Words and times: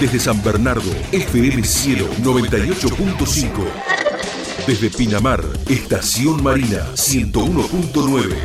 Desde 0.00 0.20
San 0.20 0.42
Bernardo, 0.42 0.90
FM 1.10 1.64
Cielo 1.64 2.06
98.5. 2.22 3.48
Desde 4.66 4.90
Pinamar, 4.90 5.42
Estación 5.70 6.42
Marina 6.42 6.86
101.9. 6.94 8.36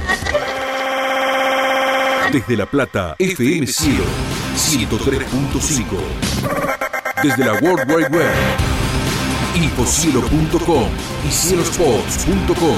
Desde 2.32 2.56
La 2.56 2.66
Plata, 2.68 3.18
FM 3.20 3.68
Cielo 3.68 4.06
103.5. 4.56 5.84
Desde 7.22 7.44
la 7.44 7.54
World 7.54 7.92
Wide 7.92 8.08
Web, 8.10 8.34
infocielo.com 9.56 10.90
y 11.28 11.32
cielospots.com. 11.32 12.78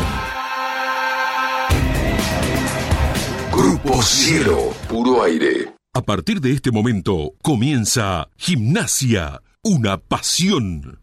Grupo 3.51 4.01
Cielo, 4.01 4.73
puro 4.89 5.21
aire. 5.21 5.82
A 5.95 6.01
partir 6.01 6.41
de 6.41 6.51
este 6.53 6.71
momento 6.71 7.35
comienza 7.43 8.27
Gimnasia, 8.35 9.43
una 9.61 9.99
pasión. 9.99 11.02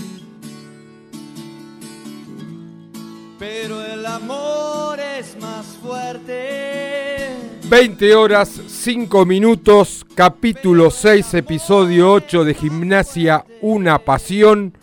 Pero 3.41 3.83
el 3.83 4.05
amor 4.05 4.99
es 4.99 5.35
más 5.41 5.65
fuerte. 5.81 7.29
20 7.63 8.15
horas 8.15 8.49
5 8.67 9.25
minutos, 9.25 10.05
capítulo 10.13 10.91
6, 10.91 11.33
episodio 11.33 12.11
8 12.13 12.43
de 12.43 12.53
Gimnasia, 12.53 13.43
una 13.61 13.97
pasión. 13.97 14.77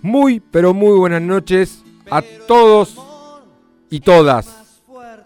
Muy, 0.00 0.40
pero 0.40 0.72
muy 0.72 0.96
buenas 0.96 1.20
noches 1.20 1.84
a 2.10 2.22
todos 2.48 2.96
y 3.90 4.00
todas. 4.00 4.78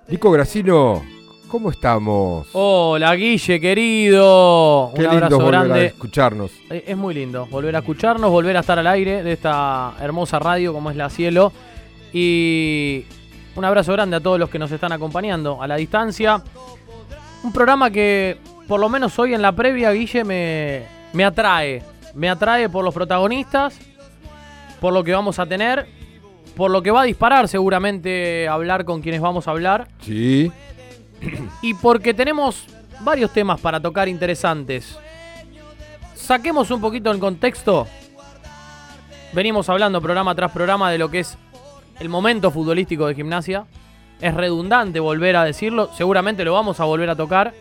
Nico 0.08 0.32
Gracino, 0.32 1.04
¿cómo 1.46 1.70
estamos? 1.70 2.48
Hola 2.52 3.14
Guille, 3.14 3.60
querido. 3.60 4.90
Qué 4.96 5.02
Un 5.04 5.10
lindo 5.10 5.24
abrazo 5.36 5.38
volver 5.38 5.72
a 5.72 5.84
escucharnos. 5.84 6.50
Eh, 6.68 6.82
Es 6.88 6.96
muy 6.96 7.14
lindo 7.14 7.46
volver 7.46 7.76
a 7.76 7.78
escucharnos, 7.78 8.28
volver 8.28 8.56
a 8.56 8.60
estar 8.60 8.76
al 8.76 8.88
aire 8.88 9.22
de 9.22 9.34
esta 9.34 9.94
hermosa 10.00 10.40
radio 10.40 10.72
como 10.72 10.90
es 10.90 10.96
la 10.96 11.10
Cielo. 11.10 11.52
Y 12.12 13.04
un 13.54 13.64
abrazo 13.64 13.92
grande 13.92 14.16
a 14.16 14.20
todos 14.20 14.38
los 14.38 14.50
que 14.50 14.58
nos 14.58 14.70
están 14.72 14.92
acompañando 14.92 15.62
a 15.62 15.66
la 15.66 15.76
distancia. 15.76 16.42
Un 17.42 17.52
programa 17.52 17.90
que, 17.90 18.38
por 18.68 18.80
lo 18.80 18.88
menos 18.88 19.18
hoy 19.18 19.34
en 19.34 19.42
la 19.42 19.52
previa, 19.52 19.90
Guille, 19.92 20.24
me, 20.24 20.82
me 21.12 21.24
atrae. 21.24 21.82
Me 22.14 22.28
atrae 22.28 22.68
por 22.68 22.84
los 22.84 22.92
protagonistas, 22.92 23.78
por 24.80 24.92
lo 24.92 25.04
que 25.04 25.12
vamos 25.12 25.38
a 25.38 25.46
tener, 25.46 25.86
por 26.56 26.70
lo 26.70 26.82
que 26.82 26.90
va 26.90 27.02
a 27.02 27.04
disparar 27.04 27.48
seguramente 27.48 28.48
hablar 28.48 28.84
con 28.84 29.00
quienes 29.00 29.20
vamos 29.20 29.46
a 29.46 29.52
hablar. 29.52 29.88
Sí, 30.00 30.50
Y 31.62 31.74
porque 31.74 32.14
tenemos 32.14 32.66
varios 33.00 33.32
temas 33.32 33.60
para 33.60 33.80
tocar 33.80 34.08
interesantes. 34.08 34.98
Saquemos 36.14 36.70
un 36.70 36.80
poquito 36.80 37.10
el 37.10 37.18
contexto. 37.18 37.86
Venimos 39.32 39.68
hablando 39.68 40.00
programa 40.00 40.34
tras 40.34 40.50
programa 40.52 40.90
de 40.90 40.98
lo 40.98 41.10
que 41.10 41.20
es 41.20 41.38
el 42.00 42.08
momento 42.08 42.50
futbolístico 42.50 43.06
de 43.06 43.14
gimnasia. 43.14 43.66
Es 44.20 44.34
redundante 44.34 45.00
volver 45.00 45.36
a 45.36 45.44
decirlo. 45.44 45.90
Seguramente 45.96 46.44
lo 46.44 46.52
vamos 46.52 46.78
a 46.80 46.84
volver 46.84 47.08
a 47.10 47.16
tocar. 47.16 47.54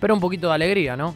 Pero 0.00 0.14
un 0.14 0.20
poquito 0.20 0.48
de 0.48 0.54
alegría, 0.54 0.96
¿no? 0.96 1.14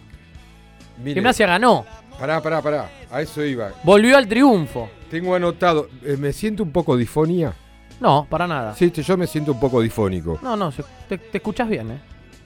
mire, 0.98 1.14
Gimnasia 1.14 1.46
ganó. 1.46 1.84
Pará, 2.18 2.42
pará, 2.42 2.60
pará. 2.62 2.90
A 3.10 3.22
eso 3.22 3.44
iba. 3.44 3.70
Volvió 3.84 4.16
al 4.16 4.26
triunfo. 4.26 4.88
Tengo 5.10 5.34
anotado. 5.34 5.88
eh, 6.04 6.16
¿Me 6.18 6.32
siento 6.32 6.62
un 6.62 6.70
poco 6.72 6.96
difonía? 6.96 7.52
No, 8.00 8.26
para 8.28 8.46
nada. 8.46 8.74
Sí, 8.74 8.90
yo 8.90 9.16
me 9.16 9.26
siento 9.26 9.52
un 9.52 9.60
poco 9.60 9.80
difónico. 9.80 10.38
No, 10.42 10.56
no, 10.56 10.72
te, 11.08 11.18
te 11.18 11.38
escuchas 11.38 11.68
bien, 11.68 11.90
¿eh? 11.90 12.00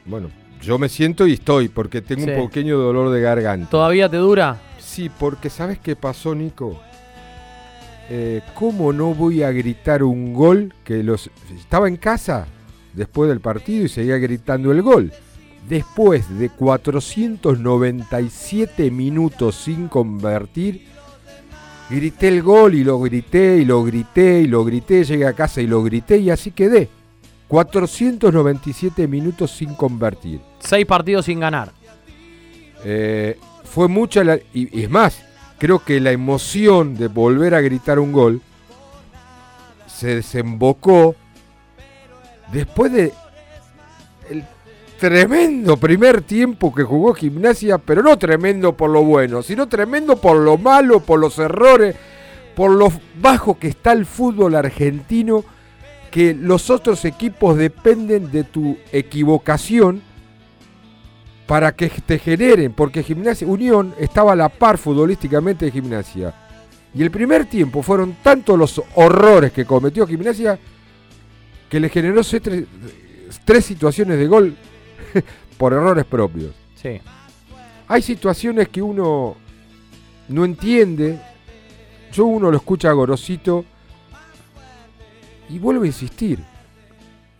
Bueno, 0.04 0.28
yo 0.60 0.78
me 0.78 0.88
siento 0.88 1.26
y 1.26 1.34
estoy 1.34 1.69
porque 1.69 2.03
tengo 2.03 2.25
Sí. 2.25 2.31
un 2.31 2.47
pequeño 2.48 2.76
dolor 2.78 3.10
de 3.10 3.21
garganta. 3.21 3.71
¿Todavía 3.71 4.09
te 4.09 4.16
dura? 4.16 4.56
Sí, 4.78 5.09
porque 5.09 5.50
¿sabes 5.50 5.78
qué 5.78 5.94
pasó, 5.97 6.34
Nico? 6.34 6.81
Eh, 8.10 8.42
¿Cómo 8.54 8.92
no 8.92 9.15
voy 9.15 9.42
a 9.42 9.50
gritar 9.50 10.03
un 10.03 10.34
gol 10.34 10.75
que 10.84 11.03
los... 11.03 11.31
Estaba 11.56 11.88
en 11.88 11.97
casa 11.97 12.47
después 12.92 13.28
del 13.28 13.41
partido 13.41 13.87
y 13.87 13.88
seguía 13.88 14.19
gritando 14.19 14.70
el 14.72 14.82
gol. 14.82 15.10
Después 15.69 16.28
de 16.38 16.50
497 16.50 18.91
minutos 18.91 19.56
sin 19.56 19.88
convertir, 19.88 20.84
grité 21.88 22.28
el 22.28 22.42
gol 22.42 22.75
y 22.75 22.84
lo 22.84 23.00
grité 23.00 23.56
y 23.56 23.65
lo 23.65 23.82
grité 23.82 24.42
y 24.42 24.47
lo 24.47 24.62
grité, 24.65 25.04
llegué 25.04 25.26
a 25.26 25.32
casa 25.32 25.62
y 25.62 25.66
lo 25.66 25.82
grité 25.82 26.19
y 26.19 26.28
así 26.28 26.50
quedé. 26.50 26.91
497 27.48 29.09
minutos 29.09 29.53
sin 29.53 29.75
convertir. 29.75 30.41
Seis 30.59 30.84
partidos 30.84 31.25
sin 31.25 31.41
ganar. 31.41 31.72
Eh, 32.84 33.38
fue 33.65 33.88
mucha 33.88 34.22
la, 34.22 34.36
y, 34.53 34.78
y 34.78 34.83
es 34.83 34.91
más, 34.91 35.24
creo 35.59 35.84
que 35.84 36.01
la 36.01 36.12
emoción 36.12 36.97
de 36.97 37.09
volver 37.09 37.54
a 37.54 37.60
gritar 37.60 37.98
un 37.98 38.12
gol 38.12 38.41
se 39.86 40.16
desembocó 40.16 41.15
después 42.53 42.92
de 42.92 43.12
el 44.30 44.45
tremendo 44.98 45.77
primer 45.77 46.22
tiempo 46.22 46.74
que 46.74 46.83
jugó 46.83 47.15
Gimnasia, 47.15 47.78
pero 47.78 48.03
no 48.03 48.18
tremendo 48.18 48.77
por 48.77 48.91
lo 48.91 49.04
bueno, 49.04 49.42
sino 49.42 49.68
tremendo 49.68 50.16
por 50.16 50.36
lo 50.36 50.59
malo, 50.59 51.01
por 51.01 51.21
los 51.21 51.39
errores, 51.39 51.95
por 52.54 52.71
lo 52.71 52.92
bajo 53.21 53.59
que 53.59 53.68
está 53.68 53.92
el 53.92 54.07
fútbol 54.07 54.54
argentino, 54.54 55.45
que 56.10 56.34
los 56.34 56.71
otros 56.71 57.04
equipos 57.04 57.57
dependen 57.57 58.30
de 58.30 58.45
tu 58.45 58.77
equivocación 58.92 60.03
para 61.47 61.75
que 61.75 61.89
te 61.89 62.19
generen, 62.19 62.73
porque 62.73 63.03
Gimnasia 63.03 63.47
Unión 63.47 63.95
estaba 63.99 64.33
a 64.33 64.37
la 64.37 64.49
par 64.49 64.79
futbolísticamente 64.79 65.67
de 65.67 65.73
Gimnasia. 65.73 66.35
Y 66.95 67.03
el 67.03 67.11
primer 67.11 67.47
tiempo 67.47 67.83
fueron 67.83 68.17
tantos 68.23 68.59
los 68.59 68.83
horrores 68.95 69.53
que 69.53 69.65
cometió 69.65 70.07
Gimnasia 70.07 70.59
que 71.69 71.81
le 71.81 71.89
generó 71.89 72.23
tres, 72.23 72.65
tres 73.45 73.65
situaciones 73.65 74.19
de 74.19 74.27
gol 74.27 74.57
por 75.59 75.73
errores 75.73 76.05
propios. 76.05 76.53
Sí. 76.81 77.01
hay 77.89 78.03
situaciones 78.03 78.69
que 78.69 78.83
uno 78.83 79.37
no 80.29 80.45
entiende. 80.45 81.19
Yo 82.13 82.27
uno 82.27 82.51
lo 82.51 82.57
escucha 82.59 82.93
Gorosito 82.93 83.65
y 85.49 85.59
vuelvo 85.59 85.83
a 85.83 85.87
insistir. 85.87 86.39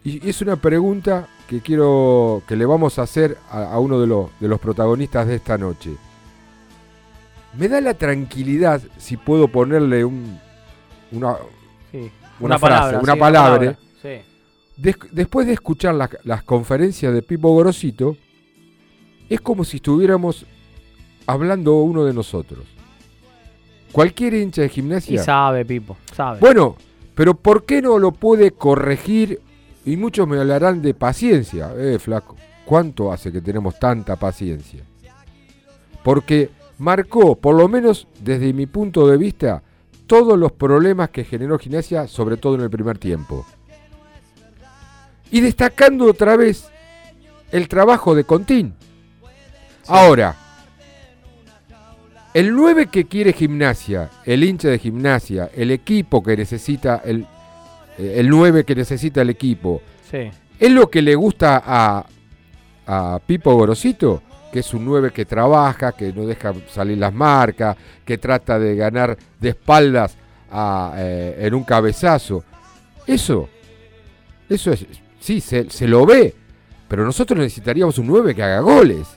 Y 0.03 0.29
es 0.29 0.43
una 0.43 0.57
pregunta 0.57 1.29
que 1.49 1.61
quiero 1.61 2.43
que 2.47 2.57
le 2.57 2.65
vamos 2.67 2.99
a 2.99 3.03
hacer 3.03 3.39
a, 3.51 3.73
a 3.73 3.79
uno 3.79 4.01
de 4.01 4.07
los, 4.07 4.31
de 4.41 4.49
los 4.49 4.59
protagonistas 4.61 5.27
de 5.27 5.37
esta 5.37 5.59
noche. 5.59 5.91
Me 7.57 7.69
da 7.69 7.81
la 7.81 7.95
tranquilidad 7.95 8.83
si 8.99 9.17
puedo 9.17 9.49
ponerle 9.49 10.05
un, 10.05 10.39
una, 11.13 11.37
Sí. 11.93 12.11
Una 12.41 12.59
frase, 12.59 12.97
una 12.97 13.13
sí, 13.15 13.19
palabra. 13.21 13.79
Sí. 14.03 14.09
Des- 14.77 14.97
después 15.13 15.47
de 15.47 15.53
escuchar 15.53 15.95
las, 15.95 16.11
las 16.25 16.43
conferencias 16.43 17.15
de 17.15 17.23
Pipo 17.23 17.51
Gorosito, 17.53 18.17
es 19.29 19.41
como 19.41 19.63
si 19.65 19.77
estuviéramos 19.77 20.45
hablando 21.27 21.77
uno 21.77 22.05
de 22.05 22.13
nosotros. 22.13 22.65
Cualquier 23.93 24.35
hincha 24.35 24.63
de 24.63 24.67
Y 24.67 24.71
gimnasia. 24.71 25.23
sabe, 25.23 25.65
Pipo, 25.65 25.97
sabe. 26.13 26.41
Bueno, 26.41 26.75
pero 27.15 27.35
¿por 27.35 27.65
qué 27.65 27.81
no 27.81 28.01
lo 28.01 28.11
puede 28.11 28.51
corregir? 28.51 29.41
Y 29.85 29.97
muchos 29.97 30.27
me 30.27 30.39
hablarán 30.39 30.81
de 30.81 30.95
paciencia. 30.95 31.73
Eh, 31.77 31.99
flaco, 31.99 32.37
¿cuánto 32.65 33.13
hace 33.13 33.31
que 33.31 33.41
tenemos 33.41 33.79
tanta 33.79 34.17
paciencia? 34.17 34.83
Porque 36.03 36.51
marcó, 36.79 37.37
por 37.37 37.55
lo 37.55 37.69
menos 37.69 38.07
desde 38.21 38.53
mi 38.53 38.67
punto 38.67 39.07
de 39.07 39.17
vista, 39.17 39.63
todos 40.07 40.39
los 40.39 40.53
problemas 40.53 41.11
que 41.11 41.25
generó 41.25 41.59
gimnasia, 41.59 42.07
sobre 42.07 42.37
todo 42.37 42.55
en 42.57 42.63
el 42.63 42.71
primer 42.71 42.99
tiempo. 42.99 43.47
Y 45.31 45.41
destacando 45.41 46.07
otra 46.07 46.37
vez 46.37 46.69
el 47.51 47.69
trabajo 47.69 48.15
de 48.15 48.25
Contín. 48.25 48.75
Ahora, 49.87 50.37
el 52.33 52.55
9 52.55 52.89
que 52.89 53.05
quiere 53.05 53.33
gimnasia, 53.33 54.11
el 54.25 54.45
hincha 54.45 54.69
de 54.69 54.79
gimnasia, 54.79 55.51
el 55.55 55.71
equipo 55.71 56.23
que 56.23 56.37
necesita, 56.37 57.01
el, 57.05 57.27
el 57.99 58.29
9 58.29 58.65
que 58.65 58.75
necesita 58.75 59.23
el 59.23 59.31
equipo, 59.31 59.81
Sí. 60.11 60.31
¿es 60.61 60.71
lo 60.71 60.89
que 60.91 61.03
le 61.03 61.15
gusta 61.15 61.63
a, 61.65 62.07
a 62.87 63.19
Pipo 63.27 63.55
Gorosito? 63.55 64.23
Que 64.53 64.61
es 64.61 64.73
un 64.75 64.85
9 64.85 65.11
que 65.11 65.25
trabaja, 65.25 65.93
que 65.93 66.13
no 66.13 66.27
deja 66.27 66.53
salir 66.69 66.99
las 66.99 67.13
marcas, 67.13 67.77
que 68.05 68.19
trata 68.19 68.59
de 68.59 68.77
ganar 68.77 69.17
de 69.41 69.49
espaldas 69.49 70.17
a, 70.51 70.95
eh, 70.97 71.37
en 71.41 71.55
un 71.55 71.65
cabezazo. 71.65 72.45
Eso, 73.07 73.49
eso 74.49 74.73
es, 74.73 74.87
sí, 75.19 75.41
se, 75.41 75.69
se 75.71 75.89
lo 75.89 76.07
ve, 76.07 76.35
pero 76.87 77.05
nosotros 77.05 77.39
necesitaríamos 77.39 77.99
un 77.99 78.07
9 78.07 78.35
que 78.35 78.43
haga 78.43 78.61
goles. 78.61 79.09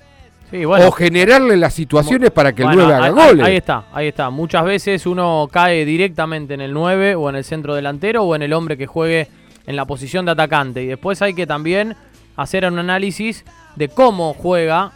Sí, 0.49 0.63
bueno. 0.65 0.87
o 0.87 0.91
generarle 0.91 1.57
las 1.57 1.73
situaciones 1.73 2.31
para 2.31 2.53
que 2.53 2.61
el 2.61 2.67
Bueno, 2.69 2.83
9 2.83 2.95
haga 2.95 3.05
ahí- 3.05 3.11
goles. 3.29 3.45
Ahí 3.45 3.55
está, 3.57 3.83
ahí 3.93 4.07
está. 4.07 4.29
Muchas 4.29 4.63
veces 4.63 5.05
uno 5.05 5.49
cae 5.51 5.83
directamente 5.85 6.53
en 6.53 6.61
el 6.61 6.73
9 6.73 7.15
o 7.15 7.29
en 7.29 7.35
el 7.35 7.43
centro 7.43 7.75
delantero 7.75 8.23
o 8.23 8.35
en 8.35 8.41
el 8.43 8.53
hombre 8.53 8.77
que 8.77 8.87
juegue 8.87 9.27
en 9.65 9.75
la 9.75 9.85
posición 9.85 10.23
de 10.25 10.31
atacante. 10.31 10.81
Y 10.83 10.87
después 10.87 11.21
hay 11.21 11.33
que 11.33 11.45
también 11.45 11.95
hacer 12.37 12.65
un 12.65 12.79
análisis 12.79 13.43
de 13.75 13.89
cómo 13.89 14.33
juega 14.33 14.91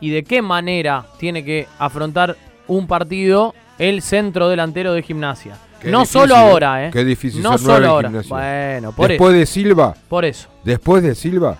y 0.00 0.10
de 0.10 0.24
qué 0.24 0.42
manera 0.42 1.06
tiene 1.18 1.44
que 1.44 1.68
afrontar 1.78 2.36
un 2.66 2.86
partido 2.88 3.54
el 3.78 4.02
centro 4.02 4.48
delantero 4.48 4.92
de 4.92 5.02
gimnasia. 5.02 5.56
Qué 5.80 5.90
no 5.92 6.00
difícil, 6.00 6.20
solo 6.22 6.34
¿eh? 6.34 6.38
ahora, 6.38 6.86
¿eh? 6.86 6.90
Qué 6.90 7.04
difícil 7.04 7.42
No 7.42 7.58
solo 7.58 7.86
ahora. 7.88 8.08
Gimnasia. 8.08 8.34
Bueno, 8.36 8.92
por 8.92 9.08
después 9.08 9.30
eso. 9.34 9.38
de 9.38 9.46
Silva, 9.46 9.94
Por 10.08 10.24
eso. 10.24 10.48
después 10.64 11.02
de 11.02 11.14
Silva, 11.14 11.58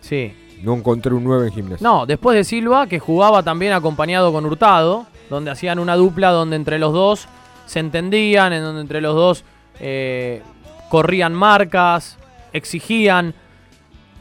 Sí. 0.00 0.32
No 0.66 0.74
encontré 0.74 1.14
un 1.14 1.22
9 1.22 1.46
en 1.46 1.52
gimnasia. 1.52 1.88
No, 1.88 2.06
después 2.06 2.36
de 2.36 2.42
Silva, 2.42 2.88
que 2.88 2.98
jugaba 2.98 3.44
también 3.44 3.72
acompañado 3.72 4.32
con 4.32 4.44
Hurtado, 4.44 5.06
donde 5.30 5.52
hacían 5.52 5.78
una 5.78 5.94
dupla 5.94 6.30
donde 6.30 6.56
entre 6.56 6.80
los 6.80 6.92
dos 6.92 7.28
se 7.66 7.78
entendían, 7.78 8.52
en 8.52 8.62
donde 8.64 8.80
entre 8.80 9.00
los 9.00 9.14
dos 9.14 9.44
eh, 9.78 10.42
corrían 10.90 11.32
marcas, 11.34 12.18
exigían. 12.52 13.32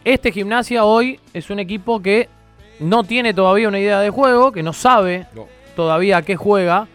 Este 0.03 0.31
gimnasia 0.31 0.85
hoy 0.85 1.19
es 1.33 1.49
un 1.49 1.57
equipo 1.57 1.99
que 1.99 2.29
no 2.79 3.03
tiene 3.03 3.33
todavía 3.33 3.67
una 3.67 3.79
idea 3.79 3.99
de 3.99 4.11
juego, 4.11 4.51
que 4.51 4.61
no 4.61 4.71
sabe 4.71 5.25
No. 5.33 5.47
todavía 5.75 6.17
a 6.17 6.21
qué 6.21 6.35
juega. 6.35 6.87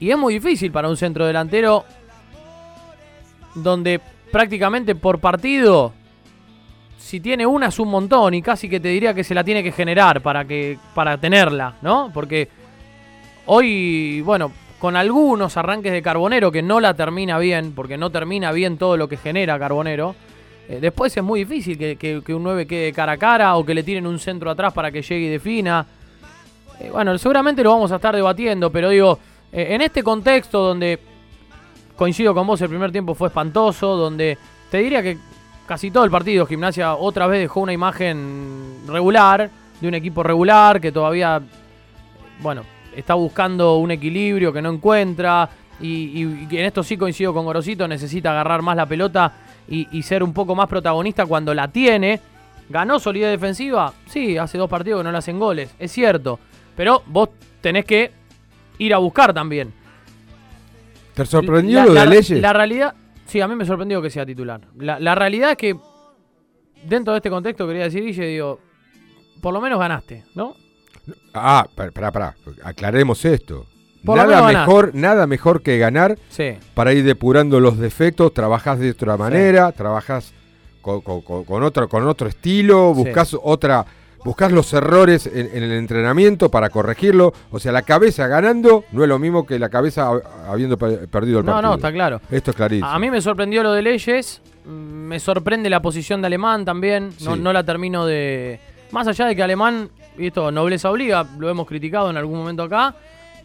Y 0.00 0.10
es 0.10 0.18
muy 0.18 0.34
difícil 0.34 0.72
para 0.72 0.88
un 0.88 0.96
centro 0.96 1.24
delantero 1.24 1.84
donde 3.54 4.00
prácticamente 4.32 4.96
por 4.96 5.20
partido 5.20 5.92
si 7.04 7.20
tiene 7.20 7.44
una 7.46 7.66
es 7.66 7.78
un 7.78 7.88
montón 7.88 8.32
y 8.32 8.40
casi 8.40 8.66
que 8.66 8.80
te 8.80 8.88
diría 8.88 9.12
que 9.12 9.22
se 9.24 9.34
la 9.34 9.44
tiene 9.44 9.62
que 9.62 9.72
generar 9.72 10.22
para 10.22 10.46
que 10.46 10.78
para 10.94 11.18
tenerla, 11.18 11.74
¿no? 11.82 12.10
Porque 12.14 12.48
hoy, 13.46 14.22
bueno, 14.22 14.50
con 14.78 14.96
algunos 14.96 15.56
arranques 15.58 15.92
de 15.92 16.00
Carbonero 16.02 16.50
que 16.50 16.62
no 16.62 16.80
la 16.80 16.94
termina 16.94 17.38
bien, 17.38 17.72
porque 17.74 17.98
no 17.98 18.08
termina 18.10 18.52
bien 18.52 18.78
todo 18.78 18.96
lo 18.96 19.06
que 19.08 19.18
genera 19.18 19.58
Carbonero, 19.58 20.14
eh, 20.68 20.78
después 20.80 21.14
es 21.14 21.22
muy 21.22 21.40
difícil 21.40 21.76
que, 21.76 21.96
que- 21.96 22.34
un 22.34 22.42
9 22.42 22.66
quede 22.66 22.92
cara 22.92 23.12
a 23.12 23.16
cara 23.18 23.54
o 23.56 23.64
que 23.66 23.74
le 23.74 23.82
tiren 23.82 24.06
un 24.06 24.18
centro 24.18 24.50
atrás 24.50 24.72
para 24.72 24.90
que 24.90 25.02
llegue 25.02 25.26
y 25.26 25.28
defina. 25.28 25.84
Eh, 26.80 26.88
bueno, 26.90 27.16
seguramente 27.18 27.62
lo 27.62 27.70
vamos 27.70 27.92
a 27.92 27.96
estar 27.96 28.14
debatiendo, 28.14 28.70
pero 28.70 28.88
digo, 28.88 29.18
eh, 29.52 29.68
en 29.70 29.82
este 29.82 30.02
contexto 30.02 30.60
donde 30.60 30.98
coincido 31.96 32.32
con 32.34 32.46
vos, 32.46 32.60
el 32.62 32.70
primer 32.70 32.90
tiempo 32.90 33.14
fue 33.14 33.28
espantoso, 33.28 33.94
donde 33.94 34.38
te 34.70 34.78
diría 34.78 35.02
que 35.02 35.18
casi 35.66 35.90
todo 35.90 36.04
el 36.04 36.10
partido 36.10 36.46
Gimnasia 36.46 36.94
otra 36.94 37.26
vez 37.26 37.40
dejó 37.40 37.60
una 37.60 37.72
imagen 37.72 38.80
regular, 38.86 39.50
de 39.80 39.88
un 39.88 39.94
equipo 39.94 40.22
regular 40.22 40.80
que 40.80 40.92
todavía, 40.92 41.40
bueno, 42.40 42.62
está 42.94 43.14
buscando 43.14 43.76
un 43.76 43.90
equilibrio 43.90 44.52
que 44.52 44.62
no 44.62 44.70
encuentra. 44.70 45.48
Y, 45.80 46.22
en 46.22 46.64
esto 46.64 46.82
sí 46.84 46.96
coincido 46.96 47.34
con 47.34 47.44
Gorosito, 47.44 47.88
necesita 47.88 48.30
agarrar 48.30 48.62
más 48.62 48.76
la 48.76 48.86
pelota 48.86 49.32
y, 49.68 49.88
y 49.90 50.02
ser 50.02 50.22
un 50.22 50.32
poco 50.32 50.54
más 50.54 50.68
protagonista 50.68 51.26
cuando 51.26 51.52
la 51.52 51.68
tiene. 51.68 52.20
¿Ganó 52.68 52.98
solidez 52.98 53.30
defensiva? 53.32 53.92
Sí, 54.06 54.38
hace 54.38 54.56
dos 54.56 54.70
partidos 54.70 55.00
que 55.00 55.04
no 55.04 55.12
le 55.12 55.18
hacen 55.18 55.38
goles, 55.38 55.74
es 55.78 55.90
cierto. 55.92 56.38
Pero 56.76 57.02
vos 57.06 57.30
tenés 57.60 57.84
que 57.84 58.10
ir 58.78 58.94
a 58.94 58.98
buscar 58.98 59.34
también. 59.34 59.72
¿Te 61.14 61.26
sorprendió 61.26 61.80
La- 61.80 61.86
lo 61.86 61.94
la- 61.94 62.00
de 62.02 62.06
Leyes? 62.10 62.40
La 62.40 62.52
realidad, 62.52 62.94
sí, 63.26 63.40
a 63.40 63.48
mí 63.48 63.54
me 63.56 63.64
sorprendió 63.64 64.00
que 64.02 64.10
sea 64.10 64.24
titular. 64.26 64.60
La, 64.78 64.98
la 65.00 65.14
realidad 65.14 65.52
es 65.52 65.56
que, 65.56 65.76
dentro 66.86 67.12
de 67.12 67.18
este 67.18 67.30
contexto, 67.30 67.66
quería 67.66 67.84
decir, 67.84 68.02
Guille, 68.04 68.26
digo, 68.26 68.60
por 69.40 69.52
lo 69.52 69.60
menos 69.60 69.78
ganaste, 69.78 70.24
¿no? 70.34 70.54
Ah, 71.34 71.66
pará, 71.74 72.10
pará, 72.12 72.34
aclaremos 72.62 73.24
esto. 73.24 73.66
Por 74.04 74.16
Nada 74.18 74.40
ganar. 74.42 74.66
mejor, 74.66 74.90
nada 74.94 75.26
mejor 75.26 75.62
que 75.62 75.78
ganar 75.78 76.18
Sí. 76.28 76.54
para 76.74 76.92
ir 76.92 77.04
depurando 77.04 77.58
los 77.60 77.78
defectos, 77.78 78.34
trabajás 78.34 78.78
de 78.78 78.90
otra 78.90 79.16
manera, 79.16 79.72
trabajás 79.72 80.34
con, 80.82 81.00
con- 81.00 81.22
con- 81.22 81.44
con 81.44 81.62
otro, 81.62 81.88
con 81.88 82.06
otro 82.06 82.28
estilo, 82.28 82.92
Sí. 82.94 83.02
buscás 83.02 83.34
otra, 83.42 83.84
buscás 84.24 84.50
los 84.52 84.72
errores 84.72 85.26
en, 85.26 85.50
en 85.52 85.62
el 85.62 85.72
entrenamiento 85.72 86.50
para 86.50 86.70
corregirlo. 86.70 87.32
O 87.50 87.58
sea, 87.58 87.72
la 87.72 87.82
cabeza 87.82 88.26
ganando 88.26 88.84
no 88.92 89.02
es 89.02 89.08
lo 89.08 89.18
mismo 89.18 89.44
que 89.46 89.58
la 89.58 89.68
cabeza 89.68 90.10
hab- 90.10 90.22
habiendo 90.48 90.76
per- 90.78 91.08
perdido 91.08 91.40
el 91.40 91.46
No, 91.46 91.52
partido. 91.52 91.70
no, 91.70 91.76
está 91.76 91.92
claro. 91.92 92.20
Esto 92.30 92.50
es 92.50 92.56
clarísimo. 92.56 92.88
A 92.88 92.98
mí 92.98 93.10
me 93.10 93.20
sorprendió 93.20 93.62
lo 93.62 93.72
de 93.72 93.82
Leyes, 93.82 94.40
mm, 94.64 94.68
me 94.70 95.20
sorprende 95.20 95.68
la 95.70 95.80
posición 95.80 96.20
de 96.22 96.26
Alemán 96.26 96.64
también, 96.64 97.10
no, 97.22 97.34
Sí. 97.34 97.40
no 97.40 97.52
la 97.52 97.62
termino 97.64 98.06
de... 98.06 98.58
Más 98.92 99.06
allá 99.08 99.26
de 99.26 99.34
que 99.36 99.42
Alemán, 99.42 99.90
y 100.16 100.28
esto 100.28 100.50
nobleza 100.52 100.90
obliga, 100.90 101.26
lo 101.38 101.48
hemos 101.50 101.66
criticado 101.66 102.10
en 102.10 102.16
algún 102.16 102.38
momento 102.38 102.62
acá, 102.62 102.94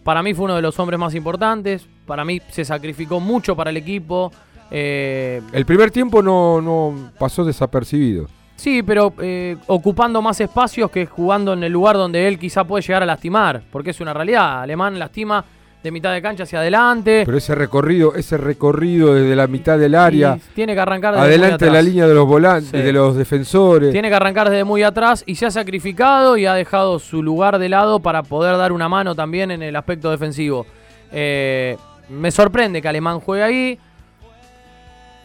para 0.03 0.21
mí 0.23 0.33
fue 0.33 0.45
uno 0.45 0.55
de 0.55 0.61
los 0.61 0.77
hombres 0.79 0.99
más 0.99 1.13
importantes, 1.15 1.85
para 2.05 2.23
mí 2.23 2.39
se 2.49 2.63
sacrificó 2.63 3.19
mucho 3.19 3.55
para 3.55 3.69
el 3.71 3.77
equipo. 3.77 4.31
eh, 4.71 5.41
El 5.51 5.65
primer 5.65 5.89
tiempo 5.91 6.21
no, 6.21 6.61
no 6.61 7.11
pasó 7.17 7.43
desapercibido. 7.43 8.27
Sí, 8.59 8.83
pero 8.83 9.13
eh, 9.21 9.55
ocupando 9.67 10.21
más 10.21 10.39
espacios 10.41 10.91
que 10.91 11.05
jugando 11.05 11.53
en 11.53 11.63
el 11.63 11.71
lugar 11.71 11.95
donde 11.95 12.27
él 12.27 12.37
quizá 12.37 12.65
puede 12.65 12.81
llegar 12.81 13.03
a 13.03 13.05
lastimar, 13.05 13.61
porque 13.71 13.91
es 13.91 14.01
una 14.01 14.13
realidad. 14.13 14.61
Alemán 14.63 14.99
lastima 14.99 15.45
de 15.81 15.91
mitad 15.91 16.11
de 16.11 16.21
cancha 16.21 16.43
hacia 16.43 16.59
adelante. 16.59 17.23
Pero 17.25 17.37
ese 17.37 17.55
recorrido, 17.55 18.13
ese 18.15 18.35
recorrido 18.35 19.13
desde 19.13 19.33
la 19.33 19.47
mitad 19.47 19.79
del 19.79 19.95
área, 19.95 20.35
y 20.37 20.53
tiene 20.53 20.73
que 20.73 20.79
arrancar 20.81 21.13
desde 21.13 21.25
muy 21.25 21.35
adelante 21.35 21.63
de 21.65 21.71
la 21.71 21.77
atrás. 21.77 21.85
línea 21.89 22.07
de 22.07 22.13
los 22.13 22.27
volantes, 22.27 22.69
Sí. 22.71 22.77
de 22.79 22.91
los 22.91 23.15
defensores. 23.15 23.91
Tiene 23.93 24.09
que 24.09 24.15
arrancar 24.15 24.49
desde 24.49 24.65
muy 24.65 24.83
atrás 24.83 25.23
y 25.25 25.35
se 25.35 25.45
ha 25.45 25.51
sacrificado 25.51 26.35
y 26.35 26.45
ha 26.45 26.53
dejado 26.53 26.99
su 26.99 27.23
lugar 27.23 27.59
de 27.59 27.69
lado 27.69 28.01
para 28.01 28.23
poder 28.23 28.57
dar 28.57 28.73
una 28.73 28.89
mano 28.89 29.15
también 29.15 29.51
en 29.51 29.63
el 29.63 29.73
aspecto 29.77 30.11
defensivo. 30.11 30.65
Eh, 31.13 31.77
me 32.09 32.29
sorprende 32.29 32.81
que 32.81 32.89
Alemán 32.89 33.21
juegue 33.21 33.43
ahí. 33.43 33.79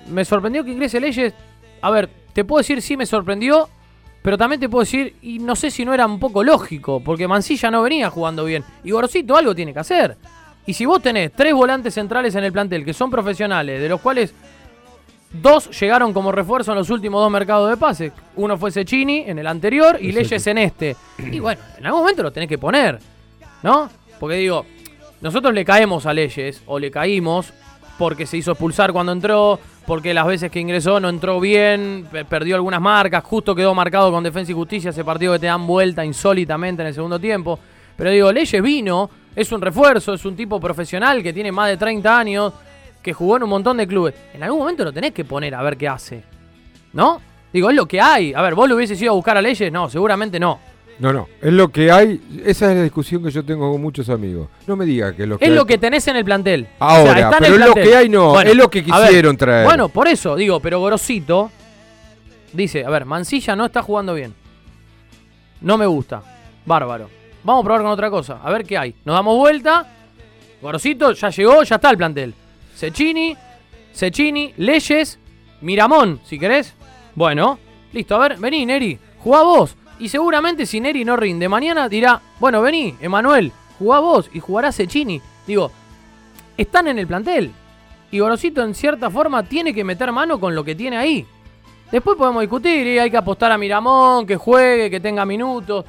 Me 0.08 0.24
sorprendió 0.24 0.62
que 0.64 0.70
ingrese 0.70 1.00
Leyes. 1.00 1.34
A 1.82 1.90
ver, 1.90 2.08
te 2.34 2.44
puedo 2.44 2.58
decir 2.58 2.82
sí 2.82 2.96
me 2.96 3.06
sorprendió, 3.06 3.68
pero 4.22 4.36
también 4.36 4.60
te 4.60 4.68
puedo 4.68 4.80
decir, 4.80 5.16
y 5.22 5.38
no 5.38 5.56
sé 5.56 5.70
si 5.70 5.84
no 5.84 5.94
era 5.94 6.06
un 6.06 6.18
poco 6.18 6.42
lógico, 6.44 7.00
porque 7.00 7.28
Mancilla 7.28 7.70
no 7.70 7.82
venía 7.82 8.10
jugando 8.10 8.44
bien. 8.44 8.64
Y 8.82 8.90
Gorosito 8.90 9.36
algo 9.36 9.54
tiene 9.54 9.72
que 9.72 9.80
hacer. 9.80 10.16
Y 10.66 10.74
si 10.74 10.86
vos 10.86 11.02
tenés 11.02 11.32
tres 11.32 11.54
volantes 11.54 11.94
centrales 11.94 12.34
en 12.34 12.44
el 12.44 12.52
plantel 12.52 12.84
que 12.84 12.94
son 12.94 13.10
profesionales, 13.10 13.80
de 13.80 13.88
los 13.88 14.00
cuales 14.00 14.34
dos 15.30 15.78
llegaron 15.78 16.12
como 16.12 16.32
refuerzo 16.32 16.72
en 16.72 16.78
los 16.78 16.90
últimos 16.90 17.20
dos 17.20 17.30
mercados 17.30 17.68
de 17.70 17.76
pases. 17.76 18.12
Uno 18.36 18.56
fue 18.56 18.70
Cecchini 18.70 19.24
en 19.26 19.38
el 19.38 19.46
anterior 19.46 19.98
y 20.00 20.12
Leyes 20.12 20.46
en 20.46 20.58
este. 20.58 20.96
Y 21.18 21.38
bueno, 21.38 21.60
en 21.76 21.86
algún 21.86 22.00
momento 22.00 22.22
lo 22.22 22.32
tenés 22.32 22.48
que 22.48 22.58
poner, 22.58 22.98
¿no? 23.62 23.90
Porque 24.18 24.36
digo, 24.36 24.64
nosotros 25.20 25.52
le 25.52 25.64
caemos 25.64 26.06
a 26.06 26.14
Leyes, 26.14 26.62
o 26.66 26.78
le 26.78 26.90
caímos, 26.90 27.52
porque 27.98 28.26
se 28.26 28.36
hizo 28.36 28.52
expulsar 28.52 28.92
cuando 28.92 29.12
entró, 29.12 29.58
porque 29.86 30.12
las 30.14 30.26
veces 30.26 30.50
que 30.50 30.60
ingresó 30.60 30.98
no 31.00 31.08
entró 31.08 31.38
bien, 31.40 32.06
pe- 32.10 32.24
perdió 32.24 32.56
algunas 32.56 32.80
marcas, 32.80 33.22
justo 33.24 33.54
quedó 33.54 33.74
marcado 33.74 34.10
con 34.10 34.24
Defensa 34.24 34.50
y 34.52 34.54
Justicia, 34.54 34.90
ese 34.90 35.04
partido 35.04 35.32
que 35.34 35.38
te 35.38 35.46
dan 35.46 35.66
vuelta 35.66 36.04
insólitamente 36.04 36.82
en 36.82 36.88
el 36.88 36.94
segundo 36.94 37.18
tiempo. 37.20 37.58
Pero 37.96 38.10
digo, 38.10 38.32
Leyes 38.32 38.60
vino, 38.62 39.08
es 39.36 39.52
un 39.52 39.60
refuerzo, 39.60 40.14
es 40.14 40.24
un 40.24 40.34
tipo 40.34 40.58
profesional 40.60 41.22
que 41.22 41.32
tiene 41.32 41.52
más 41.52 41.68
de 41.68 41.76
30 41.76 42.18
años, 42.18 42.52
que 43.02 43.12
jugó 43.12 43.36
en 43.36 43.44
un 43.44 43.50
montón 43.50 43.76
de 43.76 43.86
clubes. 43.86 44.14
En 44.32 44.42
algún 44.42 44.60
momento 44.60 44.84
lo 44.84 44.92
tenés 44.92 45.12
que 45.12 45.24
poner 45.24 45.54
a 45.54 45.62
ver 45.62 45.76
qué 45.76 45.86
hace. 45.88 46.24
¿No? 46.92 47.20
Digo, 47.52 47.70
es 47.70 47.76
lo 47.76 47.86
que 47.86 48.00
hay. 48.00 48.32
A 48.34 48.42
ver, 48.42 48.54
¿vos 48.54 48.68
lo 48.68 48.74
hubieses 48.74 49.00
ido 49.00 49.12
a 49.12 49.14
buscar 49.14 49.36
a 49.36 49.42
Leyes? 49.42 49.70
No, 49.70 49.88
seguramente 49.88 50.40
no. 50.40 50.58
No, 50.98 51.12
no, 51.12 51.28
es 51.42 51.52
lo 51.52 51.68
que 51.70 51.90
hay. 51.90 52.20
Esa 52.44 52.70
es 52.70 52.76
la 52.76 52.82
discusión 52.82 53.22
que 53.22 53.30
yo 53.30 53.44
tengo 53.44 53.70
con 53.72 53.80
muchos 53.82 54.08
amigos. 54.08 54.48
No 54.66 54.76
me 54.76 54.84
diga 54.84 55.14
que 55.14 55.24
es 55.24 55.28
lo 55.28 55.38
que 55.38 55.44
Es 55.44 55.50
hay. 55.50 55.56
lo 55.56 55.66
que 55.66 55.76
tenés 55.78 56.06
en 56.06 56.16
el 56.16 56.24
plantel. 56.24 56.68
Ahora, 56.78 57.18
está 57.20 57.36
en 57.38 57.42
pero 57.42 57.54
el 57.56 57.62
es 57.62 57.68
lo 57.68 57.74
que 57.74 57.96
hay, 57.96 58.08
no, 58.08 58.40
es 58.40 58.54
lo 58.56 58.70
que 58.70 58.82
ver, 58.82 58.90
quisieron 58.92 59.36
traer. 59.36 59.64
Bueno, 59.66 59.88
por 59.88 60.06
eso 60.06 60.36
digo, 60.36 60.60
pero 60.60 60.78
Gorosito 60.78 61.50
dice, 62.52 62.84
a 62.84 62.90
ver, 62.90 63.04
Mancilla 63.04 63.56
no 63.56 63.66
está 63.66 63.82
jugando 63.82 64.14
bien. 64.14 64.34
No 65.60 65.76
me 65.76 65.86
gusta. 65.86 66.22
Bárbaro. 66.64 67.10
Vamos 67.42 67.62
a 67.62 67.64
probar 67.64 67.82
con 67.82 67.90
otra 67.90 68.10
cosa. 68.10 68.38
A 68.42 68.50
ver 68.52 68.64
qué 68.64 68.78
hay. 68.78 68.94
Nos 69.04 69.16
damos 69.16 69.36
vuelta. 69.36 69.86
Gorosito 70.62 71.12
ya 71.12 71.28
llegó, 71.30 71.62
ya 71.64 71.74
está 71.76 71.90
el 71.90 71.96
plantel. 71.96 72.34
Cecchini, 72.76 73.36
Cecchini, 73.92 74.54
Leyes, 74.58 75.18
Miramón, 75.60 76.20
si 76.24 76.38
querés. 76.38 76.72
Bueno, 77.14 77.58
listo, 77.92 78.14
a 78.16 78.28
ver, 78.28 78.38
vení, 78.38 78.64
Neri, 78.64 78.98
jugá 79.18 79.42
vos. 79.42 79.76
Y 79.98 80.08
seguramente 80.08 80.66
si 80.66 80.80
Neri 80.80 81.04
no 81.04 81.16
rinde 81.16 81.48
mañana 81.48 81.88
dirá, 81.88 82.20
bueno, 82.40 82.60
vení, 82.62 82.96
Emanuel, 83.00 83.52
jugá 83.78 84.00
vos 84.00 84.28
y 84.32 84.40
jugará 84.40 84.72
Cecchini. 84.72 85.20
Digo, 85.46 85.70
están 86.56 86.88
en 86.88 86.98
el 86.98 87.06
plantel. 87.06 87.52
Y 88.10 88.18
Gorosito 88.20 88.62
en 88.62 88.74
cierta 88.74 89.10
forma 89.10 89.42
tiene 89.42 89.74
que 89.74 89.84
meter 89.84 90.12
mano 90.12 90.38
con 90.38 90.54
lo 90.54 90.64
que 90.64 90.74
tiene 90.74 90.96
ahí. 90.96 91.26
Después 91.90 92.16
podemos 92.16 92.40
discutir, 92.42 92.86
y 92.86 92.98
hay 92.98 93.10
que 93.10 93.16
apostar 93.16 93.52
a 93.52 93.58
Miramón, 93.58 94.26
que 94.26 94.36
juegue, 94.36 94.90
que 94.90 95.00
tenga 95.00 95.24
minutos. 95.24 95.84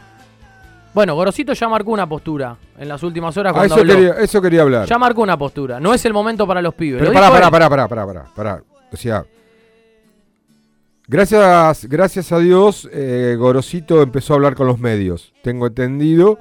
Bueno, 0.94 1.16
Gorosito 1.16 1.54
ya 1.54 1.68
marcó 1.68 1.92
una 1.92 2.08
postura 2.08 2.56
en 2.78 2.88
las 2.88 3.02
últimas 3.04 3.36
horas 3.38 3.52
Ah, 3.52 3.54
cuando 3.58 3.76
eso, 3.76 3.82
habló. 3.82 3.94
quería, 3.96 4.12
eso 4.24 4.42
quería 4.42 4.62
hablar. 4.62 4.88
Ya 4.88 4.98
marcó 4.98 5.22
una 5.24 5.38
postura. 5.38 5.80
No 5.80 5.94
es 5.94 6.06
el 6.06 6.14
momento 6.14 6.46
para 6.48 6.62
los 6.62 6.74
pibes. 6.74 7.02
Pero 7.02 7.12
pará, 7.14 7.30
pará, 7.30 7.50
pará, 7.52 7.70
pará, 7.70 7.88
pará, 7.88 8.06
pará, 8.06 8.26
pará. 8.36 8.64
O 8.92 8.96
sea, 8.98 9.26
gracias, 11.08 11.86
gracias 11.86 12.32
a 12.32 12.40
Dios, 12.40 12.90
eh, 12.92 13.36
Gorosito 13.38 14.02
empezó 14.02 14.34
a 14.34 14.36
hablar 14.38 14.56
con 14.56 14.68
los 14.68 14.80
medios. 14.80 15.34
Tengo 15.44 15.68
entendido 15.68 16.40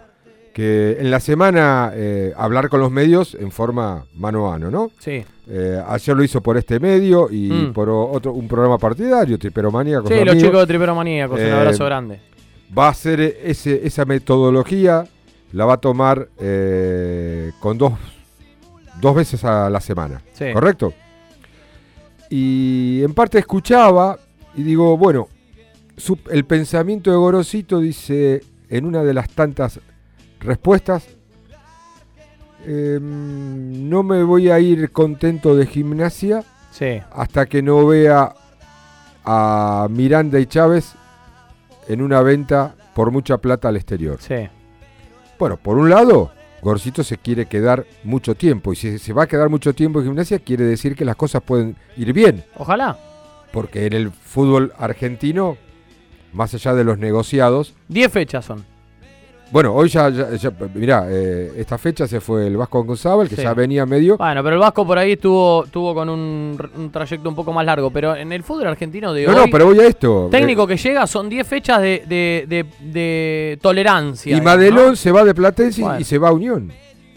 que 0.53 0.99
en 1.01 1.11
la 1.11 1.19
semana 1.21 1.91
eh, 1.95 2.33
hablar 2.37 2.69
con 2.69 2.81
los 2.81 2.91
medios 2.91 3.35
en 3.35 3.51
forma 3.51 4.05
mano 4.15 4.47
a 4.47 4.53
mano, 4.53 4.71
¿no? 4.71 4.91
Sí, 4.99 5.25
Eh, 5.47 5.79
ayer 5.89 6.17
lo 6.17 6.25
hizo 6.25 6.41
por 6.41 6.57
este 6.57 6.81
medio 6.81 7.29
y 7.31 7.51
Mm. 7.51 7.73
por 7.75 7.91
otro 7.91 8.33
un 8.33 8.49
programa 8.49 8.79
partidario, 8.79 9.39
Triperomanía. 9.39 10.01
con 10.01 10.09
sí 10.11 10.25
los 10.25 10.37
chicos 10.39 10.61
de 10.61 10.67
Tripero 10.67 10.95
Maníacos. 10.95 11.39
Un 11.39 11.45
Eh, 11.47 11.53
abrazo 11.53 11.85
grande. 11.85 12.19
va 12.77 12.89
a 12.89 12.93
ese, 12.93 13.87
esa 13.87 14.07
metodología, 14.07 15.05
la 15.53 15.67
va 15.67 15.75
a 15.75 15.77
tomar 15.77 16.29
con 17.61 17.77
dos, 17.77 17.93
dos 19.03 19.15
veces 19.15 19.45
a 19.45 19.69
la 19.69 19.81
semana. 19.81 20.23
Sí. 20.33 20.47
¿Correcto? 20.55 20.95
Y 22.31 23.03
en 23.05 23.13
parte 23.13 23.39
escuchaba 23.39 24.19
y 24.57 24.63
digo, 24.63 24.97
bueno, 24.97 25.29
su- 25.97 26.19
el 26.31 26.45
pensamiento 26.45 27.11
de 27.11 27.17
Gorosito 27.17 27.81
dice 27.81 28.43
en 28.69 28.85
una 28.87 29.03
de 29.03 29.15
las 29.15 29.29
tantas 29.31 29.81
respuestas, 30.41 31.07
em, 32.67 33.89
no 33.89 34.03
me 34.03 34.23
voy 34.23 34.51
a 34.51 34.59
ir 34.61 34.91
contento 34.91 35.55
de 35.57 35.67
gimnasia 35.67 36.45
Sí. 36.71 37.01
hasta 37.13 37.47
que 37.47 37.63
no 37.63 37.87
vea 37.87 38.35
a 39.25 39.87
Miranda 39.91 40.39
y 40.41 40.47
Chávez 40.47 40.95
en 41.89 42.03
una 42.03 42.21
venta 42.23 42.75
por 42.95 43.11
mucha 43.11 43.39
plata 43.39 43.69
al 43.69 43.77
exterior. 43.77 44.19
Sí. 44.21 44.49
Bueno, 45.39 45.57
por 45.57 45.79
un 45.79 45.91
lado, 45.91 46.31
Gorcito 46.63 47.05
se 47.05 47.19
quiere 47.19 47.47
quedar 47.47 47.87
mucho 48.05 48.35
tiempo 48.35 48.73
y 48.73 48.77
si 48.77 48.99
se 48.99 49.13
va 49.13 49.25
a 49.25 49.27
quedar 49.27 49.51
mucho 49.51 49.75
tiempo 49.75 49.99
en 50.01 50.07
gimnasia 50.07 50.39
quiere 50.39 50.65
decir 50.65 50.95
que 50.97 51.05
las 51.05 51.17
cosas 51.17 51.43
pueden 51.43 51.77
ir 51.97 52.13
bien, 52.13 52.45
Ojalá. 52.57 52.99
Porque 53.55 53.87
en 53.87 53.93
el 53.95 54.11
fútbol 54.11 54.73
argentino, 54.79 55.57
más 56.33 56.53
allá 56.55 56.75
de 56.75 56.85
los 56.85 56.99
negociados, 56.99 57.73
10 57.89 58.11
fechas 58.13 58.45
son. 58.45 58.65
bueno, 59.53 59.73
hoy 59.73 59.89
ya, 59.89 60.09
ya, 60.11 60.35
ya- 60.35 60.53
mirá, 60.75 61.07
eh, 61.09 61.53
esta 61.57 61.79
fecha 61.79 62.09
se 62.09 62.21
fue 62.21 62.49
el 62.49 62.57
Vasco 62.57 62.83
González, 62.83 63.29
que 63.29 63.37
Sí. 63.37 63.43
ya 63.43 63.55
venía 63.55 63.87
medio, 63.87 64.17
Bueno, 64.17 64.43
pero 64.43 64.57
el 64.57 64.61
Vasco 64.61 64.85
por 64.85 64.99
ahí 64.99 65.13
estuvo, 65.13 65.65
estuvo 65.67 65.95
con 65.95 66.09
un, 66.09 66.59
un 66.77 66.91
trayecto 66.91 67.29
un 67.29 67.37
poco 67.37 67.53
más 67.53 67.65
largo. 67.65 67.91
Pero 67.93 68.17
en 68.17 68.33
el 68.33 68.43
fútbol 68.43 68.67
argentino 68.67 69.13
de 69.13 69.27
no, 69.27 69.31
hoy, 69.31 69.37
no, 69.37 69.45
pero 69.53 69.67
voy 69.67 69.79
a 69.79 69.87
esto. 69.87 70.29
técnico 70.31 70.65
eh, 70.65 70.69
que 70.69 70.77
llega 70.77 71.07
son 71.07 71.29
10 71.29 71.47
fechas 71.47 71.81
de, 71.81 72.03
de- 72.09 72.47
de- 72.49 72.67
de 72.93 73.59
tolerancia. 73.63 74.37
y 74.37 74.41
Madelón 74.41 74.91
¿no? 74.91 74.97
se 74.97 75.13
va 75.13 75.23
de 75.25 75.33
Platense 75.35 75.83
Bueno. 75.83 76.01
y 76.01 76.05
se 76.05 76.19
va 76.19 76.31
a 76.31 76.33
Unión. 76.33 76.73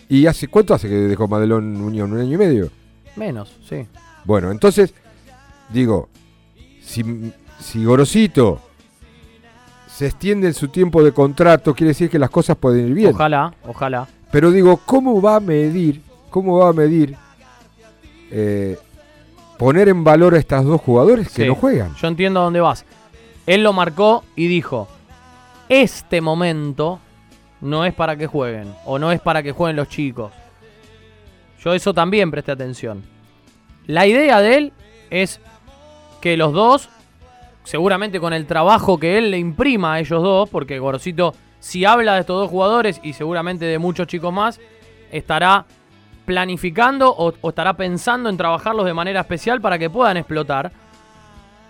¿Y 0.07 0.27
hace 0.27 0.47
cuánto 0.47 0.75
hace 0.75 0.87
que 0.87 0.95
dejó 0.95 1.27
Madelón 1.27 1.75
Unión? 1.81 2.13
¿Un 2.13 2.19
año 2.19 2.33
y 2.35 2.37
medio? 2.37 2.69
Menos, 3.15 3.51
sí. 3.67 3.87
Bueno, 4.25 4.51
entonces, 4.51 4.93
digo, 5.69 6.07
si, 6.87 7.33
si 7.59 7.83
Gorosito 7.83 8.61
se 9.87 10.07
extiende 10.07 10.47
en 10.47 10.53
su 10.53 10.69
tiempo 10.69 11.03
de 11.03 11.11
contrato, 11.11 11.73
quiere 11.73 11.89
decir 11.89 12.09
que 12.09 12.17
las 12.17 12.29
cosas 12.29 12.55
pueden 12.55 12.87
ir 12.87 12.93
bien. 12.93 13.13
Ojalá, 13.13 13.53
ojalá. 13.67 14.07
Pero 14.31 14.51
digo, 14.51 14.77
¿cómo 14.85 15.21
va 15.21 15.35
a 15.35 15.39
medir, 15.39 16.01
cómo 16.29 16.59
va 16.59 16.69
a 16.69 16.73
medir 16.73 17.15
eh, 18.31 18.77
poner 19.57 19.89
en 19.89 20.03
valor 20.03 20.33
a 20.35 20.37
estas 20.37 20.63
dos 20.63 20.79
jugadores 20.79 21.29
que 21.29 21.45
no 21.45 21.55
juegan? 21.55 21.93
Yo 21.95 22.07
entiendo 22.07 22.39
a 22.39 22.43
dónde 22.43 22.61
vas. 22.61 22.85
Él 23.45 23.63
lo 23.63 23.73
marcó 23.73 24.23
y 24.35 24.47
dijo, 24.47 24.87
este 25.67 26.21
momento 26.21 26.99
no 27.59 27.83
es 27.83 27.93
para 27.93 28.15
que 28.15 28.27
jueguen, 28.27 28.73
o 28.85 28.97
no 28.99 29.11
es 29.11 29.19
para 29.19 29.43
que 29.43 29.51
jueguen 29.51 29.75
los 29.75 29.89
chicos. 29.89 30.31
Yo 31.63 31.73
eso 31.73 31.93
también 31.93 32.31
presté 32.31 32.51
atención. 32.51 33.03
La 33.87 34.05
idea 34.05 34.41
de 34.41 34.57
él 34.57 34.73
es 35.09 35.41
que 36.21 36.37
los 36.37 36.53
dos, 36.53 36.89
seguramente 37.63 38.19
con 38.19 38.33
el 38.33 38.45
trabajo 38.45 38.99
que 38.99 39.17
él 39.17 39.31
le 39.31 39.37
imprima 39.37 39.93
a 39.93 39.99
ellos 39.99 40.21
dos, 40.21 40.49
porque 40.49 40.79
Gorosito, 40.79 41.33
si 41.59 41.85
habla 41.85 42.15
de 42.15 42.21
estos 42.21 42.39
dos 42.39 42.49
jugadores 42.49 42.99
y 43.03 43.13
seguramente 43.13 43.65
de 43.65 43.79
muchos 43.79 44.07
chicos 44.07 44.33
más, 44.33 44.59
estará 45.11 45.65
planificando 46.25 47.13
o, 47.15 47.33
estará 47.49 47.73
pensando 47.73 48.29
en 48.29 48.37
trabajarlos 48.37 48.85
de 48.85 48.93
manera 48.93 49.21
especial 49.21 49.61
para 49.61 49.79
que 49.79 49.89
puedan 49.89 50.17
explotar. 50.17 50.71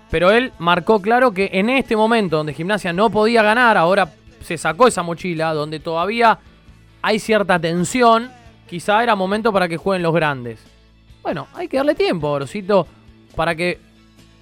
Pero 0.09 0.31
él 0.31 0.53
marcó 0.57 1.01
claro 1.01 1.31
que 1.31 1.49
en 1.53 1.69
este 1.69 1.95
momento 1.95 2.37
donde 2.37 2.53
Gimnasia 2.53 2.93
no 2.93 3.09
podía 3.09 3.43
ganar, 3.43 3.77
ahora 3.77 4.11
se 4.41 4.57
sacó 4.57 4.87
esa 4.87 5.03
mochila, 5.03 5.53
donde 5.53 5.79
todavía 5.79 6.39
hay 7.01 7.19
cierta 7.19 7.59
tensión, 7.59 8.31
quizá 8.67 9.03
era 9.03 9.15
momento 9.15 9.51
para 9.51 9.67
que 9.67 9.77
jueguen 9.77 10.03
los 10.03 10.13
grandes. 10.13 10.63
Bueno, 11.21 11.47
hay 11.53 11.67
que 11.67 11.77
darle 11.77 11.93
tiempo, 11.93 12.29
Gorosito, 12.29 12.87
para 13.35 13.53
que 13.53 13.79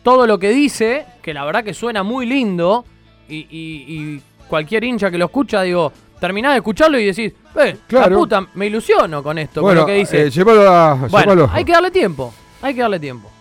todo 0.06 0.28
lo 0.28 0.38
que 0.38 0.50
dice, 0.52 1.04
que 1.24 1.34
la 1.34 1.44
verdad 1.46 1.64
que 1.64 1.74
suena 1.74 2.04
muy 2.04 2.28
lindo, 2.28 2.86
y, 3.28 3.38
y- 3.50 3.86
y 3.88 4.22
cualquier 4.48 4.84
hincha 4.84 5.10
que 5.10 5.18
lo 5.18 5.26
escucha, 5.26 5.64
digo, 5.64 5.92
terminás 6.20 6.52
de 6.52 6.58
escucharlo 6.58 7.00
y 7.00 7.06
decís, 7.06 7.34
eh, 7.60 7.76
Claro. 7.88 8.12
la 8.12 8.16
puta, 8.16 8.48
me 8.54 8.68
ilusiono 8.68 9.24
con 9.24 9.40
esto, 9.40 9.64
bueno, 9.64 9.82
con 9.82 9.90
lo 9.90 9.94
que 9.96 10.00
dice. 10.00 10.28
eh, 10.28 10.30
llévalo 10.30 10.70
a- 10.70 10.94
bueno, 10.94 11.34
llévalo. 11.34 11.50
hay 11.52 11.66
que 11.66 11.72
darle 11.72 11.90
tiempo, 11.90 12.32
hay 12.62 12.76
que 12.76 12.82
darle 12.82 13.00
tiempo. 13.00 13.32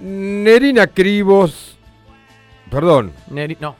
Nerina 0.00 0.86
Cribos, 0.86 1.76
perdón, 2.70 3.12
Neri- 3.32 3.56
no. 3.58 3.74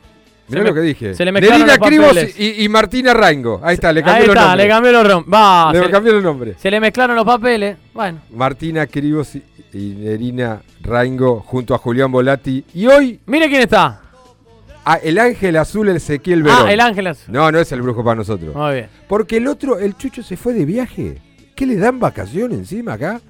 Mirá 0.49 0.63
lo 0.63 0.75
que 0.75 0.81
dije. 0.81 1.15
se 1.15 1.25
le 1.25 1.33
mezclaron 1.33 1.67
Nerina 1.67 1.77
los 1.79 1.89
Cribos 1.89 2.39
y, 2.39 2.65
y 2.65 2.69
Martina 2.69 3.15
Rango. 3.15 3.61
Ahí 3.63 3.75
está, 3.75 3.93
le 3.93 4.01
Ahí 4.01 4.05
cambié 4.05 4.27
los 4.27 4.35
está, 4.37 4.47
nombres. 4.49 4.65
le 4.65 4.69
cambió 4.69 4.93
los 4.93 5.25
Va, 5.33 5.73
Le 5.73 5.83
se, 5.85 5.91
cambié 5.91 6.13
los 6.13 6.23
nombres. 6.23 6.57
se 6.59 6.71
le 6.71 6.81
mezclaron 6.81 7.17
los 7.17 7.25
papeles. 7.25 7.77
Bueno, 7.93 8.21
Martina 8.31 8.87
Cribos 8.87 9.35
y, 9.35 9.43
y 9.73 9.95
Nerina 9.99 10.61
Rango 10.83 11.41
junto 11.41 11.75
a 11.75 11.79
Julián 11.79 12.11
Volati. 12.13 12.65
Y 12.75 12.87
hoy, 12.87 13.21
mire 13.27 13.49
quién 13.49 13.63
está. 13.63 14.01
ah, 14.85 14.99
el 15.03 15.19
ángel 15.19 15.57
azul 15.57 15.89
Ezequiel 15.89 16.43
Verón. 16.43 16.67
Ah, 16.67 16.73
el 16.73 16.81
Ángel 16.81 17.07
Azul. 17.07 17.33
No, 17.33 17.51
no 17.51 17.59
es 17.59 17.73
el 17.73 17.81
brujo 17.83 18.05
para 18.05 18.17
nosotros. 18.17 18.55
Muy 18.55 18.75
bien. 18.75 18.89
Porque 19.09 19.39
el 19.39 19.47
otro, 19.49 19.79
el 19.79 19.97
Chucho 19.97 20.23
se 20.23 20.37
fue 20.37 20.53
de 20.53 20.65
viaje. 20.65 21.19
¿Qué 21.57 21.67
le 21.67 21.77
dan 21.77 21.99
vacaciones 22.01 22.59
encima 22.59 22.95
acá? 22.95 23.21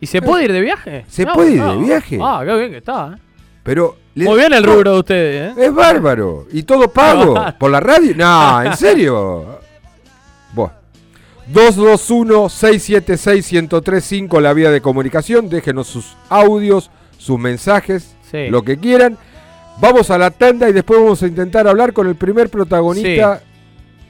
¿Y 0.00 0.06
se 0.06 0.20
puede 0.22 0.44
ir 0.44 0.52
de 0.52 0.60
viaje? 0.60 1.04
¿Se 1.08 1.26
puede 1.26 1.52
ir 1.52 1.62
de 1.62 1.76
viaje? 1.78 2.18
Ah, 2.22 2.42
qué 2.44 2.54
bien 2.56 2.70
que 2.72 2.76
está. 2.78 3.14
¿eh? 3.16 3.20
Pero. 3.62 3.96
Muy 4.24 4.38
bien 4.38 4.52
el 4.52 4.64
rubro 4.64 4.92
de 4.94 4.98
ustedes, 4.98 5.56
¿eh? 5.56 5.66
Es 5.66 5.74
bárbaro. 5.74 6.46
¿Y 6.52 6.62
todo 6.62 6.90
pago? 6.90 7.34
¿Por 7.58 7.70
la 7.70 7.80
radio? 7.80 8.14
No, 8.16 8.62
¿en 8.62 8.76
serio? 8.76 9.60
Bueno. 10.52 10.72
221-676-1035, 11.52 14.40
la 14.40 14.52
vía 14.52 14.70
de 14.70 14.80
comunicación. 14.80 15.48
Déjenos 15.48 15.86
sus 15.88 16.16
audios, 16.28 16.90
sus 17.16 17.38
mensajes, 17.38 18.14
Sí. 18.30 18.48
lo 18.48 18.62
que 18.62 18.78
quieran. 18.78 19.16
Vamos 19.80 20.10
a 20.10 20.18
la 20.18 20.30
tanda 20.30 20.68
y 20.68 20.72
después 20.72 21.00
vamos 21.00 21.22
a 21.22 21.26
intentar 21.26 21.66
hablar 21.68 21.92
con 21.92 22.08
el 22.08 22.16
primer 22.16 22.50
protagonista 22.50 23.40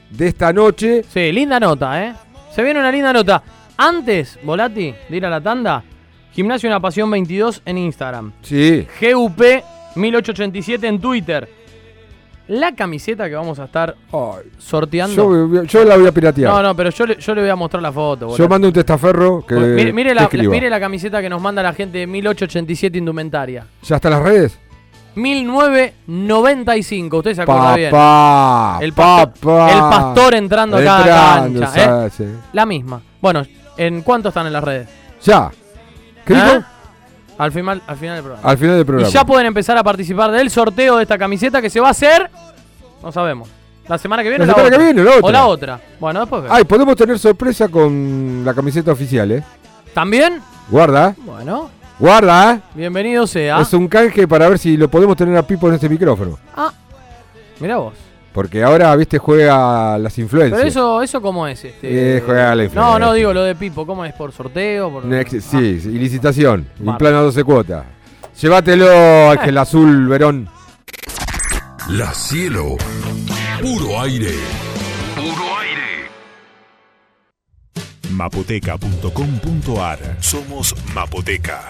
de 0.09 0.27
esta 0.27 0.51
noche. 0.51 1.03
Sí, 1.13 1.31
linda 1.31 1.59
nota, 1.59 2.03
¿eh? 2.03 2.13
Se 2.53 2.63
viene 2.63 2.79
una 2.79 2.91
linda 2.91 3.13
nota. 3.13 3.41
Antes, 3.77 4.39
Volati, 4.43 4.93
de 5.07 5.17
ir 5.17 5.25
a 5.25 5.29
la 5.29 5.39
tanda, 5.39 5.83
Gimnasio 6.33 6.67
Una 6.69 6.79
Pasión 6.81 7.09
22 7.11 7.61
en 7.65 7.77
Instagram. 7.77 8.33
Sí, 8.41 8.85
GUP 8.99 9.41
1887 9.99 10.87
en 10.87 10.99
Twitter. 10.99 11.47
La 12.47 12.73
camiseta 12.73 13.29
que 13.29 13.35
vamos 13.35 13.59
a 13.59 13.65
estar 13.65 13.95
sorteando. 14.57 15.47
yo, 15.53 15.63
yo 15.65 15.83
la 15.85 15.95
voy 15.97 16.07
a 16.07 16.11
piratear. 16.11 16.51
no, 16.51 16.63
no, 16.63 16.75
pero 16.75 16.89
yo 16.89 17.05
le, 17.05 17.17
yo 17.17 17.35
le 17.35 17.41
voy 17.41 17.49
a 17.51 17.55
mostrar 17.55 17.83
la 17.83 17.91
foto. 17.91 18.35
yo 18.35 18.49
mando 18.49 18.67
un 18.67 18.73
testaferro 18.73 19.45
que 19.45 19.53
mire, 19.53 19.93
mire 19.93 20.09
que 20.09 20.15
la, 20.15 20.23
escriba. 20.23 20.51
mire 20.51 20.67
la 20.69 20.79
camiseta 20.79 21.21
que 21.21 21.29
nos 21.29 21.39
manda 21.39 21.61
la 21.61 21.73
gente 21.73 21.99
de 21.99 22.07
1887 22.07 22.97
Indumentaria. 22.97 23.67
¿Ya 23.83 23.97
están 23.97 24.13
las 24.13 24.23
redes? 24.23 24.57
1995, 25.15 27.17
usted 27.17 27.35
se 27.35 27.41
acuerda 27.41 27.75
bien. 27.75 27.91
Papá, 27.91 28.79
El 28.81 28.93
pastor, 28.93 29.33
papá. 29.39 29.71
el 29.71 29.79
pastor 29.79 30.35
entrando 30.35 30.77
a 30.77 30.83
cada 30.83 31.45
Entrando, 31.45 31.59
cancha. 31.61 31.81
¿eh? 31.81 31.85
¿sabes? 31.85 32.13
Sí. 32.13 32.25
La 32.53 32.65
misma. 32.65 33.01
Bueno, 33.21 33.45
¿en 33.77 34.01
cuánto 34.01 34.29
están 34.29 34.47
en 34.47 34.53
las 34.53 34.63
redes? 34.63 34.87
Ya. 35.23 35.51
¿Qué 36.25 36.33
dijo? 36.33 36.63
Al 37.39 37.51
final, 37.51 37.81
al 37.87 37.97
final 37.97 38.15
del 38.17 38.23
programa. 38.25 38.49
Al 38.49 38.57
final 38.57 38.73
del 38.75 38.81
Y 38.81 38.85
programa. 38.85 39.11
ya 39.11 39.25
pueden 39.25 39.45
empezar 39.47 39.77
a 39.77 39.83
participar 39.83 40.29
del 40.31 40.49
sorteo 40.51 40.97
de 40.97 41.03
esta 41.03 41.17
camiseta 41.17 41.61
que 41.61 41.69
se 41.69 41.79
va 41.79 41.87
a 41.87 41.91
hacer. 41.91 42.29
No 43.01 43.11
sabemos. 43.11 43.49
¿La 43.87 43.97
semana 43.97 44.21
que 44.21 44.29
viene 44.29 44.45
La 44.45 44.53
o 44.53 44.57
la 44.57 44.63
semana 44.63 44.75
otra? 44.75 44.77
que 44.77 44.93
viene, 44.93 45.03
la 45.09 45.15
otra. 45.15 45.27
O 45.27 45.31
la 45.31 45.45
otra. 45.47 45.79
Bueno, 45.99 46.19
después 46.19 46.43
vemos. 46.43 46.57
Ay, 46.57 46.63
podemos 46.65 46.95
tener 46.95 47.17
sorpresa 47.17 47.67
con 47.69 48.43
la 48.45 48.53
camiseta 48.53 48.91
oficial, 48.91 49.31
¿eh? 49.31 49.43
¿También? 49.93 50.41
Guarda. 50.69 51.15
Bueno, 51.25 51.71
guarda, 51.97 52.59
bienvenido 52.75 53.25
sea. 53.25 53.61
Es 53.61 53.73
un 53.73 53.87
canje 53.87 54.27
para 54.27 54.47
ver 54.49 54.59
si 54.59 54.77
lo 54.77 54.87
podemos 54.89 55.15
tener 55.17 55.35
a 55.37 55.41
Pipo 55.41 55.67
en 55.69 55.75
este 55.75 55.89
micrófono. 55.89 56.37
Ah, 56.55 56.71
mira 57.59 57.77
vos. 57.77 57.93
Porque 58.33 58.63
ahora, 58.63 58.95
viste, 58.95 59.17
juega 59.17 59.97
las 59.97 60.17
influencias. 60.19 60.57
Pero 60.59 60.69
eso, 60.69 61.01
eso 61.01 61.21
cómo 61.21 61.47
es 61.47 61.65
este. 61.65 62.17
Eh, 62.17 62.21
juega 62.25 62.49
la 62.49 62.55
No, 62.55 62.63
influencia. 62.63 62.99
no 62.99 63.13
digo 63.13 63.33
lo 63.33 63.43
de 63.43 63.55
Pipo, 63.55 63.85
¿cómo 63.87 64.05
es? 64.05 64.13
¿Por 64.13 64.31
sorteo? 64.31 64.91
Por... 64.91 65.05
Next- 65.05 65.39
Ah, 65.47 65.57
sí, 65.59 65.79
sí, 65.81 65.89
y 65.89 65.97
licitación. 65.97 66.67
Y 66.79 66.91
plan 66.93 67.15
a 67.15 67.21
12 67.21 67.43
cuotas. 67.43 67.85
Llévatelo, 68.39 69.31
Ángel 69.31 69.57
Azul 69.57 70.07
Verón. 70.07 70.47
La 71.89 72.13
cielo. 72.13 72.77
Puro 73.61 73.99
aire. 74.01 74.35
Mapoteca.com.ar 78.19 80.17
Somos 80.19 80.75
Mapoteca. 80.93 81.69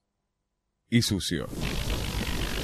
y 0.90 1.04
sucio. 1.04 1.48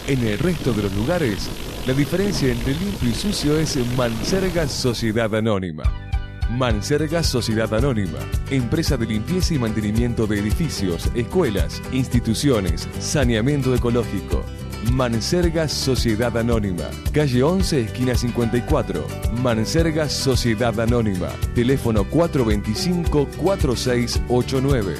En 0.05 0.19
el 0.27 0.37
resto 0.37 0.73
de 0.73 0.83
los 0.83 0.93
lugares, 0.95 1.49
la 1.87 1.93
diferencia 1.93 2.51
entre 2.51 2.73
limpio 2.73 3.09
y 3.09 3.13
sucio 3.13 3.57
es 3.57 3.77
Manserga 3.95 4.67
Sociedad 4.67 5.33
Anónima. 5.33 6.08
Manserga 6.49 7.21
Sociedad 7.21 7.71
Anónima, 7.75 8.17
empresa 8.49 8.97
de 8.97 9.05
limpieza 9.05 9.53
y 9.53 9.59
mantenimiento 9.59 10.25
de 10.25 10.39
edificios, 10.39 11.07
escuelas, 11.13 11.79
instituciones, 11.91 12.87
saneamiento 12.99 13.75
ecológico. 13.75 14.43
Manserga 14.91 15.67
Sociedad 15.67 16.35
Anónima, 16.35 16.89
calle 17.13 17.43
11, 17.43 17.81
esquina 17.81 18.15
54. 18.15 19.05
Manserga 19.43 20.09
Sociedad 20.09 20.79
Anónima, 20.79 21.29
teléfono 21.53 22.03
425-4689. 22.05 24.95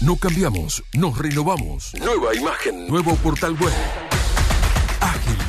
No 0.00 0.16
cambiamos, 0.16 0.82
nos 0.92 1.16
renovamos. 1.16 1.92
Nueva 2.00 2.34
imagen, 2.34 2.88
nuevo 2.88 3.14
portal 3.14 3.52
web. 3.60 4.01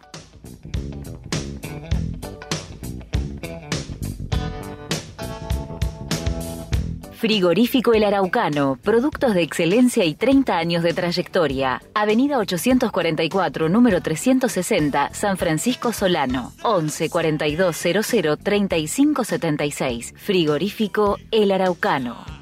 Frigorífico 7.20 7.94
El 7.94 8.06
Araucano, 8.06 8.80
productos 8.82 9.34
de 9.34 9.42
excelencia 9.42 10.06
y 10.06 10.14
30 10.16 10.58
años 10.58 10.84
de 10.84 10.94
trayectoria. 10.94 11.82
Avenida 11.94 12.38
844, 12.38 13.68
número 13.68 14.02
360, 14.02 15.10
San 15.14 15.36
Francisco 15.36 15.92
Solano. 15.92 16.54
11 16.64 17.10
42 17.10 17.76
00 17.76 18.38
35 18.38 19.26
76. 19.26 20.14
Frigorífico 20.16 21.18
El 21.30 21.52
Araucano. 21.52 22.39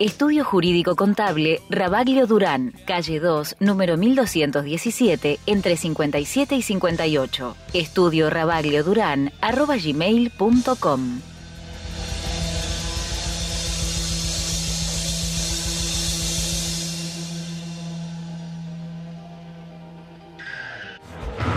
Estudio 0.00 0.46
Jurídico 0.46 0.96
Contable 0.96 1.60
Rabaglio 1.68 2.26
Durán, 2.26 2.72
calle 2.86 3.20
2, 3.20 3.56
número 3.60 3.98
1217, 3.98 5.38
entre 5.44 5.76
57 5.76 6.54
y 6.56 6.62
58. 6.62 7.54
Estudio 7.74 8.30
Rabaglio 8.30 8.82
Durán, 8.82 9.30
arroba 9.42 9.76
gmail.com. 9.76 11.20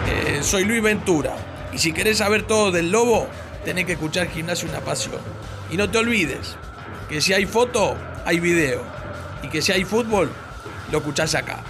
Eh, 0.10 0.40
soy 0.42 0.66
Luis 0.66 0.84
Ventura. 0.84 1.38
Y 1.72 1.78
si 1.78 1.94
querés 1.94 2.18
saber 2.18 2.46
todo 2.46 2.74
del 2.74 2.92
lobo, 2.92 3.26
tenés 3.64 3.86
que 3.86 3.94
escuchar 3.94 4.28
Gimnasio 4.28 4.68
Una 4.68 4.82
Pasión. 4.82 5.22
Y 5.72 5.78
no 5.78 5.90
te 5.90 6.00
olvides, 6.00 6.58
que 7.13 7.21
si 7.21 7.32
hay 7.32 7.45
foto, 7.45 7.95
hay 8.26 8.39
video. 8.39 8.82
Y 9.43 9.47
que 9.47 9.62
si 9.62 9.71
hay 9.71 9.84
fútbol, 9.84 10.32
lo 10.91 10.97
escuchás 10.97 11.36
acá. 11.36 11.63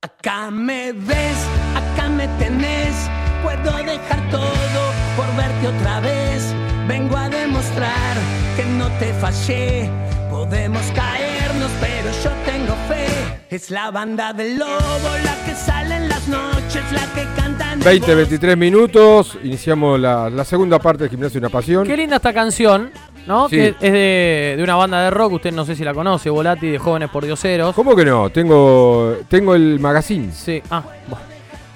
Acá 0.00 0.50
me 0.50 0.92
ves, 0.92 1.36
acá 1.76 2.08
me 2.08 2.26
tenés. 2.38 2.94
Puedo 3.42 3.76
dejar 3.76 4.30
todo 4.30 4.92
por 5.18 5.26
verte 5.36 5.68
otra 5.68 6.00
vez. 6.00 6.54
Vengo 6.86 7.14
a 7.18 7.28
demostrar 7.28 8.16
que 8.56 8.64
no 8.64 8.88
te 8.98 9.12
fallé. 9.12 9.90
Podemos 10.30 10.82
caernos, 10.94 11.70
pero 11.78 12.10
yo 12.24 12.30
tengo 12.46 12.74
fe. 12.88 13.06
Es 13.50 13.70
la 13.70 13.90
banda 13.90 14.32
del 14.32 14.58
lobo 14.58 15.10
la 15.24 15.44
que 15.44 15.54
sale 15.54 15.96
en 15.96 16.08
las 16.08 16.26
noches, 16.26 16.82
la 16.92 17.06
que 17.14 17.26
canta 17.36 17.72
en 17.74 17.80
el 17.80 17.84
20, 17.84 18.14
23 18.14 18.56
minutos. 18.56 19.38
Iniciamos 19.42 20.00
la, 20.00 20.30
la 20.30 20.44
segunda 20.44 20.78
parte 20.78 21.04
de 21.04 21.10
Gimnasio 21.10 21.36
y 21.36 21.40
una 21.40 21.50
Pasión. 21.50 21.86
Qué 21.86 21.96
linda 21.98 22.16
esta 22.16 22.32
canción, 22.32 22.90
¿no? 23.28 23.48
Sí. 23.48 23.56
Que 23.56 23.68
es 23.68 23.92
de, 23.92 24.54
de 24.56 24.62
una 24.62 24.74
banda 24.74 25.02
de 25.02 25.10
rock, 25.10 25.34
usted 25.34 25.52
no 25.52 25.64
sé 25.66 25.76
si 25.76 25.84
la 25.84 25.92
conoce, 25.92 26.30
Volati 26.30 26.68
de 26.68 26.78
Jóvenes 26.78 27.10
por 27.10 27.24
Dioseros. 27.24 27.74
¿Cómo 27.74 27.94
que 27.94 28.04
no? 28.04 28.30
Tengo, 28.30 29.16
tengo 29.28 29.54
el 29.54 29.78
magazine. 29.78 30.32
Sí, 30.32 30.62
ah, 30.70 30.82
bueno. 31.06 31.24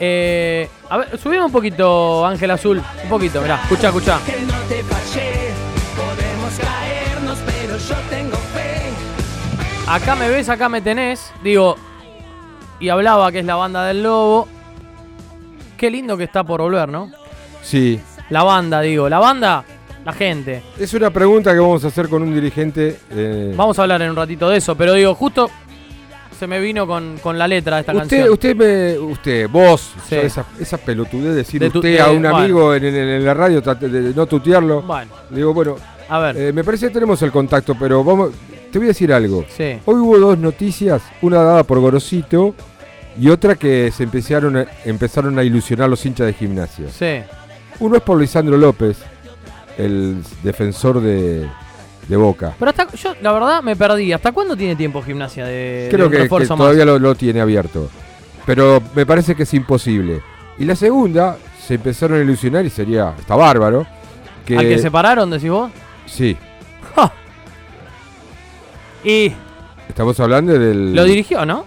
Eh, 0.01 0.69
a 0.89 0.97
ver, 0.97 1.19
subimos 1.19 1.47
un 1.47 1.53
poquito, 1.53 2.27
Ángel 2.27 2.51
Azul. 2.51 2.83
Un 3.05 3.09
poquito, 3.09 3.43
mirá, 3.43 3.61
escucha, 3.63 3.89
escucha. 3.89 4.19
que 4.25 4.41
no 4.41 4.55
te 4.67 4.83
fallé. 4.83 5.51
Podemos 5.95 6.59
caernos, 6.59 7.39
pero 7.45 7.77
yo 7.77 7.95
tengo 8.09 8.37
fe. 8.55 8.91
Acá 9.87 10.17
me 10.17 10.29
ves, 10.29 10.49
acá 10.49 10.71
me 10.71 10.81
tenés. 10.81 11.33
Digo, 11.45 11.77
y 12.81 12.89
hablaba 12.89 13.31
que 13.31 13.41
es 13.41 13.45
la 13.45 13.57
banda 13.57 13.85
del 13.85 14.03
lobo. 14.03 14.49
Qué 15.77 15.91
lindo 15.91 16.17
que 16.17 16.25
está 16.25 16.43
por 16.45 16.63
volver, 16.63 16.89
¿no? 16.89 17.11
Sí. 17.63 18.01
La 18.31 18.43
banda, 18.43 18.81
digo, 18.81 19.09
la 19.09 19.19
banda, 19.19 19.65
la 20.05 20.13
gente. 20.13 20.63
Es 20.79 20.93
una 20.95 21.11
pregunta 21.11 21.53
que 21.53 21.59
vamos 21.61 21.85
a 21.85 21.89
hacer 21.89 22.09
con 22.09 22.23
un 22.23 22.35
dirigente. 22.35 22.99
eh, 23.11 23.53
Vamos 23.57 23.79
a 23.79 23.83
hablar 23.83 24.03
en 24.03 24.11
un 24.11 24.17
ratito 24.17 24.49
de 24.49 24.59
eso, 24.59 24.75
pero 24.77 24.95
digo, 24.95 25.15
justo 25.15 25.49
se 26.39 26.47
me 26.49 26.61
vino 26.61 26.87
con, 26.89 27.19
con 27.23 27.39
la 27.39 27.47
letra 27.47 27.77
de 27.77 27.81
esta 27.83 27.93
usted, 27.93 28.09
canción. 28.09 28.33
usted, 28.33 28.57
me, 28.57 28.99
usted, 28.99 29.49
vos, 29.49 29.93
Sí. 30.09 30.17
esa, 30.17 30.45
esa 30.59 30.77
pelotudez 30.79 31.31
de 31.31 31.35
decir 31.37 31.61
De 31.61 31.71
tu- 31.71 31.79
usted 31.79 32.01
a 32.01 32.11
un 32.11 32.23
bueno. 32.23 32.37
amigo 32.37 32.75
en, 32.75 32.85
en- 32.85 32.95
en 32.97 33.25
la 33.25 33.35
radio, 33.35 33.61
de 33.61 34.13
no 34.15 34.27
tutearlo. 34.27 34.83
Bueno, 34.83 35.13
Le 35.31 35.37
digo, 35.37 35.55
bueno, 35.55 35.77
a 36.09 36.19
ver, 36.19 36.37
eh, 36.37 36.53
me 36.53 36.65
parece 36.65 36.89
que 36.89 36.95
tenemos 36.95 37.23
el 37.23 37.31
contacto, 37.31 37.77
pero 37.79 38.03
vamos, 38.03 38.31
te 38.73 38.79
voy 38.79 38.87
a 38.87 38.89
decir 38.89 39.13
algo. 39.13 39.45
sí. 39.57 39.79
Hoy 39.85 40.01
hubo 40.01 40.19
dos 40.19 40.37
noticias, 40.39 41.01
una 41.21 41.37
dada 41.43 41.63
por 41.63 41.79
Gorosito 41.79 42.57
y 43.21 43.29
otra 43.29 43.55
que 43.55 43.93
se 43.93 44.03
empezaron 44.03 44.57
a, 44.57 44.67
empezaron 44.85 45.39
a 45.39 45.45
ilusionar 45.45 45.89
los 45.89 46.05
hinchas 46.05 46.27
de 46.27 46.33
gimnasia. 46.33 46.87
Sí. 46.91 47.23
Uno 47.79 47.97
es 47.97 48.03
por 48.03 48.19
Lisandro 48.21 48.57
López, 48.57 48.99
el 49.79 50.23
defensor 50.43 51.01
de, 51.01 51.49
de 52.09 52.17
Boca. 52.17 52.55
Pero 52.59 52.71
hasta 52.71 52.91
yo, 52.95 53.15
la 53.21 53.33
verdad, 53.33 53.63
me 53.63 53.77
perdí. 53.77 54.13
¿Hasta 54.13 54.33
cuándo 54.33 54.57
tiene 54.57 54.77
tiempo 54.77 55.03
gimnasia 55.03 55.45
de, 55.45 55.53
de 55.85 55.89
Creo 55.91 56.07
un 56.07 56.13
que, 56.13 56.47
todavía 56.47 56.85
lo, 56.85 56.99
lo 56.99 57.15
tiene 57.15 57.41
abierto. 57.41 57.89
Pero 58.47 58.83
me 58.95 59.07
parece 59.07 59.35
que 59.35 59.45
es 59.45 59.55
imposible. 59.55 60.23
Y 60.59 60.65
la 60.65 60.77
segunda, 60.77 61.37
se 61.67 61.75
empezaron 61.75 62.19
a 62.19 62.23
ilusionar 62.23 62.65
y 62.67 62.71
sería, 62.71 63.15
está 63.19 63.37
bárbaro. 63.37 63.87
Que, 64.45 64.59
¿Al 64.59 64.69
que 64.69 64.79
separaron, 64.79 65.31
decís 65.31 65.51
vos? 65.51 65.71
Sí, 66.07 66.37
Y 69.05 69.33
estamos 69.89 70.19
hablando 70.21 70.53
del... 70.53 70.95
lo 70.95 71.05
dirigió, 71.05 71.45
¿no? 71.45 71.65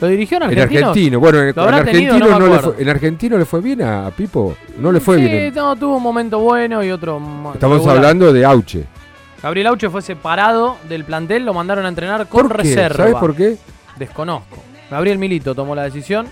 ¿Lo 0.00 0.06
dirigió 0.08 0.36
en 0.38 0.44
En 0.44 0.48
Argentina? 0.58 0.88
argentino, 0.88 1.20
bueno, 1.20 1.38
en, 1.42 1.52
¿Lo 1.54 1.62
habrá 1.62 1.78
en 1.80 1.84
tenido? 1.84 2.14
argentino 2.14 2.38
No 2.38 2.40
me 2.40 2.48
no 2.48 2.54
le 2.56 2.62
fue, 2.62 2.82
en 2.82 2.88
argentino 2.88 3.38
le 3.38 3.44
fue 3.44 3.60
bien 3.60 3.82
a 3.82 4.10
Pipo, 4.10 4.56
no 4.78 4.92
le 4.92 5.00
fue 5.00 5.16
sí, 5.18 5.22
bien. 5.24 5.54
no, 5.54 5.76
tuvo 5.76 5.96
un 5.96 6.02
momento 6.02 6.38
bueno 6.38 6.82
y 6.82 6.90
otro 6.90 7.20
Estamos 7.54 7.78
regular. 7.78 7.96
hablando 7.96 8.32
de 8.32 8.44
Auche. 8.44 8.84
Gabriel 9.42 9.66
Auche 9.68 9.90
fue 9.90 10.02
separado 10.02 10.76
del 10.88 11.04
plantel, 11.04 11.44
lo 11.44 11.52
mandaron 11.54 11.84
a 11.84 11.88
entrenar 11.88 12.28
con 12.28 12.48
reserva. 12.50 12.96
¿Sabes 12.96 13.14
por 13.16 13.34
qué? 13.34 13.56
Desconozco. 13.98 14.56
Gabriel 14.90 15.18
Milito 15.18 15.54
tomó 15.54 15.74
la 15.74 15.82
decisión. 15.84 16.26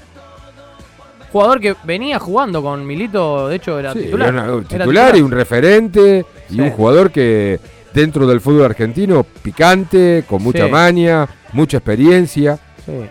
Jugador 1.31 1.61
que 1.61 1.77
venía 1.85 2.19
jugando 2.19 2.63
con 2.63 2.87
Milito, 2.87 3.49
de 3.49 3.57
hecho 3.57 3.79
era 3.79 3.93
Sí, 3.93 4.01
titular. 4.01 4.33
era 4.33 4.55
un 4.55 4.65
titular 4.65 5.17
y 5.17 5.21
un 5.21 5.31
referente 5.31 6.25
y 6.49 6.61
un 6.61 6.71
jugador 6.71 7.11
que 7.11 7.61
dentro 7.93 8.27
del 8.27 8.41
fútbol 8.41 8.65
argentino 8.65 9.25
picante, 9.43 10.25
con 10.27 10.43
mucha 10.43 10.69
maña, 10.69 11.29
mucha 11.53 11.77
experiencia. 11.79 12.59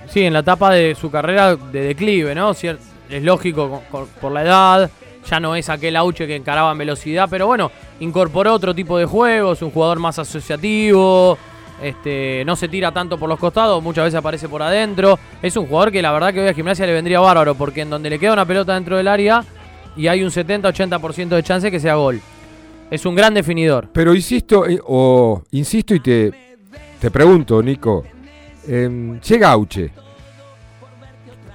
Sí, 0.08 0.24
en 0.24 0.34
la 0.34 0.40
etapa 0.40 0.72
de 0.72 0.96
su 0.96 1.12
carrera 1.12 1.56
de 1.56 1.82
declive, 1.82 2.34
¿no? 2.34 2.52
Es 2.52 3.24
lógico 3.24 3.82
por 4.20 4.32
la 4.32 4.42
edad, 4.44 4.92
ya 5.30 5.40
no 5.40 5.56
es 5.56 5.70
aquel 5.70 5.96
Auche 5.96 6.26
que 6.26 6.36
encaraba 6.36 6.72
en 6.72 6.78
velocidad, 6.78 7.28
pero 7.30 7.48
bueno, 7.48 7.72
incorporó 8.00 8.54
otro 8.54 8.74
tipo 8.74 8.98
de 8.98 9.06
juegos, 9.06 9.62
un 9.62 9.72
jugador 9.72 10.00
más 10.00 10.18
asociativo, 10.20 11.38
este, 11.82 12.44
no 12.46 12.56
se 12.56 12.68
tira 12.68 12.92
tanto 12.92 13.18
por 13.18 13.30
los 13.30 13.40
costados, 13.40 13.84
muchas 13.84 14.06
veces 14.06 14.18
aparece 14.18 14.50
por 14.50 14.62
adentro. 14.62 15.20
Es 15.42 15.56
un 15.58 15.68
jugador 15.68 15.92
que 15.92 16.02
la 16.02 16.12
verdad 16.12 16.34
que 16.34 16.42
hoy 16.42 16.48
a 16.48 16.54
gimnasia 16.54 16.86
le 16.86 16.94
vendría 16.94 17.20
bárbaro, 17.20 17.56
porque 17.56 17.82
en 17.82 17.90
donde 17.90 18.10
le 18.10 18.20
queda 18.20 18.34
una 18.34 18.46
pelota 18.46 18.74
dentro 18.74 18.98
del 18.98 19.08
área 19.08 19.44
y 19.96 20.08
hay 20.08 20.24
un 20.24 20.30
70-80% 20.30 21.30
de 21.30 21.44
chance 21.44 21.72
que 21.72 21.80
sea 21.80 21.96
gol. 21.96 22.22
Es 22.90 23.06
un 23.06 23.16
gran 23.16 23.34
definidor. 23.34 23.90
Pero 23.92 24.16
insisto, 24.16 24.66
eh, 24.66 24.80
o 24.86 25.44
insisto 25.52 25.94
y 25.94 26.00
te, 26.00 26.32
te 27.02 27.12
pregunto, 27.12 27.62
Nico, 27.62 28.06
em, 28.68 29.20
llega 29.22 29.52
Auche. 29.52 29.92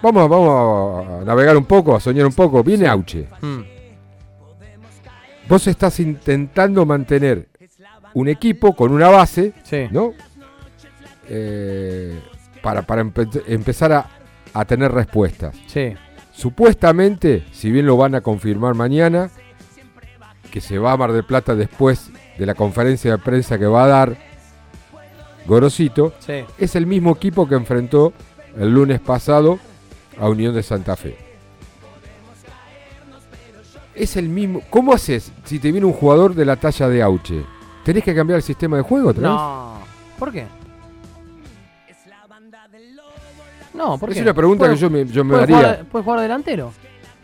Vamos, 0.02 0.28
vamos 0.28 1.06
a 1.20 1.24
navegar 1.24 1.56
un 1.56 1.64
poco, 1.64 1.94
a 1.94 2.00
soñar 2.00 2.26
un 2.26 2.32
poco. 2.32 2.62
Viene 2.64 2.88
Auche. 2.88 3.28
Mm, 3.40 3.60
Vos 5.48 5.66
estás 5.66 6.00
intentando 6.00 6.86
mantener 6.86 7.48
un 8.14 8.28
equipo 8.28 8.74
con 8.74 8.92
una 8.92 9.08
base, 9.08 9.52
sí. 9.64 9.86
¿no? 9.90 10.12
Eh, 11.28 12.18
para 12.62 12.82
para 12.82 13.02
empe- 13.02 13.42
empezar 13.46 13.92
a, 13.92 14.06
a 14.54 14.64
tener 14.64 14.92
respuestas. 14.92 15.54
Sí. 15.66 15.94
Supuestamente, 16.32 17.44
si 17.52 17.70
bien 17.70 17.86
lo 17.86 17.96
van 17.96 18.14
a 18.14 18.20
confirmar 18.20 18.74
mañana, 18.74 19.30
que 20.50 20.60
se 20.60 20.78
va 20.78 20.92
a 20.92 20.96
Mar 20.96 21.12
del 21.12 21.24
Plata 21.24 21.54
después 21.54 22.10
de 22.38 22.46
la 22.46 22.54
conferencia 22.54 23.10
de 23.12 23.18
prensa 23.18 23.58
que 23.58 23.66
va 23.66 23.84
a 23.84 23.88
dar 23.88 24.16
Gorosito, 25.46 26.12
Sí. 26.20 26.44
es 26.58 26.76
el 26.76 26.86
mismo 26.86 27.12
equipo 27.12 27.48
que 27.48 27.54
enfrentó 27.54 28.12
el 28.56 28.72
lunes 28.72 29.00
pasado 29.00 29.58
a 30.20 30.28
Unión 30.28 30.54
de 30.54 30.62
Santa 30.62 30.94
Fe. 30.96 31.16
Es 33.94 34.16
el 34.16 34.28
mismo. 34.28 34.62
¿Cómo 34.70 34.92
haces 34.94 35.32
si 35.44 35.58
te 35.58 35.70
viene 35.70 35.86
un 35.86 35.92
jugador 35.92 36.34
de 36.34 36.44
la 36.44 36.56
talla 36.56 36.88
de 36.88 37.02
Auche? 37.02 37.44
¿Tenés 37.84 38.02
que 38.04 38.14
cambiar 38.14 38.36
el 38.38 38.42
sistema 38.42 38.76
de 38.76 38.82
juego 38.82 39.10
otra 39.10 39.22
vez? 39.22 39.30
No. 39.30 39.78
¿Por 40.18 40.32
qué? 40.32 40.46
No, 43.74 43.98
¿por 43.98 44.10
es 44.10 44.20
una 44.20 44.34
pregunta 44.34 44.68
que 44.68 44.76
yo 44.76 44.90
me, 44.90 45.04
yo 45.06 45.24
me 45.24 45.30
puede 45.32 45.42
haría. 45.44 45.56
jugar- 45.56 45.84
¿Puede 45.86 46.04
jugar 46.04 46.20
delantero? 46.20 46.72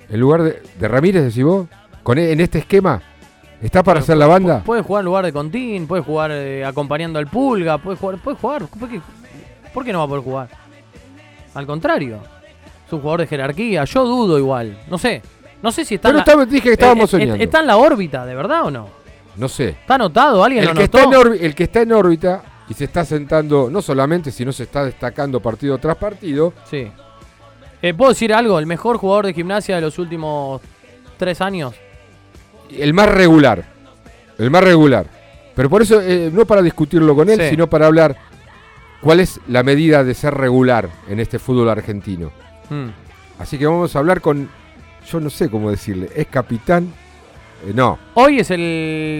En 0.09 0.21
lugar 0.21 0.43
de, 0.43 0.63
de 0.79 0.89
Ramírez, 0.89 1.25
decís 1.25 1.45
vos, 1.45 1.67
con, 2.03 2.17
e- 2.19 2.33
en 2.33 2.41
este 2.41 2.59
esquema, 2.61 3.03
¿está 3.62 3.83
para 3.83 4.01
hacer 4.01 4.16
la 4.16 4.27
banda? 4.27 4.62
Puede 4.64 4.83
jugar 4.83 5.03
en 5.03 5.07
lugar 5.07 5.25
de 5.25 5.33
Contín, 5.33 5.87
puede 5.87 6.03
jugar 6.03 6.31
eh, 6.33 6.64
acompañando 6.64 7.18
al 7.18 7.27
Pulga, 7.27 7.79
puede 7.79 7.97
jugar, 7.97 8.18
puede 8.18 8.37
jugar. 8.37 8.66
¿Por 8.66 8.88
qué, 8.88 9.01
por 9.73 9.85
qué 9.85 9.92
no 9.92 9.99
va 9.99 10.05
a 10.05 10.09
poder 10.09 10.25
jugar? 10.25 10.49
Al 11.55 11.66
contrario. 11.66 12.21
Es 12.87 12.92
un 12.92 13.01
jugador 13.01 13.21
de 13.21 13.27
jerarquía. 13.27 13.85
Yo 13.85 14.05
dudo 14.05 14.38
igual. 14.38 14.79
No 14.88 14.97
sé. 14.97 15.23
No 15.62 15.73
sé 15.73 15.85
si 15.85 15.97
está 15.97 16.09
Pero 16.09 16.21
en 16.21 16.38
la, 16.38 16.47
dije 16.47 16.68
que 16.68 16.73
estábamos 16.73 17.12
eh, 17.12 17.16
eh, 17.16 17.21
soñando. 17.21 17.44
¿Está 17.44 17.61
en 17.61 17.66
la 17.66 17.77
órbita, 17.77 18.25
de 18.25 18.35
verdad 18.35 18.64
o 18.64 18.71
no? 18.71 18.88
No 19.37 19.49
sé. 19.49 19.71
¿Está 19.71 19.94
anotado? 19.94 20.42
¿Alguien 20.42 20.62
El 20.62 20.71
lo 20.71 20.75
que, 20.75 20.85
está 20.85 21.03
en 21.03 21.44
el 21.44 21.55
que 21.55 21.64
está 21.64 21.83
en 21.83 21.92
órbita 21.92 22.42
y 22.68 22.75
se 22.75 22.85
está 22.85 23.05
sentando, 23.05 23.68
no 23.71 23.83
solamente, 23.83 24.31
sino 24.31 24.53
se 24.53 24.64
está 24.64 24.85
destacando 24.85 25.40
partido 25.40 25.79
tras 25.79 25.97
partido, 25.97 26.53
Sí. 26.71 26.90
Eh, 27.81 27.94
¿Puedo 27.94 28.11
decir 28.11 28.35
algo? 28.35 28.59
El 28.59 28.66
mejor 28.66 28.97
jugador 28.97 29.27
de 29.27 29.35
gimnasia 29.35 29.77
de 29.77 29.83
los 29.83 29.99
últimos 29.99 30.61
tres 31.16 31.40
años. 31.40 31.75
El 32.71 32.95
más 32.95 33.09
regular. 33.09 33.65
El 34.39 34.51
más 34.51 34.63
regular. 34.65 35.07
Pero 35.55 35.69
por 35.71 35.83
eso, 35.83 36.01
eh, 36.01 36.31
no 36.33 36.45
para 36.47 36.63
discutirlo 36.63 37.15
con 37.17 37.29
él, 37.29 37.41
Sí. 37.41 37.51
sino 37.51 37.69
para 37.69 37.87
hablar 37.87 38.17
cuál 39.01 39.21
es 39.21 39.41
la 39.49 39.63
medida 39.63 40.05
de 40.05 40.15
ser 40.15 40.35
regular 40.35 40.89
en 41.09 41.19
este 41.21 41.39
fútbol 41.39 41.69
argentino. 41.69 42.31
Mm. 42.71 42.89
Así 43.41 43.59
que 43.59 43.67
vamos 43.67 43.95
a 43.95 43.99
hablar 43.99 44.21
con, 44.21 44.49
yo 45.11 45.21
no 45.21 45.31
sé 45.31 45.49
cómo 45.49 45.71
decirle, 45.71 46.11
es 46.15 46.27
capitán, 46.29 46.93
eh, 47.67 47.73
no, 47.75 47.99
Hoy 48.15 48.39
es 48.41 48.51
el, 48.53 48.61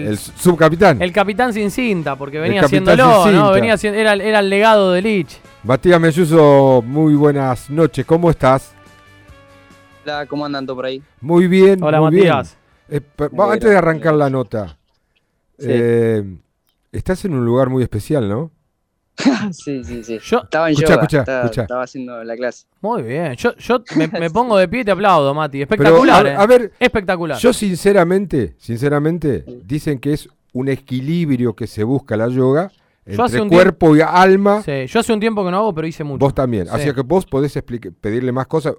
el 0.07 0.17
subcapitán. 0.17 1.01
el 1.01 1.11
capitán 1.11 1.53
sin 1.53 1.71
cinta, 1.71 2.15
porque 2.15 2.39
venía 2.39 2.61
haciéndolo, 2.63 3.29
¿no? 3.31 3.51
Venía 3.51 3.73
haciendo- 3.73 3.99
era, 3.99 4.13
el- 4.13 4.21
era 4.21 4.39
el 4.39 4.49
legado 4.49 4.93
de 4.93 5.01
Lich. 5.01 5.37
Matías 5.63 5.99
Melluso, 5.99 6.81
muy 6.85 7.15
buenas 7.15 7.69
noches, 7.69 8.05
¿cómo 8.05 8.29
estás? 8.29 8.73
Hola, 10.05 10.25
¿cómo 10.25 10.45
andan 10.45 10.65
por 10.65 10.85
ahí? 10.85 11.01
Muy 11.21 11.47
bien, 11.47 11.83
Hola, 11.83 11.99
muy 12.01 12.11
bien. 12.15 12.33
Eh, 12.91 13.01
antes 13.37 13.69
de 13.69 13.77
arrancar 13.77 14.13
la 14.15 14.29
nota, 14.29 14.77
Sí. 15.57 15.67
eh, 15.69 16.37
estás 16.91 17.25
en 17.25 17.33
un 17.33 17.45
lugar 17.45 17.69
muy 17.69 17.83
especial, 17.83 18.29
¿no? 18.29 18.51
sí, 19.51 19.83
sí, 19.83 20.03
sí. 20.03 20.19
Yo- 20.23 20.43
estaba 20.43 20.69
en 20.69 20.75
yoga, 20.75 21.05
estaba, 21.05 21.83
haciendo 21.83 22.23
la 22.23 22.35
clase. 22.35 22.65
Muy 22.81 23.03
bien. 23.03 23.33
Yo, 23.35 23.55
yo 23.57 23.83
me, 23.97 24.07
me 24.07 24.29
pongo 24.29 24.57
de 24.57 24.67
pie 24.67 24.81
y 24.81 24.85
te 24.85 24.91
aplaudo, 24.91 25.33
Mati. 25.33 25.65
Pero, 25.65 25.83
Espectacular. 25.83 26.25
a, 26.27 26.31
eh. 26.31 26.35
a 26.37 26.47
ver, 26.47 26.71
Espectacular. 26.79 27.37
yo 27.37 27.51
sinceramente, 27.51 28.55
sinceramente, 28.57 29.43
dicen 29.65 29.99
que 29.99 30.13
es 30.13 30.29
un 30.53 30.69
equilibrio 30.69 31.53
que 31.55 31.67
se 31.67 31.83
busca 31.83 32.15
la 32.17 32.27
yoga 32.29 32.71
Yo 33.05 33.23
hace 33.23 33.37
entre 33.37 33.41
un 33.41 33.49
cuerpo 33.49 33.95
y 33.95 34.01
alma. 34.01 34.63
Sí, 34.63 34.87
yo 34.87 35.01
hace 35.01 35.11
un 35.13 35.19
tiempo 35.19 35.43
que 35.43 35.51
no 35.51 35.57
hago, 35.57 35.75
pero 35.75 35.85
hice 35.87 36.03
mucho. 36.03 36.19
Vos 36.19 36.33
también. 36.33 36.65
Sí. 36.67 36.71
Así 36.73 36.93
que 36.93 37.01
vos 37.01 37.25
podés 37.25 37.53
pedirle 37.99 38.31
más 38.31 38.47
cosas. 38.47 38.73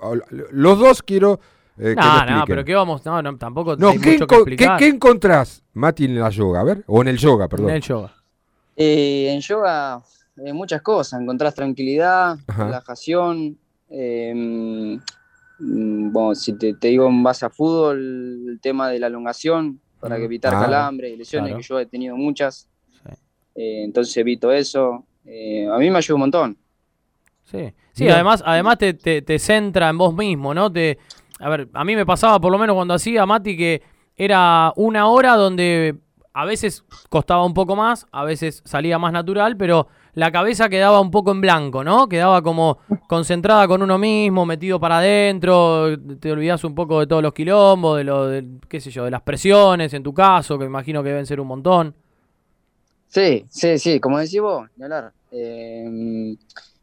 Los 0.50 0.78
dos 0.78 1.02
quiero 1.02 1.38
eh, 1.78 1.94
No, 1.96 2.02
no, 2.02 2.16
expliquen. 2.18 2.44
pero 2.46 2.64
¿qué 2.64 2.74
vamos? 2.74 3.04
No, 3.04 3.22
no, 3.22 3.36
tampoco 3.38 3.76
No, 3.76 3.90
hay 3.90 3.98
¿qué, 3.98 4.12
mucho 4.12 4.26
que 4.26 4.34
qué- 4.34 4.40
explicar. 4.40 4.78
qué 4.78 4.86
encontrás, 4.88 5.62
Mati, 5.74 6.04
en 6.04 6.18
la 6.20 6.30
yoga? 6.30 6.60
A 6.60 6.64
ver, 6.64 6.84
o 6.86 7.00
en 7.02 7.08
el 7.08 7.18
yoga, 7.18 7.48
perdón. 7.48 7.70
En 7.70 7.76
el 7.76 7.82
yoga. 7.82 8.14
Eh, 8.76 9.30
en 9.32 9.40
yoga, 9.40 10.00
eh, 10.44 10.52
muchas 10.52 10.82
cosas. 10.82 11.20
Encontrás 11.20 11.54
tranquilidad, 11.54 12.38
Ajá. 12.46 12.64
relajación. 12.66 13.58
eh, 13.92 14.32
mm, 14.34 16.12
bueno, 16.12 16.34
si 16.34 16.52
te, 16.56 16.74
te 16.74 16.88
digo 16.88 17.06
en 17.08 17.22
base 17.22 17.44
a 17.44 17.50
fútbol, 17.50 17.98
el 18.48 18.60
tema 18.60 18.88
de 18.88 18.98
la 18.98 19.08
elongación 19.08 19.80
para 20.00 20.16
que 20.16 20.24
evitar 20.24 20.54
Ah, 20.54 20.60
calambres 20.60 21.12
y 21.12 21.16
lesiones, 21.16 21.48
claro. 21.50 21.60
que 21.60 21.66
yo 21.68 21.78
he 21.80 21.86
tenido 21.86 22.16
muchas. 22.16 22.68
Sí. 22.92 23.10
Eh, 23.56 23.84
entonces 23.84 24.16
evito 24.16 24.50
eso. 24.52 25.04
Eh, 25.26 25.68
a 25.70 25.76
mí 25.78 25.90
me 25.90 25.98
ayuda 25.98 26.14
un 26.14 26.20
montón. 26.20 26.56
Sí, 27.44 27.72
sí 27.92 28.08
además, 28.08 28.42
además 28.46 28.78
te, 28.78 28.94
te- 28.94 29.22
te 29.22 29.38
centra 29.38 29.88
en 29.90 29.98
vos 29.98 30.14
mismo, 30.14 30.54
¿no? 30.54 30.72
Te, 30.72 30.98
a 31.40 31.48
ver, 31.48 31.68
a 31.72 31.84
mí 31.84 31.96
me 31.96 32.06
pasaba 32.06 32.38
por 32.38 32.52
lo 32.52 32.58
menos 32.58 32.74
cuando 32.74 32.94
hacía 32.94 33.26
Mati 33.26 33.56
que 33.56 33.82
era 34.16 34.72
una 34.76 35.06
hora 35.06 35.34
donde 35.34 35.96
a 36.32 36.44
veces 36.44 36.84
costaba 37.08 37.44
un 37.44 37.54
poco 37.54 37.74
más, 37.74 38.06
a 38.12 38.24
veces 38.24 38.62
salía 38.64 38.98
más 38.98 39.12
natural, 39.12 39.56
pero 39.56 39.88
la 40.14 40.30
cabeza 40.30 40.68
quedaba 40.68 41.00
un 41.00 41.10
poco 41.10 41.32
en 41.32 41.40
blanco, 41.40 41.82
¿no? 41.82 42.08
Quedaba 42.08 42.42
como 42.42 42.78
concentrada 43.08 43.66
con 43.66 43.82
uno 43.82 43.98
mismo, 43.98 44.44
metido 44.44 44.78
para 44.78 44.98
adentro, 44.98 45.98
te 46.18 46.30
olvidas 46.30 46.62
un 46.64 46.74
poco 46.74 47.00
de 47.00 47.06
todos 47.06 47.22
los 47.22 47.32
quilombos, 47.32 47.96
de 47.98 48.04
lo, 48.04 48.26
de, 48.26 48.46
qué 48.68 48.80
sé 48.80 48.90
yo, 48.90 49.04
de 49.04 49.10
las 49.10 49.22
presiones 49.22 49.94
en 49.94 50.02
tu 50.02 50.12
caso, 50.12 50.58
que 50.58 50.64
me 50.64 50.70
imagino 50.70 51.02
que 51.02 51.08
deben 51.08 51.26
ser 51.26 51.40
un 51.40 51.48
montón. 51.48 51.94
Sí, 53.08 53.44
sí, 53.48 53.78
sí, 53.78 53.98
como 53.98 54.18
decís 54.18 54.40
vos, 54.40 54.68
hablar. 54.80 55.12
Eh, 55.32 56.36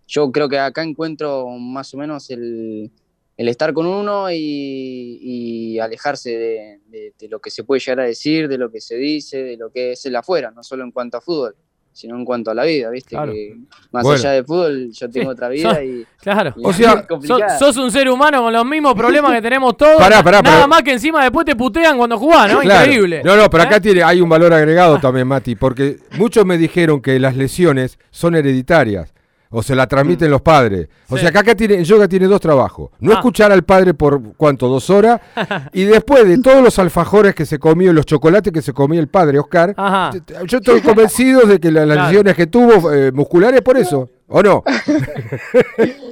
yo 0.08 0.32
creo 0.32 0.50
que 0.50 0.60
acá 0.60 0.84
encuentro 0.84 1.48
más 1.50 1.94
o 1.94 1.98
menos 1.98 2.30
el, 2.30 2.92
el 3.38 3.48
estar 3.50 3.72
con 3.74 3.86
uno 3.86 4.32
y, 4.32 5.20
y 5.22 5.80
alejarse 5.80 6.32
de, 6.32 6.80
de- 6.88 7.14
de 7.18 7.28
lo 7.30 7.40
que 7.40 7.50
se 7.52 7.64
puede 7.64 7.80
llegar 7.80 8.00
a 8.02 8.04
decir, 8.08 8.48
de 8.48 8.58
lo 8.58 8.72
que 8.72 8.82
se 8.82 8.96
dice, 8.96 9.44
de 9.44 9.58
lo 9.58 9.70
que 9.72 9.92
es 9.92 10.06
el 10.06 10.16
afuera, 10.16 10.52
no 10.52 10.64
solo 10.64 10.84
en 10.84 10.92
cuanto 10.92 11.18
a 11.18 11.22
fútbol, 11.22 11.56
sino 11.94 12.16
en 12.16 12.26
cuanto 12.26 12.52
a 12.52 12.54
la 12.54 12.64
vida, 12.64 12.90
¿viste? 12.92 13.10
Claro. 13.16 13.32
Que 13.34 13.56
más 13.92 14.04
Bueno. 14.04 14.20
allá 14.20 14.32
de 14.32 14.44
fútbol 14.44 14.92
yo 14.92 15.10
tengo 15.10 15.26
Sí, 15.30 15.32
otra 15.34 15.50
vida 15.50 15.84
y, 15.84 16.06
Claro. 16.22 16.54
y 16.58 16.66
O 16.66 16.74
sea. 16.74 17.08
Sos, 17.26 17.42
sos 17.60 17.78
un 17.78 17.92
ser 17.92 18.08
humano 18.10 18.42
con 18.44 18.54
los 18.54 18.66
mismos 18.66 18.94
problemas 18.96 19.32
que 19.34 19.42
tenemos 19.42 19.76
todos. 19.78 19.96
Pará, 20.00 20.22
pará, 20.24 20.42
Nada 20.42 20.68
más 20.68 20.82
que 20.84 20.92
encima 20.94 21.22
después 21.24 21.46
te 21.46 21.56
putean 21.56 21.98
cuando 21.98 22.18
jugás, 22.18 22.52
¿no? 22.52 22.60
Claro. 22.62 22.86
Increíble. 22.86 23.22
No, 23.24 23.36
no, 23.36 23.50
pero 23.50 23.64
acá 23.64 23.78
¿Eh? 23.78 23.82
tiene, 23.82 24.04
hay 24.04 24.22
un 24.22 24.30
valor 24.30 24.54
agregado 24.54 25.00
también, 25.00 25.28
Mati, 25.28 25.56
porque 25.56 25.98
muchos 26.18 26.46
me 26.46 26.58
dijeron 26.58 27.02
que 27.02 27.20
las 27.20 27.36
lesiones 27.36 27.98
son 28.12 28.36
hereditarias. 28.36 29.14
O 29.50 29.64
se 29.64 29.76
la 29.76 29.88
transmiten 29.88 30.30
los 30.30 30.42
padres. 30.42 30.88
O 31.10 31.16
Sí. 31.16 31.22
sea 31.22 31.32
que 31.32 31.38
acá 31.38 31.56
tiene, 31.56 31.76
en 31.76 31.84
yoga 31.86 32.08
tiene 32.08 32.28
dos 32.28 32.42
trabajos. 32.42 32.90
No 33.00 33.12
Ah. 33.14 33.16
escuchar 33.16 33.52
al 33.52 33.64
padre 33.64 33.94
por 33.94 34.22
cuánto, 34.36 34.68
dos 34.68 34.90
horas. 34.90 35.22
y 35.74 35.84
después 35.86 36.28
de 36.28 36.38
todos 36.40 36.62
los 36.64 36.78
alfajores 36.80 37.34
que 37.34 37.46
se 37.46 37.58
comió 37.60 37.94
los 37.94 38.06
chocolates 38.06 38.52
que 38.52 38.62
se 38.62 38.74
comía 38.74 39.00
el 39.00 39.08
padre, 39.08 39.40
Oscar. 39.40 39.74
Ajá. 39.78 40.12
Yo 40.46 40.58
estoy 40.58 40.82
convencido 40.82 41.42
de 41.42 41.60
que 41.60 41.72
la- 41.72 41.86
las 41.86 41.96
Claro. 41.96 42.10
lesiones 42.10 42.36
que 42.36 42.48
tuvo 42.48 42.92
eh, 42.94 43.12
musculares 43.14 43.62
por 43.62 43.78
eso. 43.78 44.10
¿O 44.30 44.44
no? 44.44 44.62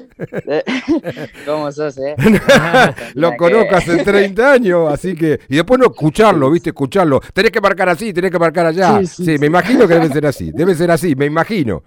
¿Cómo 1.45 1.71
sos, 1.71 1.97
eh? 1.97 2.15
Lo 3.15 3.29
Nada 3.29 3.31
que 3.31 3.37
conozco 3.37 3.75
hace 3.75 4.03
30 4.03 4.51
años, 4.53 4.91
así 4.91 5.15
que. 5.15 5.39
Y 5.49 5.55
después 5.57 5.79
no 5.79 5.87
escucharlo, 5.87 6.49
¿viste? 6.51 6.69
Escucharlo. 6.69 7.21
Tenés 7.33 7.51
que 7.51 7.61
marcar 7.61 7.89
así, 7.89 8.13
tenés 8.13 8.31
que 8.31 8.39
marcar 8.39 8.65
allá. 8.67 8.99
Sí, 8.99 9.07
Sí, 9.07 9.25
sí, 9.25 9.37
me 9.37 9.47
imagino 9.47 9.87
que 9.87 9.93
debe 9.95 10.09
ser 10.09 10.25
así. 10.25 10.51
Debe 10.51 10.75
ser 10.75 10.91
así, 10.91 11.15
me 11.15 11.25
imagino. 11.25 11.83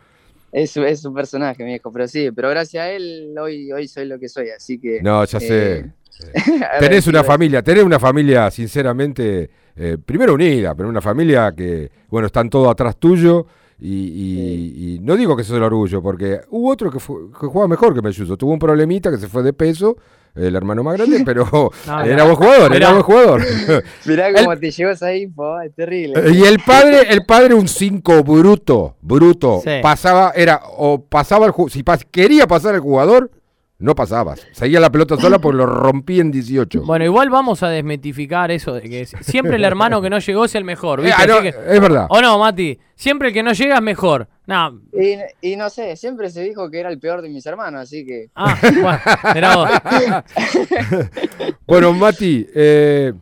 Es, 0.52 0.70
su- 0.70 0.82
es 0.84 1.04
un 1.04 1.14
personaje, 1.14 1.62
mi 1.62 1.70
viejo, 1.70 1.92
pero 1.92 2.08
sí, 2.08 2.30
pero 2.34 2.48
gracias 2.50 2.82
a 2.84 2.90
él 2.90 3.34
hoy, 3.40 3.70
hoy 3.72 3.86
soy 3.88 4.06
lo 4.06 4.18
que 4.18 4.28
soy, 4.28 4.48
así 4.50 4.78
que... 4.78 5.00
No, 5.02 5.24
ya 5.24 5.38
sé. 5.40 5.78
eh, 5.78 5.92
Tenés 6.80 7.06
una 7.06 7.22
familia, 7.22 7.62
tenés 7.62 7.84
una 7.84 7.98
familia, 8.00 8.50
sinceramente, 8.50 9.50
eh, 9.76 9.98
primero 10.04 10.34
unida, 10.34 10.74
pero 10.74 10.88
una 10.88 11.00
familia 11.00 11.52
que, 11.56 11.90
bueno, 12.08 12.26
están 12.26 12.48
todos 12.50 12.70
atrás 12.70 12.96
tuyo. 12.96 13.46
Y, 13.80 13.92
y- 13.92 14.94
y 14.96 14.98
no 15.00 15.16
digo 15.16 15.36
que 15.36 15.42
eso 15.42 15.52
es 15.54 15.58
el 15.58 15.62
orgullo, 15.62 16.02
porque 16.02 16.40
hubo 16.50 16.70
otro 16.72 16.90
que, 16.90 16.98
fue- 16.98 17.30
que 17.30 17.46
jugaba 17.46 17.68
mejor 17.68 17.94
que 17.94 18.02
Melluso. 18.02 18.36
Tuvo 18.36 18.52
un 18.52 18.58
problemita 18.58 19.08
que 19.10 19.18
se 19.18 19.28
fue 19.28 19.44
de 19.44 19.52
peso, 19.52 19.96
el 20.38 20.56
hermano 20.56 20.82
más 20.82 20.96
grande, 20.96 21.22
pero 21.24 21.44
No, 21.86 22.04
era 22.04 22.24
buen 22.24 22.36
jugador, 22.36 22.74
era 22.76 22.90
buen 22.90 23.02
jugador. 23.02 23.42
Mirá 24.04 24.32
cómo 24.32 24.56
te 24.56 24.70
llegó 24.70 24.90
esa 24.90 25.14
info, 25.14 25.60
es 25.60 25.74
terrible. 25.74 26.22
Y 26.32 26.44
el 26.44 26.58
padre, 26.60 27.02
el 27.10 27.24
padre 27.24 27.54
un 27.54 27.68
5 27.68 28.22
bruto, 28.22 28.96
bruto. 29.00 29.60
Sí. 29.64 29.70
Pasaba, 29.82 30.32
era, 30.34 30.60
o 30.76 31.02
pasaba 31.02 31.46
el 31.46 31.52
si 31.70 31.82
pas- 31.82 32.06
quería 32.10 32.46
pasar 32.46 32.74
el 32.74 32.80
jugador, 32.80 33.30
no 33.80 33.94
pasabas. 33.94 34.44
Seguía 34.52 34.80
la 34.80 34.90
pelota 34.90 35.16
sola 35.16 35.38
porque 35.38 35.58
lo 35.58 35.66
rompí 35.66 36.18
en 36.18 36.32
18. 36.32 36.82
Bueno, 36.82 37.04
igual 37.04 37.30
vamos 37.30 37.62
a 37.62 37.68
desmitificar 37.68 38.50
eso 38.50 38.74
de 38.74 38.82
que 38.82 39.06
siempre 39.06 39.54
el 39.54 39.64
hermano 39.64 40.02
que 40.02 40.10
no 40.10 40.18
llegó 40.18 40.44
es 40.46 40.54
el 40.56 40.64
mejor. 40.64 41.00
¿viste? 41.00 41.14
ah, 41.22 41.26
no, 41.26 41.34
Así 41.34 41.42
que- 41.44 41.48
es 41.76 41.80
verdad. 41.80 42.06
¿O 42.10 42.20
no, 42.20 42.38
Mati? 42.40 42.76
Siempre 42.96 43.28
el 43.28 43.34
que 43.34 43.42
no 43.44 43.52
llega 43.52 43.76
es 43.76 43.82
mejor. 43.82 44.28
Nah, 44.46 44.72
Y, 44.92 45.52
y 45.52 45.56
no 45.56 45.70
sé, 45.70 45.94
siempre 45.94 46.28
se 46.30 46.42
dijo 46.42 46.68
que 46.70 46.80
era 46.80 46.88
el 46.90 46.98
peor 46.98 47.22
de 47.22 47.28
mis 47.28 47.46
hermanos, 47.46 47.82
así 47.82 48.04
que... 48.04 48.30
ah, 48.34 48.58
bueno, 49.32 49.54
vos. 49.54 49.70
Bueno, 51.66 51.92
Mati, 51.92 52.46
eh, 52.54 53.12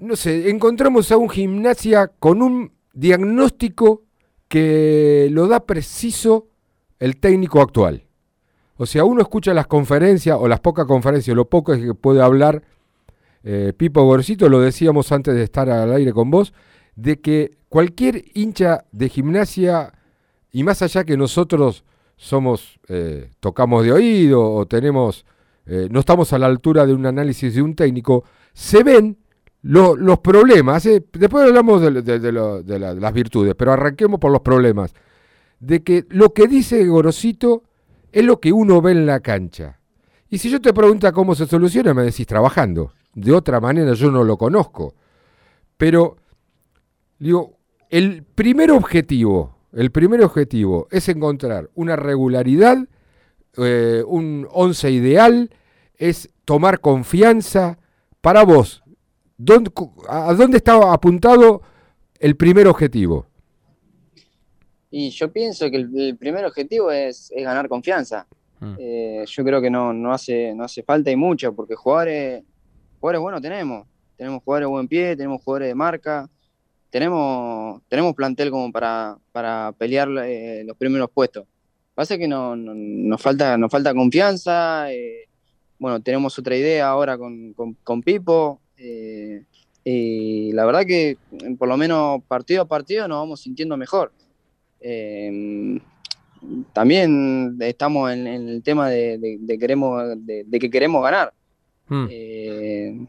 no 0.00 0.16
sé, 0.16 0.50
encontramos 0.50 1.10
a 1.12 1.16
un 1.16 1.30
gimnasia 1.30 2.08
con 2.18 2.42
un 2.42 2.72
diagnóstico 2.92 4.02
que 4.48 5.28
lo 5.30 5.46
da 5.46 5.64
preciso 5.64 6.48
el 6.98 7.16
técnico 7.18 7.62
actual. 7.62 8.04
O 8.82 8.86
sea, 8.86 9.04
uno 9.04 9.20
escucha 9.22 9.54
las 9.54 9.68
conferencias 9.68 10.36
o 10.40 10.48
las 10.48 10.58
pocas 10.58 10.86
conferencias, 10.86 11.36
lo 11.36 11.44
poco 11.48 11.72
que 11.74 11.94
puede 11.94 12.20
hablar 12.20 12.64
eh, 13.44 13.72
Pipo 13.76 14.02
Gorcito, 14.02 14.48
lo 14.48 14.58
decíamos 14.58 15.12
antes 15.12 15.36
de 15.36 15.44
estar 15.44 15.70
al 15.70 15.92
aire 15.92 16.12
con 16.12 16.32
vos, 16.32 16.52
de 16.96 17.20
que 17.20 17.58
cualquier 17.68 18.24
hincha 18.34 18.84
de 18.90 19.08
gimnasia, 19.08 19.92
y 20.50 20.64
más 20.64 20.82
allá 20.82 21.04
que 21.04 21.16
nosotros 21.16 21.84
somos, 22.16 22.80
eh, 22.88 23.30
tocamos 23.38 23.84
de 23.84 23.92
oído 23.92 24.42
o 24.52 24.66
tenemos, 24.66 25.24
eh, 25.64 25.86
no 25.88 26.00
estamos 26.00 26.32
a 26.32 26.38
la 26.40 26.46
altura 26.46 26.84
de 26.84 26.92
un 26.92 27.06
análisis 27.06 27.54
de 27.54 27.62
un 27.62 27.76
técnico, 27.76 28.24
se 28.52 28.82
ven 28.82 29.16
lo- 29.62 29.94
los 29.94 30.18
problemas. 30.18 30.84
eh, 30.86 31.04
Después 31.12 31.44
hablamos 31.46 31.80
de, 31.82 32.02
de 32.02 32.78
las 33.00 33.12
virtudes, 33.12 33.54
pero 33.56 33.72
arranquemos 33.74 34.18
por 34.18 34.32
los 34.32 34.40
problemas. 34.40 34.92
De 35.60 35.84
que 35.84 36.04
lo 36.08 36.32
que 36.34 36.48
dice 36.48 36.84
Gorosito 36.88 37.62
es 38.12 38.24
lo 38.24 38.38
que 38.40 38.52
uno 38.52 38.80
ve 38.80 38.92
en 38.92 39.06
la 39.06 39.20
cancha. 39.20 39.78
Y 40.28 40.38
si 40.38 40.48
yo 40.50 40.60
te 40.60 40.72
pregunto 40.72 41.10
cómo 41.12 41.34
se 41.34 41.46
soluciona, 41.46 41.92
me 41.94 42.04
decís 42.04 42.26
trabajando. 42.26 42.92
De 43.14 43.32
otra 43.32 43.60
manera 43.60 43.92
yo 43.94 44.10
no 44.10 44.24
lo 44.24 44.36
conozco. 44.38 44.94
Pero, 45.76 46.16
digo, 47.18 47.58
el 47.90 48.22
primer 48.22 48.70
objetivo, 48.70 49.56
el 49.72 49.90
primer 49.90 50.22
objetivo 50.22 50.88
es 50.90 51.08
encontrar 51.08 51.70
una 51.74 51.96
regularidad, 51.96 52.78
eh, 53.58 54.02
un 54.06 54.46
once 54.50 54.90
ideal, 54.90 55.50
es 55.96 56.30
tomar 56.44 56.80
confianza. 56.80 57.78
Para 58.20 58.44
vos, 58.44 58.82
¿dónde- 59.36 59.70
cu- 59.70 59.92
¿a 60.08 60.32
dónde 60.34 60.56
estaba 60.58 60.92
apuntado 60.94 61.62
el 62.18 62.36
primer 62.36 62.66
objetivo? 62.68 63.26
Y 64.94 65.10
yo 65.10 65.32
pienso 65.32 65.68
que 65.70 65.78
el, 65.78 65.90
el 65.98 66.16
primer 66.16 66.44
objetivo 66.44 66.92
es, 66.92 67.32
es 67.34 67.42
ganar 67.44 67.66
confianza. 67.68 68.26
Mm. 68.60 68.74
Eh, 68.78 69.24
yo 69.26 69.42
creo 69.44 69.60
que 69.60 69.70
no, 69.70 69.92
no, 69.92 70.12
hace, 70.12 70.54
no 70.54 70.62
hace 70.64 70.82
falta 70.84 71.10
y 71.10 71.16
mucho, 71.16 71.52
porque 71.54 71.74
jugadores, 71.74 72.44
jugadores 73.00 73.20
buenos 73.22 73.40
tenemos. 73.42 73.86
Tenemos 74.16 74.42
jugadores 74.44 74.66
de 74.66 74.70
buen 74.70 74.86
pie, 74.88 75.16
tenemos 75.16 75.42
jugadores 75.42 75.68
de 75.68 75.74
marca, 75.74 76.28
tenemos, 76.90 77.80
tenemos 77.88 78.14
plantel 78.14 78.50
como 78.50 78.70
para, 78.70 79.16
para 79.32 79.72
pelear 79.78 80.08
eh, 80.26 80.62
los 80.64 80.76
primeros 80.76 81.10
puestos. 81.10 81.46
Pasa 81.94 82.16
que 82.18 82.28
no, 82.28 82.54
no- 82.54 82.74
nos, 82.74 83.20
falta, 83.20 83.56
nos 83.56 83.70
falta 83.70 83.92
confianza. 83.94 84.92
eh, 84.92 85.26
bueno, 85.78 86.00
tenemos 86.00 86.38
otra 86.38 86.54
idea 86.56 86.88
ahora 86.88 87.16
con, 87.18 87.54
con, 87.54 87.74
con 87.82 88.02
Pipo. 88.02 88.60
y 89.84 90.52
la 90.52 90.64
verdad 90.64 90.84
que 90.86 91.16
por 91.58 91.68
lo 91.68 91.76
menos 91.76 92.22
partido 92.28 92.62
a 92.62 92.68
partido 92.68 93.08
nos 93.08 93.18
vamos 93.18 93.40
sintiendo 93.40 93.76
mejor. 93.76 94.12
Eh, 94.82 95.80
también 96.72 97.56
estamos 97.60 98.10
en, 98.12 98.26
en 98.26 98.48
el 98.48 98.62
tema 98.62 98.88
de, 98.90 99.18
de- 99.18 99.38
de 99.40 99.58
queremos, 99.58 100.02
de, 100.18 100.44
de 100.44 100.58
que 100.58 100.70
queremos 100.70 101.02
ganar. 101.02 101.32
Mm. 101.88 102.06
Eh, 102.10 103.06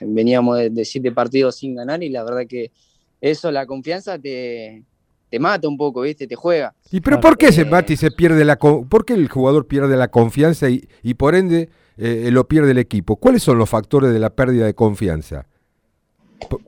veníamos 0.00 0.58
de, 0.58 0.84
siete 0.84 1.12
partidos 1.12 1.56
sin 1.56 1.74
ganar 1.74 2.02
y 2.02 2.08
la 2.08 2.24
verdad 2.24 2.46
que 2.48 2.70
eso, 3.20 3.50
la 3.52 3.66
confianza 3.66 4.18
te, 4.18 4.82
te 5.30 5.38
mata 5.38 5.68
un 5.68 5.76
poco, 5.76 6.00
¿viste? 6.02 6.26
Te 6.26 6.34
juega. 6.34 6.74
¿Y 6.90 7.00
pero 7.00 7.20
por 7.20 7.36
qué 7.38 7.52
se 7.52 7.62
Eh, 7.62 7.66
Mati 7.66 7.96
se 7.96 8.10
pierde 8.10 8.44
la 8.44 8.58
por 8.58 9.04
qué 9.04 9.12
el 9.14 9.28
jugador 9.28 9.66
pierde 9.66 9.96
la 9.96 10.08
confianza 10.08 10.68
y, 10.68 10.88
y 11.02 11.14
por 11.14 11.34
ende 11.34 11.68
eh, 11.98 12.30
lo 12.32 12.48
pierde 12.48 12.72
el 12.72 12.78
equipo? 12.78 13.16
¿Cuáles 13.16 13.42
son 13.42 13.58
los 13.58 13.68
factores 13.70 14.12
de 14.12 14.18
la 14.18 14.30
pérdida 14.30 14.66
de 14.66 14.74
confianza? 14.74 15.46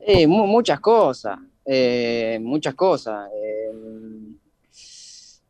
Eh, 0.07 0.27
mu- 0.27 0.47
muchas 0.47 0.79
cosas. 0.79 1.39
muchas 2.39 2.75
cosas. 2.75 3.27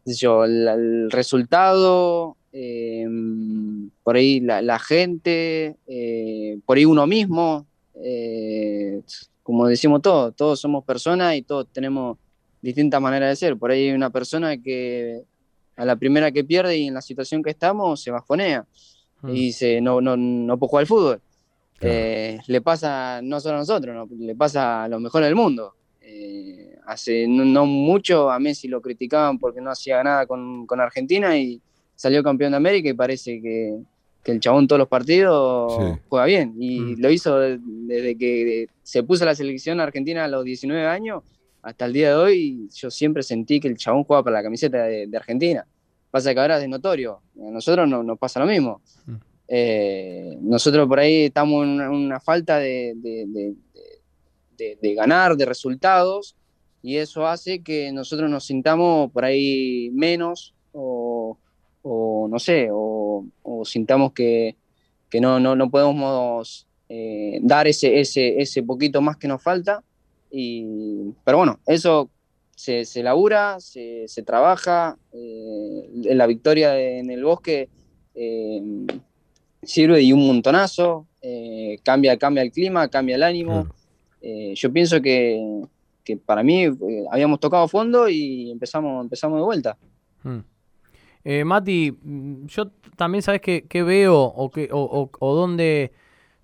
Eh, 0.06 0.14
yo, 0.14 0.46
el 0.46 1.10
resultado, 1.12 2.38
eh, 2.58 3.06
por 4.02 4.16
ahí 4.16 4.40
la, 4.40 4.80
gente, 4.80 5.76
eh, 5.88 6.58
por 6.66 6.78
ahí 6.78 6.86
uno 6.86 7.06
mismo, 7.06 7.66
eh, 7.96 9.02
como 9.44 9.68
decimos 9.68 10.02
todos, 10.02 10.34
todos 10.38 10.62
somos 10.62 10.86
personas 10.86 11.36
y 11.36 11.42
todos 11.42 11.68
tenemos 11.74 12.18
distintas 12.62 13.02
maneras 13.02 13.28
de 13.30 13.36
ser. 13.36 13.58
Por 13.58 13.72
ahí 13.72 13.90
hay 13.90 13.94
una 13.94 14.10
persona 14.10 14.56
que 14.56 15.24
a 15.76 15.84
la 15.84 15.98
primera 15.98 16.32
que 16.32 16.46
pierde 16.46 16.78
y 16.78 16.88
en 16.88 16.94
la 16.94 17.02
situación 17.02 17.44
que 17.44 17.50
estamos 17.50 18.02
se 18.02 18.10
bajonea 18.10 18.66
y 19.24 19.28
hmm. 19.28 19.34
dice, 19.34 19.82
no, 19.82 20.00
no, 20.00 20.16
no 20.16 20.58
puedo 20.58 20.70
jugar 20.70 20.84
al 20.84 20.88
fútbol. 20.88 21.22
le 21.82 22.62
pasa 22.62 23.20
no 23.22 23.42
solo 23.42 23.56
a 23.56 23.60
nosotros, 23.60 24.10
le 24.18 24.34
pasa 24.34 24.86
a 24.86 24.88
los 24.88 25.02
mejores 25.02 25.28
del 25.28 25.36
mundo. 25.36 25.74
Hace 26.86 27.28
no, 27.28 27.66
mucho 27.66 28.30
a 28.30 28.40
Messi 28.40 28.68
lo 28.68 28.82
criticaban 28.82 29.40
porque 29.40 29.62
no 29.62 29.72
hacía 29.72 30.04
nada 30.04 30.26
con, 30.26 30.66
con 30.66 30.80
Argentina 30.80 31.38
y 31.38 31.62
salió 31.96 32.24
campeón 32.24 32.52
de 32.52 32.58
América 32.58 32.90
y 32.90 32.94
parece 32.94 33.42
que, 33.42 33.78
el 34.26 34.40
chabón 34.40 34.68
todos 34.68 34.80
los 34.80 34.88
partidos 34.88 36.00
juega 36.10 36.26
bien. 36.26 36.56
Y 36.58 36.80
mm. 36.80 36.96
lo 36.98 37.12
hizo 37.12 37.38
desde 37.40 38.18
que 38.18 38.68
se 38.82 39.04
puso 39.04 39.24
la 39.24 39.36
selección 39.36 39.80
argentina 39.80 40.26
a 40.26 40.28
los 40.28 40.44
19 40.44 40.84
años 40.88 41.22
hasta 41.62 41.86
el 41.86 41.94
día 41.94 42.10
de 42.10 42.16
hoy. 42.16 42.68
Yo 42.74 42.90
siempre 42.90 43.22
sentí 43.22 43.60
que 43.60 43.68
el 43.68 43.78
chabón 43.78 44.04
jugaba 44.04 44.24
para 44.24 44.38
la 44.38 44.44
camiseta 44.44 44.84
de, 44.86 45.08
Argentina. 45.16 45.68
Pasa 46.10 46.34
que 46.34 46.40
ahora 46.40 46.60
es 46.60 46.68
notorio. 46.68 47.20
A 47.40 47.52
nosotros 47.52 47.88
no, 47.88 48.02
nos 48.02 48.18
pasa 48.18 48.40
lo 48.40 48.48
mismo. 48.48 48.82
Mm. 49.06 49.14
Eh, 49.48 50.38
nosotros 50.42 50.88
por 50.88 51.00
ahí 51.00 51.26
estamos 51.26 51.64
en 51.64 51.82
una, 51.82 52.20
falta 52.20 52.58
de, 52.58 52.96
de, 54.58 54.94
ganar, 54.96 55.38
de 55.38 55.46
resultados, 55.46 56.36
y 56.86 56.98
eso 56.98 57.26
hace 57.26 57.64
que 57.64 57.92
nosotros 57.92 58.30
nos 58.30 58.46
sintamos 58.46 59.12
por 59.12 59.26
ahí 59.26 59.90
menos 59.92 60.54
o, 60.72 61.36
o 61.82 62.28
no 62.30 62.38
sé, 62.38 62.68
o, 62.72 63.26
sintamos 63.64 64.14
que, 64.14 64.56
no, 65.20 65.40
no, 65.40 65.56
no, 65.56 65.72
podemos 65.72 66.68
eh, 66.88 67.40
dar 67.42 67.68
ese, 67.68 68.00
ese, 68.00 68.40
ese 68.40 68.62
poquito 68.62 69.02
más 69.02 69.18
que 69.18 69.28
nos 69.28 69.42
falta. 69.42 69.84
Y, 70.30 71.12
pero 71.24 71.40
bueno, 71.40 71.60
eso 71.66 72.12
se, 72.56 72.86
se 72.86 73.02
labura, 73.02 73.60
se, 73.60 74.08
se 74.08 74.22
trabaja. 74.22 74.96
Eh, 75.12 75.90
la 76.14 76.28
victoria 76.28 76.80
en 76.80 77.10
el 77.10 77.24
bosque 77.24 77.68
eh, 78.14 78.62
sirve 79.64 80.04
y 80.04 80.14
un 80.14 80.28
montonazo. 80.28 81.08
cambia, 81.84 82.16
cambia 82.18 82.44
el 82.44 82.52
clima, 82.52 82.88
cambia 82.90 83.16
el 83.16 83.24
ánimo. 83.24 83.70
yo 84.22 84.72
pienso 84.72 85.02
que, 85.02 85.66
que 86.06 86.16
para 86.16 86.44
mí 86.44 86.66
habíamos 87.12 87.40
tocado 87.40 87.68
fondo 87.68 88.08
y 88.08 88.52
empezamos, 88.52 89.04
empezamos 89.04 89.40
de 89.40 89.44
vuelta. 89.44 89.78
Mm. 90.24 90.40
Eh, 91.26 91.44
Mati, 91.44 91.92
mm, 91.92 92.46
yo 92.46 92.68
también 92.96 93.24
sabes 93.24 93.42
que, 93.42 93.84
veo 93.84 94.16
o, 94.22 94.50
que, 94.52 94.70
o, 94.72 95.10
o, 95.20 95.36
dónde, 95.36 95.92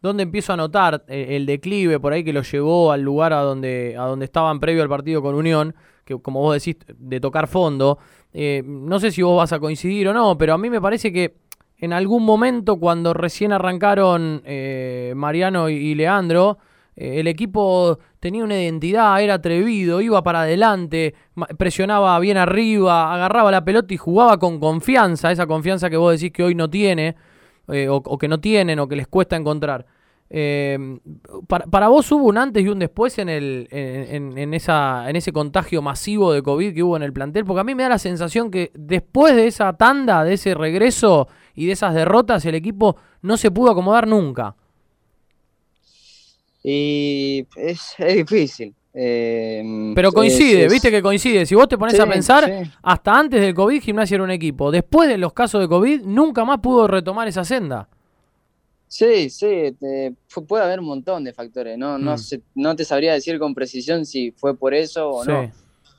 dónde, 0.02 0.24
empiezo 0.24 0.54
a 0.54 0.58
notar 0.58 1.06
eh, 1.08 1.38
el, 1.38 1.46
declive 1.46 2.00
por 2.00 2.12
ahí 2.12 2.24
que 2.24 2.34
lo 2.34 2.42
llevó 2.42 2.92
al 2.92 3.02
lugar 3.02 3.32
a 3.32 3.42
donde, 3.42 3.96
a 3.98 4.06
donde 4.06 4.26
estaban 4.26 4.60
previo 4.60 4.82
al 4.82 4.90
partido 4.90 5.22
con 5.22 5.36
Unión, 5.36 5.76
que 6.04 6.20
como 6.20 6.42
vos 6.42 6.56
decís, 6.56 6.84
de 6.98 7.20
tocar 7.20 7.48
fondo. 7.48 8.00
Eh, 8.34 8.64
no 8.66 9.00
sé 9.00 9.12
si 9.12 9.22
vos 9.22 9.38
vas 9.38 9.54
a 9.54 9.60
coincidir 9.60 10.08
o 10.08 10.14
no, 10.14 10.36
pero 10.38 10.56
a 10.56 10.58
mí 10.58 10.70
me 10.72 10.82
parece 10.82 11.14
que 11.14 11.36
en 11.78 11.94
algún 11.94 12.26
momento 12.26 12.78
cuando 12.80 13.14
recién 13.14 13.52
arrancaron 13.52 14.42
eh, 14.46 15.14
Mariano 15.16 15.70
y 15.70 15.94
Leandro, 15.94 16.58
eh, 16.58 16.71
el 16.96 17.28
equipo 17.28 18.00
tenía 18.20 18.44
una 18.44 18.62
identidad, 18.62 19.22
era 19.22 19.36
atrevido, 19.36 20.02
iba 20.02 20.22
para 20.24 20.42
adelante, 20.42 21.16
presionaba 21.58 22.20
bien 22.20 22.38
arriba, 22.38 23.14
agarraba 23.14 23.50
la 23.52 23.64
pelota 23.64 23.94
y 23.94 23.98
jugaba 23.98 24.38
con 24.38 24.60
confianza, 24.60 25.32
esa 25.32 25.48
confianza 25.48 25.90
que 25.90 25.98
vos 25.98 26.14
decís 26.14 26.32
que 26.32 26.44
hoy 26.44 26.54
no 26.54 26.70
tiene, 26.70 27.16
eh, 27.70 27.88
o, 27.90 28.18
que 28.18 28.28
no 28.28 28.40
tienen, 28.40 28.80
o 28.80 28.88
que 28.88 28.96
les 28.96 29.08
cuesta 29.08 29.36
encontrar. 29.36 29.86
Eh, 30.34 31.00
para, 31.48 31.90
vos 31.90 32.10
hubo 32.12 32.26
un 32.26 32.38
antes 32.38 32.64
y 32.64 32.68
un 32.70 32.80
después 32.80 33.18
en, 33.20 33.28
el, 33.28 33.68
en, 33.72 34.54
esa, 34.54 35.10
en 35.10 35.18
ese 35.18 35.34
contagio 35.34 35.82
masivo 35.82 36.32
de 36.32 36.42
COVID 36.42 36.74
que 36.74 36.84
hubo 36.84 36.96
en 36.96 37.04
el 37.04 37.14
plantel, 37.14 37.46
porque 37.46 37.62
a 37.62 37.64
mí 37.64 37.76
me 37.76 37.84
da 37.84 37.90
la 37.90 38.00
sensación 38.00 38.52
que 38.52 38.72
después 38.74 39.36
de 39.36 39.48
esa 39.48 39.74
tanda, 39.74 40.24
de 40.24 40.34
ese 40.34 40.54
regreso 40.54 41.28
y 41.56 41.66
de 41.66 41.74
esas 41.74 41.94
derrotas, 41.94 42.46
el 42.46 42.56
equipo 42.56 42.98
no 43.22 43.38
se 43.38 43.52
pudo 43.52 43.72
acomodar 43.72 44.08
nunca. 44.08 44.56
Y 46.64 47.46
es, 47.56 47.96
difícil. 47.98 48.74
Eh, 48.94 49.94
Pero 49.96 50.12
coincide, 50.12 50.68
viste 50.68 50.92
que 50.92 51.02
coincide. 51.02 51.46
Si 51.46 51.56
vos 51.56 51.68
te 51.68 51.78
pones 51.78 52.00
a 52.00 52.06
pensar, 52.06 52.70
hasta 52.82 53.18
antes 53.18 53.42
del 53.42 53.54
COVID 53.54 53.82
Gimnasia 53.82 54.16
era 54.16 54.24
un 54.24 54.32
equipo. 54.32 54.72
Después 54.72 55.08
de 55.08 55.18
los 55.18 55.34
casos 55.34 55.62
de 55.62 55.68
COVID, 55.68 56.02
nunca 56.02 56.46
más 56.46 56.60
pudo 56.60 56.88
retomar 56.88 57.28
esa 57.28 57.46
senda. 57.46 57.88
Sí, 58.88 59.30
sí, 59.30 59.74
puede 60.46 60.64
haber 60.66 60.82
un 60.82 60.88
montón 60.88 61.24
de 61.24 61.34
factores. 61.34 61.78
No, 61.78 61.98
no, 61.98 62.16
mm. 62.16 62.42
no 62.56 62.76
te 62.76 62.84
sabría 62.84 63.14
decir 63.14 63.40
con 63.40 63.56
precisión 63.56 64.06
si 64.06 64.32
fue 64.32 64.58
por 64.58 64.74
eso 64.74 65.10
o 65.10 65.24
no. 65.24 65.50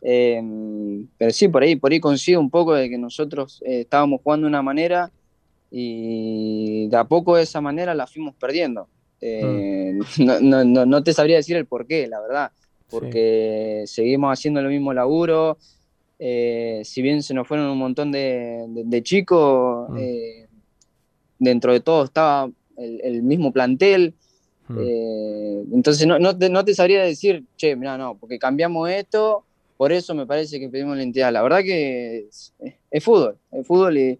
Em, 0.02 1.06
pero 1.16 1.30
sí, 1.30 1.48
por 1.48 1.62
ahí, 1.62 1.76
por 1.76 1.92
ahí 1.92 2.00
coincide 2.00 2.36
un 2.36 2.50
poco 2.50 2.74
de 2.74 2.90
que 2.90 2.98
nosotros 2.98 3.62
eh, 3.64 3.80
estábamos 3.80 4.20
jugando 4.22 4.44
de 4.44 4.48
una 4.48 4.60
manera 4.60 5.10
y 5.70 6.88
de 6.88 6.96
a 6.96 7.04
poco 7.04 7.36
de 7.36 7.44
esa 7.44 7.62
manera 7.62 7.94
la 7.94 8.06
fuimos 8.06 8.34
perdiendo. 8.34 8.88
Eh, 9.24 9.96
no, 10.18 10.64
no, 10.64 10.84
no, 10.84 11.02
te 11.04 11.12
sabría 11.12 11.36
decir 11.36 11.56
el 11.56 11.66
por 11.66 11.86
qué, 11.86 12.08
la 12.08 12.20
verdad, 12.20 12.50
porque 12.90 13.84
seguimos 13.86 14.32
haciendo 14.32 14.60
el 14.60 14.68
mismo 14.68 14.92
laburo. 14.92 15.58
Eh, 16.18 16.82
si 16.84 17.02
bien 17.02 17.22
se 17.22 17.32
nos 17.32 17.48
fueron 17.48 17.68
un 17.70 17.78
montón 17.78 18.12
de, 18.12 19.00
chicos, 19.02 19.88
mm. 19.90 19.96
eh, 19.98 20.48
dentro 21.38 21.72
de 21.72 21.80
todo 21.80 22.04
estaba 22.04 22.50
el, 22.76 23.22
mismo 23.22 23.52
plantel. 23.52 24.14
Mm. 24.68 25.74
entonces 25.74 26.06
no, 26.06 26.38
te, 26.38 26.48
no 26.48 26.64
te 26.64 26.74
sabría 26.74 27.02
decir, 27.02 27.44
che, 27.56 27.76
mira, 27.76 27.98
no, 27.98 28.16
porque 28.16 28.38
cambiamos 28.38 28.88
esto, 28.88 29.44
por 29.76 29.92
eso 29.92 30.14
me 30.14 30.26
parece 30.26 30.58
que 30.58 30.68
pedimos 30.68 30.96
la 30.96 31.02
entidad. 31.02 31.32
La 31.32 31.42
verdad 31.42 31.60
que 31.60 32.26
es, 32.28 32.54
es 32.90 33.04
fútbol, 33.04 33.36
es 33.52 33.66
fútbol 33.66 33.98
y 33.98 34.18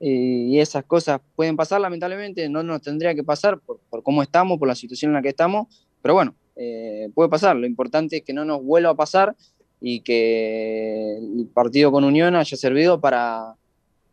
y 0.00 0.58
esas 0.60 0.84
cosas 0.84 1.20
pueden 1.34 1.56
pasar, 1.56 1.80
lamentablemente, 1.80 2.48
no 2.48 2.62
nos 2.62 2.82
tendría 2.82 3.14
que 3.14 3.24
pasar 3.24 3.58
por, 3.58 3.80
cómo 4.02 4.22
estamos, 4.22 4.58
por 4.58 4.68
la 4.68 4.74
situación 4.74 5.10
en 5.10 5.14
la 5.14 5.22
que 5.22 5.30
estamos, 5.30 5.66
pero 6.00 6.14
bueno, 6.14 6.34
eh, 6.56 7.10
puede 7.14 7.28
pasar. 7.28 7.56
Lo 7.56 7.66
importante 7.66 8.18
es 8.18 8.22
que 8.22 8.32
no 8.32 8.44
nos 8.44 8.62
vuelva 8.62 8.90
a 8.90 8.94
pasar 8.94 9.34
y 9.80 10.00
que 10.00 11.18
el 11.18 11.48
partido 11.52 11.90
con 11.90 12.04
Unión 12.04 12.36
haya 12.36 12.56
servido 12.56 13.00
para, 13.00 13.54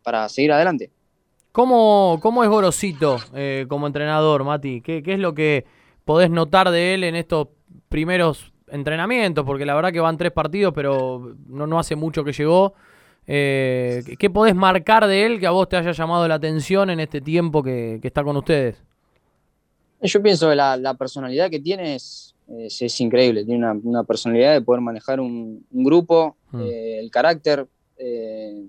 para 0.04 0.28
seguir 0.30 0.52
adelante. 0.52 0.92
¿Cómo, 1.52 2.20
cómo 2.22 2.44
es 2.44 2.50
Gorosito 2.50 3.18
eh, 3.34 3.66
como 3.70 3.88
entrenador, 3.88 4.44
Mati? 4.44 4.82
¿Qué, 4.82 5.02
¿Qué 5.02 5.14
es 5.14 5.20
lo 5.20 5.34
que 5.34 5.66
podés 6.04 6.30
notar 6.30 6.70
de 6.70 6.94
él 6.94 7.04
en 7.04 7.16
estos 7.16 7.48
primeros 7.90 8.52
entrenamientos? 8.68 9.46
Porque 9.46 9.66
la 9.66 9.76
verdad 9.76 9.94
que 9.94 10.02
van 10.02 10.18
tres 10.18 10.32
partidos, 10.32 10.74
pero 10.74 11.36
no, 11.48 11.66
no 11.66 11.80
hace 11.80 11.96
mucho 11.96 12.24
que 12.24 12.34
llegó. 12.34 12.74
Eh, 13.28 14.04
¿Qué 14.20 14.30
podés 14.30 14.56
marcar 14.56 15.08
de 15.08 15.26
él 15.26 15.40
que 15.40 15.48
a 15.48 15.52
vos 15.52 15.68
te 15.68 15.78
haya 15.78 15.92
llamado 15.92 16.28
la 16.28 16.36
atención 16.36 16.90
en 16.90 17.00
este 17.00 17.22
tiempo 17.22 17.64
que, 17.64 18.00
está 18.04 18.24
con 18.24 18.38
ustedes? 18.38 18.82
Yo 20.02 20.22
pienso 20.22 20.50
que 20.50 20.56
la, 20.56 20.96
personalidad 20.98 21.50
que 21.50 21.60
tiene 21.60 21.96
es, 21.96 22.36
es, 22.48 23.02
increíble. 23.02 23.44
Tiene 23.44 23.72
una, 23.84 24.04
personalidad 24.04 24.54
de 24.54 24.62
poder 24.62 24.82
manejar 24.82 25.20
un, 25.20 25.66
grupo, 25.72 26.38
hmm. 26.52 26.62
eh, 26.62 27.00
el 27.00 27.10
carácter. 27.10 27.68
Eh, 27.98 28.64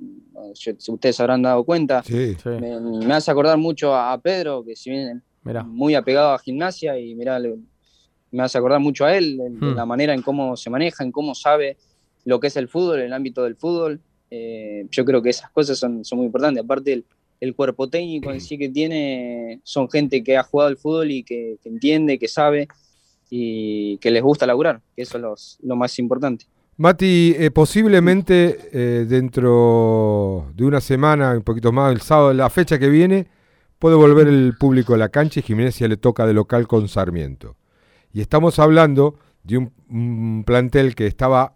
ustedes 0.89 1.21
habrán 1.21 1.43
dado 1.43 1.65
cuenta. 1.65 2.03
Me, 2.09 3.13
hace 3.13 3.31
acordar 3.31 3.59
mucho 3.59 3.95
a, 3.95 4.17
Pedro, 4.19 4.65
que 4.65 4.75
si 4.75 4.91
bien 4.91 5.23
muy 5.67 5.95
apegado 5.95 6.33
a 6.33 6.39
gimnasia, 6.39 6.99
y 6.99 7.15
mirá, 7.15 7.39
me 8.31 8.43
hace 8.43 8.57
acordar 8.59 8.81
mucho 8.81 9.05
a 9.05 9.17
él, 9.17 9.37
de 9.37 9.51
hmm. 9.51 9.75
la 9.75 9.85
manera 9.85 10.15
en 10.15 10.23
cómo 10.23 10.57
se 10.57 10.71
maneja, 10.71 11.05
en 11.05 11.13
cómo 11.13 11.35
sabe 11.35 11.77
lo 12.25 12.41
que 12.41 12.47
es 12.47 12.57
el 12.57 12.69
fútbol, 12.69 13.01
el 13.01 13.13
ámbito 13.13 13.45
del 13.45 13.57
fútbol. 13.57 14.01
Eh, 14.31 14.87
yo 14.91 15.05
creo 15.05 15.23
que 15.23 15.31
esas 15.31 15.51
cosas 15.51 15.79
son, 15.79 16.05
son 16.05 16.19
muy 16.19 16.27
importantes. 16.27 16.63
Aparte, 16.63 17.05
el, 17.41 17.55
cuerpo 17.55 17.89
técnico 17.89 18.31
en 18.33 18.41
sí 18.41 18.59
que 18.59 18.69
tiene 18.69 19.61
son 19.63 19.89
gente 19.91 20.23
que 20.23 20.37
ha 20.37 20.43
jugado 20.43 20.69
al 20.69 20.77
fútbol 20.77 21.11
y 21.11 21.23
que, 21.23 21.59
entiende, 21.65 22.19
que 22.19 22.29
sabe 22.29 22.69
y 23.31 23.99
que 23.99 24.11
les 24.11 24.23
gusta 24.23 24.47
laburar, 24.47 24.81
que 24.95 25.03
eso 25.03 25.35
es 25.35 25.59
lo 25.63 25.77
más 25.77 25.99
importante. 25.99 26.47
Mati, 26.79 27.35
eh, 27.39 27.51
posiblemente 27.51 28.69
eh, 28.71 29.07
dentro 29.09 30.53
de 30.55 30.65
una 30.65 30.81
semana, 30.81 31.33
un 31.33 31.43
poquito 31.43 31.73
más, 31.73 31.93
el 31.93 32.03
sábado, 32.03 32.35
la 32.35 32.51
fecha 32.51 32.79
que 32.79 32.91
viene, 32.91 33.27
puede 33.79 33.97
volver 33.97 34.29
el 34.29 34.55
público 34.59 34.95
a 34.95 34.99
la 34.99 35.09
cancha 35.09 35.41
y 35.41 35.43
Jiménez 35.43 35.81
le 35.81 35.97
toca 35.97 36.27
de 36.27 36.35
local 36.35 36.69
con 36.69 36.87
Sarmiento. 36.89 37.57
Y 38.13 38.21
estamos 38.21 38.59
hablando 38.59 39.19
de 39.43 39.59
un 39.59 40.45
plantel 40.47 40.95
que 40.95 41.07
estaba 41.07 41.56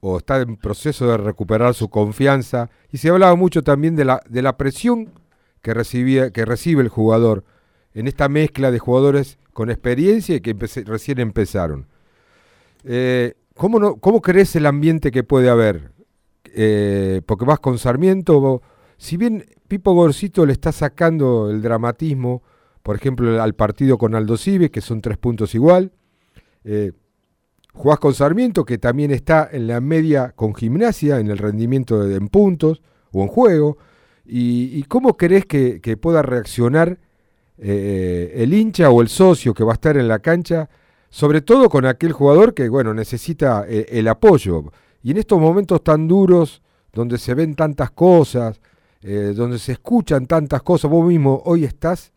o 0.00 0.18
está 0.18 0.40
en 0.40 0.56
proceso 0.56 1.06
de 1.06 1.16
recuperar 1.16 1.74
su 1.74 1.88
confianza. 1.88 2.70
Y 2.90 2.98
se 2.98 3.10
hablaba 3.10 3.34
mucho 3.36 3.62
también 3.62 3.96
de 3.96 4.04
la, 4.04 4.22
de 4.28 4.42
la 4.42 4.56
presión 4.56 5.12
que, 5.62 5.74
recibía, 5.74 6.30
que 6.30 6.44
recibe 6.44 6.82
el 6.82 6.88
jugador 6.88 7.44
en 7.92 8.08
esta 8.08 8.28
mezcla 8.28 8.70
de 8.70 8.78
jugadores 8.78 9.38
con 9.52 9.70
experiencia 9.70 10.36
y 10.36 10.40
que 10.40 10.56
recién 10.86 11.18
empezaron. 11.18 11.86
Eh, 12.84 13.34
¿cómo, 13.54 13.78
no, 13.78 13.96
¿cómo 13.96 14.22
crees 14.22 14.56
el 14.56 14.66
ambiente 14.66 15.10
que 15.10 15.22
puede 15.22 15.50
haber? 15.50 15.92
Eh, 16.54 17.20
porque 17.26 17.44
vas 17.44 17.60
con 17.60 17.78
Sarmiento, 17.78 18.62
si 18.96 19.16
bien 19.16 19.44
Pipo 19.68 19.92
Gorcito 19.92 20.46
le 20.46 20.52
está 20.52 20.72
sacando 20.72 21.50
el 21.50 21.62
dramatismo, 21.62 22.42
por 22.82 22.96
ejemplo, 22.96 23.42
al 23.42 23.54
partido 23.54 23.98
con 23.98 24.14
Aldo 24.14 24.36
Cibe, 24.36 24.70
que 24.70 24.80
son 24.80 25.00
tres 25.00 25.18
puntos 25.18 25.54
igual, 25.54 25.92
eh, 26.64 26.92
jugás 27.72 27.98
con 27.98 28.14
Sarmiento, 28.14 28.64
que 28.64 28.78
también 28.78 29.10
está 29.10 29.48
en 29.50 29.66
la 29.66 29.80
media 29.80 30.32
con 30.34 30.54
gimnasia, 30.54 31.18
en 31.18 31.28
el 31.28 31.38
rendimiento 31.38 32.08
en 32.08 32.28
puntos 32.28 32.82
o 33.12 33.22
en 33.22 33.28
juego, 33.28 33.78
y, 34.24 34.84
cómo 34.84 35.16
crees 35.16 35.44
que, 35.46 35.80
pueda 36.00 36.22
reaccionar 36.22 36.98
eh, 37.58 38.32
el 38.36 38.54
hincha 38.54 38.90
o 38.90 39.02
el 39.02 39.08
socio 39.08 39.52
que 39.52 39.64
va 39.64 39.72
a 39.72 39.74
estar 39.74 39.96
en 39.96 40.06
la 40.06 40.20
cancha, 40.20 40.70
sobre 41.08 41.40
todo 41.40 41.68
con 41.68 41.84
aquel 41.84 42.12
jugador 42.12 42.54
que, 42.54 42.68
bueno, 42.68 42.94
necesita 42.94 43.64
eh, 43.68 43.86
el 43.90 44.06
apoyo. 44.06 44.64
Y 45.02 45.10
en 45.10 45.16
estos 45.16 45.40
momentos 45.40 45.82
tan 45.82 46.06
duros, 46.06 46.62
donde 46.92 47.18
se 47.18 47.34
ven 47.34 47.56
tantas 47.56 47.90
cosas, 47.90 48.60
eh, 49.02 49.32
donde 49.34 49.58
se 49.58 49.72
escuchan 49.72 50.26
tantas 50.26 50.62
cosas, 50.62 50.90
vos 50.90 51.04
mismo 51.06 51.42
hoy 51.44 51.64
estás 51.64 52.12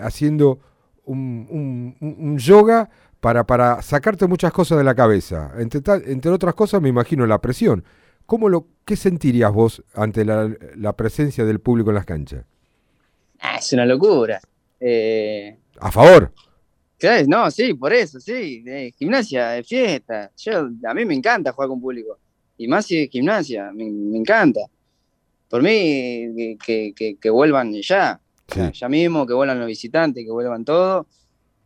haciendo 0.00 0.60
un, 1.08 2.38
yoga 2.38 2.88
para, 3.20 3.44
para, 3.44 3.82
sacarte 3.82 4.26
muchas 4.26 4.52
cosas 4.52 4.78
de 4.78 4.84
la 4.84 4.94
cabeza. 4.94 5.52
Entre, 5.58 5.80
entre, 6.10 6.30
otras 6.30 6.54
cosas, 6.54 6.80
me 6.80 6.88
imagino 6.88 7.26
la 7.26 7.40
presión. 7.40 7.84
¿Cómo 8.26 8.48
lo, 8.48 8.66
¿Qué 8.84 8.96
sentirías 8.96 9.52
vos 9.52 9.82
ante 9.94 10.24
la, 10.24 10.92
presencia 10.96 11.44
del 11.44 11.60
público 11.60 11.90
en 11.90 11.96
las 11.96 12.04
canchas? 12.04 12.44
Ah, 13.40 13.56
es 13.58 13.72
una 13.72 13.86
locura. 13.86 14.40
¿A 15.80 15.90
favor? 15.90 16.32
No, 17.26 17.50
sí, 17.50 17.74
por 17.74 17.92
eso, 17.92 18.18
sí. 18.18 18.60
De 18.62 18.92
gimnasia, 18.98 19.50
de 19.50 19.62
fiesta. 19.62 20.30
Yo, 20.36 20.68
a 20.84 20.94
mí 20.94 21.04
me 21.04 21.14
encanta 21.14 21.52
jugar 21.52 21.68
con 21.68 21.80
público. 21.80 22.18
Y 22.56 22.66
más 22.66 22.86
si 22.86 22.98
es 23.04 23.10
gimnasia, 23.10 23.70
me, 23.72 23.86
encanta. 23.86 24.60
Por 25.48 25.62
mí, 25.62 26.56
que, 26.58 27.30
vuelvan 27.30 27.72
ya. 27.74 28.20
ya 28.72 28.88
mismo, 28.88 29.26
que 29.26 29.32
vuelvan 29.32 29.60
los 29.60 29.68
visitantes, 29.68 30.24
que 30.24 30.30
vuelvan 30.30 30.64
todos. 30.64 31.06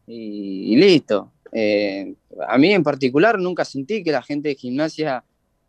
Y, 0.07 0.77
listo. 0.77 1.33
Eh, 1.53 2.15
a 2.49 2.57
mí 2.57 2.73
en 2.73 2.83
particular 2.83 3.39
nunca 3.39 3.65
sentí 3.65 4.03
que 4.03 4.11
la 4.11 4.23
gente 4.23 4.49
de 4.49 4.55
gimnasia 4.55 5.23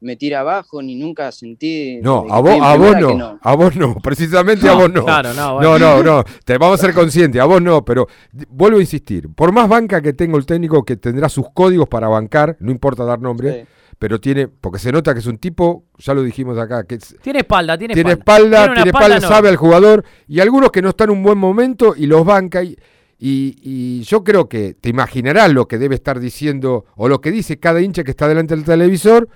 me 0.03 0.15
tira 0.17 0.41
abajo, 0.41 0.81
ni 0.81 0.95
nunca 0.95 1.31
sentí. 1.31 1.99
No, 2.01 2.25
a 2.29 2.39
vos, 2.39 2.59
a 2.61 2.75
vos 2.75 2.97
no, 2.99 3.39
a 3.41 3.55
vos 3.55 3.75
no, 3.75 3.95
precisamente 4.03 4.67
a 4.67 4.73
vos 4.73 4.91
no. 4.91 5.05
Claro, 5.05 5.33
no, 5.33 5.61
no, 5.61 5.79
no, 5.79 6.03
no, 6.03 6.23
te 6.45 6.57
vamos 6.57 6.79
a 6.79 6.85
ser 6.85 6.93
conscientes, 6.93 7.41
a 7.41 7.45
vos 7.45 7.61
no, 7.61 7.83
pero 7.83 8.07
vuelvo 8.49 8.77
a 8.77 8.81
insistir, 8.81 9.29
por 9.33 9.51
más 9.51 9.67
banca 9.67 10.01
que 10.01 10.13
tenga 10.13 10.37
el 10.37 10.45
técnico 10.45 10.83
que 10.83 10.97
tendrá 10.97 11.29
sus 11.29 11.45
códigos 11.53 11.87
para 11.87 12.07
bancar, 12.07 12.57
no 12.59 12.71
importa 12.71 13.03
dar 13.03 13.19
nombre. 13.19 13.65
Pero 13.99 14.19
tiene, 14.19 14.49
porque 14.49 14.79
se 14.79 14.91
nota 14.91 15.13
que 15.13 15.19
es 15.19 15.27
un 15.27 15.37
tipo, 15.37 15.85
ya 15.97 16.13
lo 16.13 16.23
dijimos 16.23 16.57
acá, 16.57 16.83
que 16.83 16.97
tiene 17.21 17.39
espalda, 17.39 17.77
tiene, 17.77 17.93
tiene 17.93 18.13
espalda, 18.13 18.73
tiene, 18.73 18.89
espalda, 18.89 19.21
sabe 19.21 19.47
al 19.47 19.55
jugador, 19.55 20.03
y 20.27 20.41
algunos 20.41 20.71
que 20.71 20.81
no 20.81 20.89
están 20.89 21.09
en 21.09 21.17
un 21.17 21.23
buen 21.23 21.37
momento 21.37 21.93
y 21.95 22.07
los 22.07 22.25
banca. 22.25 22.63
Y, 22.63 22.75
y, 23.25 23.55
y, 23.61 24.03
yo 24.03 24.25
creo 24.25 24.49
que 24.49 24.73
te 24.73 24.89
imaginarás 24.89 25.53
lo 25.53 25.65
que 25.65 25.77
debe 25.77 25.95
estar 25.95 26.19
diciendo 26.19 26.83
o 26.97 27.07
lo 27.07 27.21
que 27.21 27.31
dice 27.31 27.57
cada 27.57 27.79
hincha 27.79 28.03
que 28.03 28.11
está 28.11 28.27
delante 28.27 28.53
del 28.53 28.65
televisor 28.65 29.29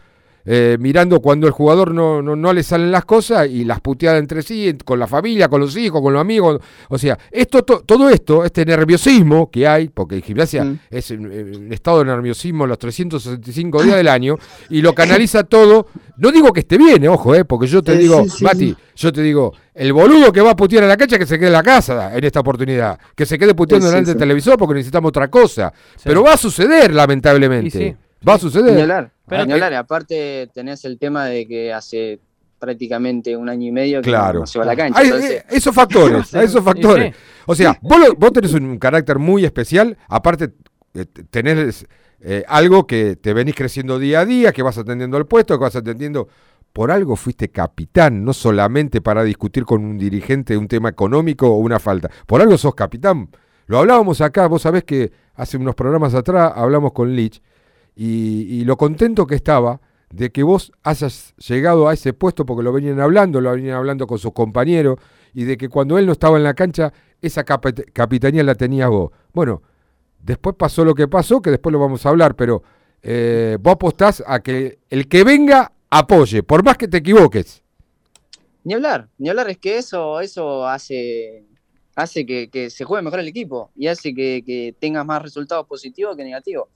eh, 0.50 0.78
mirando 0.80 1.20
cuando 1.20 1.46
el 1.46 1.52
jugador 1.52 1.94
no, 1.94 2.22
no, 2.22 2.54
le 2.54 2.64
salen 2.64 2.90
las 2.90 3.04
cosas 3.04 3.50
y 3.50 3.66
las 3.66 3.82
puteadas 3.82 4.20
entre 4.20 4.42
sí, 4.42 4.74
con 4.86 4.98
la 4.98 5.06
familia, 5.06 5.50
con 5.50 5.60
los 5.60 5.76
hijos, 5.76 6.02
con 6.02 6.14
los 6.14 6.22
amigos. 6.22 6.62
O 6.88 6.98
sea, 6.98 7.20
esto, 7.30 7.64
todo 7.64 8.10
esto, 8.10 8.46
este 8.46 8.64
nerviosismo 8.66 9.52
que 9.52 9.68
hay, 9.68 9.90
porque 9.90 10.22
gimnasia 10.22 10.64
mm. 10.64 10.80
es 10.90 11.12
un, 11.12 11.68
estado 11.70 12.00
de 12.00 12.06
nerviosismo 12.06 12.66
los 12.66 12.80
365 12.80 13.84
días 13.84 13.98
del 13.98 14.08
año, 14.08 14.38
y 14.70 14.82
lo 14.82 14.94
canaliza 14.94 15.44
todo. 15.44 15.88
No 16.16 16.32
digo 16.32 16.54
que 16.54 16.62
esté 16.62 16.78
bien, 16.78 17.04
eh, 17.04 17.10
ojo, 17.10 17.36
eh, 17.36 17.44
porque 17.44 17.68
yo 17.68 17.84
te 17.84 17.98
digo, 17.98 18.26
Mati, 18.40 18.74
yo 18.96 19.12
te 19.12 19.22
digo, 19.22 19.54
el 19.74 19.92
boludo 19.92 20.32
que 20.32 20.40
va 20.40 20.52
a 20.52 20.56
putear 20.56 20.86
a 20.86 20.88
la 20.88 20.96
cancha 20.96 21.20
que 21.20 21.26
se 21.26 21.38
quede 21.38 21.48
en 21.48 21.54
la 21.54 21.64
casa 21.64 22.16
en 22.16 22.24
esta 22.24 22.40
oportunidad, 22.40 22.98
que 23.14 23.26
se 23.26 23.38
quede 23.38 23.54
puteando 23.54 23.88
delante 23.88 24.12
del 24.12 24.18
televisor 24.18 24.58
porque 24.58 24.76
necesitamos 24.76 25.10
otra 25.10 25.28
cosa. 25.28 25.74
Pero 26.06 26.24
va 26.24 26.34
a 26.34 26.38
suceder, 26.38 26.94
lamentablemente. 26.94 27.98
Va 28.28 28.36
a 28.36 28.40
suceder. 28.40 29.12
Pero 29.28 29.78
aparte 29.78 30.50
tenés 30.54 30.84
el 30.86 30.98
tema 30.98 31.26
de 31.26 31.48
que 31.48 31.74
hace 31.74 32.20
prácticamente 32.60 33.38
un 33.38 33.50
año 33.50 33.68
y 33.68 33.72
medio 33.72 34.02
que 34.02 34.12
no 34.12 34.46
se 34.46 34.60
va 34.60 34.66
a 34.66 34.68
la 34.68 34.76
cancha. 34.76 35.02
Eh, 35.04 35.44
esos 35.50 35.74
factores, 35.74 36.34
esos 36.34 36.64
factores. 36.64 37.16
O 37.46 37.56
sea, 37.56 37.78
vos, 37.82 38.00
vos, 38.18 38.32
tenés 38.32 38.54
un 38.54 38.78
carácter 38.78 39.20
muy 39.20 39.46
especial, 39.46 39.98
aparte 40.08 40.54
eh, 40.94 41.06
tenés 41.30 41.86
eh, 42.20 42.44
algo 42.48 42.88
que 42.88 43.16
te 43.16 43.34
venís 43.34 43.56
creciendo 43.56 44.00
día 44.00 44.22
a 44.22 44.26
día, 44.26 44.52
que 44.52 44.64
vas 44.64 44.78
atendiendo 44.78 45.18
al 45.18 45.28
puesto, 45.28 45.58
que 45.58 45.64
vas 45.64 45.76
atendiendo... 45.76 46.28
Por 46.74 46.92
algo 46.92 47.16
fuiste 47.16 47.50
capitán, 47.50 48.24
no 48.24 48.34
solamente 48.34 49.02
para 49.02 49.24
discutir 49.24 49.66
con 49.66 49.84
un 49.84 49.98
dirigente 49.98 50.56
un 50.56 50.68
tema 50.68 50.90
económico 50.90 51.48
o 51.48 51.58
una 51.58 51.80
falta. 51.80 52.08
Por 52.28 52.40
algo 52.40 52.56
sos 52.56 52.76
capitán. 52.76 53.30
Lo 53.66 53.80
hablábamos 53.80 54.22
acá, 54.22 54.46
vos 54.46 54.62
sabés 54.62 54.84
que 54.84 55.12
hace 55.34 55.58
unos 55.58 55.74
programas 55.74 56.14
atrás 56.14 56.54
hablamos 56.56 56.92
con 56.92 57.16
Lich 57.16 57.42
y, 58.00 58.64
lo 58.64 58.78
contento 58.78 59.26
que 59.26 59.34
estaba 59.34 59.82
de 60.12 60.32
que 60.32 60.44
vos 60.44 60.72
hayas 60.84 61.34
llegado 61.36 61.90
a 61.90 61.94
ese 61.94 62.14
puesto 62.14 62.46
porque 62.46 62.64
lo 62.64 62.72
venían 62.72 63.00
hablando, 63.00 63.42
lo 63.42 63.52
venían 63.52 63.76
hablando 63.76 64.06
con 64.06 64.20
sus 64.20 64.34
compañeros 64.34 65.00
y 65.34 65.46
de 65.46 65.58
que 65.58 65.68
cuando 65.68 65.98
él 65.98 66.06
no 66.06 66.12
estaba 66.12 66.38
en 66.38 66.44
la 66.44 66.54
cancha, 66.54 66.94
esa 67.22 67.44
capitanía 67.44 68.44
la 68.44 68.54
tenías 68.54 68.90
vos. 68.90 69.12
Bueno, 69.34 69.64
después 70.22 70.56
pasó 70.56 70.86
lo 70.86 70.94
que 70.94 71.08
pasó, 71.08 71.42
que 71.42 71.50
después 71.50 71.74
lo 71.74 71.80
vamos 71.80 72.06
a 72.06 72.10
hablar, 72.10 72.36
pero 72.36 72.62
eh, 73.02 73.58
vos 73.60 73.74
apostás 73.74 74.24
a 74.26 74.42
que 74.42 74.78
el 74.92 75.08
que 75.08 75.24
venga 75.24 75.72
apoye, 75.90 76.44
por 76.44 76.64
más 76.64 76.78
que 76.78 76.88
te 76.88 76.98
equivoques. 76.98 77.64
Ni 78.64 78.76
hablar, 78.76 79.10
ni 79.18 79.30
hablar, 79.30 79.50
es 79.50 79.58
que 79.58 79.78
eso, 79.80 80.20
eso 80.22 80.68
hace, 80.68 81.46
hace 81.96 82.26
que, 82.26 82.70
se 82.70 82.84
juegue 82.84 83.04
mejor 83.04 83.22
el 83.22 83.28
equipo 83.28 83.72
y 83.76 83.88
hace 83.88 84.14
que, 84.14 84.44
que 84.46 84.76
tengas 84.80 85.06
más 85.06 85.22
resultados 85.22 85.66
positivos 85.66 86.16
que 86.16 86.24
negativos 86.24 86.68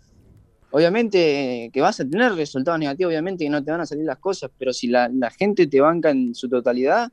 obviamente 0.72 1.70
que 1.72 1.82
vas 1.82 2.00
a 2.00 2.08
tener 2.08 2.34
resultados 2.34 2.80
negativos, 2.80 3.12
obviamente 3.12 3.44
que 3.44 3.50
no 3.50 3.64
te 3.64 3.72
van 3.72 3.82
a 3.82 3.86
salir 3.86 4.06
las 4.06 4.18
cosas, 4.18 4.50
pero 4.58 4.74
si 4.74 4.88
la, 4.88 5.10
gente 5.38 5.68
te 5.68 5.82
banca 5.82 6.10
en 6.10 6.34
su 6.34 6.50
totalidad, 6.50 7.12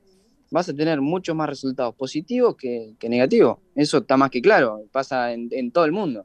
vas 0.50 0.68
a 0.68 0.74
tener 0.74 1.00
muchos 1.00 1.36
más 1.36 1.48
resultados 1.48 1.94
positivos 1.94 2.56
que, 2.56 2.94
negativos. 3.08 3.58
Eso 3.74 3.98
está 3.98 4.16
más 4.16 4.30
que 4.30 4.40
claro, 4.40 4.84
pasa 4.90 5.32
en, 5.32 5.70
todo 5.70 5.84
el 5.84 5.92
mundo. 5.92 6.24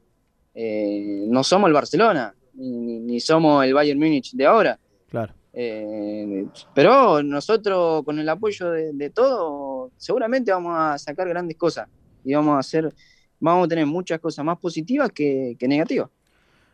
Eh, 0.54 1.26
no 1.28 1.44
somos 1.44 1.68
el 1.68 1.74
Barcelona, 1.74 2.34
ni, 2.54 3.20
somos 3.20 3.66
el 3.66 3.74
Bayern 3.74 4.00
Múnich 4.00 4.34
de 4.34 4.46
ahora. 4.46 4.80
Claro. 5.10 5.34
Eh, 5.56 6.48
pero 6.74 7.22
nosotros, 7.22 8.04
con 8.04 8.18
el 8.20 8.30
apoyo 8.30 8.72
de, 8.72 8.94
de 8.94 9.10
todos, 9.10 9.92
seguramente 9.98 10.52
vamos 10.52 10.74
a 10.76 10.98
sacar 10.98 11.28
grandes 11.28 11.58
cosas 11.58 11.88
y 12.24 12.34
vamos 12.34 12.56
a 12.56 12.60
hacer, 12.60 12.94
vamos 13.40 13.66
a 13.66 13.68
tener 13.68 13.86
muchas 13.86 14.20
cosas 14.20 14.46
más 14.46 14.58
positivas 14.60 15.12
que 15.12 15.58
negativas. 15.62 16.10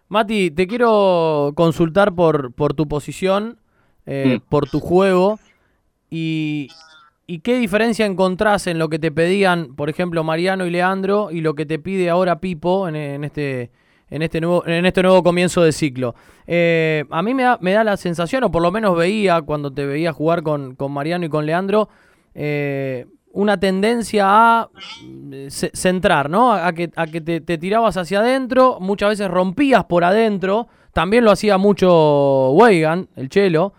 Mati, 0.10 0.50
te 0.50 0.68
quiero 0.68 1.54
consultar 1.56 2.14
por, 2.16 2.52
por 2.54 2.74
tu 2.74 2.88
posición, 2.88 3.60
eh, 4.08 4.40
por 4.50 4.68
tu 4.68 4.80
juego 4.80 5.40
y, 6.10 6.70
qué 7.44 7.60
diferencia 7.60 8.08
encontrás 8.08 8.66
en 8.66 8.80
lo 8.80 8.90
que 8.90 8.98
te 8.98 9.12
pedían, 9.12 9.76
por 9.76 9.88
ejemplo, 9.88 10.24
Mariano 10.24 10.66
y 10.66 10.72
Leandro 10.72 11.30
y 11.32 11.42
lo 11.42 11.54
que 11.54 11.68
te 11.68 11.78
pide 11.78 12.10
ahora 12.10 12.40
Pipo 12.40 12.88
en, 12.88 13.24
este, 13.24 13.70
en, 14.10 14.24
este, 14.24 14.42
nuevo, 14.42 14.66
en 14.66 14.88
este 14.88 15.04
nuevo 15.04 15.22
comienzo 15.22 15.62
de 15.62 15.72
ciclo. 15.72 16.16
Eh, 16.48 17.06
a 17.12 17.22
mí 17.22 17.36
me 17.36 17.44
da, 17.44 17.60
me 17.62 17.74
da, 17.74 17.84
la 17.84 17.96
sensación, 17.96 18.44
o 18.44 18.52
por 18.52 18.64
lo 18.64 18.72
menos 18.72 18.98
veía 18.98 19.44
cuando 19.44 19.72
te 19.72 19.86
veía 19.86 20.12
jugar 20.12 20.42
con, 20.42 20.74
con 20.74 20.92
Mariano 20.92 21.28
y 21.28 21.30
con 21.30 21.46
Leandro, 21.46 21.88
eh, 22.34 23.06
una 23.40 23.58
tendencia 23.58 24.26
a 24.28 24.70
eh, 25.32 25.48
centrar, 25.50 26.30
¿no? 26.30 26.52
A 26.52 26.74
que, 26.74 26.92
a 26.94 27.08
que 27.08 27.22
te, 27.22 27.58
tirabas 27.58 27.96
hacia 27.96 28.20
adentro, 28.20 28.80
muchas 28.82 29.12
veces 29.12 29.30
rompías 29.30 29.86
por 29.86 30.04
adentro, 30.04 30.68
también 30.92 31.24
lo 31.24 31.32
hacía 31.32 31.58
mucho 31.58 32.50
Weigan, 32.52 33.08
el 33.16 33.30
chelo, 33.30 33.74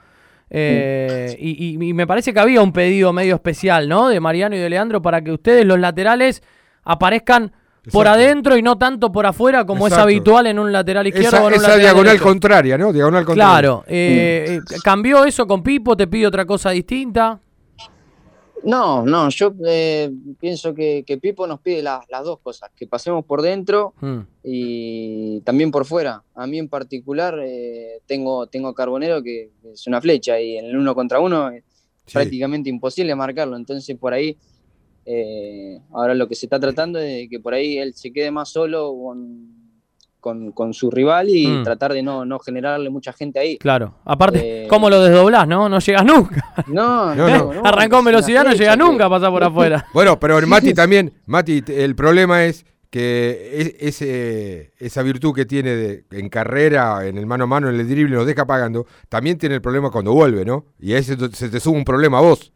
eh, 0.48 1.36
y, 1.38 1.76
me 1.76 2.06
parece 2.06 2.32
que 2.32 2.40
había 2.40 2.62
un 2.62 2.72
pedido 2.72 3.12
medio 3.12 3.34
especial, 3.34 3.86
¿no? 3.86 4.08
De 4.08 4.18
Mariano 4.18 4.56
y 4.56 4.58
de 4.58 4.70
Leandro 4.70 5.02
para 5.02 5.22
que 5.22 5.30
ustedes, 5.30 5.66
los 5.66 5.78
laterales, 5.78 6.42
aparezcan 6.82 7.52
por 7.92 8.08
adentro 8.08 8.56
y 8.56 8.62
no 8.62 8.78
tanto 8.78 9.12
por 9.12 9.26
afuera 9.26 9.66
como 9.66 9.86
es 9.86 9.92
habitual 9.92 10.46
en 10.46 10.58
un 10.58 10.72
lateral 10.72 11.06
izquierdo 11.06 11.36
esa, 11.36 11.44
o 11.44 11.48
en 11.48 11.54
un 11.54 11.60
esa 11.60 11.76
diagonal 11.76 12.18
contraria, 12.18 12.78
¿no? 12.78 12.94
Diagonal 12.94 13.26
contraria. 13.26 13.52
Claro. 13.52 13.84
Eh, 13.86 14.60
¿Cambió 14.82 15.26
eso 15.26 15.46
con 15.46 15.62
Pipo? 15.62 15.94
¿Te 15.98 16.06
pide 16.06 16.26
otra 16.26 16.46
cosa 16.46 16.70
distinta? 16.70 17.38
No, 18.64 19.04
no, 19.04 19.28
yo 19.30 19.54
eh, 19.66 20.10
pienso 20.38 20.74
que, 20.74 21.04
Pipo 21.20 21.46
nos 21.46 21.60
pide 21.60 21.82
las 21.82 22.24
dos 22.24 22.40
cosas, 22.40 22.70
que 22.76 22.86
pasemos 22.86 23.24
por 23.24 23.42
dentro 23.42 23.94
hmm. 24.00 24.20
y 24.44 25.40
también 25.40 25.70
por 25.70 25.84
fuera. 25.84 26.22
A 26.34 26.46
mí 26.46 26.58
en 26.58 26.68
particular 26.68 27.38
eh, 27.42 28.00
tengo, 28.06 28.46
tengo 28.46 28.74
Carbonero 28.74 29.22
que 29.22 29.50
es 29.72 29.86
una 29.86 30.00
flecha 30.00 30.40
y 30.40 30.56
en 30.58 30.66
el 30.66 30.76
uno 30.76 30.94
contra 30.94 31.20
uno 31.20 31.50
es 31.50 31.64
prácticamente 32.12 32.68
imposible 32.68 33.14
marcarlo, 33.14 33.56
entonces 33.56 33.96
por 33.96 34.12
ahí 34.12 34.36
eh, 35.06 35.80
ahora 35.92 36.14
lo 36.14 36.28
que 36.28 36.34
se 36.34 36.46
está 36.46 36.58
tratando 36.58 36.98
es 36.98 37.28
que 37.28 37.40
por 37.40 37.54
ahí 37.54 37.78
él 37.78 37.94
se 37.94 38.12
quede 38.12 38.30
más 38.30 38.48
solo 38.50 38.94
con, 38.94 39.59
con, 40.20 40.52
con 40.52 40.72
su 40.74 40.90
rival 40.90 41.28
y 41.28 41.46
Mm. 41.46 41.62
tratar 41.64 41.92
de 41.92 42.02
no, 42.02 42.24
no 42.24 42.38
generarle 42.38 42.90
mucha 42.90 43.12
gente 43.12 43.38
ahí. 43.38 43.58
Claro. 43.58 43.94
Aparte, 44.04 44.64
Eh, 44.64 44.68
¿cómo 44.68 44.88
lo 44.90 45.02
desdoblás, 45.02 45.48
no? 45.48 45.68
No 45.68 45.78
llegas 45.80 46.04
nunca. 46.04 46.44
No, 46.68 47.14
No, 47.14 47.28
no, 47.28 47.28
no. 47.28 47.52
no, 47.54 47.62
Arrancó 47.64 47.96
una 48.00 48.10
velocidad, 48.10 48.44
no 48.44 48.50
fecha 48.50 48.62
llega 48.62 48.72
que- 48.76 48.78
nunca 48.82 49.06
a 49.06 49.10
pasar 49.10 49.30
por 49.30 49.42
afuera. 49.44 49.86
Bueno, 49.92 50.20
pero 50.20 50.40
Mati 50.46 50.74
también, 50.74 51.12
Mati, 51.26 51.62
el 51.68 51.94
problema 51.96 52.44
es 52.44 52.64
que 52.90 53.50
es- 53.54 54.00
ese, 54.02 54.72
esa 54.78 55.02
virtud 55.02 55.32
que 55.34 55.46
tiene 55.46 55.70
de- 55.70 56.04
en 56.10 56.28
carrera, 56.28 57.06
en 57.06 57.16
el 57.18 57.26
mano 57.26 57.44
a 57.44 57.46
mano, 57.46 57.68
en 57.70 57.78
el 57.78 57.88
drible, 57.88 58.16
nos 58.16 58.26
deja 58.26 58.44
pagando, 58.46 58.86
también 59.08 59.38
tiene 59.38 59.54
el 59.54 59.62
problema 59.62 59.90
cuando 59.90 60.12
vuelve, 60.12 60.44
¿no? 60.44 60.64
Y 60.80 60.92
a 60.94 60.98
ese 60.98 61.16
se 61.32 61.48
te 61.48 61.60
sube 61.60 61.76
un 61.78 61.84
problema 61.84 62.18
a 62.18 62.22
vos. 62.22 62.52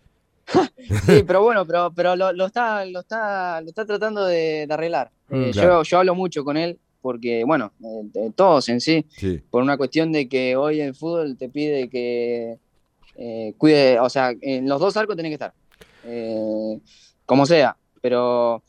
Sí, 1.06 1.24
pero 1.26 1.42
bueno, 1.42 1.64
pero, 1.64 1.90
pero 1.96 2.14
lo, 2.14 2.30
lo 2.34 2.44
está, 2.46 2.84
lo, 2.84 3.00
está, 3.00 3.58
lo 3.62 3.68
está 3.68 3.86
tratando 3.86 4.26
de, 4.26 4.66
de 4.66 4.74
arreglar. 4.74 5.10
Mm, 5.30 5.34
Eh, 5.44 5.50
claro. 5.52 5.82
yo, 5.82 5.82
yo 5.82 5.98
hablo 5.98 6.14
mucho 6.14 6.44
con 6.44 6.58
él 6.58 6.78
porque, 7.04 7.44
bueno, 7.44 7.70
eh, 7.82 8.00
de 8.14 8.30
todos 8.30 8.66
en 8.70 8.80
sí, 8.80 9.04
Sí. 9.10 9.42
por 9.50 9.62
una 9.62 9.76
cuestión 9.76 10.10
de 10.10 10.26
que 10.26 10.56
hoy 10.56 10.80
el 10.80 10.94
fútbol 10.94 11.36
te 11.36 11.50
pide 11.50 11.90
que 11.90 12.56
eh, 13.14 13.52
cuide, 13.58 14.00
o 14.00 14.08
sea, 14.08 14.32
en 14.40 14.66
los 14.66 14.80
dos 14.80 14.96
arcos 14.96 15.14
tenés 15.14 15.28
que 15.28 15.34
estar, 15.34 15.52
eh, 16.02 16.78
como 17.26 17.44
sea, 17.44 17.76
pero 18.00 18.62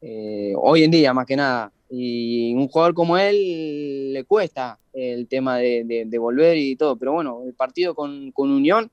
eh, 0.00 0.52
hoy 0.56 0.84
en 0.84 0.92
día 0.92 1.12
más 1.12 1.26
que 1.26 1.34
nada, 1.34 1.72
y 1.90 2.54
un 2.54 2.68
jugador 2.68 2.94
como 2.94 3.18
él 3.18 4.12
le 4.12 4.22
cuesta 4.24 4.78
el 4.92 5.26
tema 5.26 5.58
de, 5.58 5.82
de- 5.84 6.04
de 6.06 6.18
volver 6.18 6.56
y 6.56 6.76
todo, 6.76 6.94
pero 6.96 7.12
bueno, 7.14 7.42
el 7.44 7.54
partido 7.54 7.96
con, 7.96 8.30
con 8.30 8.48
Unión 8.52 8.88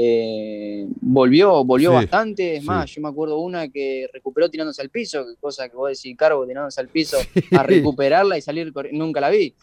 eh, 0.00 0.86
volvió, 1.00 1.64
volvió 1.64 1.90
Sí, 1.90 1.94
bastante, 1.96 2.54
es 2.56 2.60
sí. 2.60 2.66
más, 2.66 2.88
yo 2.94 3.00
me 3.02 3.08
acuerdo 3.08 3.40
una 3.40 3.68
que 3.68 4.08
recuperó 4.12 4.48
tirándose 4.48 4.80
al 4.80 4.90
piso, 4.90 5.24
que 5.26 5.34
cosa 5.40 5.68
que 5.68 5.74
vos 5.76 5.88
decís, 5.90 6.16
cargo 6.16 6.46
tirándose 6.46 6.80
al 6.80 6.88
piso 6.88 7.18
a 7.50 7.62
recuperarla 7.64 8.38
y 8.38 8.42
salir, 8.42 8.72
nunca 8.92 9.20
la 9.20 9.30
vi, 9.30 9.54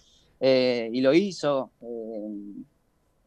eh, 0.41 0.89
y 0.91 0.99
lo 0.99 1.13
hizo, 1.13 1.71
eh, 1.81 2.65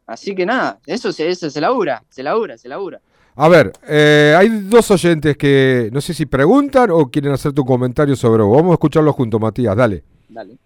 así 0.05 0.35
que 0.35 0.45
nada, 0.45 0.79
eso, 0.85 1.11
se- 1.11 1.29
eso 1.29 1.49
se 1.49 1.59
labura, 1.61 2.03
se 2.09 2.21
labura, 2.21 2.57
se 2.57 2.69
labura. 2.69 3.01
A 3.35 3.47
ver, 3.47 3.71
eh, 3.87 4.35
hay 4.37 4.49
dos 4.49 4.91
oyentes 4.91 5.35
que 5.37 5.89
no 5.93 6.01
sé 6.01 6.13
si 6.13 6.25
preguntan 6.27 6.91
o 6.91 7.09
quieren 7.09 7.31
hacer 7.31 7.53
tu 7.53 7.63
comentario 7.65 8.15
sobre 8.15 8.43
vos. 8.43 8.57
Vamos 8.57 8.71
a 8.71 8.73
escucharlos 8.73 9.15
juntos, 9.15 9.39
Matías, 9.39 9.75
dale. 9.75 10.03
Dale. 10.27 10.57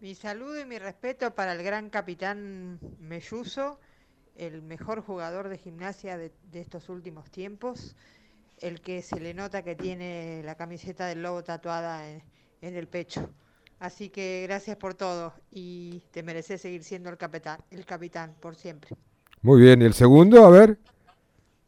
Mi 0.00 0.14
saludo 0.14 0.60
y 0.60 0.66
mi 0.66 0.78
respeto 0.78 1.34
para 1.34 1.54
el 1.54 1.62
gran 1.62 1.88
capitán 1.88 2.78
Melluso, 3.00 3.78
el 4.36 4.62
mejor 4.62 5.02
jugador 5.02 5.48
de 5.48 5.58
gimnasia 5.58 6.16
de, 6.18 6.32
de 6.50 6.60
estos 6.60 6.88
últimos 6.88 7.30
tiempos, 7.30 7.96
el 8.60 8.80
que 8.80 9.02
se 9.02 9.20
le 9.20 9.34
nota 9.34 9.62
que 9.62 9.74
tiene 9.74 10.42
la 10.44 10.54
camiseta 10.56 11.06
del 11.06 11.22
lobo 11.22 11.42
tatuada 11.44 12.08
en, 12.10 12.22
en 12.60 12.76
el 12.76 12.88
pecho. 12.88 13.30
Así 13.78 14.08
que 14.08 14.44
gracias 14.46 14.76
por 14.76 14.94
todo 14.94 15.34
y 15.50 16.02
te 16.10 16.22
mereces 16.22 16.60
seguir 16.60 16.84
siendo 16.84 17.10
el 17.10 17.18
capitán, 17.18 17.58
el 17.70 17.84
capitán 17.84 18.34
por 18.40 18.56
siempre. 18.56 18.90
Muy 19.42 19.60
bien, 19.60 19.82
¿y 19.82 19.84
el 19.84 19.94
segundo? 19.94 20.44
A 20.46 20.50
ver, 20.50 20.78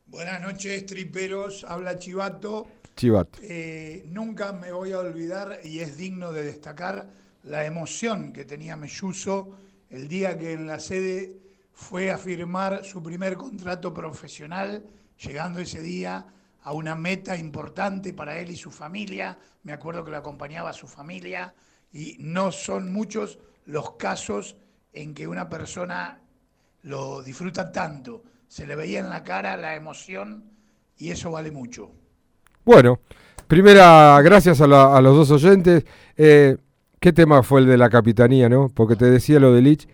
Buenas 0.06 0.40
noches, 0.40 0.86
triperos. 0.86 1.64
Habla 1.64 1.98
Chivato. 1.98 2.68
Chivat. 2.96 3.28
Eh, 3.42 4.04
nunca 4.08 4.52
me 4.52 4.72
voy 4.72 4.92
a 4.92 5.00
olvidar 5.00 5.60
y 5.64 5.80
es 5.80 5.96
digno 5.96 6.32
de 6.32 6.44
destacar 6.44 7.10
la 7.42 7.66
emoción 7.66 8.32
que 8.32 8.44
tenía 8.44 8.76
Melluso 8.76 9.58
el 9.90 10.08
día 10.08 10.38
que 10.38 10.52
en 10.52 10.66
la 10.66 10.78
sede 10.78 11.36
fue 11.76 12.10
a 12.10 12.16
firmar 12.16 12.84
su 12.84 13.02
primer 13.02 13.36
contrato 13.36 13.92
profesional, 13.92 14.82
llegando 15.22 15.60
ese 15.60 15.82
día 15.82 16.26
a 16.62 16.72
una 16.72 16.94
meta 16.94 17.36
importante 17.36 18.14
para 18.14 18.38
él 18.40 18.50
y 18.50 18.56
su 18.56 18.70
familia. 18.70 19.38
Me 19.62 19.72
acuerdo 19.74 20.02
que 20.02 20.10
lo 20.10 20.16
acompañaba 20.16 20.72
su 20.72 20.86
familia 20.88 21.54
y 21.92 22.16
no 22.18 22.50
son 22.50 22.90
muchos 22.92 23.38
los 23.66 23.92
casos 23.96 24.56
en 24.94 25.12
que 25.12 25.28
una 25.28 25.48
persona 25.50 26.18
lo 26.82 27.22
disfruta 27.22 27.70
tanto. 27.70 28.24
Se 28.48 28.66
le 28.66 28.74
veía 28.74 29.00
en 29.00 29.10
la 29.10 29.22
cara 29.22 29.56
la 29.58 29.74
emoción 29.76 30.44
y 30.96 31.10
eso 31.10 31.30
vale 31.30 31.50
mucho. 31.50 31.90
Bueno, 32.64 33.00
primera, 33.46 34.18
gracias 34.22 34.62
a, 34.62 34.66
la- 34.66 34.96
a 34.96 35.00
los 35.02 35.14
dos 35.14 35.30
oyentes. 35.30 35.84
Eh, 36.16 36.56
¿Qué 36.98 37.12
tema 37.12 37.42
fue 37.42 37.60
el 37.60 37.66
de 37.66 37.76
la 37.76 37.90
capitanía, 37.90 38.48
no? 38.48 38.70
Porque 38.74 38.96
te 38.96 39.04
decía 39.10 39.38
lo 39.38 39.52
de 39.52 39.60
Lich. 39.60 39.86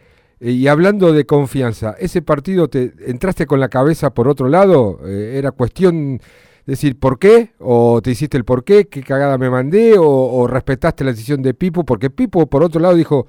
Eh, 0.43 0.51
y 0.51 0.67
hablando 0.67 1.13
de 1.13 1.25
confianza, 1.25 1.95
¿ese 2.01 2.21
partido 2.21 2.69
te 2.69 2.93
entraste 3.07 3.47
con 3.47 3.61
la 3.61 3.69
cabeza 3.69 4.13
por 4.13 4.27
otro 4.27 4.49
lado? 4.49 4.99
Eh, 5.07 5.37
¿Era 5.39 5.53
cuestión 5.53 6.21
decir 6.67 6.99
por 6.99 7.21
qué? 7.21 7.53
¿O 7.61 8.03
te 8.03 8.11
hiciste 8.11 8.37
el 8.37 8.45
por 8.45 8.65
qué? 8.65 8.89
¿Qué 8.89 9.05
cagada 9.05 9.39
me 9.39 9.51
mandé? 9.51 9.97
¿O, 9.99 10.05
o 10.05 10.49
respetaste 10.49 11.05
la 11.05 11.13
decisión 11.13 11.43
de 11.43 11.55
Pipo? 11.55 11.85
Porque 11.85 12.11
Pipo, 12.11 12.47
por 12.49 12.65
otro 12.65 12.81
lado, 12.81 12.97
dijo, 12.97 13.29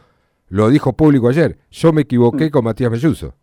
lo 0.49 0.69
dijo 0.69 0.93
público 0.93 1.29
ayer, 1.29 1.59
yo 1.69 1.93
me 1.93 2.01
equivoqué 2.01 2.49
con 2.49 2.63
Matías 2.63 2.89
Melluso. 2.89 3.35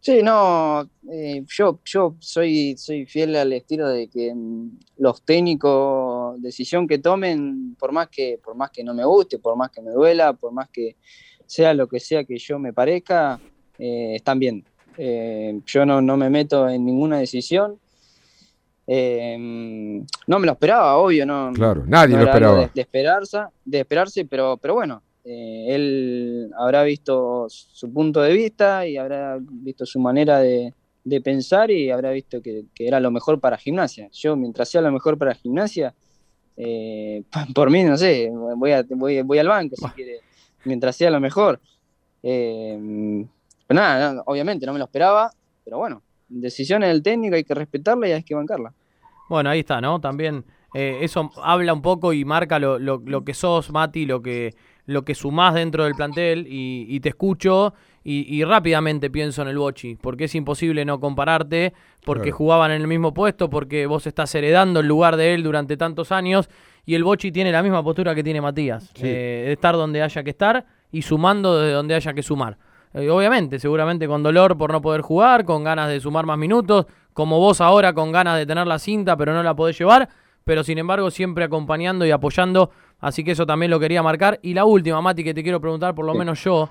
Sí, 0.00 0.22
no, 0.22 0.88
eh, 1.10 1.44
yo, 1.48 1.80
yo 1.84 2.14
soy, 2.20 2.76
soy 2.78 3.06
fiel 3.06 3.34
al 3.34 3.52
estilo 3.52 3.88
de 3.88 4.08
que 4.08 4.32
mm, 4.32 4.78
los 4.98 5.22
técnicos, 5.22 6.40
decisión 6.40 6.86
que 6.86 6.98
tomen, 6.98 7.74
por 7.76 7.90
más 7.92 8.08
que, 8.08 8.38
por 8.42 8.54
más 8.54 8.70
que 8.70 8.84
no 8.84 8.94
me 8.94 9.04
guste, 9.04 9.38
por 9.38 9.56
más 9.56 9.70
que 9.70 9.82
me 9.82 9.90
duela, 9.90 10.32
por 10.32 10.52
más 10.52 10.70
que 10.70 10.96
sea 11.46 11.74
lo 11.74 11.86
que 11.86 12.00
sea 12.00 12.24
que 12.24 12.38
yo 12.38 12.58
me 12.58 12.72
parezca, 12.72 13.40
eh, 13.78 14.14
están 14.16 14.38
bien. 14.38 14.64
Eh, 14.98 15.60
yo 15.64 15.86
no, 15.86 16.00
no 16.00 16.16
me 16.16 16.30
meto 16.30 16.68
en 16.68 16.84
ninguna 16.84 17.18
decisión. 17.18 17.78
Eh, 18.86 19.36
no 20.26 20.38
me 20.38 20.46
lo 20.46 20.52
esperaba, 20.52 20.96
obvio, 20.96 21.26
no. 21.26 21.52
Claro, 21.52 21.84
nadie 21.86 22.16
no 22.16 22.22
lo 22.22 22.28
esperaba. 22.28 22.60
De, 22.60 22.70
de 22.74 22.80
esperarse, 22.80 23.38
de 23.64 23.80
esperarse, 23.80 24.24
pero, 24.24 24.56
pero 24.58 24.74
bueno, 24.74 25.02
él 25.24 26.50
habrá 26.56 26.84
visto 26.84 27.46
su 27.48 27.92
punto 27.92 28.22
de 28.22 28.32
vista 28.32 28.86
y 28.86 28.96
habrá 28.96 29.38
visto 29.40 29.84
su 29.84 29.98
manera 29.98 30.38
de, 30.38 30.72
de 31.02 31.20
pensar 31.20 31.70
y 31.70 31.90
habrá 31.90 32.12
visto 32.12 32.40
que, 32.40 32.66
que 32.72 32.86
era 32.86 33.00
lo 33.00 33.10
mejor 33.10 33.40
para 33.40 33.56
gimnasia. 33.56 34.08
Yo, 34.12 34.36
mientras 34.36 34.68
sea 34.68 34.80
lo 34.80 34.92
mejor 34.92 35.18
para 35.18 35.34
gimnasia, 35.34 35.92
por 37.54 37.70
mí, 37.70 37.82
no 37.82 37.96
sé, 37.96 38.30
voy, 38.56 38.72
a, 38.72 38.84
voy, 38.88 39.20
voy 39.22 39.38
al 39.38 39.48
banco 39.48 39.76
si 39.76 39.84
quiere, 39.88 40.20
mientras 40.64 40.96
sea 40.96 41.10
lo 41.10 41.20
mejor. 41.20 41.60
Eh, 42.22 43.24
nada, 43.68 44.12
no, 44.14 44.22
obviamente 44.26 44.66
no 44.66 44.72
me 44.72 44.78
lo 44.78 44.84
esperaba, 44.86 45.30
pero 45.64 45.78
bueno, 45.78 46.02
decisiones 46.28 46.88
del 46.88 47.02
técnico 47.02 47.36
hay 47.36 47.44
que 47.44 47.54
respetarla 47.54 48.08
y 48.08 48.12
hay 48.12 48.22
que 48.22 48.34
bancarla. 48.34 48.72
Bueno, 49.28 49.50
ahí 49.50 49.60
está, 49.60 49.80
¿no? 49.80 50.00
También 50.00 50.44
eh, 50.74 50.98
eso 51.02 51.30
habla 51.42 51.72
un 51.72 51.82
poco 51.82 52.12
y 52.12 52.24
marca 52.24 52.58
lo, 52.58 52.78
lo- 52.78 53.02
lo 53.04 53.24
que 53.24 53.34
sos, 53.34 53.70
Mati, 53.70 54.06
lo 54.06 54.22
que, 54.22 54.54
lo 54.86 55.04
que 55.04 55.14
sumás 55.14 55.54
dentro 55.54 55.84
del 55.84 55.94
plantel 55.94 56.46
y, 56.48 56.86
y 56.88 57.00
te 57.00 57.08
escucho 57.10 57.74
y, 58.08 58.36
y 58.36 58.44
rápidamente 58.44 59.10
pienso 59.10 59.42
en 59.42 59.48
el 59.48 59.58
Bochi, 59.58 59.96
porque 59.96 60.24
es 60.24 60.34
imposible 60.36 60.84
no 60.84 61.00
compararte, 61.00 61.72
porque 62.04 62.24
Claro. 62.30 62.36
jugaban 62.36 62.70
en 62.70 62.82
el 62.82 62.86
mismo 62.86 63.12
puesto, 63.12 63.50
porque 63.50 63.86
vos 63.86 64.06
estás 64.06 64.32
heredando 64.36 64.78
el 64.78 64.86
lugar 64.86 65.16
de 65.16 65.34
él 65.34 65.42
durante 65.42 65.76
tantos 65.76 66.12
años 66.12 66.48
y 66.84 66.94
el 66.94 67.02
Bochi 67.02 67.32
tiene 67.32 67.50
la 67.50 67.64
misma 67.64 67.82
postura 67.82 68.14
que 68.14 68.22
tiene 68.22 68.40
Matías, 68.40 68.92
Sí. 68.94 69.02
eh, 69.08 69.42
de 69.46 69.52
estar 69.52 69.74
donde 69.74 70.02
haya 70.02 70.22
que 70.22 70.30
estar 70.30 70.64
y 70.92 71.02
sumando 71.02 71.58
desde 71.58 71.72
donde 71.74 71.96
haya 71.96 72.14
que 72.14 72.22
sumar. 72.22 72.56
Eh, 72.94 73.10
obviamente, 73.10 73.58
seguramente 73.58 74.06
con 74.06 74.22
dolor 74.22 74.56
por 74.56 74.70
no 74.70 74.80
poder 74.80 75.00
jugar, 75.00 75.44
con 75.44 75.64
ganas 75.64 75.88
de 75.88 75.98
sumar 75.98 76.26
más 76.26 76.38
minutos, 76.38 76.86
como 77.12 77.40
vos 77.40 77.60
ahora 77.60 77.92
con 77.92 78.12
ganas 78.12 78.38
de 78.38 78.46
tener 78.46 78.68
la 78.68 78.78
cinta 78.78 79.16
pero 79.16 79.34
no 79.34 79.42
la 79.42 79.56
podés 79.56 79.76
llevar, 79.76 80.08
pero 80.44 80.62
sin 80.62 80.78
embargo 80.78 81.10
siempre 81.10 81.44
acompañando 81.44 82.06
y 82.06 82.12
apoyando, 82.12 82.70
así 83.00 83.24
que 83.24 83.32
eso 83.32 83.44
también 83.46 83.70
lo 83.72 83.80
quería 83.80 84.00
marcar. 84.02 84.38
Y 84.42 84.54
la 84.54 84.64
última, 84.64 85.00
Mati, 85.00 85.24
que 85.24 85.34
te 85.34 85.42
quiero 85.42 85.60
preguntar, 85.60 85.92
por 85.92 86.04
lo 86.06 86.12
Sí. 86.12 86.18
menos 86.20 86.44
yo, 86.44 86.70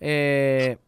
eh, 0.00 0.78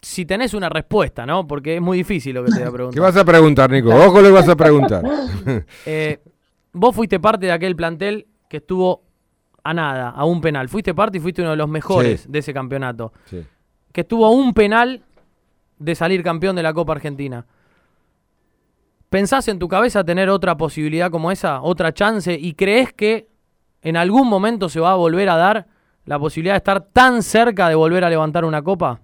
si 0.00 0.24
tenés 0.24 0.54
una 0.54 0.68
respuesta, 0.68 1.26
¿no? 1.26 1.46
Porque 1.46 1.76
es 1.76 1.80
muy 1.82 1.98
difícil 1.98 2.34
lo 2.34 2.44
que 2.44 2.52
te 2.52 2.58
voy 2.60 2.68
a 2.68 2.72
preguntar. 2.72 2.94
¿Qué 2.94 3.00
vas 3.00 3.16
a 3.16 3.24
preguntar, 3.24 3.70
Nico? 3.70 3.90
Ojo 3.90 4.20
lo 4.20 4.28
que 4.28 4.32
vas 4.34 4.48
a 4.48 4.56
preguntar. 4.56 5.02
Eh, 5.86 6.20
vos 6.72 6.94
fuiste 6.94 7.18
parte 7.18 7.46
de 7.46 7.52
aquel 7.52 7.74
plantel 7.74 8.26
que 8.48 8.58
estuvo 8.58 9.02
a 9.64 9.74
nada, 9.74 10.10
a 10.10 10.24
un 10.24 10.40
penal. 10.40 10.68
Fuiste 10.68 10.94
parte 10.94 11.18
y 11.18 11.20
fuiste 11.20 11.42
uno 11.42 11.50
de 11.52 11.56
los 11.56 11.68
mejores 11.68 12.22
Sí. 12.22 12.28
de 12.30 12.38
ese 12.38 12.52
campeonato. 12.54 13.12
Sí. 13.24 13.44
Que 13.92 14.02
estuvo 14.02 14.26
a 14.26 14.30
un 14.30 14.52
penal 14.54 15.02
de 15.78 15.94
salir 15.94 16.22
campeón 16.22 16.54
de 16.56 16.62
la 16.62 16.72
Copa 16.72 16.92
Argentina. 16.92 17.44
¿Pensás 19.10 19.48
en 19.48 19.58
tu 19.58 19.68
cabeza 19.68 20.04
tener 20.04 20.28
otra 20.28 20.56
posibilidad 20.56 21.10
como 21.10 21.32
esa, 21.32 21.62
otra 21.62 21.92
chance? 21.92 22.32
¿Y 22.34 22.52
crees 22.54 22.92
que 22.92 23.28
en 23.82 23.96
algún 23.96 24.28
momento 24.28 24.68
se 24.68 24.80
va 24.80 24.92
a 24.92 24.96
volver 24.96 25.28
a 25.30 25.36
dar 25.36 25.66
la 26.08 26.18
posibilidad 26.18 26.54
de 26.54 26.58
estar 26.58 26.80
tan 26.92 27.22
cerca 27.22 27.68
de 27.68 27.74
volver 27.74 28.04
a 28.04 28.10
levantar 28.10 28.44
una 28.44 28.62
copa? 28.62 29.00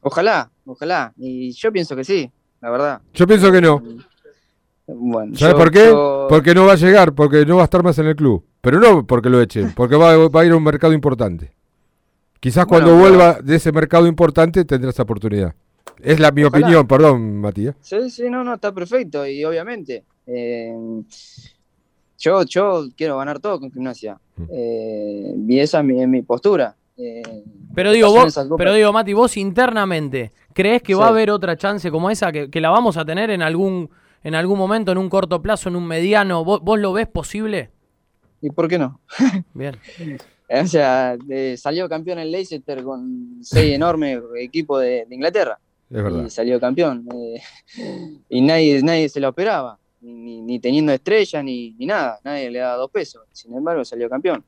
Ojalá, 0.00 0.50
ojalá. 0.64 1.12
Y 1.16 1.52
yo 1.52 1.72
pienso 1.72 1.96
que 1.96 2.04
sí, 2.04 2.30
la 2.60 2.70
verdad. 2.70 3.00
Yo 3.14 3.26
pienso 3.26 3.50
que 3.50 3.60
no. 3.60 3.82
Bueno, 4.86 5.34
¿Sabes 5.36 5.54
yo- 5.54 5.58
por 5.58 5.70
qué? 5.72 5.86
yo- 5.86 6.26
Porque 6.28 6.54
no 6.54 6.66
va 6.66 6.74
a 6.74 6.76
llegar, 6.76 7.12
porque 7.14 7.44
no 7.44 7.56
va 7.56 7.62
a 7.62 7.64
estar 7.64 7.82
más 7.82 7.98
en 7.98 8.06
el 8.06 8.14
club. 8.16 8.44
Pero 8.60 8.78
no 8.78 9.06
porque 9.06 9.28
lo 9.28 9.40
echen, 9.40 9.72
porque 9.74 9.96
va, 9.96 10.16
va 10.28 10.40
a 10.40 10.44
ir 10.44 10.52
a 10.52 10.56
un 10.56 10.62
mercado 10.62 10.92
importante. 10.92 11.52
Quizás 12.38 12.66
Bueno, 12.66 12.86
cuando 12.86 13.02
pero- 13.02 13.16
vuelva 13.18 13.40
de 13.42 13.56
ese 13.56 13.72
mercado 13.72 14.06
importante 14.06 14.64
tendrá 14.64 14.90
esa 14.90 15.02
oportunidad. 15.02 15.54
Es 16.00 16.20
la 16.20 16.30
mi 16.30 16.44
Ojalá. 16.44 16.64
opinión, 16.66 16.86
perdón, 16.86 17.40
Matías. 17.40 17.74
Sí, 17.80 18.10
sí, 18.10 18.28
no, 18.30 18.44
no, 18.44 18.54
está 18.54 18.72
perfecto. 18.72 19.26
Y 19.26 19.44
obviamente, 19.44 20.04
eh, 20.26 20.72
yo, 22.18 22.42
yo 22.44 22.84
quiero 22.96 23.18
ganar 23.18 23.38
todo 23.40 23.58
con 23.60 23.70
gimnasia. 23.72 24.18
Eh, 24.50 25.34
y 25.48 25.58
esa 25.58 25.78
es 25.80 25.84
mi, 25.84 26.00
es 26.00 26.08
mi 26.08 26.22
postura. 26.22 26.74
Eh, 26.96 27.22
Pero 27.74 27.92
digo, 27.92 28.10
vos, 28.10 28.38
pero 28.56 28.72
digo, 28.74 28.92
Mati, 28.92 29.12
vos 29.12 29.36
internamente, 29.36 30.32
¿crees 30.54 30.82
que 30.82 30.94
Sí. 30.94 30.98
va 30.98 31.06
a 31.06 31.10
haber 31.10 31.30
otra 31.30 31.56
chance 31.56 31.90
como 31.90 32.10
esa? 32.10 32.32
Que, 32.32 32.48
que 32.50 32.60
la 32.60 32.70
vamos 32.70 32.96
a 32.96 33.04
tener 33.04 33.30
en 33.30 33.42
algún, 33.42 33.90
en 34.24 34.34
algún 34.34 34.58
momento, 34.58 34.92
en 34.92 34.98
un 34.98 35.08
corto 35.10 35.42
plazo, 35.42 35.68
en 35.68 35.76
un 35.76 35.86
mediano? 35.86 36.42
¿Vos, 36.44 36.60
vos 36.62 36.78
lo 36.78 36.92
ves 36.94 37.06
posible? 37.06 37.70
¿Y 38.40 38.50
por 38.50 38.68
qué 38.68 38.78
no? 38.78 39.00
Bien. 39.54 39.76
O 40.48 40.66
sea, 40.66 41.16
eh, 41.28 41.56
salió 41.58 41.88
campeón 41.88 42.18
el 42.18 42.30
Leicester 42.30 42.82
con 42.82 43.38
seis 43.42 43.74
enormes 43.74 44.20
equipos 44.38 44.80
de, 44.80 45.04
de 45.06 45.14
Inglaterra. 45.14 45.58
Es 45.90 46.02
verdad. 46.02 46.24
Y 46.26 46.30
salió 46.30 46.58
campeón. 46.60 47.06
eh, 47.14 47.40
y 48.28 48.40
nadie, 48.40 48.80
nadie 48.82 49.08
se 49.08 49.20
lo 49.20 49.28
esperaba. 49.28 49.78
Ni, 50.06 50.14
ni- 50.14 50.40
ni 50.40 50.60
teniendo 50.60 50.92
estrella, 50.92 51.42
ni, 51.42 51.72
ni 51.72 51.84
nada. 51.86 52.20
Nadie 52.22 52.48
le 52.48 52.60
daba 52.60 52.76
dos 52.76 52.90
pesos. 52.92 53.22
Sin 53.32 53.52
embargo, 53.54 53.84
salió 53.84 54.08
campeón. 54.08 54.44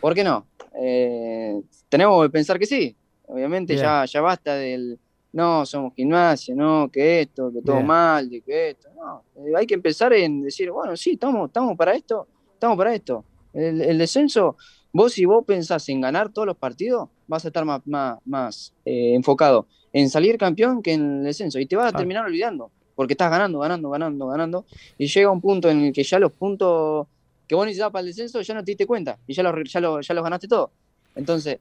¿Por 0.00 0.14
qué 0.14 0.22
no? 0.22 0.46
Eh, 0.78 1.58
tenemos 1.88 2.22
que 2.24 2.30
pensar 2.30 2.58
que 2.58 2.66
sí. 2.66 2.94
Obviamente 3.26 3.72
Bien. 3.72 3.84
ya, 3.86 4.04
ya 4.04 4.20
basta 4.20 4.54
del 4.54 4.98
no, 5.32 5.64
somos 5.64 5.94
gimnasia, 5.94 6.54
no, 6.54 6.90
que 6.92 7.22
esto, 7.22 7.50
que 7.50 7.62
todo 7.62 7.76
Bien. 7.76 7.86
mal, 7.86 8.28
de 8.28 8.42
que 8.42 8.70
esto. 8.70 8.90
No, 8.94 9.24
Eh, 9.36 9.52
hay 9.56 9.66
que 9.66 9.72
empezar 9.74 10.12
en 10.12 10.42
decir, 10.42 10.70
bueno, 10.70 10.94
sí, 10.94 11.12
estamos, 11.12 11.46
estamos 11.48 11.74
para 11.74 11.94
esto, 11.94 12.28
estamos 12.52 12.76
para 12.76 12.94
esto. 12.94 13.24
El, 13.54 13.80
el 13.80 13.96
descenso, 13.96 14.58
vos 14.92 15.14
si 15.14 15.24
vos 15.24 15.42
pensás 15.46 15.88
en 15.88 16.02
ganar 16.02 16.28
todos 16.30 16.44
los 16.46 16.56
partidos, 16.58 17.08
vas 17.26 17.46
a 17.46 17.48
estar 17.48 17.64
más, 17.64 17.80
más, 17.86 18.18
más 18.26 18.74
eh, 18.84 19.14
enfocado 19.14 19.66
en 19.94 20.10
salir 20.10 20.36
campeón 20.36 20.82
que 20.82 20.92
en 20.92 21.18
el 21.20 21.24
descenso. 21.24 21.58
Y 21.58 21.64
te 21.64 21.76
vas 21.76 21.94
a 21.94 21.96
terminar 21.96 22.26
olvidando, 22.26 22.70
porque 22.94 23.14
estás 23.14 23.30
ganando, 23.30 23.58
ganando, 23.60 23.90
ganando, 23.90 24.26
ganando. 24.28 24.64
Y 24.98 25.06
llega 25.06 25.30
un 25.30 25.40
punto 25.40 25.68
en 25.70 25.80
el 25.86 25.92
que 25.92 26.02
ya 26.04 26.18
los 26.18 26.32
puntos 26.32 27.06
que 27.48 27.54
vos 27.54 27.64
necesitabas 27.66 27.92
para 27.92 28.00
el 28.00 28.06
descenso 28.08 28.40
ya 28.40 28.54
no 28.54 28.64
te 28.64 28.70
diste 28.72 28.86
cuenta 28.86 29.18
y 29.26 29.34
ya 29.34 29.42
los, 29.42 29.54
ya 29.70 29.80
lo- 29.80 30.00
ya 30.00 30.14
los 30.14 30.24
ganaste 30.24 30.48
todo. 30.48 30.70
Entonces, 31.14 31.58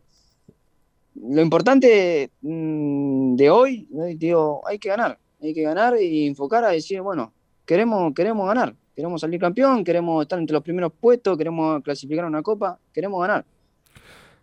lo 1.15 1.41
importante 1.41 2.31
mm, 2.41 3.35
de 3.35 3.49
hoy, 3.49 3.87
digo, 4.15 4.61
hay 4.67 4.79
que 4.79 4.89
ganar, 4.89 5.17
hay 5.41 5.53
que 5.53 5.61
ganar 5.61 6.01
y 6.01 6.27
enfocar 6.27 6.63
a 6.63 6.69
decir, 6.69 7.01
bueno, 7.01 7.33
queremos, 7.65 8.13
queremos 8.13 8.47
ganar, 8.47 8.73
queremos 8.95 9.21
salir 9.21 9.39
campeón, 9.39 9.83
queremos 9.83 10.21
estar 10.21 10.39
entre 10.39 10.53
los 10.53 10.63
primeros 10.63 10.91
puestos, 10.99 11.37
queremos 11.37 11.81
clasificar 11.83 12.25
una 12.25 12.41
copa, 12.41 12.79
queremos 12.93 13.19
ganar. 13.21 13.45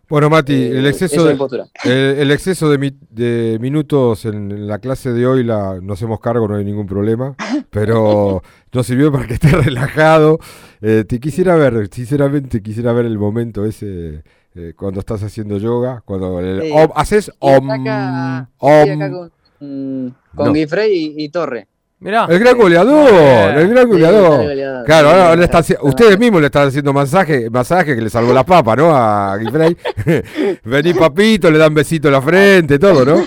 Bueno, 0.09 0.29
Mati, 0.29 0.53
Eh, 0.53 0.79
el 0.79 0.85
exceso 0.87 1.29
es 1.29 1.37
de, 1.37 1.63
el, 1.83 2.19
el 2.19 2.31
exceso 2.31 2.69
de, 2.69 2.77
mi- 2.79 2.97
de 3.11 3.57
minutos 3.61 4.25
en, 4.25 4.51
en 4.51 4.67
la 4.67 4.79
clase 4.79 5.13
de 5.13 5.27
hoy 5.27 5.43
la, 5.43 5.79
nos 5.81 5.99
hacemos 5.99 6.19
cargo, 6.19 6.47
no 6.47 6.55
hay 6.55 6.65
ningún 6.65 6.87
problema, 6.87 7.35
pero 7.69 8.41
nos 8.73 8.85
sirvió 8.87 9.11
para 9.11 9.27
que 9.27 9.35
estés 9.35 9.51
relajado. 9.65 10.39
Eh, 10.81 11.03
te 11.07 11.19
quisiera 11.19 11.55
ver, 11.55 11.89
sinceramente 11.91 12.61
quisiera 12.63 12.91
ver 12.93 13.05
el 13.05 13.19
momento 13.19 13.65
ese 13.65 14.23
eh, 14.55 14.73
cuando 14.75 14.99
estás 14.99 15.21
haciendo 15.21 15.57
yoga, 15.59 16.01
cuando 16.05 16.39
el- 16.39 16.71
om- 16.71 16.91
haces 16.95 17.31
om, 17.39 17.69
acá, 17.69 18.49
om. 18.57 18.91
acá 18.91 19.11
con, 19.11 19.31
mm, 19.59 20.07
con 20.35 20.45
No. 20.47 20.53
Guifrey 20.53 21.13
y, 21.17 21.23
y 21.23 21.29
Torre. 21.29 21.67
Mirá. 22.01 22.25
El 22.29 22.39
gran 22.39 22.57
goleador, 22.57 23.57
el 23.57 23.69
gran 23.69 23.87
goleador. 23.89 24.85
Claro, 24.85 25.09
ahora 25.09 25.43
está 25.43 25.59
haci- 25.59 25.77
ustedes 25.81 26.17
mismos 26.17 26.39
le 26.39 26.47
están 26.47 26.69
haciendo 26.69 26.93
masaje, 26.93 27.49
masaje 27.49 27.93
que 27.95 28.01
le 28.01 28.09
salvó 28.09 28.31
la 28.33 28.45
papa, 28.45 28.73
¿no? 28.75 28.95
A 28.95 29.35
Guifrey. 29.37 29.75
Vení 30.63 30.93
papito, 30.93 31.51
le 31.51 31.57
dan 31.57 31.73
besito 31.73 32.07
en 32.07 32.13
la 32.13 32.21
frente, 32.21 32.79
todo, 32.79 33.03
¿no? 33.03 33.23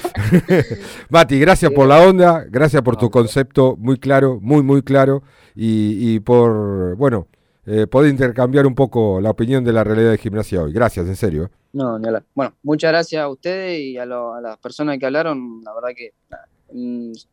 Mati, 1.11 1.39
gracias 1.39 1.71
por 1.73 1.87
la 1.87 2.01
onda, 2.01 2.45
gracias 2.49 2.81
por 2.83 2.97
tu 2.97 3.11
concepto 3.11 3.77
muy 3.79 3.99
claro, 3.99 4.39
muy, 4.41 4.63
muy 4.63 4.83
claro, 4.83 5.23
y, 5.55 6.15
y 6.15 6.21
por, 6.21 6.97
bueno, 6.97 7.29
eh, 7.67 7.87
poder 7.87 8.11
intercambiar 8.11 8.67
un 8.67 8.75
poco 8.75 9.21
la 9.21 9.31
opinión 9.31 9.63
de 9.65 9.73
la 9.73 9.85
realidad 9.85 10.11
de 10.13 10.19
gimnasia 10.19 10.63
hoy. 10.63 10.73
Gracias, 10.73 11.07
en 11.07 11.17
serio. 11.17 11.45
¿eh? 11.45 11.49
No, 11.75 11.99
ni 11.99 12.07
hablar. 12.07 12.25
Bueno, 12.35 12.55
muchas 12.63 12.91
gracias 12.91 13.23
a 13.23 13.29
ustedes 13.29 13.79
y 13.81 13.99
a, 13.99 14.07
lo- 14.07 14.35
a 14.35 14.41
las 14.41 14.57
personas 14.59 14.99
que 14.99 15.07
hablaron. 15.07 15.61
La 15.63 15.73
verdad 15.75 15.91
que 15.97 16.13
nada, 16.31 16.45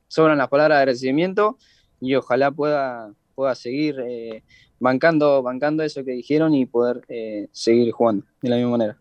sobran 0.07 0.37
las 0.37 0.47
palabras 0.49 0.77
de 0.77 0.79
agradecimiento 0.81 1.57
y 1.99 2.15
ojalá 2.15 2.51
pueda, 2.51 3.11
pueda 3.35 3.55
seguir 3.55 3.97
eh, 4.05 4.43
bancando, 4.79 5.41
bancando 5.43 5.83
eso 5.83 6.03
que 6.03 6.11
dijeron 6.11 6.53
y 6.55 6.65
poder 6.65 7.01
eh, 7.09 7.47
seguir 7.51 7.91
jugando 7.91 8.25
de 8.41 8.49
la 8.49 8.55
misma 8.55 8.71
manera. 8.71 8.97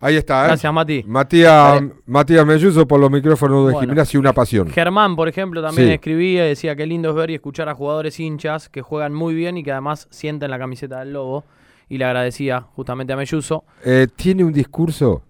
Ahí 0.00 0.16
está, 0.16 0.44
¿eh? 0.44 0.48
Gracias, 0.48 0.70
Mati. 0.72 1.02
Matías, 1.06 1.82
Matías 2.04 2.44
Melluso 2.44 2.86
por 2.86 3.00
los 3.00 3.10
micrófonos 3.10 3.66
de 3.68 3.72
Bueno. 3.72 3.88
gimnasia, 3.88 4.20
una 4.20 4.34
pasión. 4.34 4.68
Germán, 4.68 5.16
por 5.16 5.28
ejemplo, 5.28 5.62
también 5.62 5.88
Sí. 5.88 5.94
escribía 5.94 6.44
y 6.44 6.48
decía 6.50 6.76
que 6.76 6.84
lindo 6.84 7.08
es 7.10 7.14
ver 7.14 7.30
y 7.30 7.34
escuchar 7.34 7.70
a 7.70 7.74
jugadores 7.74 8.20
hinchas 8.20 8.68
que 8.68 8.82
juegan 8.82 9.14
muy 9.14 9.32
bien 9.34 9.56
y 9.56 9.62
que 9.62 9.72
además 9.72 10.06
sienten 10.10 10.50
la 10.50 10.58
camiseta 10.58 10.98
del 10.98 11.14
Lobo. 11.14 11.44
Y 11.88 11.96
le 11.98 12.04
agradecía 12.04 12.60
justamente 12.60 13.12
a 13.12 13.16
Melluso. 13.16 13.64
Eh, 13.84 14.06
tiene 14.14 14.44
un 14.44 14.52
discurso 14.52 15.22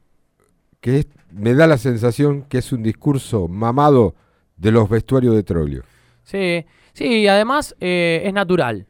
que 0.81 0.99
es- 1.01 1.09
me 1.31 1.55
da 1.55 1.67
la 1.69 1.79
sensación 1.79 2.43
que 2.43 2.59
es 2.59 2.73
un 2.73 2.83
discurso 2.83 3.47
mamado 3.49 4.15
de 4.57 4.71
los 4.73 4.89
vestuarios 4.89 5.35
de 5.35 5.43
Troglio. 5.43 5.83
Sí, 6.23 6.65
sí, 6.93 7.05
y 7.23 7.27
además 7.29 7.75
eh, 7.81 8.23
es 8.25 8.33
natural. 8.33 8.87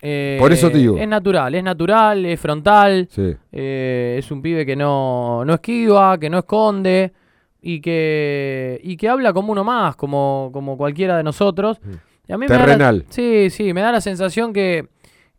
Eh, 0.00 0.36
Por 0.40 0.52
eso 0.52 0.68
te 0.70 0.78
digo. 0.78 0.98
Es 0.98 1.06
natural, 1.06 1.54
es 1.54 1.62
natural, 1.62 2.26
es 2.26 2.40
frontal. 2.40 3.06
Sí. 3.10 3.36
eh, 3.52 4.16
es 4.18 4.30
un 4.32 4.42
pibe 4.42 4.66
que 4.66 4.74
no, 4.74 5.44
no 5.44 5.54
esquiva, 5.54 6.18
que 6.18 6.28
no 6.28 6.38
esconde 6.38 7.12
y 7.60 7.80
que, 7.80 8.80
y 8.82 8.96
que 8.96 9.08
habla 9.08 9.32
como 9.32 9.52
uno 9.52 9.62
más, 9.62 9.94
como, 9.94 10.50
como 10.52 10.76
cualquiera 10.76 11.16
de 11.16 11.22
nosotros. 11.22 11.78
Y 12.26 12.32
a 12.32 12.36
mí 12.38 12.46
me 12.46 12.48
da 12.48 12.58
la- 12.58 12.64
Terrenal. 12.66 13.04
sí, 13.10 13.48
sí, 13.50 13.72
me 13.72 13.80
da 13.80 13.92
la 13.92 14.00
sensación 14.00 14.52
que, 14.52 14.88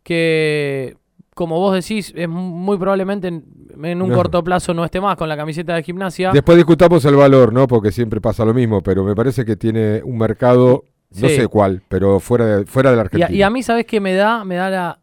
que 0.02 0.96
como 1.34 1.58
vos 1.58 1.74
decís, 1.74 2.12
es 2.16 2.28
muy 2.28 2.78
probablemente 2.78 3.28
en, 3.28 3.44
en 3.82 4.00
un 4.00 4.08
No. 4.10 4.14
corto 4.14 4.42
plazo 4.44 4.72
no 4.72 4.84
esté 4.84 5.00
más 5.00 5.16
con 5.16 5.28
la 5.28 5.36
camiseta 5.36 5.74
de 5.74 5.82
gimnasia. 5.82 6.30
Después 6.32 6.56
discutamos 6.56 7.04
el 7.04 7.16
valor, 7.16 7.52
¿no? 7.52 7.66
Porque 7.66 7.90
siempre 7.92 8.20
pasa 8.20 8.44
lo 8.44 8.54
mismo, 8.54 8.80
pero 8.82 9.04
me 9.04 9.14
parece 9.16 9.44
que 9.44 9.56
tiene 9.56 10.00
un 10.04 10.16
mercado, 10.16 10.84
no 11.20 11.28
sé 11.28 11.46
cuál, 11.48 11.82
pero 11.88 12.20
fuera 12.20 12.46
de, 12.58 12.66
fuera 12.66 12.90
de 12.90 12.96
la 12.96 13.02
Y 13.02 13.02
a, 13.02 13.04
Argentina. 13.04 13.30
y 13.38 13.42
a 13.42 13.50
mí, 13.50 13.62
¿sabes 13.62 13.84
qué 13.86 14.00
me 14.00 14.14
da? 14.14 14.44
Me 14.44 14.54
da 14.56 14.70
la. 14.70 14.98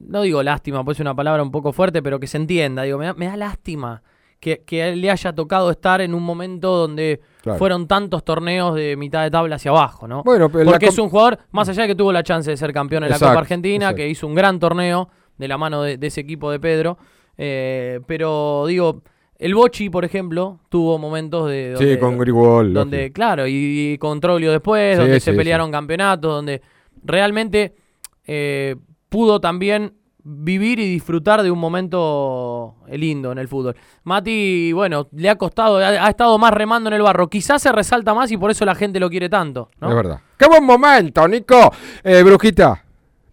No 0.00 0.22
digo 0.22 0.42
lástima, 0.42 0.84
pues 0.84 0.96
es 0.96 1.00
una 1.00 1.14
palabra 1.14 1.42
un 1.42 1.50
poco 1.50 1.72
fuerte, 1.72 2.02
pero 2.02 2.18
que 2.20 2.26
se 2.26 2.36
entienda. 2.36 2.82
Digo, 2.82 2.98
me 2.98 3.06
da, 3.06 3.14
me 3.14 3.26
da 3.26 3.36
lástima 3.36 4.02
que, 4.40 4.62
que 4.66 4.94
le 4.96 5.10
haya 5.10 5.32
tocado 5.34 5.70
estar 5.70 6.00
en 6.00 6.14
un 6.14 6.22
momento 6.22 6.76
donde 6.76 7.20
Claro. 7.42 7.58
fueron 7.58 7.86
tantos 7.88 8.22
torneos 8.22 8.74
de 8.74 8.96
mitad 8.96 9.22
de 9.22 9.30
tabla 9.30 9.56
hacia 9.56 9.70
abajo, 9.70 10.06
¿no? 10.06 10.22
Bueno, 10.24 10.50
Porque 10.50 10.86
es 10.86 10.98
un 10.98 11.08
jugador, 11.08 11.38
más 11.52 11.66
allá 11.70 11.82
de 11.82 11.88
que 11.88 11.94
tuvo 11.94 12.12
la 12.12 12.22
chance 12.22 12.50
de 12.50 12.56
ser 12.58 12.70
campeón 12.74 13.04
en 13.04 13.10
la 13.10 13.18
Copa 13.18 13.38
Argentina, 13.38 13.86
exacto. 13.86 13.96
que 13.96 14.08
hizo 14.10 14.26
un 14.26 14.34
gran 14.34 14.58
torneo 14.58 15.08
de 15.40 15.48
la 15.48 15.58
mano 15.58 15.82
de, 15.82 15.96
de 15.96 16.06
ese 16.06 16.20
equipo 16.20 16.50
de 16.52 16.60
Pedro. 16.60 16.98
eh, 17.36 18.00
pero 18.06 18.66
digo, 18.68 19.02
el 19.38 19.54
Bochi, 19.54 19.88
por 19.88 20.04
ejemplo, 20.04 20.60
tuvo 20.68 20.98
momentos 20.98 21.48
de. 21.48 21.74
Sí, 21.78 21.84
donde- 21.84 21.98
con 21.98 22.18
Grigol, 22.18 22.74
Donde, 22.74 22.96
lógico. 22.98 23.14
claro, 23.14 23.46
y, 23.46 23.92
y 23.94 23.98
con 23.98 24.20
Troglio 24.20 24.52
después, 24.52 24.96
Sí, 24.96 25.00
donde 25.02 25.18
sí, 25.18 25.24
se 25.24 25.30
sí. 25.32 25.36
pelearon 25.36 25.72
campeonatos, 25.72 26.30
donde 26.30 26.60
realmente 27.02 27.74
eh, 28.26 28.76
pudo 29.08 29.40
también 29.40 29.94
vivir 30.22 30.78
y 30.78 30.84
disfrutar 30.84 31.42
de 31.42 31.50
un 31.50 31.58
momento 31.58 32.74
lindo 32.90 33.32
en 33.32 33.38
el 33.38 33.48
fútbol. 33.48 33.74
Mati, 34.04 34.70
bueno, 34.74 35.08
le 35.12 35.30
ha 35.30 35.36
costado, 35.36 35.78
ha, 35.78 35.88
ha 35.88 36.08
estado 36.10 36.36
más 36.36 36.52
remando 36.52 36.90
en 36.90 36.94
el 36.96 37.02
barro. 37.02 37.28
Quizás 37.28 37.62
se 37.62 37.72
resalta 37.72 38.12
más 38.12 38.30
y 38.30 38.36
por 38.36 38.50
eso 38.50 38.66
la 38.66 38.74
gente 38.74 39.00
lo 39.00 39.08
quiere 39.08 39.30
tanto. 39.30 39.70
¿no? 39.80 39.88
Es 39.88 39.94
verdad. 39.96 40.20
¡Qué 40.36 40.46
buen 40.46 40.62
momento, 40.64 41.26
Nico! 41.26 41.72
Eh, 42.04 42.22
Brujita, 42.22 42.84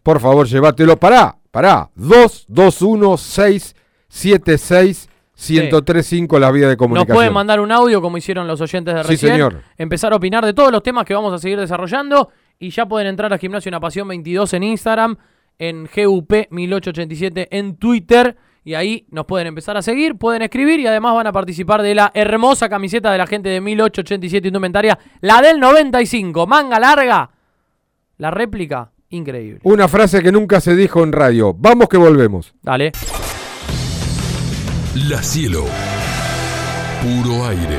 por 0.02 0.22
favor, 0.22 0.48
llévatelo. 0.48 0.96
Pará, 0.98 1.36
pará. 1.58 1.90
2, 1.96 2.46
2, 2.50 2.82
1, 2.84 3.18
6, 3.18 3.76
7, 4.08 4.58
6, 4.60 5.10
1035 5.36 6.38
la 6.40 6.52
vía 6.52 6.66
de 6.68 6.74
Nos 6.74 6.78
comunicación. 6.78 7.16
pueden 7.16 7.34
mandar 7.34 7.60
un 7.60 7.72
audio 7.72 8.00
como 8.00 8.16
hicieron 8.18 8.46
los 8.46 8.62
oyentes 8.62 8.94
de 8.94 9.04
Sí, 9.04 9.10
recién. 9.10 9.32
señor. 9.34 9.62
Empezar 9.76 10.14
a 10.14 10.18
opinar 10.18 10.46
de 10.46 10.54
todos 10.54 10.72
los 10.72 10.84
temas 10.84 11.04
que 11.06 11.16
vamos 11.16 11.34
a 11.34 11.40
seguir 11.40 11.60
desarrollando. 11.60 12.30
Y 12.60 12.70
ya 12.70 12.86
pueden 12.86 13.08
entrar 13.08 13.34
a 13.34 13.40
Gimnasio 13.40 13.70
Una 13.72 13.80
Pasión 13.80 14.08
22 14.08 14.54
en 14.54 14.64
Instagram, 14.64 15.18
en 15.58 15.88
GUP 15.96 16.32
1887 16.52 17.48
en 17.58 17.78
Twitter. 17.78 18.38
Y 18.64 18.76
ahí 18.76 19.08
nos 19.10 19.26
pueden 19.26 19.48
empezar 19.48 19.78
a 19.78 19.82
seguir, 19.82 20.16
pueden 20.16 20.44
escribir 20.44 20.80
y 20.80 20.86
además 20.86 21.16
van 21.16 21.26
a 21.26 21.32
participar 21.32 21.82
de 21.82 21.96
la 21.96 22.12
hermosa 22.14 22.70
camiseta 22.70 23.12
de 23.12 23.18
la 23.18 23.26
gente 23.26 23.50
de 23.50 23.62
1887 23.62 24.48
Indumentaria, 24.50 25.00
la 25.22 25.42
del 25.42 25.60
95, 25.60 26.46
manga 26.46 26.80
larga. 26.80 27.32
La 28.18 28.30
réplica, 28.30 28.92
increíble. 29.10 29.60
Una 29.64 29.88
frase 29.88 30.22
que 30.22 30.32
nunca 30.32 30.62
se 30.62 30.76
dijo 30.76 31.04
en 31.04 31.12
radio. 31.12 31.54
Vamos 31.54 31.90
que 31.90 31.98
volvemos. 31.98 32.54
Dale. 32.62 32.92
La 34.96 35.22
Cielo. 35.22 35.66
Puro 37.02 37.46
aire. 37.46 37.78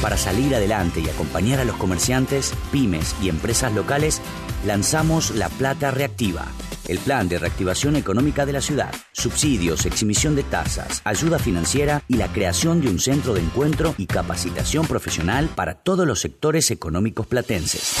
Para 0.00 0.16
salir 0.16 0.54
adelante 0.54 1.00
y 1.00 1.08
acompañar 1.10 1.60
a 1.60 1.64
los 1.64 1.76
comerciantes, 1.76 2.54
pymes 2.72 3.14
y 3.22 3.28
empresas 3.28 3.74
locales, 3.74 4.22
lanzamos 4.64 5.32
La 5.32 5.50
Plata 5.50 5.90
Reactiva, 5.90 6.46
el 6.88 6.98
plan 6.98 7.28
de 7.28 7.38
reactivación 7.38 7.96
económica 7.96 8.46
de 8.46 8.54
la 8.54 8.62
ciudad, 8.62 8.94
subsidios, 9.12 9.84
exhibición 9.84 10.36
de 10.36 10.42
tasas, 10.42 11.02
ayuda 11.04 11.38
financiera 11.38 12.02
y 12.08 12.14
la 12.14 12.28
creación 12.28 12.80
de 12.80 12.88
un 12.88 12.98
centro 12.98 13.34
de 13.34 13.40
encuentro 13.40 13.94
y 13.98 14.06
capacitación 14.06 14.86
profesional 14.86 15.50
para 15.54 15.74
todos 15.74 16.06
los 16.06 16.20
sectores 16.20 16.70
económicos 16.70 17.26
platenses. 17.26 17.96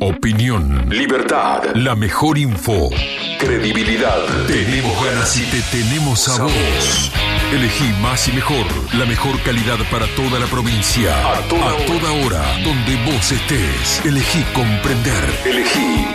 Opinión. 0.00 0.88
Libertad. 0.88 1.62
La 1.74 1.94
mejor 1.94 2.38
info. 2.38 2.90
Credibilidad. 3.38 4.18
Tenemos 4.46 5.04
ganas 5.04 5.36
y 5.36 5.44
te 5.44 5.62
tenemos 5.70 6.28
a 6.28 6.42
vos. 6.42 7.12
Elegí 7.52 7.92
más 8.00 8.26
y 8.28 8.32
mejor. 8.32 8.66
La 8.94 9.06
mejor 9.06 9.40
calidad 9.42 9.78
para 9.90 10.06
toda 10.16 10.40
la 10.40 10.46
provincia. 10.46 11.14
A 11.32 11.40
toda, 11.48 12.12
hora. 12.24 12.42
Donde 12.64 12.96
vos 13.04 13.30
estés. 13.30 14.04
Elegí 14.04 14.42
comprender. 14.52 15.24
Elegí. 15.44 16.06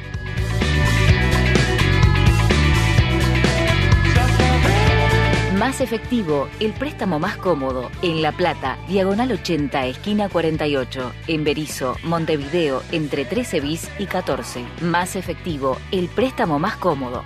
Más 5.61 5.79
efectivo, 5.79 6.49
el 6.59 6.73
préstamo 6.73 7.19
más 7.19 7.37
cómodo. 7.37 7.91
En 8.01 8.23
La 8.23 8.31
Plata, 8.31 8.79
diagonal 8.87 9.31
80, 9.31 9.85
esquina 9.85 10.27
48. 10.27 11.13
En 11.27 11.43
Berizo, 11.43 11.97
Montevideo, 12.03 12.81
entre 12.91 13.25
13 13.25 13.59
bis 13.61 13.87
y 13.99 14.07
14. 14.07 14.65
Más 14.81 15.15
efectivo, 15.15 15.77
el 15.91 16.09
préstamo 16.09 16.57
más 16.57 16.77
cómodo. 16.77 17.23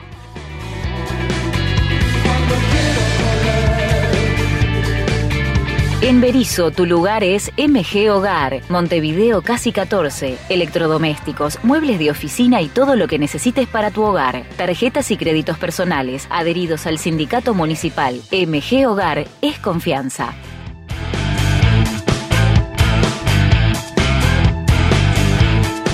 En 6.01 6.19
Berizo, 6.19 6.71
tu 6.71 6.85
lugar 6.85 7.23
es 7.23 7.51
MG 7.57 8.11
Hogar, 8.11 8.61
Montevideo 8.67 9.41
Casi 9.41 9.71
14, 9.71 10.37
electrodomésticos, 10.49 11.57
muebles 11.63 11.99
de 11.99 12.11
oficina 12.11 12.61
y 12.61 12.67
todo 12.67 12.97
lo 12.97 13.07
que 13.07 13.17
necesites 13.17 13.67
para 13.67 13.91
tu 13.91 14.03
hogar. 14.03 14.43
Tarjetas 14.57 15.09
y 15.11 15.17
créditos 15.17 15.57
personales, 15.57 16.27
adheridos 16.29 16.85
al 16.85 16.99
sindicato 16.99 17.53
municipal. 17.53 18.21
MG 18.31 18.85
Hogar 18.85 19.25
es 19.41 19.57
confianza. 19.57 20.33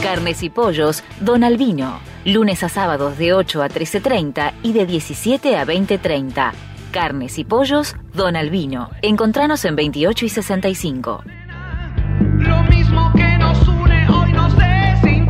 Carnes 0.02 0.42
y 0.42 0.50
pollos, 0.50 1.04
Don 1.20 1.44
Albino. 1.44 2.00
Lunes 2.26 2.64
a 2.64 2.70
sábados 2.70 3.20
de 3.20 3.34
8 3.34 3.64
a 3.64 3.70
13.30 3.70 4.54
y 4.64 4.74
de 4.74 4.86
17 4.88 5.58
a 5.58 5.66
20.30. 5.66 6.71
Carnes 6.92 7.40
y 7.40 7.44
pollos, 7.44 7.96
Don 8.14 8.36
Albino. 8.36 8.92
Encontranos 9.02 9.66
en 9.66 9.76
28 9.76 10.26
y 10.26 10.30
65. 10.30 11.24
Lo 12.38 12.64
mismo 12.64 13.12
que 13.16 13.38
nos 13.38 13.68
une 13.68 14.08
hoy 14.10 14.34
nos 14.34 14.54
desintegra. 14.58 15.22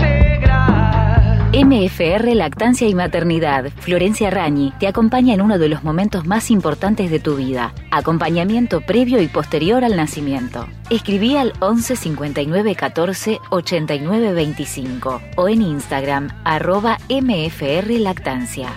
MFR 1.53 2.33
Lactancia 2.35 2.87
y 2.87 2.95
Maternidad, 2.95 3.71
Florencia 3.77 4.29
Rañi, 4.31 4.73
te 4.79 4.87
acompaña 4.87 5.33
en 5.35 5.41
uno 5.41 5.59
de 5.59 5.69
los 5.69 5.83
momentos 5.83 6.25
más 6.25 6.49
importantes 6.49 7.11
de 7.11 7.19
tu 7.19 7.35
vida. 7.35 7.73
Acompañamiento 7.91 8.81
previo 8.81 9.21
y 9.21 9.27
posterior 9.27 9.83
al 9.83 9.95
nacimiento. 9.95 10.67
Escribí 10.89 11.37
al 11.37 11.53
11 11.59 11.95
59 11.95 12.75
14 12.75 13.39
89 13.51 14.33
25 14.33 15.21
o 15.37 15.47
en 15.47 15.61
Instagram 15.61 16.29
arroba 16.43 16.97
MFR 17.09 17.99
Lactancia. 17.99 18.69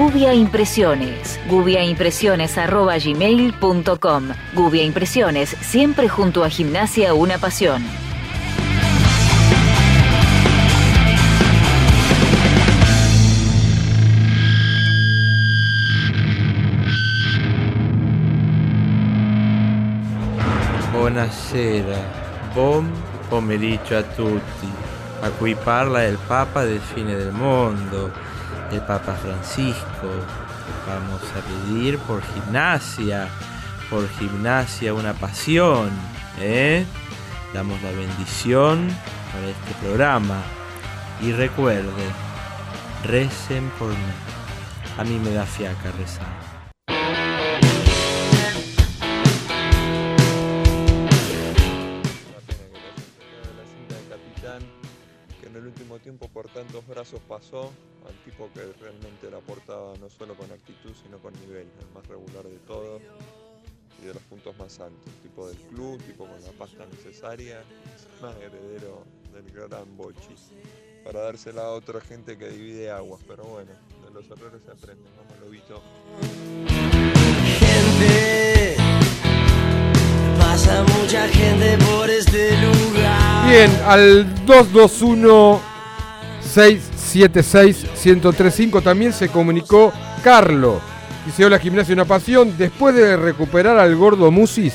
Gubia 0.00 0.32
Impresiones. 0.32 1.38
gubiaimpresiones.gmail.com 1.46 4.24
Gubia 4.54 4.82
Impresiones, 4.82 5.50
siempre 5.60 6.08
junto 6.08 6.42
a 6.42 6.48
Gimnasia 6.48 7.12
Una 7.12 7.36
Pasión. 7.36 7.84
Buonasera, 20.92 21.98
buon 22.54 22.90
pomeriggio 23.28 23.98
a 23.98 24.02
tutti. 24.02 24.72
A 25.20 25.28
cui 25.28 25.54
parla 25.54 26.04
il 26.04 26.16
Papa 26.26 26.64
del 26.64 26.80
fine 26.80 27.14
del 27.14 27.32
mondo, 27.32 28.29
el 28.72 28.80
Papa 28.82 29.14
Francisco. 29.14 30.08
Vamos 30.86 31.22
a 31.36 31.68
pedir 31.72 31.98
por 31.98 32.22
gimnasia, 32.22 33.28
por 33.88 34.08
gimnasia 34.18 34.94
una 34.94 35.14
pasión. 35.14 35.90
¿eh? 36.40 36.84
Damos 37.52 37.80
la 37.82 37.90
bendición 37.90 38.88
para 39.32 39.48
este 39.48 39.74
programa. 39.82 40.42
Y 41.20 41.32
recuerden, 41.32 42.10
recen 43.04 43.70
por 43.78 43.88
mí. 43.90 43.96
A 44.98 45.04
mí 45.04 45.18
me 45.18 45.32
da 45.32 45.44
fiaca 45.44 45.90
rezar. 45.98 46.49
Brazos 56.90 57.20
pasó 57.28 57.72
al 58.06 58.14
tipo 58.24 58.50
que 58.52 58.60
realmente 58.80 59.30
la 59.30 59.38
aportaba 59.38 59.94
no 59.98 60.10
solo 60.10 60.34
con 60.34 60.50
actitud 60.50 60.92
sino 61.02 61.18
con 61.18 61.32
nivel, 61.40 61.68
el 61.78 61.94
más 61.94 62.06
regular 62.08 62.44
de 62.44 62.58
todos 62.66 63.00
y 64.02 64.06
de 64.06 64.14
los 64.14 64.22
puntos 64.24 64.56
más 64.58 64.80
altos, 64.80 65.12
tipo 65.22 65.46
del 65.46 65.56
club, 65.56 66.02
tipo 66.02 66.26
con 66.26 66.40
la 66.42 66.50
pasta 66.58 66.86
necesaria, 66.86 67.60
es 67.94 68.22
más 68.22 68.34
heredero 68.36 69.04
del 69.32 69.50
gran 69.52 69.96
Bochi, 69.96 70.34
para 71.04 71.20
dársela 71.20 71.62
a 71.62 71.70
otra 71.72 72.00
gente 72.00 72.36
que 72.38 72.48
divide 72.48 72.90
aguas, 72.90 73.20
pero 73.28 73.44
bueno, 73.44 73.70
de 74.04 74.10
los 74.10 74.24
errores 74.30 74.62
se 74.64 74.70
aprende, 74.70 75.04
vamos 75.16 75.40
lobito. 75.44 75.82
Pasa 80.38 80.82
mucha 80.82 81.28
gente 81.28 81.78
por 81.84 82.08
este 82.08 82.56
lugar. 82.62 83.50
Bien, 83.50 83.70
al 83.84 84.46
221 84.46 85.70
676 86.54 87.86
1035 88.04 88.80
también 88.82 89.12
se 89.12 89.28
comunicó 89.28 89.92
Carlo. 90.22 90.80
Dice, 91.26 91.44
hola 91.44 91.58
gimnasia 91.58 91.94
una 91.94 92.04
pasión. 92.04 92.54
Después 92.58 92.94
de 92.94 93.16
recuperar 93.16 93.78
al 93.78 93.94
gordo 93.96 94.30
Musis, 94.30 94.74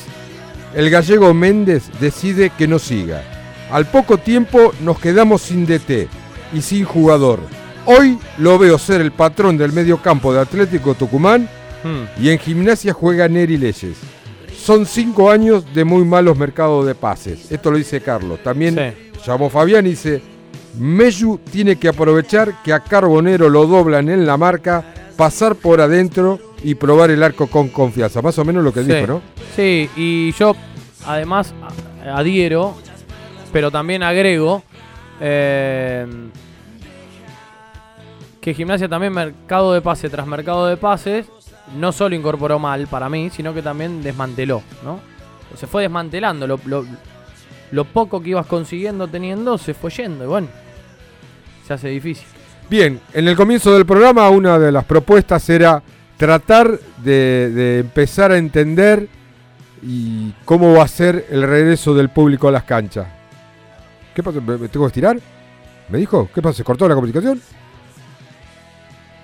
el 0.73 0.89
gallego 0.89 1.33
Méndez 1.33 1.83
decide 1.99 2.51
que 2.51 2.67
no 2.67 2.79
siga. 2.79 3.23
Al 3.71 3.85
poco 3.87 4.17
tiempo 4.17 4.73
nos 4.81 4.99
quedamos 4.99 5.41
sin 5.41 5.65
DT 5.65 6.07
y 6.53 6.61
sin 6.61 6.85
jugador. 6.85 7.39
Hoy 7.85 8.17
lo 8.37 8.57
veo 8.57 8.77
ser 8.77 9.01
el 9.01 9.11
patrón 9.11 9.57
del 9.57 9.71
medio 9.73 9.97
campo 10.01 10.33
de 10.33 10.41
Atlético 10.41 10.93
Tucumán 10.95 11.49
Hmm. 11.83 12.05
y 12.19 12.29
en 12.31 12.39
gimnasia 12.39 12.93
juega 12.93 13.27
Neri 13.27 13.57
Leyes. 13.57 13.97
Son 14.57 14.87
cinco 14.87 15.29
años 15.29 15.63
de 15.71 15.83
muy 15.85 16.03
malos 16.03 16.35
mercados 16.35 16.83
de 16.87 16.95
pases. 16.95 17.51
Esto 17.51 17.69
lo 17.69 17.77
dice 17.77 18.01
Carlos. 18.01 18.39
También 18.43 18.95
llamó 19.23 19.51
Fabián 19.51 19.85
y 19.85 19.91
dice, 19.91 20.19
Meyu 20.77 21.37
tiene 21.51 21.77
que 21.77 21.87
aprovechar 21.87 22.61
que 22.63 22.73
a 22.73 22.79
Carbonero 22.81 23.49
lo 23.49 23.65
doblan 23.67 24.09
en 24.09 24.25
la 24.25 24.37
marca, 24.37 24.83
pasar 25.15 25.55
por 25.55 25.79
adentro 25.81 26.39
y 26.63 26.75
probar 26.75 27.11
el 27.11 27.23
arco 27.23 27.47
con 27.47 27.69
confianza. 27.69 28.21
Más 28.21 28.37
o 28.39 28.45
menos 28.45 28.63
lo 28.63 28.73
que 28.73 28.83
Sí. 28.83 28.91
dijo, 28.93 29.07
¿no? 29.07 29.21
Sí, 29.55 29.89
y 29.95 30.31
yo 30.33 30.55
además 31.05 31.53
adhiero, 32.13 32.75
pero 33.53 33.71
también 33.71 34.03
agrego 34.03 34.63
eh, 35.21 36.05
que 38.41 38.53
Gimnasia 38.53 38.89
también 38.89 39.13
mercado 39.13 39.73
de 39.73 39.81
pase 39.81 40.09
tras 40.09 40.27
mercado 40.27 40.67
de 40.67 40.77
pases 40.77 41.25
no 41.77 41.91
solo 41.91 42.15
incorporó 42.15 42.59
mal 42.59 42.85
para 42.87 43.09
mí, 43.09 43.29
sino 43.31 43.53
que 43.53 43.61
también 43.61 44.03
desmanteló, 44.03 44.61
¿no? 44.83 44.99
Se 45.55 45.67
fue 45.67 45.83
desmantelando, 45.83 46.45
lo, 46.47 46.59
lo- 46.65 46.85
lo 47.71 47.85
poco 47.85 48.21
que 48.21 48.29
ibas 48.31 48.45
consiguiendo 48.45 49.07
teniendo 49.07 49.57
se 49.57 49.73
fue 49.73 49.89
yendo 49.89 50.25
y 50.25 50.27
bueno, 50.27 50.47
se 51.65 51.73
hace 51.73 51.89
difícil. 51.89 52.25
Bien, 52.69 52.99
en 53.13 53.27
el 53.27 53.35
comienzo 53.35 53.73
del 53.73 53.85
programa 53.85 54.29
una 54.29 54.57
de 54.57 54.71
las 54.71 54.85
propuestas 54.85 55.47
era 55.49 55.81
tratar 56.17 56.79
de, 57.03 57.51
de 57.53 57.79
empezar 57.79 58.31
a 58.31 58.37
entender 58.37 59.07
y 59.83 60.31
cómo 60.45 60.73
va 60.73 60.83
a 60.83 60.87
ser 60.87 61.27
el 61.29 61.43
regreso 61.43 61.93
del 61.93 62.09
público 62.09 62.47
a 62.47 62.51
las 62.51 62.63
canchas. 62.63 63.07
¿Qué 64.15 64.23
pasa? 64.23 64.39
¿Me 64.41 64.67
tengo 64.69 64.85
que 64.85 64.87
estirar? 64.87 65.17
¿Me 65.89 65.97
dijo? 65.99 66.27
¿Qué 66.33 66.41
pasa? 66.41 66.57
¿Se 66.57 66.63
cortó 66.63 66.87
la 66.87 66.95
comunicación? 66.95 67.39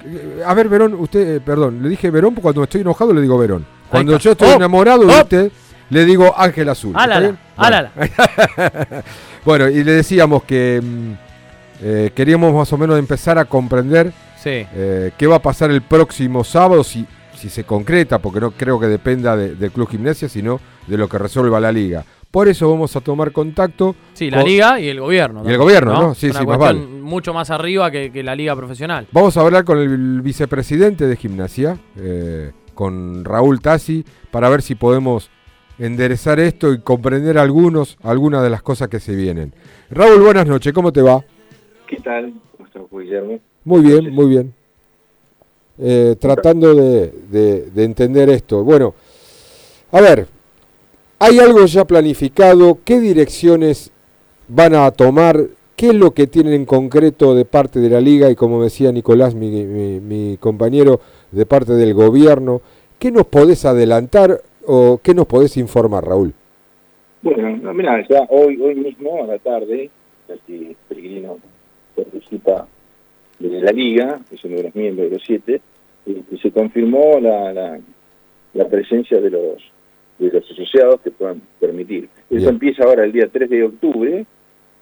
Eh, 0.05 0.43
A 0.45 0.53
ver, 0.53 0.67
Verón, 0.69 0.93
usted, 0.95 1.35
eh, 1.37 1.39
perdón, 1.41 1.81
le 1.81 1.89
dije 1.89 2.09
Verón 2.11 2.33
porque 2.35 2.43
cuando 2.43 2.63
estoy 2.63 2.81
enojado 2.81 3.13
le 3.13 3.21
digo 3.21 3.37
Verón. 3.37 3.65
Cuando 3.89 4.17
yo 4.17 4.31
estoy 4.31 4.49
¡Oh! 4.49 4.55
enamorado 4.55 5.05
de 5.05 5.13
¡Oh! 5.15 5.21
usted, 5.21 5.51
le 5.89 6.05
digo 6.05 6.33
Ángel 6.37 6.69
Azul. 6.69 6.93
Álala. 6.95 7.35
Bueno. 7.57 7.89
Bueno, 9.43 9.67
y 9.69 9.83
le 9.83 9.93
decíamos 9.93 10.43
que 10.43 10.79
mm, 10.83 11.13
eh, 11.81 12.11
queríamos 12.15 12.53
más 12.53 12.71
o 12.73 12.77
menos 12.77 12.97
empezar 12.99 13.37
a 13.37 13.45
comprender 13.45 14.11
Sí. 14.37 14.65
eh, 14.73 15.11
qué 15.17 15.27
va 15.27 15.37
a 15.37 15.41
pasar 15.41 15.69
el 15.71 15.81
próximo 15.81 16.43
sábado, 16.43 16.83
si, 16.83 17.05
si 17.35 17.49
se 17.49 17.63
concreta, 17.63 18.19
porque 18.19 18.39
no 18.39 18.51
creo 18.51 18.79
que 18.79 18.87
dependa 18.87 19.35
de- 19.35 19.55
del 19.55 19.71
Club 19.71 19.89
Gimnasia, 19.89 20.29
sino 20.29 20.59
de 20.87 20.97
lo 20.97 21.07
que 21.07 21.17
resuelva 21.17 21.59
la 21.59 21.71
liga. 21.71 22.03
Por 22.31 22.47
eso 22.47 22.69
vamos 22.71 22.95
a 22.95 23.01
tomar 23.01 23.31
contacto. 23.33 23.93
Sí, 24.13 24.31
la 24.31 24.37
con- 24.37 24.45
liga 24.47 24.79
y 24.79 24.87
el 24.87 24.99
gobierno. 25.01 25.43
Y 25.45 25.49
el 25.51 25.57
gobierno, 25.57 25.91
¿no? 25.93 26.15
Sí, 26.15 26.27
una 26.29 26.39
sí, 26.39 26.45
más 26.45 26.57
cuestión 26.57 27.01
mucho 27.01 27.33
más 27.33 27.49
arriba 27.49 27.91
que, 27.91 28.09
que 28.11 28.23
la 28.23 28.35
liga 28.35 28.55
profesional. 28.55 29.05
Vamos 29.11 29.35
a 29.35 29.41
hablar 29.41 29.65
con 29.65 29.77
el 29.79 30.21
vicepresidente 30.21 31.07
de 31.07 31.17
Gimnasia, 31.17 31.77
eh, 31.97 32.51
con 32.73 33.25
Raúl 33.25 33.59
Tassi, 33.59 34.05
para 34.31 34.47
ver 34.49 34.61
si 34.61 34.75
podemos 34.75 35.29
enderezar 35.77 36.39
esto 36.39 36.71
y 36.73 36.79
comprender 36.79 37.37
algunos, 37.37 37.97
algunas 38.03 38.43
de 38.43 38.49
las 38.49 38.61
cosas 38.61 38.87
que 38.87 38.99
se 38.99 39.13
vienen. 39.15 39.53
Raúl, 39.89 40.21
buenas 40.21 40.45
noches, 40.47 40.71
¿cómo 40.73 40.91
te 40.93 41.01
va? 41.01 41.23
¿Qué 41.91 41.97
tal? 41.99 42.33
¿Cómo 42.55 42.67
estás, 42.67 42.83
Guillermo? 42.89 43.39
Muy 43.65 43.81
bien, 43.81 44.13
muy 44.15 44.29
bien. 44.29 44.53
Eh, 45.77 46.15
tratando 46.17 46.73
de, 46.73 47.11
de- 47.29 47.69
de 47.69 47.83
entender 47.83 48.29
esto. 48.29 48.63
Bueno, 48.63 48.93
a 49.91 49.99
ver, 49.99 50.25
¿hay 51.19 51.39
algo 51.39 51.65
ya 51.65 51.83
planificado? 51.83 52.77
¿Qué 52.85 53.01
direcciones 53.01 53.91
van 54.47 54.73
a 54.73 54.89
tomar? 54.91 55.47
¿Qué 55.75 55.87
es 55.87 55.93
lo 55.95 56.11
que 56.11 56.27
tienen 56.27 56.53
en 56.53 56.65
concreto 56.65 57.35
de 57.35 57.43
parte 57.43 57.79
de 57.81 57.89
la 57.89 57.99
liga 57.99 58.29
y 58.29 58.35
como 58.35 58.63
decía 58.63 58.93
Nicolás, 58.93 59.35
mi, 59.35 59.49
mi- 59.65 59.99
mi 59.99 60.37
compañero, 60.37 61.01
de 61.33 61.45
parte 61.45 61.73
del 61.73 61.93
gobierno? 61.93 62.61
¿Qué 62.99 63.11
nos 63.11 63.25
podés 63.27 63.65
adelantar 63.65 64.41
o 64.65 64.97
qué 65.03 65.13
nos 65.13 65.25
podés 65.27 65.57
informar, 65.57 66.05
Raúl? 66.05 66.33
Bueno, 67.21 67.57
no, 67.57 67.73
mirá, 67.73 68.01
ya 68.07 68.21
hoy, 68.29 68.61
hoy 68.61 68.75
mismo, 68.75 69.23
a 69.25 69.27
la 69.27 69.39
tarde, 69.39 69.89
aquí 70.33 70.73
Peregrino 70.87 71.37
participa 71.95 72.67
de 73.39 73.61
la 73.61 73.71
Liga, 73.71 74.19
es 74.31 74.43
uno 74.43 74.57
de 74.57 74.63
los 74.63 74.75
miembros 74.75 75.09
de 75.09 75.15
los 75.15 75.23
siete, 75.25 75.61
y, 76.05 76.37
se 76.37 76.51
confirmó 76.51 77.19
la, 77.19 77.53
la, 77.53 77.79
la 78.53 78.67
presencia 78.67 79.19
de 79.19 79.29
los 79.29 79.61
de 80.19 80.31
los 80.31 80.51
asociados 80.51 81.01
que 81.01 81.09
puedan 81.09 81.41
permitir. 81.59 82.07
Eso 82.29 82.41
Bien. 82.41 82.49
empieza 82.49 82.83
ahora 82.83 83.03
el 83.05 83.11
día 83.11 83.27
3 83.31 83.49
de 83.49 83.63
octubre 83.63 84.25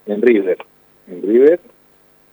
en 0.05 0.21
River. 0.21 0.57
En 1.07 1.21
River, 1.21 1.61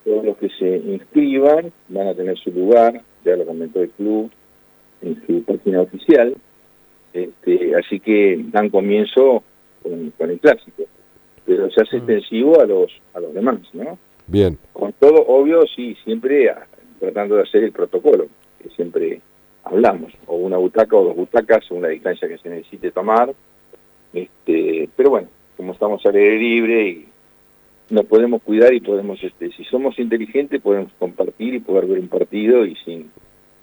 todos 0.04 0.24
los 0.24 0.36
que 0.38 0.48
se 0.50 0.76
inscriban 0.78 1.72
van 1.88 2.08
a 2.08 2.14
tener 2.14 2.36
su 2.36 2.50
lugar, 2.50 3.00
ya 3.24 3.36
lo 3.36 3.46
comentó 3.46 3.80
el 3.80 3.90
club 3.90 4.30
en 5.02 5.24
su 5.24 5.42
página 5.44 5.82
oficial, 5.82 6.34
este, 7.12 7.76
así 7.76 8.00
que 8.00 8.44
dan 8.50 8.70
comienzo 8.70 9.42
con, 9.82 10.10
con 10.18 10.30
el 10.30 10.40
clásico, 10.40 10.84
pero 11.44 11.70
se 11.70 11.82
hace 11.82 11.98
extensivo 11.98 12.60
a 12.60 12.66
los 12.66 12.90
a 13.14 13.20
los 13.20 13.32
demás, 13.32 13.60
¿no? 13.72 13.98
Bien, 14.26 14.58
Con 14.72 14.92
todo, 14.94 15.24
obvio, 15.26 15.64
sí, 15.74 15.96
siempre 16.04 16.52
tratando 16.98 17.36
de 17.36 17.42
hacer 17.42 17.62
el 17.64 17.72
protocolo, 17.72 18.26
que 18.62 18.68
siempre 18.70 19.20
hablamos, 19.64 20.12
o 20.26 20.36
una 20.36 20.56
butaca 20.56 20.96
o 20.96 21.04
dos 21.04 21.16
butacas, 21.16 21.64
según 21.66 21.82
la 21.82 21.88
distancia 21.88 22.26
que 22.28 22.38
se 22.38 22.48
necesite 22.48 22.90
tomar. 22.90 23.32
Este, 24.12 24.88
pero 24.96 25.10
bueno, 25.10 25.28
como 25.56 25.72
estamos 25.72 26.04
al 26.06 26.14
aire 26.16 26.38
libre 26.38 26.88
y 26.88 27.08
nos 27.90 28.04
podemos 28.06 28.42
cuidar 28.42 28.72
y 28.74 28.80
podemos, 28.80 29.22
este, 29.22 29.50
si 29.52 29.64
somos 29.64 29.98
inteligentes, 29.98 30.60
podemos 30.60 30.90
compartir 30.98 31.54
y 31.54 31.60
poder 31.60 31.86
ver 31.86 31.98
un 32.00 32.08
partido 32.08 32.64
y 32.64 32.74
sin, 32.84 33.10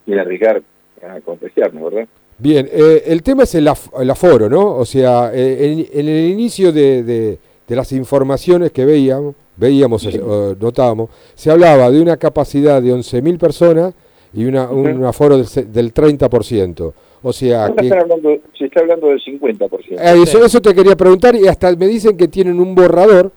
sin 0.06 0.20
arriesgar 0.20 0.62
a 1.02 1.20
contagiarnos, 1.22 1.92
¿verdad? 1.92 2.08
Bien, 2.38 2.68
eh, 2.72 3.04
el 3.08 3.22
tema 3.22 3.44
es 3.44 3.56
el, 3.56 3.68
af- 3.68 3.92
el 4.02 4.10
aforo, 4.10 4.50
¿no? 4.50 4.76
O 4.78 4.86
sea, 4.86 5.32
eh, 5.34 5.88
en, 5.92 6.00
en 6.00 6.08
el 6.08 6.30
inicio 6.32 6.72
de, 6.72 7.04
de- 7.04 7.38
de 7.68 7.76
las 7.76 7.92
informaciones 7.92 8.72
que 8.72 8.86
veíamos, 8.86 9.36
veíamos, 9.58 10.06
eh, 10.06 10.20
o 10.22 10.56
notábamos, 10.60 11.10
se 11.36 11.50
hablaba 11.52 11.90
de 11.92 12.02
una 12.02 12.18
capacidad 12.18 12.82
de 12.82 12.94
11.000 12.94 13.38
personas 13.38 13.94
y 14.34 14.46
una, 14.46 14.70
un 14.70 15.04
aforo 15.06 15.38
del, 15.38 15.46
se- 15.46 15.66
del 15.66 15.94
30%. 15.94 16.94
O 17.26 17.32
sea, 17.32 17.74
que, 17.74 17.90
hablando- 17.94 18.38
se 18.58 18.66
está 18.66 18.82
hablando 18.82 19.08
del 19.08 19.22
50%. 19.22 19.98
Eh, 19.98 20.22
eso, 20.24 20.44
eso 20.44 20.60
te 20.62 20.74
quería 20.74 20.96
preguntar 20.98 21.36
y 21.36 21.48
hasta 21.48 21.74
me 21.76 21.88
dicen 21.88 22.18
que 22.18 22.28
tienen 22.28 22.60
un 22.60 22.76
borrador, 22.76 23.32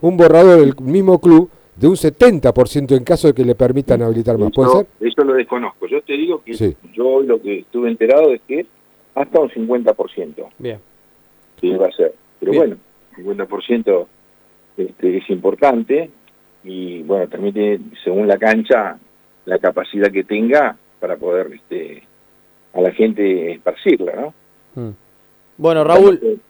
un 0.00 0.16
borrador 0.16 0.60
del 0.60 0.74
mismo 0.80 1.18
club 1.18 1.50
de 1.74 1.88
un 1.88 1.96
70% 1.96 2.96
en 2.96 3.02
caso 3.02 3.26
de 3.26 3.34
que 3.34 3.44
le 3.44 3.56
permitan 3.56 4.00
habilitar 4.02 4.38
más. 4.38 4.52
¿Puede 4.52 4.68
Eso, 4.68 4.78
ser? 5.00 5.08
eso 5.08 5.24
lo 5.24 5.34
desconozco. 5.34 5.86
Yo 5.88 6.00
te 6.02 6.12
digo 6.12 6.42
que 6.44 6.54
Sí. 6.54 6.76
yo 6.94 7.22
lo 7.22 7.42
que 7.42 7.60
estuve 7.60 7.88
enterado 7.90 8.30
es 8.32 8.40
que 8.46 8.66
hasta 9.16 9.40
un 9.40 9.50
50%. 9.50 10.46
Bien. 10.58 10.78
Sí, 11.60 11.70
va 11.70 11.88
a 11.88 11.92
ser. 11.92 12.14
Pero 12.38 12.52
Bien. 12.52 12.62
bueno, 12.62 12.76
50% 13.14 14.06
este, 14.76 15.16
es 15.18 15.30
importante 15.30 16.10
y 16.64 17.02
bueno, 17.02 17.28
permite, 17.28 17.80
según 18.02 18.26
la 18.26 18.38
cancha, 18.38 18.98
la 19.44 19.58
capacidad 19.58 20.10
que 20.10 20.24
tenga 20.24 20.76
para 20.98 21.16
poder 21.16 21.52
este, 21.52 22.02
a 22.72 22.80
la 22.80 22.90
gente 22.92 23.52
esparcirla, 23.52 24.32
¿no? 24.76 24.94
Bueno, 25.56 25.84
Raúl. 25.84 26.40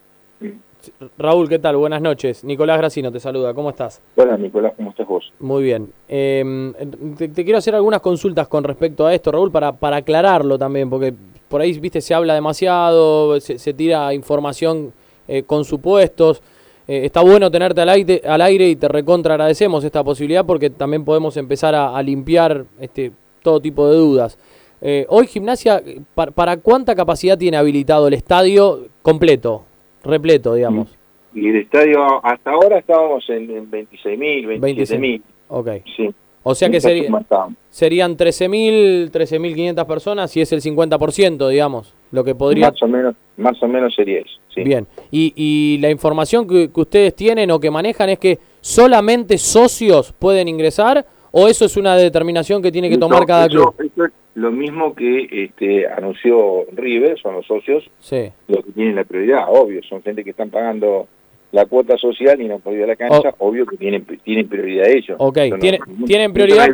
Raúl, 1.18 1.48
¿qué 1.48 1.58
tal? 1.58 1.76
Buenas 1.76 2.02
noches. 2.02 2.44
Nicolás 2.44 2.78
Gracino 2.78 3.10
te 3.10 3.18
saluda. 3.18 3.54
¿Cómo 3.54 3.70
estás? 3.70 4.02
Hola, 4.16 4.36
Nicolás, 4.36 4.74
¿cómo 4.76 4.90
estás 4.90 5.06
vos? 5.06 5.32
Muy 5.40 5.62
bien. 5.62 5.90
Eh, 6.08 6.72
te, 7.16 7.28
te 7.28 7.44
quiero 7.44 7.58
hacer 7.58 7.74
algunas 7.74 8.00
consultas 8.00 8.48
con 8.48 8.64
respecto 8.64 9.06
a 9.06 9.14
esto, 9.14 9.32
Raúl, 9.32 9.50
para, 9.50 9.72
para 9.72 9.96
aclararlo 9.96 10.58
también, 10.58 10.90
porque 10.90 11.14
por 11.48 11.60
ahí, 11.60 11.78
viste, 11.78 12.00
se 12.00 12.14
habla 12.14 12.34
demasiado, 12.34 13.40
se, 13.40 13.58
se 13.58 13.72
tira 13.74 14.12
información 14.12 14.92
eh, 15.26 15.42
con 15.44 15.64
supuestos. 15.64 16.42
Eh, 16.86 17.02
está 17.04 17.22
bueno 17.22 17.50
tenerte 17.50 17.80
al 17.80 17.88
aire, 17.88 18.20
al 18.26 18.42
aire 18.42 18.68
y 18.68 18.76
te 18.76 18.88
recontra 18.88 19.34
agradecemos 19.34 19.84
esta 19.84 20.04
posibilidad 20.04 20.44
porque 20.44 20.68
también 20.70 21.04
podemos 21.04 21.36
empezar 21.36 21.74
a, 21.74 21.96
a 21.96 22.02
limpiar 22.02 22.64
este, 22.78 23.12
todo 23.42 23.60
tipo 23.60 23.88
de 23.88 23.96
dudas. 23.96 24.38
Eh, 24.80 25.06
hoy 25.08 25.26
Gimnasia, 25.26 25.82
¿para, 26.14 26.30
¿para 26.30 26.56
cuánta 26.58 26.94
capacidad 26.94 27.38
tiene 27.38 27.56
habilitado 27.56 28.06
el 28.06 28.14
estadio 28.14 28.88
completo, 29.00 29.64
repleto, 30.02 30.54
digamos? 30.54 30.88
Y 31.34 31.48
el 31.48 31.56
estadio, 31.56 32.24
hasta 32.24 32.50
ahora 32.50 32.78
estábamos 32.78 33.28
en, 33.30 33.50
en 33.50 33.70
26.000, 33.70 34.60
27.000. 34.60 35.22
Ok. 35.48 35.68
Sí. 35.96 36.14
O 36.42 36.54
sea 36.54 36.68
que 36.68 36.80
sería-. 36.80 37.10
Serían 37.70 38.16
13.000, 38.16 39.10
13.500 39.10 39.86
personas 39.86 40.36
y 40.36 40.42
es 40.42 40.52
el 40.52 40.60
50%, 40.60 41.48
digamos, 41.48 41.94
lo 42.14 42.24
que 42.24 42.34
podría... 42.34 42.70
Más 42.70 42.82
o 42.82 42.86
menos, 42.88 43.14
más 43.36 43.62
o 43.62 43.66
menos 43.68 43.94
sería 43.94 44.20
eso. 44.20 44.38
sí. 44.54 44.62
Bien, 44.62 44.86
y, 45.10 45.32
y 45.36 45.78
la 45.80 45.90
información 45.90 46.46
que, 46.46 46.70
que 46.72 46.80
ustedes 46.80 47.14
tienen 47.14 47.50
o 47.50 47.58
que 47.60 47.70
manejan 47.70 48.08
es 48.10 48.18
que 48.18 48.38
solamente 48.60 49.36
socios 49.38 50.12
pueden 50.18 50.48
ingresar 50.48 51.04
o 51.32 51.48
eso 51.48 51.64
es 51.64 51.76
una 51.76 51.96
determinación 51.96 52.62
que 52.62 52.70
tiene 52.70 52.88
que 52.88 52.96
tomar 52.96 53.26
cada 53.26 53.48
club. 53.48 53.74
eso 53.78 54.04
es 54.04 54.12
lo 54.36 54.50
mismo 54.52 54.94
que 54.94 55.26
este, 55.30 55.86
anunció 55.88 56.64
River, 56.72 57.18
son 57.20 57.34
los 57.34 57.46
socios 57.46 57.84
Sí. 58.00 58.30
los 58.48 58.64
que 58.64 58.70
tienen 58.72 58.94
la 58.96 59.04
prioridad, 59.04 59.44
obvio, 59.48 59.80
son 59.88 60.02
gente 60.02 60.22
que 60.24 60.30
están 60.30 60.50
pagando 60.50 61.08
la 61.52 61.66
cuota 61.66 61.96
social 61.98 62.40
y 62.40 62.46
no 62.48 62.54
han 62.56 62.60
podido 62.60 62.80
ir 62.80 62.84
a 62.84 62.88
la 62.88 62.96
cancha, 62.96 63.34
obvio 63.38 63.64
que 63.66 63.76
tienen, 63.76 64.04
tienen 64.24 64.48
prioridad 64.48 64.88
ellos. 64.88 65.16
Ok, 65.18 65.38
no- 65.50 65.56
no- 65.98 66.04
tienen 66.06 66.32
prioridad- 66.32 66.68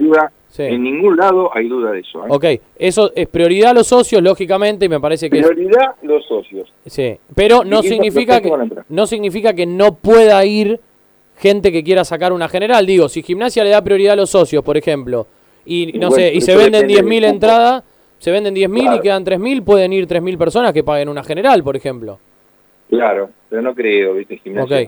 Sí. 0.51 0.65
En 0.65 0.83
ningún 0.83 1.17
lado 1.17 1.51
hay 1.57 1.69
duda 1.69 1.93
de 1.93 2.01
eso. 2.01 2.25
¿eh? 2.27 2.29
Ok, 2.29 2.45
eso 2.77 3.13
es 3.15 3.29
prioridad 3.29 3.71
a 3.71 3.75
los 3.75 3.87
socios, 3.87 4.21
lógicamente, 4.21 4.87
y 4.87 4.89
me 4.89 4.99
parece 5.01 5.31
que... 5.31 5.39
es- 5.39 5.47
Prioridad 5.47 5.95
los 6.03 6.27
socios. 6.27 6.73
Sí, 6.87 7.17
pero 7.37 7.63
no 7.65 7.81
Y 7.81 7.89
significa 7.89 8.41
que 8.41 8.51
no 8.89 9.07
significa 9.07 9.55
que 9.55 9.65
no 9.67 9.95
pueda 9.95 10.45
ir 10.45 10.81
gente 11.39 11.71
que 11.71 11.85
quiera 11.85 12.05
sacar 12.05 12.33
una 12.33 12.49
general. 12.49 12.85
Digo, 12.85 13.09
si 13.09 13.23
Gimnasia 13.23 13.63
le 13.65 13.71
da 13.71 13.83
prioridad 13.83 14.15
a 14.15 14.17
los 14.17 14.31
socios, 14.31 14.65
por 14.65 14.77
ejemplo, 14.77 15.27
y 15.65 15.93
no 15.95 16.09
bueno, 16.09 16.17
sé, 16.17 16.35
y 16.35 16.41
se 16.41 16.57
venden 16.57 16.87
depende 16.89 16.95
del 16.97 17.05
10.000 17.07 17.21
cupo. 17.21 17.35
entradas, 17.35 17.85
se 18.19 18.31
venden 18.33 18.55
10.000 18.55 18.79
y 18.79 18.83
Claro. 18.83 19.03
quedan 19.03 19.25
3.000, 19.25 19.63
pueden 19.65 19.93
ir 19.93 20.09
3.000 20.09 20.37
personas 20.37 20.73
que 20.73 20.83
paguen 20.83 21.09
una 21.09 21.23
general, 21.23 21.63
por 21.63 21.77
ejemplo. 21.77 22.19
Claro, 22.89 23.31
pero 23.49 23.63
no 23.63 23.73
creo, 23.75 24.15
¿viste? 24.15 24.37
Gimnasia. 24.39 24.81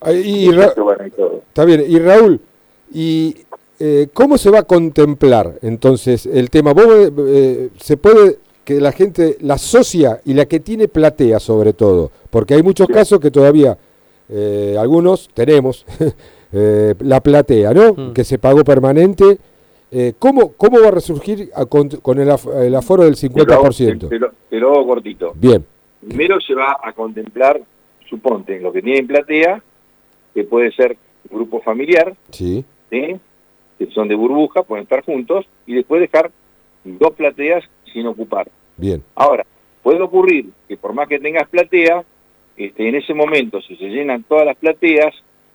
Ok. 0.00 0.08
Y, 0.24 0.50
Ra-. 0.50 0.72
Está 1.48 1.64
bien, 1.66 1.84
y 1.86 1.98
Raúl, 1.98 2.40
¿y 2.92 3.36
eh, 3.80 4.08
cómo 4.12 4.38
se 4.38 4.50
va 4.50 4.60
a 4.60 4.62
contemplar 4.64 5.58
entonces 5.62 6.26
el 6.26 6.50
tema? 6.50 6.72
¿Vos, 6.72 6.86
eh, 7.28 7.70
¿Se 7.78 7.96
puede 7.96 8.38
que 8.64 8.80
la 8.80 8.92
gente, 8.92 9.36
la 9.40 9.58
socia 9.58 10.20
y 10.24 10.34
la 10.34 10.46
que 10.46 10.60
tiene 10.60 10.88
platea 10.88 11.40
sobre 11.40 11.72
todo? 11.72 12.10
Porque 12.30 12.54
hay 12.54 12.62
muchos 12.62 12.86
casos 12.88 13.18
que 13.20 13.30
todavía, 13.30 13.76
eh, 14.28 14.76
algunos 14.78 15.28
tenemos 15.34 15.84
eh, 16.52 16.94
la 17.00 17.20
platea, 17.20 17.72
¿no? 17.74 18.12
Que 18.14 18.24
se 18.24 18.38
pagó 18.38 18.62
permanente. 18.64 19.38
Eh, 19.94 20.14
¿cómo, 20.18 20.52
¿Cómo 20.52 20.80
va 20.80 20.88
a 20.88 20.92
resurgir 20.92 21.50
a- 21.54 21.66
con, 21.66 21.88
con 21.88 22.18
el, 22.18 22.28
af- 22.30 22.50
el 22.64 22.74
aforo 22.74 23.02
del 23.04 23.14
Te 23.14 23.28
lo 23.28 23.42
hago- 23.52 23.64
50%? 23.68 24.08
te 24.08 24.18
lo- 24.18 24.30
te 24.48 24.56
lo 24.58 24.70
hago 24.72 24.86
cortito. 24.86 25.32
Bien, 25.34 25.64
Primero 26.06 26.40
se 26.40 26.54
va 26.54 26.78
a 26.82 26.92
contemplar, 26.94 27.60
suponte, 28.08 28.58
lo 28.58 28.72
que 28.72 28.80
tienen 28.82 29.06
platea, 29.06 29.62
que 30.34 30.44
puede 30.44 30.72
ser 30.72 30.96
grupo 31.30 31.60
familiar, 31.60 32.14
sí, 32.30 32.64
¿sí? 32.90 33.16
Que 33.86 33.92
son 33.92 34.08
de 34.08 34.14
burbuja, 34.14 34.62
pueden 34.62 34.84
estar 34.84 35.04
juntos, 35.04 35.46
y 35.66 35.74
después 35.74 36.00
dejar 36.00 36.30
dos 36.84 37.12
plateas 37.12 37.64
sin 37.92 38.06
ocupar. 38.06 38.48
bien. 38.76 39.02
Ahora, 39.14 39.44
puede 39.82 40.00
ocurrir 40.00 40.50
que 40.68 40.76
por 40.76 40.92
más 40.92 41.08
que 41.08 41.18
tengas 41.18 41.48
platea, 41.48 42.04
este, 42.56 42.88
en 42.88 42.94
ese 42.94 43.14
momento, 43.14 43.60
si 43.60 43.76
se 43.76 43.88
llenan 43.88 44.24
todas 44.24 44.46
las 44.46 44.56
plateas 44.56 45.14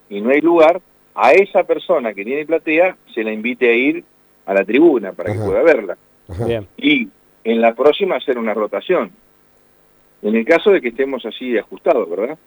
y 0.10 0.22
no 0.22 0.30
hay 0.30 0.42
lugar, 0.42 0.82
a 1.16 1.32
esa 1.32 1.64
persona 1.64 2.14
que 2.14 2.24
tiene 2.24 2.46
platea 2.46 2.96
se 3.14 3.24
la 3.24 3.32
invite 3.32 3.70
a 3.70 3.74
ir 3.74 4.04
a 4.46 4.54
la 4.54 4.64
tribuna 4.64 5.14
para 5.14 5.34
que 5.34 5.40
pueda 5.40 5.64
verla. 5.64 5.98
Bien. 6.46 6.68
Y 6.78 7.08
en 7.44 7.62
la 7.62 7.74
próxima 7.74 8.18
hacer 8.18 8.38
una 8.38 8.54
rotación. 8.54 9.12
En 10.22 10.36
el 10.36 10.46
caso 10.46 10.72
de 10.72 10.82
que 10.82 10.90
estemos 10.90 11.26
así 11.26 11.52
de 11.52 11.60
ajustados, 11.60 12.10
¿verdad? 12.10 12.38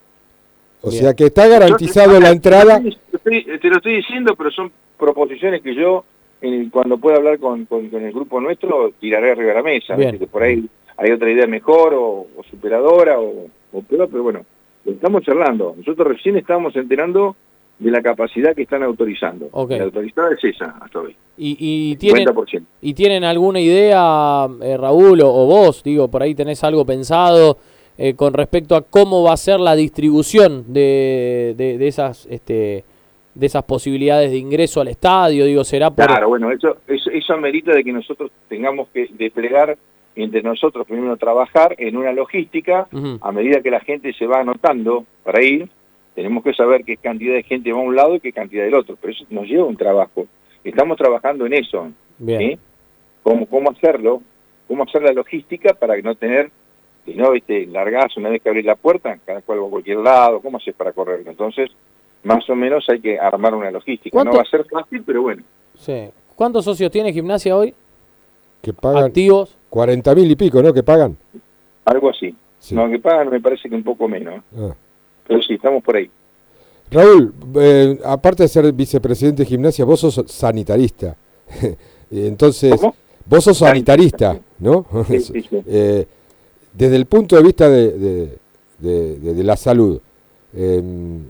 O 0.83 0.91
sea 0.91 1.15
que 1.15 1.27
está 1.27 1.47
garantizado 1.47 2.19
la 2.21 2.31
entrada. 2.31 2.81
Te 2.81 3.59
te 3.59 3.69
lo 3.69 3.77
estoy 3.77 3.97
diciendo, 3.97 4.35
pero 4.37 4.51
son 4.51 4.73
proposiciones 5.01 5.63
que 5.63 5.75
yo, 5.75 6.05
en 6.43 6.71
cuando 6.71 6.99
pueda 6.99 7.17
hablar 7.17 7.39
con, 7.39 7.65
con- 7.67 7.89
con 7.89 8.03
el 8.05 8.13
grupo 8.13 8.41
nuestro, 8.41 8.93
tiraré 9.01 9.33
arriba 9.33 9.49
de 9.49 9.55
la 9.55 9.63
mesa. 9.63 9.97
Que 10.19 10.27
por 10.27 10.43
ahí 10.43 10.65
hay 10.97 11.11
otra 11.11 11.31
idea 11.31 11.47
mejor 11.47 11.95
o, 11.95 12.27
o 12.37 12.43
superadora 12.51 13.19
o, 13.19 13.47
o 13.73 13.83
peor, 13.83 14.09
pero 14.11 14.23
bueno, 14.23 14.45
lo 14.85 14.93
estamos 14.93 15.23
charlando. 15.25 15.75
Nosotros 15.77 16.09
recién 16.09 16.37
estábamos 16.37 16.77
enterando 16.77 17.35
de 17.79 17.91
la 17.91 18.03
capacidad 18.03 18.55
que 18.55 18.63
están 18.63 18.83
autorizando. 18.83 19.49
La 19.79 19.85
autorizada 19.85 20.31
es 20.35 20.45
esa 20.45 20.77
hasta 20.81 21.01
hoy. 21.01 21.17
Y, 21.39 21.57
y 21.59 21.97
tienen, 21.97 22.27
50%. 22.29 22.63
¿Y 22.83 22.93
tienen 22.95 23.25
alguna 23.25 23.59
idea, 23.61 24.47
eh, 24.63 24.77
Raúl, 24.77 25.21
o, 25.23 25.29
o 25.35 25.47
vos, 25.47 25.83
digo, 25.83 26.09
por 26.09 26.23
ahí 26.23 26.35
tenés 26.35 26.63
algo 26.63 26.85
pensado 26.85 27.57
eh, 27.97 28.15
con 28.15 28.35
respecto 28.35 28.77
a 28.77 28.83
cómo 28.83 29.23
va 29.23 29.33
a 29.33 29.37
ser 29.39 29.61
la 29.61 29.75
distribución 29.77 30.65
de, 30.69 31.55
de, 31.57 31.79
de 31.79 31.89
esas 31.89 32.27
este, 32.31 32.85
de 33.35 33.47
esas 33.47 33.63
posibilidades 33.65 34.31
de 34.31 34.39
ingreso 34.39 34.81
al 34.81 34.89
estadio? 34.89 35.45
Digo, 35.45 35.65
¿será 35.65 35.91
por...? 35.91 36.07
Claro, 36.07 36.29
bueno, 36.29 36.51
eso, 36.51 36.77
eso, 36.87 37.11
eso 37.11 37.33
amerita 37.33 37.73
de 37.73 37.85
que 37.85 37.93
nosotros 37.93 38.31
tengamos 38.49 38.89
que 38.89 39.09
desplegar 39.13 39.77
entre 40.17 40.43
nosotros, 40.43 40.87
primero 40.87 41.17
trabajar 41.17 41.75
en 41.79 41.97
una 41.97 42.13
logística, 42.13 42.89
a 43.21 43.33
medida 43.33 43.61
que 43.61 43.71
la 43.71 43.81
gente 43.81 44.13
se 44.13 44.27
va 44.27 44.41
anotando 44.41 45.05
para 45.23 45.43
ir, 45.43 45.69
tenemos 46.15 46.43
que 46.43 46.53
saber 46.53 46.85
qué 46.85 46.97
cantidad 46.97 47.35
de 47.35 47.43
gente 47.43 47.73
va 47.73 47.79
a 47.79 47.83
un 47.83 47.97
lado 47.97 48.17
y 48.17 48.21
qué 48.21 48.33
cantidad 48.33 48.65
del 48.65 48.75
otro, 48.75 48.97
pero 49.01 49.13
eso 49.13 49.25
nos 49.31 49.47
lleva 49.47 49.65
un 49.65 49.77
trabajo. 49.77 50.27
Estamos 50.65 50.99
trabajando 50.99 51.47
en 51.47 51.55
eso, 51.55 51.91
Bien. 52.19 52.41
¿sí? 52.41 52.59
¿Cómo, 53.23 53.47
cómo 53.47 53.71
hacerlo? 53.71 54.23
¿Cómo 54.69 54.85
hacer 54.85 55.03
la 55.03 55.13
logística 55.13 55.75
para 55.75 55.97
no 55.99 56.15
tener, 56.15 56.51
si 57.05 57.15
no, 57.15 57.31
viste, 57.31 57.67
largas 57.67 58.17
una 58.17 58.29
vez 58.29 58.43
que 58.43 58.49
abrís 58.49 58.65
la 58.65 58.77
puerta, 58.77 59.19
cada 59.25 59.43
cual 59.43 59.63
va 59.63 59.67
a 59.67 59.71
cualquier 59.71 59.99
lado, 59.99 60.41
¿cómo 60.41 60.59
haces 60.59 60.75
para 60.75 60.93
correrlo? 60.93 61.31
Entonces, 61.31 61.71
más 62.25 62.49
o 62.51 62.55
menos 62.55 62.85
hay 62.89 63.01
que 63.01 63.19
armar 63.19 63.55
una 63.55 63.71
logística. 63.71 64.17
No 64.17 64.23
¿Cuánto- 64.25 64.37
va 64.39 64.43
a 64.43 64.51
ser 64.51 64.65
fácil, 64.67 65.03
pero 65.05 65.23
bueno. 65.23 65.43
Sí. 65.79 66.09
¿Cuántos 66.37 66.65
socios 66.65 66.91
tiene 66.91 67.13
Gimnasia 67.13 67.57
hoy? 67.57 67.75
Que 68.63 68.73
pagan 68.73 69.05
Activos. 69.05 69.57
40 69.71 70.15
mil 70.15 70.31
y 70.31 70.37
pico, 70.37 70.63
¿no? 70.63 70.73
Que 70.73 70.83
pagan. 70.83 71.17
Algo 71.85 72.11
así. 72.11 72.35
No, 72.73 72.89
que 72.91 72.99
pagan 72.99 73.31
me 73.31 73.41
parece 73.41 73.69
que 73.69 73.75
un 73.75 73.83
poco 73.85 74.07
menos. 74.09 74.35
¿eh? 74.37 74.43
Ah. 74.59 74.75
Pero 75.27 75.43
sí, 75.43 75.55
estamos 75.55 75.83
por 75.83 75.97
ahí. 75.97 76.11
Raúl, 76.91 77.33
eh, 77.57 77.99
aparte 78.05 78.43
de 78.43 78.49
ser 78.49 78.71
vicepresidente 78.73 79.45
de 79.45 79.49
gimnasia, 79.49 79.85
vos 79.85 80.01
sos 80.01 80.23
sanitarista. 80.27 81.17
Entonces, 82.11 82.79
vos 83.27 83.45
sos 83.45 83.57
sanitarista. 83.59 84.39
¿no? 84.59 84.85
Sí, 85.07 85.21
sí, 85.21 85.43
sí. 85.51 85.63
Eh, 85.67 86.07
desde 86.73 86.97
el 86.97 87.07
punto 87.07 87.37
de 87.37 87.43
vista 87.43 87.69
de, 87.69 87.93
de- 87.93 88.39
de- 88.79 89.19
de- 89.19 89.35
de 89.35 89.45
la 89.45 89.57
salud, 89.57 90.01
em, 90.55 91.25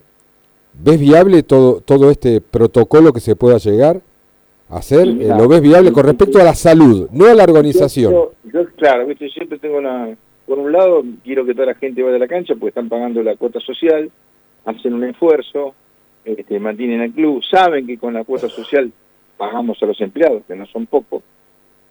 ¿ves 0.83 1.01
viable 1.01 1.43
todo, 1.43 1.81
todo 1.81 2.11
este 2.11 2.41
protocolo 2.41 3.13
que 3.13 3.21
se 3.21 3.37
pueda 3.37 3.59
llegar 3.59 4.01
a 4.69 4.77
hacer? 4.79 5.05
Sí, 5.05 5.19
Eh, 5.23 5.29
¿Lo 5.29 5.49
ves 5.49 5.61
viable 5.61 5.93
con 5.93 6.05
respecto 6.05 6.41
a 6.41 6.45
la 6.45 6.55
salud, 6.55 7.09
no 7.13 7.27
a 7.27 7.35
la 7.35 7.45
organización? 7.45 8.13
Yo, 8.13 8.33
yo, 8.53 8.67
claro, 8.77 9.11
yo 9.11 9.29
siempre 9.29 9.59
tengo 9.59 9.79
una... 9.79 10.17
Por 10.47 10.59
un 10.59 10.73
lado, 10.73 11.05
quiero 11.23 11.47
que 11.47 11.55
toda 11.55 11.67
la 11.67 11.75
gente 11.75 12.03
vaya 12.03 12.17
a 12.17 12.19
la 12.19 12.27
cancha 12.27 12.55
porque 12.55 12.71
están 12.71 12.89
pagando 12.89 13.23
la 13.23 13.37
cuota 13.37 13.61
social, 13.61 14.11
hacen 14.65 14.95
un 14.95 15.05
esfuerzo, 15.05 15.75
este, 16.25 16.59
mantienen 16.59 17.03
el 17.03 17.13
club, 17.13 17.41
saben 17.49 17.87
que 17.87 17.97
con 17.99 18.15
la 18.15 18.25
cuota 18.25 18.49
social 18.49 18.91
pagamos 19.37 19.81
a 19.81 19.87
los 19.87 20.01
empleados, 20.01 20.43
que 20.49 20.57
no 20.57 20.67
son 20.67 20.87
pocos, 20.87 21.23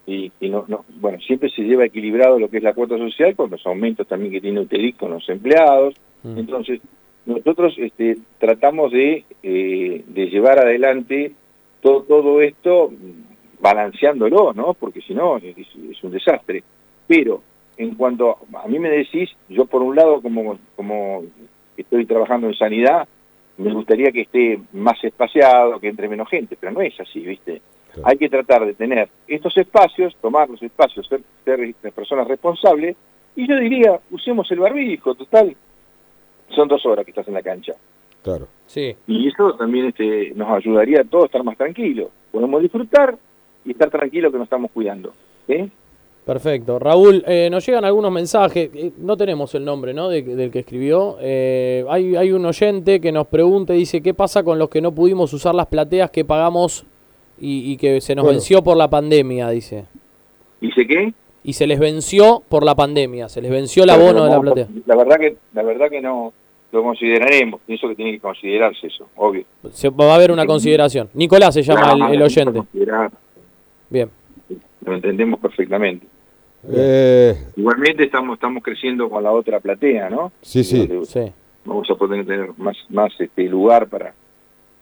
y, 0.05 0.31
y 0.41 0.49
no, 0.49 0.65
no, 0.67 0.83
bueno, 0.99 1.19
siempre 1.21 1.49
se 1.51 1.61
lleva 1.61 1.85
equilibrado 1.85 2.37
lo 2.37 2.49
que 2.49 2.57
es 2.57 2.63
la 2.63 2.73
cuota 2.73 2.97
social 2.97 3.33
con 3.35 3.49
los 3.49 3.65
aumentos 3.65 4.05
también 4.07 4.31
que 4.33 4.41
tiene 4.41 4.59
UTEDIC 4.59 4.97
con 4.97 5.11
los 5.11 5.29
empleados. 5.29 5.95
Entonces, 6.23 6.81
nosotros 7.25 7.75
este, 7.77 8.17
tratamos 8.37 8.91
de, 8.91 9.25
eh, 9.43 10.03
de 10.07 10.25
llevar 10.27 10.59
adelante 10.59 11.33
todo, 11.81 12.03
todo 12.03 12.41
esto 12.41 12.89
mm, 12.89 13.61
balanceándolo, 13.61 14.53
¿no? 14.53 14.73
Porque 14.73 15.01
si 15.01 15.13
no, 15.13 15.37
es, 15.37 15.55
es 15.57 16.03
un 16.03 16.11
desastre. 16.11 16.63
Pero, 17.07 17.41
en 17.77 17.95
cuanto 17.95 18.37
a 18.53 18.67
mí 18.67 18.79
me 18.79 18.89
decís, 18.89 19.29
yo 19.47 19.65
por 19.65 19.81
un 19.81 19.95
lado, 19.95 20.21
como, 20.21 20.59
como 20.75 21.23
estoy 21.77 22.05
trabajando 22.05 22.47
en 22.47 22.55
sanidad, 22.55 23.07
me 23.57 23.73
gustaría 23.73 24.11
que 24.11 24.21
esté 24.21 24.59
más 24.73 25.03
espaciado, 25.03 25.79
que 25.79 25.89
entre 25.89 26.07
menos 26.07 26.29
gente, 26.29 26.57
pero 26.59 26.71
no 26.71 26.81
es 26.81 26.97
así, 26.99 27.19
¿viste? 27.19 27.61
Hay 28.03 28.17
que 28.17 28.29
tratar 28.29 28.65
de 28.65 28.73
tener 28.73 29.09
estos 29.27 29.55
espacios, 29.57 30.15
tomar 30.21 30.49
los 30.49 30.61
espacios, 30.61 31.07
ser, 31.07 31.21
ser 31.43 31.59
las 31.81 31.93
personas 31.93 32.27
responsables, 32.27 32.95
y 33.35 33.47
yo 33.47 33.57
diría, 33.57 33.99
usemos 34.11 34.49
el 34.51 34.59
barbijo, 34.59 35.15
total, 35.15 35.55
son 36.55 36.67
dos 36.67 36.85
horas 36.85 37.05
que 37.05 37.11
estás 37.11 37.27
en 37.27 37.33
la 37.33 37.41
cancha. 37.41 37.73
Claro. 38.23 38.47
Sí. 38.67 38.95
Y 39.07 39.27
eso 39.27 39.53
también 39.53 39.87
este, 39.87 40.31
nos 40.35 40.49
ayudaría 40.49 41.01
a 41.01 41.03
todos 41.05 41.23
a 41.23 41.25
estar 41.27 41.43
más 41.43 41.57
tranquilos. 41.57 42.09
Podemos 42.31 42.61
disfrutar 42.61 43.17
y 43.65 43.71
estar 43.71 43.89
tranquilos 43.89 44.31
que 44.31 44.37
nos 44.37 44.45
estamos 44.45 44.69
cuidando. 44.71 45.13
¿sí? 45.47 45.71
Perfecto. 46.25 46.77
Raúl, 46.77 47.23
eh, 47.25 47.49
nos 47.49 47.65
llegan 47.65 47.85
algunos 47.85 48.11
mensajes. 48.11 48.69
eh, 48.75 48.91
no 48.99 49.17
tenemos 49.17 49.55
el 49.55 49.65
nombre 49.65 49.93
¿no? 49.93 50.09
de- 50.09 50.21
del 50.21 50.51
que 50.51 50.59
escribió. 50.59 51.17
Eh, 51.21 51.83
hay, 51.89 52.15
hay 52.15 52.31
un 52.31 52.45
oyente 52.45 52.99
que 53.01 53.11
nos 53.11 53.25
pregunta 53.27 53.73
y 53.73 53.79
dice, 53.79 54.01
¿qué 54.01 54.13
pasa 54.13 54.43
con 54.43 54.59
los 54.59 54.69
que 54.69 54.81
no 54.81 54.91
pudimos 54.93 55.33
usar 55.33 55.55
las 55.55 55.65
plateas 55.67 56.11
que 56.11 56.23
pagamos 56.25 56.85
y, 57.39 57.71
y 57.71 57.77
que 57.77 58.01
se 58.01 58.13
nos 58.15 58.23
Bueno. 58.25 58.35
venció 58.37 58.61
por 58.61 58.77
la 58.77 58.89
pandemia? 58.89 59.49
Dice. 59.49 59.85
¿Dice 60.61 60.85
qué? 60.85 61.13
Y 61.43 61.53
se 61.53 61.67
les 61.67 61.79
venció 61.79 62.43
por 62.47 62.63
la 62.63 62.75
pandemia, 62.75 63.29
se 63.29 63.41
les 63.41 63.49
venció 63.49 63.83
el 63.83 63.89
abono 63.91 64.25
de 64.25 64.29
la 64.29 64.41
platea. 64.41 64.67
La 64.85 64.95
verdad 64.95 65.17
que, 65.17 65.37
la 65.53 65.63
verdad 65.63 65.89
que 65.89 66.01
no 66.01 66.33
lo 66.71 66.83
consideraremos. 66.83 67.61
Pienso 67.65 67.87
que 67.87 67.95
tiene 67.95 68.11
que 68.11 68.19
considerarse 68.19 68.87
eso, 68.87 69.07
obvio. 69.15 69.45
Se, 69.71 69.89
va 69.89 70.11
a 70.11 70.15
haber 70.15 70.31
una 70.31 70.45
consideración. 70.45 71.09
Nicolás 71.13 71.53
se 71.53 71.63
llama 71.63 71.91
el, 71.91 71.97
Claro, 71.97 72.13
el 72.13 72.21
oyente. 72.21 72.61
Bien. 73.89 74.09
Lo 74.85 74.95
entendemos 74.95 75.39
perfectamente. 75.39 76.05
Eh, 76.71 77.35
Igualmente 77.55 78.03
estamos 78.03 78.33
estamos 78.35 78.61
creciendo 78.61 79.09
con 79.09 79.23
la 79.23 79.31
otra 79.31 79.59
platea, 79.61 80.09
¿no? 80.09 80.33
sí, 80.41 80.63
sí. 80.63 80.89
Sí. 81.03 81.31
Vamos 81.63 81.89
a 81.89 81.95
poder 81.95 82.25
tener 82.25 82.49
más 82.57 82.75
más 82.89 83.11
este 83.19 83.43
lugar 83.43 83.87
para... 83.87 84.13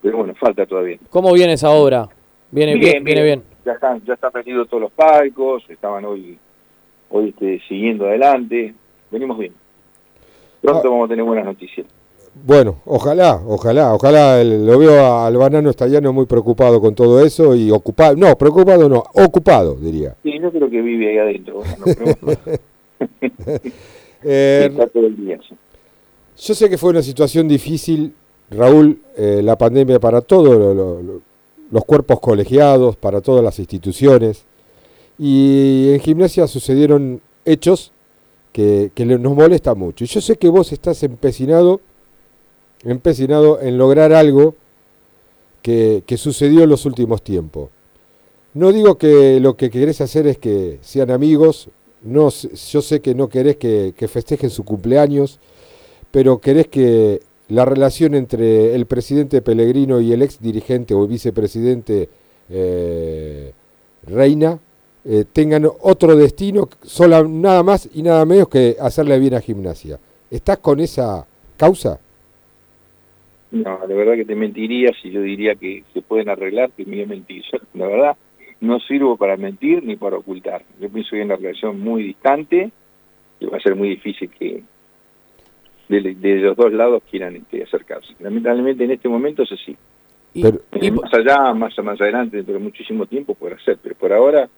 Pero 0.01 0.17
bueno, 0.17 0.33
falta 0.35 0.65
todavía. 0.65 0.97
¿Cómo 1.09 1.33
viene 1.33 1.53
esa 1.53 1.69
obra? 1.69 2.07
Viene 2.51 2.75
bien, 2.75 3.03
viene 3.03 3.23
bien. 3.23 3.43
Ya 3.65 3.73
están, 3.73 4.01
ya 4.05 4.13
están 4.13 4.31
vendidos 4.33 4.69
todos 4.69 4.83
los 4.83 4.91
palcos, 4.91 5.63
estaban 5.69 6.05
hoy, 6.05 6.37
hoy 7.09 7.29
este, 7.29 7.61
siguiendo 7.67 8.05
adelante. 8.05 8.73
Venimos 9.11 9.37
bien. 9.37 9.53
Pronto 10.61 10.89
vamos 10.91 11.05
a 11.05 11.09
tener 11.09 11.23
buenas 11.23 11.45
noticias. 11.45 11.85
Bueno, 12.45 12.81
ojalá, 12.85 13.41
ojalá, 13.47 13.93
ojalá 13.95 14.39
el- 14.41 14.65
lo 14.65 14.77
veo 14.77 15.23
al 15.23 15.35
banano 15.37 15.69
estallano 15.71 16.13
muy 16.13 16.25
preocupado 16.27 16.79
con 16.79 16.93
todo 16.93 17.23
eso 17.25 17.55
y 17.55 17.71
ocupado, 17.71 18.15
no, 18.15 18.37
preocupado 18.37 18.87
no, 18.87 19.03
ocupado 19.15 19.73
diría. 19.75 20.15
Sí, 20.21 20.37
yo 20.39 20.51
creo 20.51 20.69
que 20.69 20.81
vive 20.81 21.09
ahí 21.09 21.17
adentro. 21.17 21.61
bueno, 21.95 22.47
Eh, 24.23 24.67
está 24.71 24.87
todo 24.87 25.05
el 25.07 25.15
día. 25.15 25.39
sí. 25.47 25.55
yo 26.47 26.53
sé 26.55 26.69
que 26.69 26.77
fue 26.77 26.89
una 26.89 27.01
situación 27.03 27.47
difícil, 27.47 28.13
Raúl, 28.49 28.99
eh, 29.15 29.41
la 29.43 29.55
pandemia 29.57 29.99
para 29.99 30.21
todos 30.21 30.57
lo- 30.57 30.73
lo- 30.73 31.01
lo- 31.03 31.21
los 31.69 31.85
cuerpos 31.85 32.19
colegiados, 32.19 32.95
para 32.95 33.21
todas 33.21 33.43
las 33.43 33.59
instituciones, 33.59 34.45
y 35.17 35.93
en 35.93 35.99
gimnasia 35.99 36.47
sucedieron 36.47 37.21
hechos 37.45 37.91
que, 38.51 38.91
nos 38.97 39.35
molesta 39.35 39.75
mucho. 39.75 40.03
Y 40.03 40.07
yo 40.07 40.21
sé 40.21 40.35
que 40.35 40.49
vos 40.49 40.71
estás 40.71 41.03
empecinado, 41.03 41.79
empecinado 42.83 43.61
en 43.61 43.77
lograr 43.77 44.13
algo 44.13 44.55
que, 45.61 46.03
sucedió 46.17 46.63
en 46.63 46.69
los 46.69 46.85
últimos 46.85 47.21
tiempos. 47.23 47.69
No 48.53 48.71
digo 48.71 48.97
que 48.97 49.39
lo 49.39 49.55
que 49.57 49.69
querés 49.69 50.01
hacer 50.01 50.25
es 50.27 50.37
que 50.37 50.79
sean 50.81 51.11
amigos, 51.11 51.69
no, 52.01 52.29
yo 52.29 52.81
sé 52.81 53.01
que 53.01 53.13
no 53.13 53.29
querés 53.29 53.57
que, 53.57 53.93
que 53.95 54.07
festejen 54.07 54.49
su 54.49 54.63
cumpleaños, 54.63 55.39
pero 56.09 56.39
querés 56.39 56.67
que 56.67 57.21
la 57.49 57.65
relación 57.65 58.15
entre 58.15 58.73
el 58.75 58.85
presidente 58.87 59.41
Pellegrino 59.41 60.01
y 60.01 60.13
el 60.13 60.21
ex 60.21 60.41
dirigente 60.41 60.93
o 60.93 61.05
vicepresidente 61.07 62.09
eh, 62.49 63.53
Reina 64.03 64.59
eh, 65.09 65.25
tengan 65.31 65.65
otro 65.65 66.15
destino, 66.15 66.67
sola, 66.83 67.23
nada 67.23 67.63
más 67.63 67.89
y 67.93 68.01
nada 68.03 68.25
menos 68.25 68.49
que 68.49 68.75
hacerle 68.79 69.17
bien 69.19 69.35
a 69.35 69.41
gimnasia. 69.41 69.97
¿Estás 70.29 70.57
con 70.57 70.79
esa 70.79 71.25
causa? 71.55 71.99
No, 73.51 73.79
la 73.87 73.95
verdad 73.95 74.15
que 74.15 74.25
te 74.25 74.35
mentiría 74.35 74.91
si 75.01 75.09
yo 75.09 75.21
diría 75.21 75.55
que 75.55 75.83
se 75.93 76.01
pueden 76.01 76.27
arreglar, 76.27 76.71
que 76.71 76.85
me 76.85 77.05
mentir. 77.05 77.43
La 77.73 77.87
verdad, 77.87 78.17
no 78.59 78.79
sirvo 78.81 79.15
para 79.15 79.37
mentir 79.37 79.83
ni 79.83 79.95
para 79.95 80.17
ocultar. 80.17 80.63
Yo 80.79 80.89
pienso 80.89 81.11
que 81.11 81.17
hay 81.17 81.21
una 81.21 81.37
relación 81.37 81.79
muy 81.79 82.03
distante 82.03 82.71
y 83.39 83.45
va 83.45 83.57
a 83.57 83.61
ser 83.61 83.75
muy 83.75 83.89
difícil 83.89 84.29
que 84.29 84.63
de, 85.87 86.15
de 86.15 86.35
los 86.35 86.57
dos 86.57 86.73
lados 86.73 87.01
quieran 87.09 87.37
este, 87.37 87.63
acercarse. 87.63 88.13
Lamentablemente 88.19 88.83
en 88.83 88.91
este 88.91 89.07
momento 89.07 89.43
es 89.43 89.51
así. 89.53 89.77
Pero, 90.33 90.59
Eh, 90.73 90.91
más 90.91 91.13
allá, 91.13 91.53
más, 91.53 91.73
más 91.81 92.01
adelante, 92.01 92.37
dentro 92.37 92.55
de 92.55 92.59
muchísimo 92.59 93.05
tiempo 93.05 93.33
podrá 93.33 93.57
ser, 93.63 93.77
pero 93.81 93.95
por 93.95 94.11
ahora, 94.11 94.49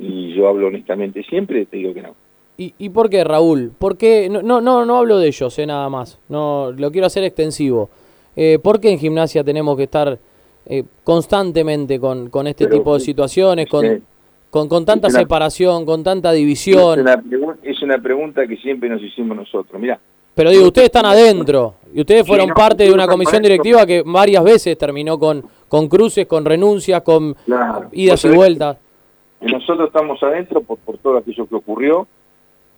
y 0.00 0.34
yo 0.34 0.48
hablo 0.48 0.68
honestamente 0.68 1.22
siempre, 1.22 1.66
te 1.66 1.76
digo 1.76 1.92
que 1.94 2.02
no. 2.02 2.14
¿Y, 2.56 2.74
y 2.78 2.88
por 2.88 3.08
qué, 3.08 3.22
Raúl? 3.24 3.70
¿Por 3.78 3.96
qué? 3.96 4.28
No, 4.28 4.42
no, 4.42 4.60
no, 4.60 4.84
no 4.84 4.98
hablo 4.98 5.18
de 5.18 5.28
ellos, 5.28 5.58
eh, 5.58 5.66
nada 5.66 5.88
más. 5.88 6.18
No, 6.28 6.72
lo 6.76 6.90
quiero 6.90 7.06
hacer 7.06 7.24
extensivo. 7.24 7.88
Eh, 8.36 8.58
¿Por 8.62 8.80
qué 8.80 8.90
en 8.90 8.98
gimnasia 8.98 9.42
tenemos 9.44 9.76
que 9.76 9.84
estar 9.84 10.18
eh, 10.66 10.84
constantemente 11.04 11.98
con, 12.00 12.28
con 12.30 12.46
este 12.46 12.64
Pero, 12.66 12.78
tipo 12.78 12.94
de 12.94 13.00
situaciones, 13.00 13.66
con, 13.68 14.02
con, 14.50 14.68
con 14.68 14.84
tanta 14.84 15.08
una- 15.08 15.18
separación, 15.18 15.84
con 15.86 16.02
tanta 16.02 16.32
Es 16.32 16.38
división? 16.38 17.00
una, 17.00 17.22
es 17.62 17.80
una 17.82 17.98
pregunta 17.98 18.46
que 18.46 18.56
siempre 18.56 18.88
nos 18.88 19.02
hicimos 19.02 19.36
nosotros. 19.36 19.80
Mira, 19.80 19.98
Pero 20.34 20.50
digo, 20.50 20.64
ustedes 20.66 20.86
están 20.86 21.06
adentro 21.06 21.74
y 21.94 22.00
ustedes 22.00 22.26
fueron 22.26 22.48
no, 22.48 22.54
parte 22.54 22.84
de 22.84 22.92
una 22.92 23.06
comisión 23.06 23.42
directiva 23.42 23.86
que 23.86 24.02
varias 24.04 24.44
veces 24.44 24.76
terminó 24.76 25.18
con, 25.18 25.42
con 25.68 25.88
cruces, 25.88 26.26
con 26.26 26.44
renuncias, 26.44 27.00
con 27.02 27.34
Claro. 27.46 27.88
idas 27.92 28.24
y 28.24 28.28
vueltas. 28.28 28.76
que 28.76 28.89
nosotros 29.40 29.88
estamos 29.88 30.22
adentro 30.22 30.62
por, 30.62 30.78
por 30.78 30.98
todo 30.98 31.18
aquello 31.18 31.46
que 31.46 31.54
ocurrió, 31.54 32.06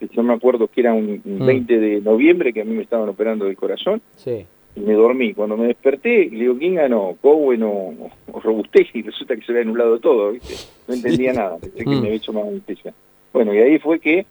yo 0.00 0.22
me 0.22 0.34
acuerdo 0.34 0.66
que 0.66 0.80
era 0.80 0.92
un, 0.92 1.20
un 1.24 1.38
Mm. 1.40 1.46
20 1.46 1.78
de 1.78 2.00
noviembre 2.00 2.52
que 2.52 2.60
a 2.62 2.64
mí 2.64 2.74
me 2.74 2.82
estaban 2.82 3.08
operando 3.08 3.44
del 3.44 3.56
corazón 3.56 4.00
Sí. 4.16 4.44
y 4.74 4.80
me 4.80 4.94
dormí. 4.94 5.32
Cuando 5.32 5.56
me 5.56 5.66
desperté, 5.68 6.28
le 6.30 6.38
digo, 6.40 6.58
¿quién 6.58 6.74
ganó? 6.74 7.16
¿Cowen 7.20 7.62
o, 7.62 7.94
o 8.32 8.40
Robustez? 8.40 8.88
Y 8.94 9.02
resulta 9.02 9.36
que 9.36 9.42
se 9.42 9.52
había 9.52 9.62
anulado 9.62 9.98
todo, 10.00 10.32
¿viste? 10.32 10.54
No 10.88 10.94
entendía 10.94 11.32
nada, 11.32 11.58
pensé 11.58 11.78
que 11.78 11.86
Mm. 11.86 11.90
me 11.90 11.96
había 11.98 12.12
hecho 12.14 12.32
más 12.32 12.44
anestesia. 12.48 12.92
Bueno, 13.32 13.54
y 13.54 13.58
ahí 13.58 13.78
fue 13.78 14.00
que 14.00 14.26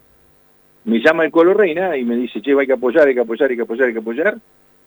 me 0.84 0.99
llama 0.99 1.24
el 1.26 1.32
Colo 1.32 1.53
Reina 1.53 1.95
y 1.95 2.03
me 2.03 2.16
dice, 2.18 2.41
che, 2.41 2.52
hay 2.60 2.68
que 2.68 2.74
apoyar, 2.74 3.08
hay 3.08 3.14
que 3.14 3.22
apoyar, 3.22 3.49
hay 3.49 3.56
que 3.56 3.62
apoyar, 3.64 3.88
hay 3.88 3.94
que 3.94 3.99
apoyar. 3.99 4.38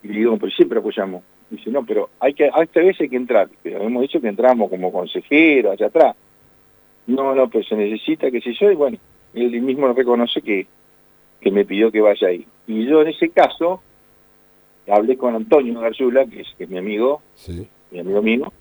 Y 0.03 0.09
le 0.09 0.19
digo, 0.19 0.37
pero 0.37 0.53
siempre 0.53 0.79
apoyamos. 0.81 1.23
Dice, 1.49 1.71
no, 1.71 1.83
pero 1.87 2.11
hay 2.21 2.35
que, 2.35 2.45
a 2.53 2.63
esta 2.63 2.81
vez 2.81 3.01
hay 3.01 3.09
que 3.09 3.17
entrar. 3.17 3.49
Pero 3.63 3.83
hemos 3.83 4.03
dicho 4.03 4.21
que 4.21 4.29
entramos 4.29 4.69
como 4.69 4.93
consejero 4.93 5.71
allá 5.71 5.87
atrás. 5.87 6.15
No, 7.07 7.35
no, 7.35 7.49
pues 7.51 7.67
se 7.69 7.77
necesita, 7.77 8.31
que 8.31 8.41
sé 8.41 8.53
yo, 8.55 8.71
y 8.71 8.75
bueno, 8.75 8.99
él 9.35 9.61
mismo 9.63 9.93
reconoce 9.93 10.41
que, 10.41 10.67
que 11.41 11.51
me 11.51 11.65
pidió 11.65 11.91
que 11.93 12.01
vaya 12.01 12.29
ahí. 12.29 12.47
Y 12.67 12.87
yo 12.87 13.03
en 13.03 13.09
ese 13.09 13.29
caso 13.31 13.83
hablé 14.89 15.17
con 15.17 15.35
Antonio 15.35 15.81
Garzula, 15.81 16.25
que 16.27 16.41
es, 16.41 16.49
que 16.57 16.65
es 16.65 16.71
mi 16.71 16.79
amigo, 16.79 17.21
Sí. 17.35 17.67
mi 17.91 17.99
amigo 18.01 18.23
mío, 18.23 18.53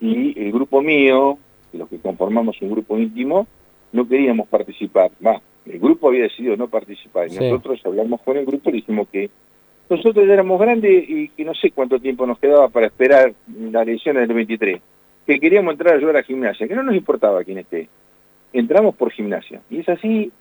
y 0.00 0.38
el 0.40 0.52
grupo 0.52 0.82
mío, 0.82 1.38
los 1.72 1.88
que 1.88 1.98
conformamos 1.98 2.60
un 2.62 2.70
grupo 2.70 2.98
íntimo, 2.98 3.46
no 3.92 4.06
queríamos 4.06 4.48
participar. 4.48 5.10
Va, 5.24 5.40
el 5.66 5.78
grupo 5.78 6.08
había 6.08 6.22
decidido 6.24 6.56
no 6.56 6.68
participar. 6.68 7.26
Y 7.28 7.30
Sí. 7.30 7.38
nosotros 7.40 7.80
hablamos 7.84 8.20
con 8.22 8.36
el 8.36 8.44
grupo 8.46 8.70
y 8.70 8.74
dijimos 8.74 9.08
que 9.10 9.30
nosotros 9.90 10.26
ya 10.26 10.34
éramos 10.34 10.60
grandes 10.60 11.08
y 11.08 11.28
que 11.30 11.44
no 11.44 11.54
sé 11.54 11.70
cuánto 11.70 11.98
tiempo 11.98 12.26
nos 12.26 12.38
quedaba 12.38 12.68
para 12.68 12.86
esperar 12.86 13.32
las 13.58 13.88
elecciones 13.88 14.28
del 14.28 14.36
23. 14.36 14.80
Que 15.28 15.38
queríamos 15.38 15.72
entrar 15.72 15.92
a 15.92 15.98
ayudar 15.98 16.16
a 16.16 16.22
gimnasia, 16.22 16.66
que 16.66 16.74
no 16.74 16.82
nos 16.82 16.94
importaba 16.94 17.44
quién 17.44 17.58
esté. 17.58 17.90
entramos 18.54 18.96
por 18.96 19.12
gimnasia. 19.12 19.60
Y 19.68 19.80
es 19.80 19.88
así 19.90 20.32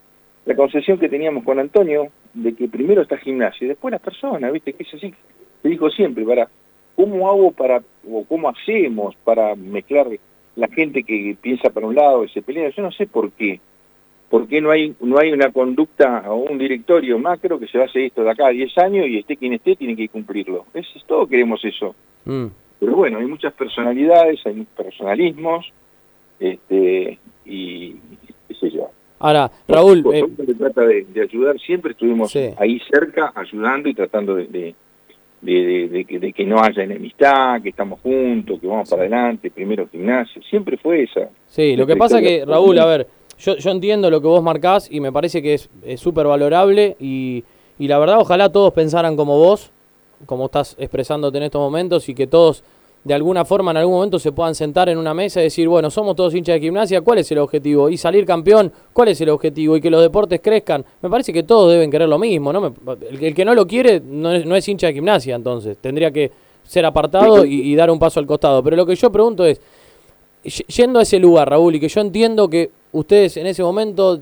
la 0.46 0.56
concepción 0.56 0.98
que 0.98 1.10
teníamos 1.10 1.44
con 1.44 1.60
Antonio, 1.60 2.08
de 2.34 2.56
que 2.56 2.70
primero 2.70 3.02
está 3.02 3.18
gimnasia 3.18 3.66
y 3.66 3.68
después 3.68 3.92
las 3.92 4.00
personas, 4.00 4.50
¿viste? 4.54 4.72
Que 4.72 4.84
es 4.84 4.94
así, 4.94 5.14
te 5.62 5.68
dijo 5.68 5.90
siempre, 5.90 6.24
para, 6.24 6.48
¿cómo 6.96 7.28
hago 7.28 7.52
para, 7.52 7.84
o 8.10 8.24
cómo 8.24 8.48
hacemos 8.48 9.14
para 9.26 9.56
mezclar 9.56 10.08
la 10.56 10.70
gente 10.70 11.04
que 11.04 11.36
piensa 11.42 11.70
para 11.70 11.86
un 11.86 11.96
lado 11.96 12.24
y 12.24 12.30
se 12.30 12.42
pelea? 12.42 12.70
Yo 12.70 12.82
no 12.82 12.94
sé 12.94 13.08
por 13.08 13.34
qué. 13.34 13.60
¿Por 14.30 14.48
qué 14.48 14.62
no 14.62 14.72
hay, 14.72 14.96
no 15.02 15.20
hay 15.20 15.34
una 15.34 15.52
conducta 15.52 16.32
o 16.32 16.50
un 16.50 16.58
directorio 16.58 17.20
macro 17.20 17.60
que 17.60 17.68
se 17.68 17.78
va 17.78 17.84
a 17.84 17.88
hacer 17.88 18.04
esto 18.04 18.24
de 18.24 18.32
acá 18.32 18.48
a 18.48 18.52
10 18.52 18.78
años 18.78 19.06
y 19.08 19.18
esté 19.18 19.36
quien 19.36 19.52
esté 19.52 19.76
tiene 19.76 19.98
que 19.98 20.08
cumplirlo? 20.08 20.66
Es, 20.74 20.88
es 20.96 21.04
todo 21.04 21.28
queremos 21.28 21.64
eso. 21.66 21.94
Mm. 22.24 22.48
Pero 22.80 22.96
bueno, 22.96 23.20
hay 23.20 23.26
muchas 23.26 23.54
personalidades, 23.54 24.40
hay 24.46 24.66
personalismos, 24.76 25.66
este, 26.40 27.20
y 27.46 27.94
qué 28.48 28.54
sé 28.60 28.70
yo. 28.72 28.90
Ahora, 29.20 29.50
Raúl, 29.68 30.04
Por 30.04 30.16
eh, 30.16 30.20
supuesto 30.20 30.46
se 30.54 30.58
trata 30.60 30.82
de, 30.82 31.06
de 31.06 31.22
ayudar, 31.22 31.60
siempre 31.60 31.92
estuvimos 31.94 32.36
ahí 32.58 32.80
cerca, 32.92 33.32
ayudando 33.36 33.90
y 33.90 33.96
tratando 33.96 34.36
de, 34.36 34.46
de, 34.48 34.76
de- 35.42 35.66
de- 35.66 35.88
de 35.90 36.06
que, 36.06 36.20
de 36.20 36.34
que 36.34 36.46
no 36.46 36.62
haya 36.62 36.84
enemistad, 36.84 37.62
que 37.62 37.70
estamos 37.70 38.00
juntos, 38.02 38.60
que 38.60 38.68
vamos 38.68 38.88
para 38.90 39.02
adelante, 39.04 39.50
primero 39.50 39.88
gimnasio, 39.92 40.42
siempre 40.44 40.78
fue 40.78 41.04
esa. 41.04 41.30
Sí, 41.48 41.76
lo 41.76 41.88
que 41.88 41.96
pasa 41.96 42.22
que, 42.22 42.44
Raúl, 42.46 42.78
a 42.78 42.86
ver, 42.86 43.08
yo, 43.40 43.56
yo 43.58 43.72
entiendo 43.72 44.12
lo 44.12 44.22
que 44.22 44.28
vos 44.28 44.44
marcás 44.44 44.88
y 44.92 45.00
me 45.00 45.12
parece 45.12 45.42
que 45.42 45.56
es 45.56 45.70
es 45.84 46.00
súper 46.00 46.28
valorable 46.28 46.96
y, 47.00 47.44
y 47.80 47.88
la 47.88 47.98
verdad 47.98 48.20
ojalá 48.20 48.52
todos 48.52 48.72
pensaran 48.74 49.16
como 49.16 49.38
vos, 49.40 49.72
como 50.26 50.46
estás 50.46 50.76
expresándote 50.78 51.38
en 51.38 51.44
estos 51.44 51.60
momentos 51.60 52.08
y 52.10 52.16
que 52.16 52.28
todos 52.28 52.64
de 53.04 53.14
alguna 53.14 53.46
forma 53.46 53.72
en 53.72 53.78
algún 53.78 53.96
momento 53.96 54.20
se 54.20 54.34
puedan 54.34 54.54
sentar 54.54 54.90
en 54.90 54.98
una 54.98 55.14
mesa 55.14 55.40
y 55.40 55.44
decir, 55.44 55.70
bueno, 55.70 55.90
somos 55.90 56.16
todos 56.16 56.36
hinchas 56.36 56.56
de 56.56 56.60
gimnasia, 56.60 57.00
¿cuál 57.02 57.20
es 57.20 57.32
el 57.32 57.38
objetivo? 57.38 57.90
Y 57.90 57.98
salir 57.98 58.26
campeón, 58.26 58.72
¿cuál 58.92 59.08
es 59.08 59.22
el 59.22 59.30
objetivo? 59.30 59.78
Y 59.78 59.82
que 59.82 59.90
los 59.90 60.02
deportes 60.02 60.42
crezcan. 60.42 60.84
Me 61.02 61.10
parece 61.10 61.32
que 61.32 61.44
todos 61.44 61.72
deben 61.72 61.90
querer 61.90 62.10
lo 62.10 62.20
mismo, 62.20 62.52
¿no? 62.52 62.74
El, 63.10 63.34
que 63.34 63.46
no 63.46 63.56
lo 63.56 63.66
quiere 63.66 64.02
no 64.02 64.34
es, 64.34 64.46
no 64.46 64.56
es 64.58 64.68
hincha 64.68 64.88
de 64.88 64.94
gimnasia, 64.94 65.36
entonces 65.36 65.78
tendría 65.78 66.12
que 66.12 66.32
ser 66.66 66.86
apartado 66.86 67.46
y, 67.46 67.74
dar 67.76 67.90
un 67.90 67.98
paso 67.98 68.20
al 68.20 68.28
costado. 68.28 68.62
Pero 68.62 68.76
lo 68.76 68.86
que 68.86 68.96
yo 68.96 69.10
pregunto 69.10 69.46
es, 69.46 69.62
yendo 70.44 71.00
a 71.00 71.04
ese 71.04 71.18
lugar, 71.18 71.50
Raúl, 71.50 71.76
y 71.76 71.80
que 71.80 71.88
yo 71.88 72.02
entiendo 72.02 72.50
que 72.50 72.72
ustedes 72.92 73.38
en 73.38 73.48
ese 73.48 73.64
momento, 73.64 74.20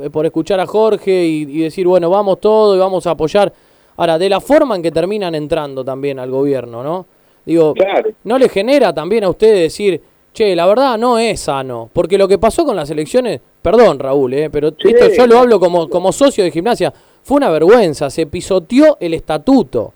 eh, 0.00 0.10
por 0.10 0.24
escuchar 0.26 0.60
a 0.60 0.66
Jorge 0.66 1.26
y, 1.26 1.42
y 1.42 1.62
decir, 1.62 1.88
bueno, 1.88 2.08
vamos 2.08 2.40
todo 2.40 2.76
y 2.76 2.78
vamos 2.78 3.04
a 3.08 3.12
apoyar. 3.12 3.52
Ahora, 3.98 4.16
de 4.16 4.28
la 4.28 4.40
forma 4.40 4.76
en 4.76 4.82
que 4.82 4.92
terminan 4.92 5.34
entrando 5.34 5.84
también 5.84 6.20
al 6.20 6.30
gobierno, 6.30 6.84
¿no? 6.84 7.06
Digo, 7.44 7.74
¿no 8.24 8.38
le 8.38 8.48
genera 8.48 8.94
también 8.94 9.24
a 9.24 9.28
ustedes 9.28 9.60
decir, 9.60 10.00
che, 10.32 10.54
la 10.54 10.66
verdad 10.66 10.96
no 10.96 11.18
es 11.18 11.40
sano? 11.40 11.90
Porque 11.92 12.16
lo 12.16 12.28
que 12.28 12.38
pasó 12.38 12.64
con 12.64 12.76
las 12.76 12.88
elecciones, 12.90 13.40
perdón 13.60 13.98
Raúl, 13.98 14.34
eh, 14.34 14.50
pero 14.50 14.68
esto 14.68 15.08
yo 15.16 15.26
lo 15.26 15.40
hablo 15.40 15.58
como, 15.58 15.88
como 15.88 16.12
socio 16.12 16.44
de 16.44 16.52
gimnasia, 16.52 16.92
fue 17.24 17.38
una 17.38 17.50
vergüenza, 17.50 18.08
se 18.08 18.26
pisoteó 18.26 18.96
el 19.00 19.14
estatuto. 19.14 19.92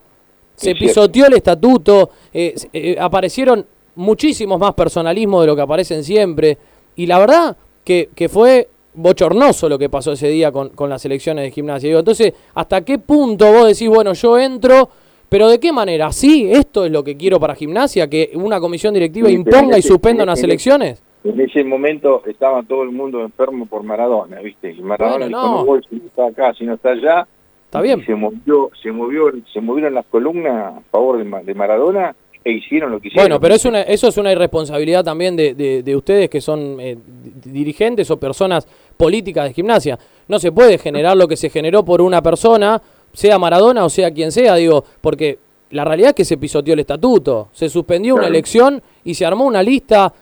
Se 0.57 0.75
pisoteó 0.75 1.27
el 1.27 1.35
estatuto, 1.35 2.11
eh, 2.33 2.55
eh, 2.73 2.97
aparecieron 2.99 3.65
muchísimos 3.95 4.59
más 4.59 4.75
personalismos 4.75 5.43
de 5.43 5.47
lo 5.47 5.55
que 5.55 5.63
aparecen 5.63 6.03
siempre. 6.03 6.59
Y 6.97 7.07
la 7.07 7.21
verdad 7.21 7.57
que, 7.85 8.11
que 8.15 8.29
fue 8.29 8.69
bochornoso 8.95 9.69
lo 9.69 9.79
que 9.79 9.89
pasó 9.89 10.13
ese 10.13 10.29
día 10.29 10.53
con, 10.53 10.71
con 10.71 10.91
las 10.91 11.05
elecciones 11.05 11.45
de 11.45 11.51
gimnasia. 11.51 11.89
Digo, 11.89 11.99
entonces, 12.01 12.33
¿hasta 12.55 12.85
qué 12.85 12.99
punto 12.99 13.51
vos 13.53 13.67
decís, 13.69 13.89
bueno, 13.89 14.13
yo 14.13 14.39
entro, 14.39 14.89
pero 15.29 15.49
de 15.49 15.59
qué 15.59 15.73
manera? 15.73 16.13
¿Sí? 16.13 16.49
¿Esto 16.51 16.85
es 16.85 16.93
lo 16.93 17.03
que 17.03 17.17
quiero 17.17 17.41
para 17.41 17.55
gimnasia? 17.55 18.09
¿Que 18.09 18.31
una 18.35 18.61
comisión 18.61 18.93
directiva 18.95 19.29
Sí, 19.29 19.35
imponga 19.35 19.77
y 19.77 19.81
ese- 19.81 19.89
suspenda 19.89 20.23
en 20.25 20.29
unas 20.29 20.43
elecciones? 20.43 21.03
En 21.25 21.41
ese 21.41 21.63
momento 21.63 22.23
estaba 22.27 22.63
todo 22.65 22.83
el 22.83 22.91
mundo 22.91 23.21
enfermo 23.23 23.67
por 23.67 23.83
Maradona, 23.85 24.41
¿viste? 24.41 24.73
Y 24.73 24.83
Maradona 24.83 25.27
Bueno, 25.27 25.39
dijo, 25.39 25.41
no. 25.41 25.57
no 25.59 25.65
voy, 25.65 25.81
si 25.89 25.97
no 25.97 26.07
está 26.07 26.27
acá, 26.27 26.53
si 26.55 26.65
no 26.65 26.75
está 26.75 26.91
allá. 26.91 27.27
Está 27.67 27.81
bien. 27.81 28.01
Y 28.01 28.05
se 28.05 28.15
movió, 28.15 28.71
se 28.83 28.91
movió, 28.93 29.33
se 29.53 29.61
movieron 29.61 29.95
las 29.95 30.05
columnas 30.07 30.75
a 30.75 30.81
favor 30.91 31.17
de, 31.25 31.45
de 31.45 31.55
Maradona 31.55 32.15
e 32.45 32.53
hicieron 32.55 32.91
lo 32.91 32.99
que 33.01 33.07
hicieron. 33.09 33.25
Bueno, 33.29 33.41
pero 33.41 33.55
es 33.55 33.65
una, 33.65 33.83
eso 33.83 34.09
es 34.09 34.17
una 34.19 34.33
irresponsabilidad 34.33 35.05
también 35.05 35.37
de, 35.37 35.55
de- 35.55 35.83
de 35.85 35.97
ustedes 35.97 36.29
que 36.29 36.41
son 36.41 36.77
eh, 36.81 36.97
di- 37.07 37.51
dirigentes 37.53 38.11
o 38.11 38.19
personas 38.19 38.67
políticas 38.93 39.45
de 39.49 39.55
gimnasia. 39.55 39.99
No 40.29 40.39
se 40.39 40.53
puede 40.53 40.79
generar 40.79 41.17
lo 41.17 41.27
que 41.29 41.37
se 41.37 41.51
generó 41.51 41.85
por 41.85 42.01
una 42.01 42.23
persona, 42.23 42.81
sea 43.13 43.39
Maradona 43.39 43.85
o 43.85 43.89
sea 43.91 44.11
quien 44.11 44.33
sea, 44.33 44.55
digo, 44.57 44.85
porque 45.01 45.39
la 45.71 45.85
realidad 45.85 46.11
es 46.11 46.15
que 46.15 46.25
se 46.25 46.37
pisoteó 46.37 46.75
el 46.75 46.81
estatuto, 46.81 47.49
se 47.53 47.69
suspendió 47.69 48.15
una 48.15 48.27
elección 48.27 48.83
y 49.05 49.15
se 49.15 49.25
armó 49.27 49.45
una 49.47 49.63
lista 49.63 50.13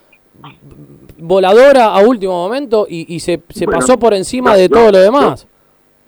voladora 1.18 1.86
a 1.86 2.00
último 2.00 2.32
momento 2.32 2.86
y, 2.88 3.14
y 3.14 3.20
se, 3.20 3.40
se 3.50 3.66
Bueno, 3.66 3.80
pasó 3.80 3.98
por 3.98 4.14
encima 4.14 4.52
no, 4.52 4.56
de 4.56 4.68
no, 4.68 4.74
todo 4.76 4.86
lo 4.86 4.98
no. 4.98 5.04
demás. 5.04 5.46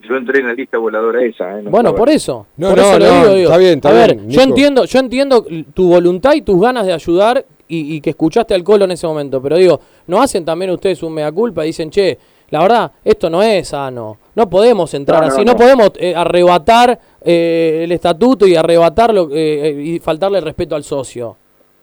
Yo 0.09 0.16
entré 0.16 0.40
en 0.40 0.48
la 0.48 0.55
lista 0.55 0.78
voladora 0.78 1.22
esa, 1.24 1.59
¿eh? 1.59 1.62
No 1.62 1.70
Bueno, 1.70 1.94
por 1.94 2.09
eso. 2.10 2.47
No, 2.56 2.70
por 2.70 2.78
no, 2.78 2.82
eso 2.82 2.98
lo 2.98 3.06
no, 3.06 3.14
digo, 3.20 3.34
digo. 3.34 3.51
está 3.51 3.59
bien, 3.59 3.74
está 3.74 3.89
a 3.90 3.93
ver, 3.93 4.16
bien, 4.16 4.30
yo 4.30 4.40
entiendo, 4.43 4.84
yo 4.84 4.98
entiendo 4.98 5.47
tu 5.74 5.89
voluntad 5.89 6.34
y 6.34 6.43
tus 6.43 6.60
ganas 6.60 6.86
de 6.86 6.93
ayudar 6.93 7.44
y, 7.68 7.94
y 7.97 8.01
que 8.01 8.10
escuchaste 8.10 8.52
al 8.52 8.64
Colo 8.64 8.84
en 8.84 8.90
ese 8.90 9.06
momento, 9.06 9.40
pero 9.40 9.56
digo, 9.56 9.80
¿no 10.09 10.20
hacen 10.20 10.44
también 10.44 10.72
ustedes 10.72 11.02
un 11.05 11.14
mea 11.14 11.30
culpa 11.30 11.62
y 11.64 11.68
dicen, 11.68 11.90
che, 11.90 12.18
la 12.53 12.61
verdad, 12.62 12.93
esto 13.05 13.29
no 13.29 13.43
es 13.43 13.69
sano, 13.69 14.19
no 14.37 14.49
podemos 14.49 14.93
entrar 14.95 15.20
No, 15.23 15.27
no, 15.29 15.33
así, 15.35 15.45
no, 15.45 15.53
no. 15.53 15.59
podemos 15.59 15.91
eh, 15.99 16.15
arrebatar 16.15 16.99
eh, 17.23 17.81
el 17.83 17.93
estatuto 17.93 18.47
y 18.47 18.55
arrebatarlo 18.55 19.29
eh, 19.33 19.69
eh, 19.70 19.83
y 19.83 19.99
faltarle 19.99 20.39
el 20.39 20.45
respeto 20.45 20.77
al 20.77 20.85
socio? 20.85 21.37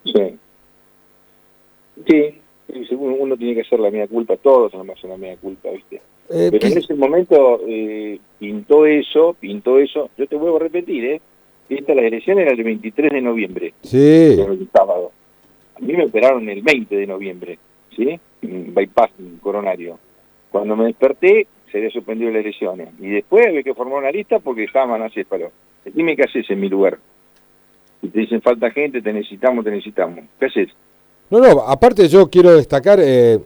Sí. 0.06 0.38
Sí, 2.08 2.36
uno, 2.91 3.16
uno 3.20 3.38
tiene 3.38 3.56
que 3.56 3.62
hacer 3.62 3.80
la 3.80 3.91
mea 3.91 4.08
culpa, 4.08 4.38
todos 4.38 4.72
tenemos 4.72 4.94
que 4.96 5.00
hacer 5.00 5.10
la 5.10 5.18
mea 5.18 5.36
culpa, 5.38 5.70
¿viste? 5.72 6.02
Eh, 6.30 6.50
Pero 6.52 6.68
en 6.68 6.78
ese 6.78 6.94
momento 6.94 7.60
eh, 7.68 8.20
pintó 8.38 8.86
eso, 8.86 9.36
pintó 9.40 9.80
eso. 9.80 10.10
Yo 10.18 10.28
te 10.28 10.36
vuelvo 10.36 10.58
a 10.58 10.62
repetir, 10.62 11.04
¿eh? 11.06 11.22
Esta, 11.68 11.94
la 11.96 12.02
elección 12.04 12.40
era 12.40 12.52
el 12.52 12.64
23 12.64 13.12
de 13.12 13.22
noviembre, 13.22 13.74
Sí. 13.82 13.98
el 14.40 14.70
sábado. 14.72 15.12
A 15.76 15.80
mí 15.80 15.94
me 15.94 16.06
operaron 16.06 16.48
el 16.50 16.62
20 16.62 16.96
de 16.96 17.08
noviembre, 17.08 17.58
¿sí? 17.96 18.20
Un 18.44 18.74
bypass 18.74 19.10
coronario. 19.41 19.98
Cuando 20.51 20.76
me 20.76 20.85
desperté, 20.85 21.47
se 21.71 21.77
había 21.77 21.89
suspendido 21.91 22.31
las 22.31 22.41
elecciones. 22.41 22.89
Y 22.99 23.09
después 23.09 23.45
había 23.47 23.63
que 23.63 23.73
formar 23.73 23.99
una 23.99 24.11
lista 24.11 24.39
porque 24.39 24.63
estaba 24.63 24.88
Manacéfalo. 24.97 25.51
Dime 25.93 26.15
qué 26.15 26.23
haces 26.23 26.49
en 26.49 26.59
mi 26.59 26.69
lugar. 26.69 26.97
Si 28.01 28.07
te 28.09 28.19
dicen 28.19 28.41
falta 28.41 28.71
gente, 28.71 29.01
te 29.01 29.13
necesitamos, 29.13 29.63
te 29.65 29.71
necesitamos. 29.71 30.19
¿Qué 30.39 30.45
haces? 30.45 30.69
No, 31.30 31.39
no, 31.39 31.61
aparte 31.61 32.07
yo 32.07 32.30
quiero 32.30 32.55
destacar, 32.55 32.99
eh, 33.01 33.39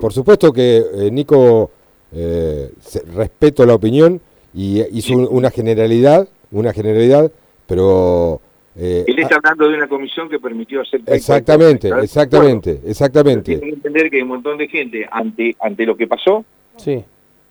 por 0.00 0.12
supuesto 0.12 0.52
que 0.52 0.76
eh, 0.78 1.10
Nico, 1.10 1.70
eh, 2.12 2.70
respeto 3.14 3.64
la 3.64 3.74
opinión 3.74 4.20
y 4.52 4.82
hizo 4.98 5.14
un- 5.16 5.28
una 5.30 5.50
generalidad, 5.50 6.28
una 6.50 6.72
generalidad, 6.74 7.30
pero... 7.66 8.40
eh, 8.76 9.04
Él 9.06 9.18
está 9.18 9.36
hablando 9.36 9.68
de 9.68 9.76
una 9.76 9.86
comisión 9.88 10.28
que 10.28 10.38
permitió 10.38 10.80
hacer... 10.80 11.00
exactamente, 11.06 11.88
cual 11.88 12.00
cosa, 12.02 12.22
¿estás 12.22 12.30
de 12.30 12.36
exactamente, 12.48 12.90
exactamente. 12.90 13.44
Tienen 13.58 13.68
que 13.68 13.74
entender 13.76 14.10
que 14.10 14.16
hay 14.16 14.22
un 14.22 14.28
montón 14.28 14.58
de 14.58 14.68
gente 14.68 15.06
ante 15.10 15.54
ante 15.60 15.84
lo 15.86 15.96
que 15.96 16.06
pasó 16.06 16.44
Sí. 16.76 17.04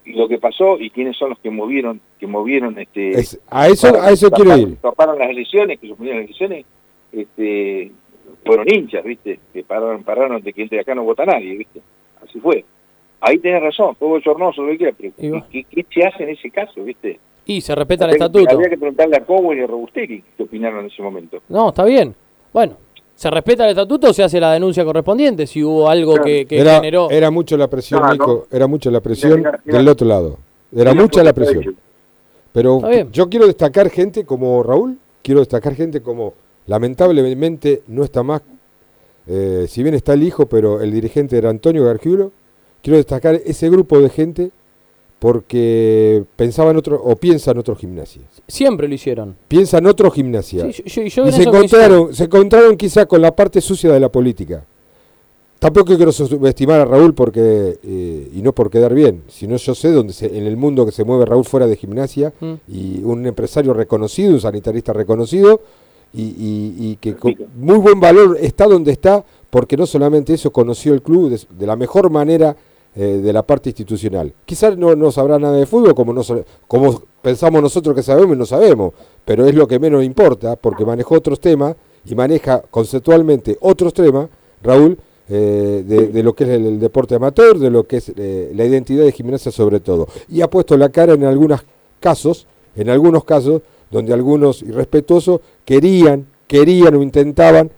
y 0.06 0.14
lo 0.14 0.28
que 0.28 0.40
pasó 0.40 0.80
y 0.80 0.90
quiénes 0.90 1.16
son 1.18 1.30
los 1.30 1.40
que 1.40 1.52
movieron 1.52 2.02
que 2.20 2.26
movieron 2.28 2.78
este 2.80 3.12
Es- 3.20 3.40
a 3.50 3.68
eso, 3.68 4.02
a 4.02 4.10
eso 4.12 4.32
quiero 4.32 4.58
ir. 4.58 4.76
taparon 4.78 5.20
las 5.20 5.30
elecciones 5.30 5.80
que 5.80 5.88
suspendieron 5.88 6.22
las 6.22 6.30
elecciones 6.30 6.66
este 7.12 7.92
fueron 8.46 8.66
hinchas 8.74 9.04
viste 9.04 9.40
que 9.54 9.64
pararon 9.64 10.04
pararon 10.04 10.42
de 10.42 10.54
que 10.54 10.64
entre 10.64 10.80
acá 10.80 10.96
no 10.96 11.04
vota 11.04 11.26
nadie 11.26 11.56
viste 11.56 11.82
así 12.26 12.40
fue 12.40 12.66
ahí 13.20 13.38
tenés 13.38 13.62
razón 13.62 13.96
fue 13.98 14.08
bochornoso 14.08 14.64
lo 14.64 14.72
que 14.72 14.78
quiera 14.78 14.96
pero. 14.98 15.46
¿qué, 15.52 15.64
qué 15.70 15.86
se 15.94 16.04
hace 16.08 16.24
en 16.24 16.30
ese 16.30 16.50
caso 16.50 16.84
viste 16.84 17.20
Y 17.46 17.62
se 17.62 17.74
respeta 17.76 18.06
el 18.06 18.12
estatuto. 18.12 18.50
habría 18.52 18.70
que 18.70 18.78
preguntarle 18.78 19.18
a 19.18 19.26
Cowell 19.26 19.60
y 19.60 19.64
a 19.64 19.68
Robusteri 19.68 20.24
qué 20.38 20.44
opinaron 20.44 20.82
en 20.82 20.86
ese 20.88 21.02
momento 21.02 21.40
No, 21.50 21.70
está 21.70 21.84
bien. 21.84 22.14
Bueno, 22.54 22.78
¿se 23.16 23.30
respeta 23.32 23.64
el 23.66 23.72
estatuto 23.72 24.10
o 24.10 24.14
se 24.14 24.24
hace 24.24 24.40
la 24.40 24.54
denuncia 24.54 24.86
correspondiente 24.86 25.48
si 25.48 25.64
hubo 25.64 25.90
algo 25.90 26.16
que, 26.16 26.46
que 26.46 26.60
era, 26.60 26.76
generó... 26.76 27.10
era 27.10 27.32
mucho 27.32 27.58
la 27.58 27.68
presión, 27.68 28.02
No, 28.02 28.08
no. 28.08 28.14
Nico, 28.14 28.48
era 28.52 28.68
mucho 28.68 28.92
la 28.92 29.02
presión 29.02 29.40
Mira, 29.40 29.52
mira, 29.52 29.62
mira. 29.66 29.78
del 29.80 29.88
otro 29.88 30.08
lado. 30.08 30.38
Era 30.74 30.92
Mira, 30.92 31.04
mucha 31.04 31.24
la 31.24 31.34
presión. 31.34 31.76
Pero 32.54 32.82
yo 33.12 33.30
quiero 33.30 33.48
destacar 33.48 33.90
gente 33.90 34.26
como 34.26 34.62
Raúl, 34.64 34.98
quiero 35.22 35.40
destacar 35.40 35.74
gente 35.74 36.02
como, 36.02 36.34
lamentablemente 36.68 37.82
no 37.88 38.04
está 38.04 38.24
más, 38.24 38.42
eh, 39.28 39.66
si 39.70 39.84
bien 39.84 39.96
está 39.96 40.14
el 40.14 40.24
hijo, 40.24 40.48
pero 40.48 40.82
el 40.82 40.92
dirigente 40.92 41.38
era 41.38 41.50
Antonio 41.50 41.86
Gargiulo, 41.86 42.32
quiero 42.82 42.98
destacar 42.98 43.36
ese 43.46 43.70
grupo 43.70 44.00
de 44.00 44.10
gente 44.10 44.52
porque 45.22 46.24
pensaban 46.36 46.76
otro, 46.78 47.00
o 47.00 47.16
piensan 47.16 47.56
otro 47.60 47.76
gimnasia. 47.76 48.24
Siempre 48.48 48.88
lo 48.88 48.96
hicieron. 48.96 49.36
Piensan 49.48 49.86
otro 49.86 50.10
gimnasia. 50.10 50.66
Sí, 50.72 50.84
yo- 50.84 51.04
yo- 51.04 51.08
yo 51.08 51.26
y 51.26 51.28
en 51.28 51.34
se 51.34 51.44
encontraron, 51.44 52.14
se 52.16 52.24
encontraron 52.24 52.76
quizá 52.76 53.06
con 53.06 53.22
la 53.22 53.36
parte 53.36 53.62
sucia 53.62 53.92
de 53.94 54.00
la 54.00 54.10
política. 54.10 54.66
Tampoco 55.60 55.96
quiero 55.96 56.12
subestimar 56.12 56.80
a 56.80 56.86
Raúl 56.86 57.14
porque 57.14 57.78
eh, 57.84 58.32
y 58.34 58.42
no 58.42 58.52
por 58.52 58.72
quedar 58.72 58.96
bien, 58.96 59.22
sino 59.28 59.58
yo 59.58 59.76
sé 59.76 59.92
dónde 59.92 60.12
se, 60.12 60.26
en 60.36 60.48
el 60.48 60.58
mundo 60.58 60.88
que 60.88 60.92
se 60.92 61.04
mueve 61.04 61.26
Raúl 61.28 61.46
fuera 61.46 61.68
de 61.68 61.76
gimnasia 61.76 62.34
Mm. 62.42 62.54
y 62.68 63.04
un 63.04 63.28
empresario 63.28 63.72
reconocido, 63.76 64.34
un 64.34 64.42
sanitarista 64.42 64.92
reconocido 64.92 65.62
y, 66.16 66.24
y- 66.24 66.76
y 66.80 66.96
que 67.00 67.16
con 67.16 67.36
muy 67.56 67.78
buen 67.78 68.00
valor 68.00 68.40
está 68.42 68.66
donde 68.66 68.92
está 68.92 69.24
porque 69.52 69.78
no 69.78 69.86
solamente 69.86 70.34
eso 70.34 70.52
conoció 70.52 70.96
el 70.96 71.04
club 71.04 71.30
de, 71.30 71.40
de 71.60 71.68
la 71.68 71.76
mejor 71.76 72.10
manera 72.10 72.56
eh, 72.94 73.22
de 73.24 73.32
la 73.32 73.42
parte 73.42 73.70
institucional. 73.70 74.34
Quizás 74.44 74.78
no, 74.78 74.96
no 74.98 75.14
sabrá 75.14 75.40
nada 75.40 75.56
de 75.56 75.66
fútbol 75.66 75.96
como, 75.96 76.12
no, 76.12 76.24
como 76.68 77.02
pensamos 77.22 77.62
nosotros 77.62 77.96
que 77.96 78.04
sabemos 78.04 78.36
y 78.36 78.40
no 78.40 78.46
sabemos, 78.46 78.94
pero 79.24 79.46
es 79.46 79.56
lo 79.56 79.66
que 79.66 79.80
menos 79.80 80.04
importa 80.04 80.58
porque 80.58 80.84
manejó 80.84 81.16
otros 81.16 81.40
temas 81.40 81.78
y 82.04 82.16
maneja 82.16 82.62
conceptualmente 82.70 83.58
otros 83.62 83.94
temas, 83.94 84.28
Raúl, 84.62 84.98
eh, 85.30 85.86
de, 85.88 86.22
lo 86.22 86.36
que 86.36 86.44
es 86.44 86.50
el, 86.50 86.82
deporte 86.82 87.16
amateur, 87.16 87.58
de 87.60 87.70
lo 87.70 87.86
que 87.88 87.96
es 87.96 88.12
eh, 88.14 88.52
la 88.54 88.66
identidad 88.66 89.06
de 89.06 89.14
gimnasia 89.14 89.54
sobre 89.54 89.80
todo. 89.80 90.10
Y 90.28 90.42
ha 90.42 90.50
puesto 90.50 90.76
la 90.76 90.90
cara 90.90 91.14
en 91.14 91.24
algunos 91.24 91.62
casos, 92.02 92.46
en 92.76 92.90
algunos 92.90 93.24
casos, 93.24 93.62
donde 93.90 94.12
algunos 94.14 94.64
irrespetuosos 94.64 95.40
querían, 95.64 96.28
querían 96.46 96.94
o 96.96 97.02
intentaban 97.02 97.72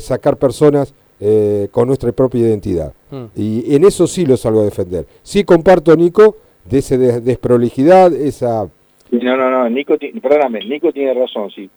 sacar 0.00 0.36
personas 0.36 0.92
eh, 1.20 1.68
con 1.70 1.86
nuestra 1.86 2.12
propia 2.12 2.40
identidad. 2.40 2.92
Mm. 3.10 3.24
Y 3.36 3.74
en 3.74 3.84
eso 3.84 4.06
sí 4.06 4.24
lo 4.26 4.36
salgo 4.36 4.60
a 4.60 4.64
defender. 4.64 5.06
Sí 5.22 5.44
comparto, 5.44 5.94
Nico, 5.96 6.36
de 6.64 6.78
esa 6.78 6.96
des- 6.96 7.24
desprolijidad, 7.24 8.12
esa... 8.14 8.68
No, 9.10 9.36
no, 9.36 9.50
no, 9.50 9.68
Nico, 9.68 9.96
perdóname, 10.22 10.60
Nico 10.60 10.92
tiene 10.92 11.12
razón, 11.14 11.50
sí. 11.50 11.68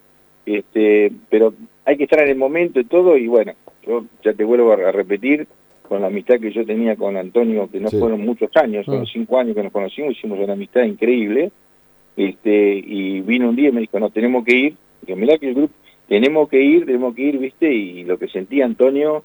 Este, 0.45 1.11
pero 1.29 1.53
hay 1.85 1.97
que 1.97 2.03
estar 2.03 2.19
en 2.21 2.29
el 2.29 2.35
momento 2.37 2.79
y 2.79 2.85
todo, 2.85 3.17
y 3.17 3.27
bueno, 3.27 3.53
yo 3.85 4.05
ya 4.23 4.33
te 4.33 4.43
vuelvo 4.43 4.71
a, 4.71 4.75
a 4.75 4.91
repetir, 4.91 5.47
con 5.87 6.01
la 6.01 6.07
amistad 6.07 6.39
que 6.39 6.51
yo 6.51 6.65
tenía 6.65 6.95
con 6.95 7.17
Antonio, 7.17 7.69
que 7.71 7.79
no 7.79 7.89
Sí. 7.89 7.97
fueron 7.99 8.21
muchos 8.21 8.49
años, 8.55 8.85
fueron 8.85 9.03
Mm. 9.03 9.07
cinco 9.11 9.37
años 9.39 9.55
que 9.55 9.63
nos 9.63 9.71
conocimos, 9.71 10.13
hicimos 10.17 10.39
una 10.39 10.53
amistad 10.53 10.83
increíble, 10.83 11.51
este, 12.15 12.75
y 12.85 13.21
vino 13.21 13.49
un 13.49 13.55
día 13.55 13.69
y 13.69 13.71
me 13.71 13.81
dijo, 13.81 13.99
no, 13.99 14.09
tenemos 14.09 14.45
que 14.45 14.55
ir, 14.55 14.75
que 15.05 15.15
mirá 15.15 15.37
que 15.37 15.49
el 15.49 15.55
grupo, 15.55 15.73
tenemos 16.07 16.47
que 16.49 16.61
ir, 16.61 16.85
tenemos 16.85 17.15
que 17.15 17.21
ir, 17.23 17.37
viste, 17.39 17.73
y 17.73 18.03
lo 18.03 18.17
que 18.19 18.27
sentía 18.27 18.65
Antonio, 18.65 19.23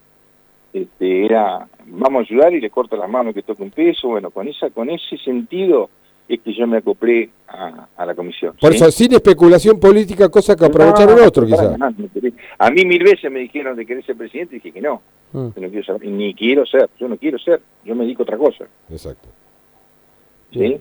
este, 0.73 1.25
era, 1.25 1.67
vamos 1.87 2.21
a 2.21 2.33
ayudar 2.33 2.53
y 2.55 2.61
le 2.61 2.71
corto 2.71 2.97
las 2.97 3.09
manos 3.11 3.35
que 3.35 3.43
toque 3.43 3.63
un 3.63 3.71
peso, 3.71 4.09
bueno, 4.09 4.31
con 4.31 4.47
esa, 4.49 4.71
con 4.71 4.91
ese 4.91 5.17
sentido 5.19 5.91
es 6.29 6.41
que 6.43 6.53
yo 6.53 6.67
me 6.67 6.77
acoplé 6.77 7.31
a, 7.49 7.87
a 7.97 8.05
la 8.05 8.15
comisión. 8.15 8.55
Por 8.61 8.73
¿sí? 8.73 8.77
eso, 8.77 8.91
sin 8.91 9.13
especulación 9.15 9.81
política, 9.81 10.29
cosa 10.29 10.55
que 10.55 10.67
aprovecharon 10.67 11.17
No, 11.19 11.25
otros, 11.27 11.47
quizás. 11.49 11.79
no. 11.79 11.87
A 12.59 12.71
mí 12.71 12.85
mil 12.85 13.03
veces 13.03 13.33
me 13.33 13.41
dijeron 13.41 13.75
de 13.77 13.87
querer 13.87 14.05
ser 14.05 14.17
presidente 14.17 14.57
y 14.57 14.59
dije 14.59 14.73
que 14.73 14.81
no, 14.83 15.01
Mm. 15.33 15.51
que 15.51 15.61
no 15.61 15.69
quiero 15.69 15.85
ser, 15.85 16.07
ni 16.09 16.33
quiero 16.35 16.65
ser, 16.65 16.89
yo 16.99 17.07
no 17.07 17.17
quiero 17.19 17.39
ser, 17.39 17.61
yo 17.85 17.95
me 17.95 18.05
dedico 18.05 18.23
a 18.23 18.25
otra 18.25 18.39
cosa. 18.39 18.65
Exacto. 18.91 19.29
¿sí? 20.53 20.79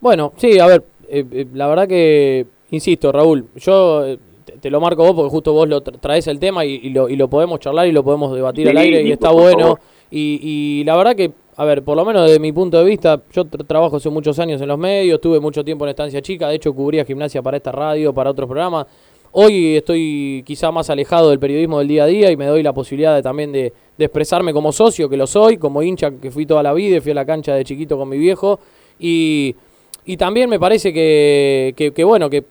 Bueno, 0.00 0.32
sí, 0.36 0.58
a 0.60 0.66
ver, 0.66 0.84
eh, 1.08 1.24
eh, 1.32 1.46
la 1.54 1.66
verdad 1.66 1.88
que, 1.88 2.46
insisto, 2.70 3.10
Raúl, 3.10 3.48
yo 3.56 4.06
eh, 4.06 4.18
te, 4.60 4.70
lo 4.70 4.80
marco 4.80 5.02
vos 5.02 5.14
porque 5.14 5.30
justo 5.30 5.52
vos 5.52 5.68
lo 5.68 5.82
tra- 5.82 5.98
traes 6.00 6.26
el 6.28 6.38
tema 6.38 6.64
y, 6.64 6.80
y 6.82 6.90
lo, 6.90 7.08
y 7.08 7.16
lo 7.16 7.28
podemos 7.28 7.60
charlar 7.60 7.86
y 7.86 7.92
lo 7.92 8.02
podemos 8.02 8.34
debatir 8.34 8.66
Sí, 8.66 8.70
al 8.70 8.76
aire 8.78 9.02
y 9.02 9.12
está 9.12 9.30
bueno. 9.30 9.78
Y, 10.10 10.38
y 10.42 10.84
la 10.84 10.96
verdad 10.96 11.16
que, 11.16 11.32
a 11.56 11.64
ver, 11.64 11.82
por 11.82 11.96
lo 11.96 12.04
menos 12.04 12.26
desde 12.26 12.38
mi 12.38 12.52
punto 12.52 12.78
de 12.78 12.84
vista, 12.84 13.20
yo 13.32 13.44
tra- 13.44 13.66
trabajo 13.66 13.96
hace 13.96 14.08
muchos 14.08 14.38
años 14.38 14.60
en 14.62 14.68
los 14.68 14.78
medios, 14.78 15.20
tuve 15.20 15.40
mucho 15.40 15.64
tiempo 15.64 15.84
en 15.84 15.90
Estancia 15.90 16.22
Chica, 16.22 16.48
de 16.48 16.54
hecho 16.56 16.72
cubría 16.72 17.04
gimnasia 17.04 17.42
para 17.42 17.56
esta 17.56 17.72
radio, 17.72 18.14
para 18.14 18.30
otros 18.30 18.46
programas. 18.46 18.86
Hoy 19.38 19.76
estoy 19.76 20.42
quizá 20.46 20.70
más 20.70 20.88
alejado 20.88 21.28
del 21.28 21.38
periodismo 21.38 21.80
del 21.80 21.88
día 21.88 22.04
a 22.04 22.06
día 22.06 22.30
y 22.30 22.36
me 22.38 22.46
doy 22.46 22.62
la 22.62 22.72
posibilidad 22.72 23.14
de, 23.14 23.22
también 23.22 23.52
de, 23.52 23.70
de 23.98 24.04
expresarme 24.06 24.52
como 24.54 24.72
socio, 24.72 25.10
que 25.10 25.16
lo 25.18 25.26
soy, 25.26 25.58
como 25.58 25.82
hincha 25.82 26.10
que 26.12 26.30
fui 26.30 26.46
toda 26.46 26.62
la 26.62 26.72
vida 26.72 26.96
y 26.96 27.00
fui 27.00 27.12
a 27.12 27.16
la 27.16 27.26
cancha 27.26 27.54
de 27.54 27.62
chiquito 27.64 27.98
con 27.98 28.08
mi 28.08 28.16
viejo. 28.16 28.58
Y, 28.98 29.54
y 30.06 30.16
también 30.16 30.48
me 30.48 30.58
parece 30.58 30.90
que, 30.90 31.74
que, 31.76 31.90
que, 31.92 32.04
bueno, 32.04 32.30
que, 32.30 32.44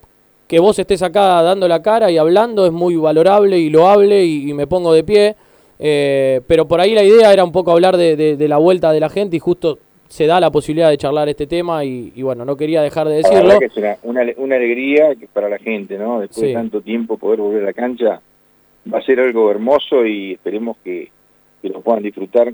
que 0.47 0.59
vos 0.59 0.77
estés 0.77 1.01
acá 1.01 1.41
dando 1.41 1.67
la 1.67 1.81
cara 1.81 2.11
y 2.11 2.17
hablando 2.17 2.65
es 2.65 2.71
muy 2.71 2.95
valorable 2.95 3.57
y 3.57 3.69
loable 3.69 4.23
y, 4.23 4.49
y 4.49 4.53
me 4.53 4.67
pongo 4.67 4.93
de 4.93 5.03
pie. 5.03 5.35
Eh, 5.79 6.41
pero 6.47 6.67
por 6.67 6.79
ahí 6.79 6.93
la 6.93 7.03
idea 7.03 7.33
era 7.33 7.43
un 7.43 7.51
poco 7.51 7.71
hablar 7.71 7.97
de, 7.97 8.15
de- 8.15 8.37
de 8.37 8.47
la 8.47 8.57
vuelta 8.57 8.91
de 8.91 8.99
la 8.99 9.09
gente 9.09 9.35
y 9.35 9.39
justo 9.39 9.79
se 10.07 10.25
da 10.27 10.39
la 10.39 10.51
posibilidad 10.51 10.89
de 10.89 10.97
charlar 10.97 11.27
este 11.27 11.47
tema 11.47 11.83
y, 11.83 12.13
y 12.15 12.21
bueno, 12.21 12.45
no 12.45 12.55
quería 12.55 12.81
dejar 12.81 13.07
de 13.07 13.21
La 13.21 13.27
decirlo. 13.29 13.43
verdad 13.47 13.59
que 13.59 13.65
es 13.65 13.75
una, 13.77 13.97
una, 14.03 14.21
ale- 14.21 14.35
una 14.37 14.55
alegría 14.55 15.09
para 15.33 15.49
la 15.49 15.57
gente, 15.57 15.97
¿no? 15.97 16.19
Después 16.21 16.39
Sí. 16.41 16.47
de 16.47 16.53
tanto 16.53 16.79
tiempo 16.81 17.17
poder 17.17 17.41
volver 17.41 17.63
a 17.63 17.65
la 17.65 17.73
cancha, 17.73 18.21
va 18.93 18.99
a 18.99 19.01
ser 19.01 19.19
algo 19.19 19.49
hermoso 19.51 20.05
y 20.05 20.33
esperemos 20.33 20.77
que, 20.83 21.09
que 21.61 21.69
lo 21.69 21.81
puedan 21.81 22.03
disfrutar 22.03 22.53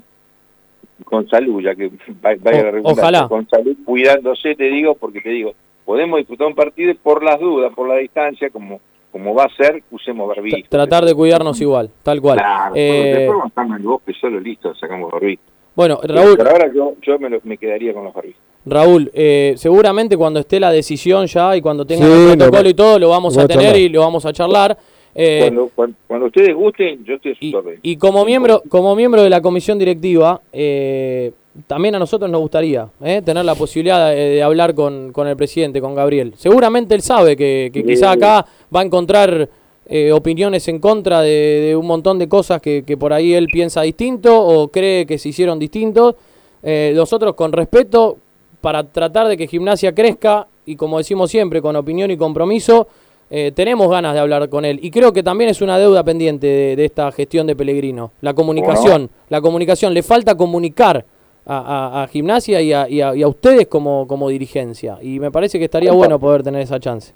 con 1.04 1.28
salud, 1.30 1.62
ya 1.62 1.76
que 1.76 1.90
va- 2.26 2.36
vaya 2.40 2.70
O- 2.70 2.72
la 2.72 2.82
ojalá. 2.84 3.28
con 3.28 3.48
salud, 3.50 3.76
cuidándose, 3.86 4.56
te 4.56 4.64
digo, 4.66 4.96
porque 4.96 5.22
te 5.22 5.30
digo, 5.30 5.54
podemos 5.92 6.20
disfrutar 6.20 6.48
un 6.48 6.56
partido 6.56 6.90
y 6.92 6.94
por 6.94 7.22
las 7.22 7.38
dudas, 7.38 7.74
por 7.76 7.86
la 7.90 7.96
distancia, 7.96 8.50
como 8.50 8.80
como 9.12 9.36
va 9.36 9.44
a 9.44 9.50
ser, 9.58 9.84
usemos 9.92 10.26
barbijo. 10.30 10.56
Tratar 10.70 11.04
de 11.04 11.14
cuidarnos 11.14 11.60
igual, 11.60 11.90
tal 12.02 12.22
cual. 12.22 12.38
Claro, 12.38 12.74
Eh, 12.78 13.14
después 13.18 13.28
vamos 13.28 13.44
a 13.44 13.48
estar 13.50 13.66
en 13.66 13.74
el 13.74 13.80
bosque 13.82 14.14
solo, 14.22 14.40
listo, 14.40 14.74
sacamos 14.76 15.12
barbijo. 15.12 15.42
bueno, 15.76 16.00
Raúl, 16.02 16.38
Por 16.38 16.48
ahora 16.48 16.72
yo, 16.74 16.94
yo 17.02 17.20
me, 17.20 17.30
lo- 17.30 17.42
me 17.44 17.58
quedaría 17.58 17.94
con 17.94 18.06
los 18.06 18.14
barbijos. 18.14 18.40
Raúl, 18.66 19.12
eh, 19.14 19.54
seguramente 19.58 20.16
cuando 20.16 20.40
esté 20.40 20.62
la 20.62 20.72
decisión 20.72 21.26
ya 21.26 21.58
y 21.58 21.62
cuando 21.62 21.84
tenga 21.86 22.06
Sí, 22.06 22.12
el 22.12 22.38
protocolo 22.38 22.64
no. 22.64 22.70
y 22.70 22.74
todo, 22.74 23.00
lo 23.00 23.10
vamos 23.10 23.38
a 23.38 23.42
a 23.42 23.48
tener 23.48 23.64
charlar. 23.66 23.82
y 23.82 23.90
lo 23.90 24.00
vamos 24.00 24.26
a 24.26 24.32
charlar. 24.32 24.78
Eh, 25.14 25.40
Cuando, 25.42 25.70
cuando, 25.76 25.98
cuando 26.08 26.26
ustedes 26.28 26.56
gusten, 26.56 27.04
yo 27.04 27.16
estoy 27.16 27.36
a 27.54 27.58
órdenes. 27.58 27.80
y 27.84 27.98
como 27.98 28.24
miembro, 28.24 28.64
como 28.70 28.96
miembro 28.96 29.24
de 29.24 29.30
la 29.30 29.42
comisión 29.42 29.78
directiva, 29.78 30.42
eh, 30.54 31.32
también 31.68 31.96
a 31.96 32.00
nosotros 32.00 32.32
nos 32.32 32.40
gustaría 32.40 32.88
eh, 33.04 33.22
tener 33.24 33.44
la 33.44 33.56
posibilidad 33.56 34.10
de, 34.10 34.16
de 34.16 34.44
hablar 34.44 34.74
con, 34.74 35.12
con 35.12 35.28
el 35.28 35.36
presidente, 35.36 35.82
con 35.82 35.96
Gabriel. 35.96 36.34
Seguramente 36.38 36.96
él 36.96 37.02
sabe 37.02 37.36
que, 37.36 37.70
que 37.74 37.84
quizá 37.84 38.12
acá 38.12 38.46
va 38.74 38.80
a 38.80 38.84
encontrar 38.84 39.50
eh, 39.88 40.12
opiniones 40.14 40.68
en 40.70 40.80
contra 40.80 41.22
de, 41.22 41.30
de 41.68 41.76
un 41.76 41.86
montón 41.88 42.18
de 42.18 42.30
cosas 42.30 42.62
que, 42.62 42.84
que 42.86 42.96
por 42.96 43.12
ahí 43.12 43.34
él 43.34 43.48
piensa 43.52 43.82
distinto 43.82 44.42
o 44.42 44.70
cree 44.70 45.06
que 45.06 45.18
se 45.18 45.30
hicieron 45.30 45.60
distintos. 45.60 46.16
Nosotros 46.64 47.34
con 47.34 47.52
respeto, 47.52 48.18
para 48.62 48.84
tratar 48.84 49.28
de 49.28 49.36
que 49.36 49.48
gimnasia 49.48 49.94
crezca 49.96 50.48
y 50.64 50.76
como 50.76 51.00
decimos 51.00 51.32
siempre, 51.32 51.60
con 51.60 51.76
opinión 51.76 52.12
y 52.12 52.18
compromiso, 52.18 52.88
eh, 53.34 53.52
tenemos 53.56 53.90
ganas 53.90 54.14
de 54.14 54.20
hablar 54.20 54.50
con 54.50 54.66
él. 54.66 54.78
Y 54.84 54.92
creo 54.92 55.14
que 55.14 55.24
también 55.24 55.50
es 55.50 55.62
una 55.62 55.78
deuda 55.80 56.04
pendiente 56.04 56.46
de, 56.46 56.76
de 56.76 56.86
esta 56.86 57.12
gestión 57.14 57.48
de 57.48 57.56
Pellegrino. 57.56 58.12
La 58.22 58.34
comunicación, 58.34 59.10
la 59.30 59.40
comunicación. 59.42 59.94
Le 59.94 60.04
falta 60.04 60.36
comunicar 60.36 61.06
a, 61.46 61.58
a- 61.58 62.04
a 62.04 62.08
gimnasia 62.08 62.62
y 62.62 62.74
a, 62.74 62.88
y 62.90 63.02
a- 63.02 63.16
y 63.16 63.24
a 63.24 63.28
ustedes 63.28 63.68
como, 63.68 64.06
como 64.06 64.28
dirigencia. 64.30 64.98
Y 65.02 65.20
me 65.20 65.32
parece 65.32 65.58
que 65.58 65.66
estaría 65.66 65.92
bueno 65.94 66.20
poder 66.20 66.44
tener 66.44 66.62
esa 66.62 66.80
chance. 66.80 67.14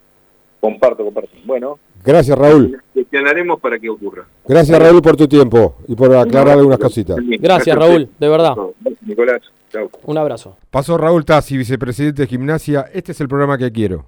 Comparto, 0.61 1.03
comparto. 1.03 1.29
Bueno, 1.45 1.77
Gracias, 2.03 2.37
Raúl. 2.37 2.79
gestionaremos 2.93 3.59
para 3.59 3.77
que 3.79 3.89
ocurra. 3.89 4.25
Gracias, 4.47 4.79
Raúl, 4.79 5.01
por 5.01 5.15
tu 5.17 5.27
tiempo 5.27 5.75
y 5.87 5.95
por 5.95 6.15
aclarar 6.15 6.57
algunas 6.57 6.77
cositas. 6.79 7.17
Gracias, 7.39 7.75
Raúl, 7.75 8.09
de 8.19 8.29
verdad. 8.29 8.55
Nicolás, 9.01 9.41
chao. 9.71 9.89
Un 10.05 10.17
abrazo. 10.17 10.55
Pasó 10.71 10.97
Raúl 10.97 11.25
Tassi, 11.25 11.57
vicepresidente 11.57 12.21
de 12.23 12.27
gimnasia. 12.27 12.85
Este 12.93 13.11
es 13.11 13.21
el 13.21 13.27
programa 13.27 13.57
que 13.57 13.71
quiero. 13.71 14.05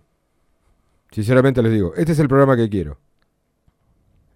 Sinceramente 1.11 1.61
les 1.61 1.71
digo, 1.71 1.93
este 1.95 2.11
es 2.11 2.19
el 2.19 2.27
programa 2.27 2.55
que 2.55 2.69
quiero. 2.69 2.97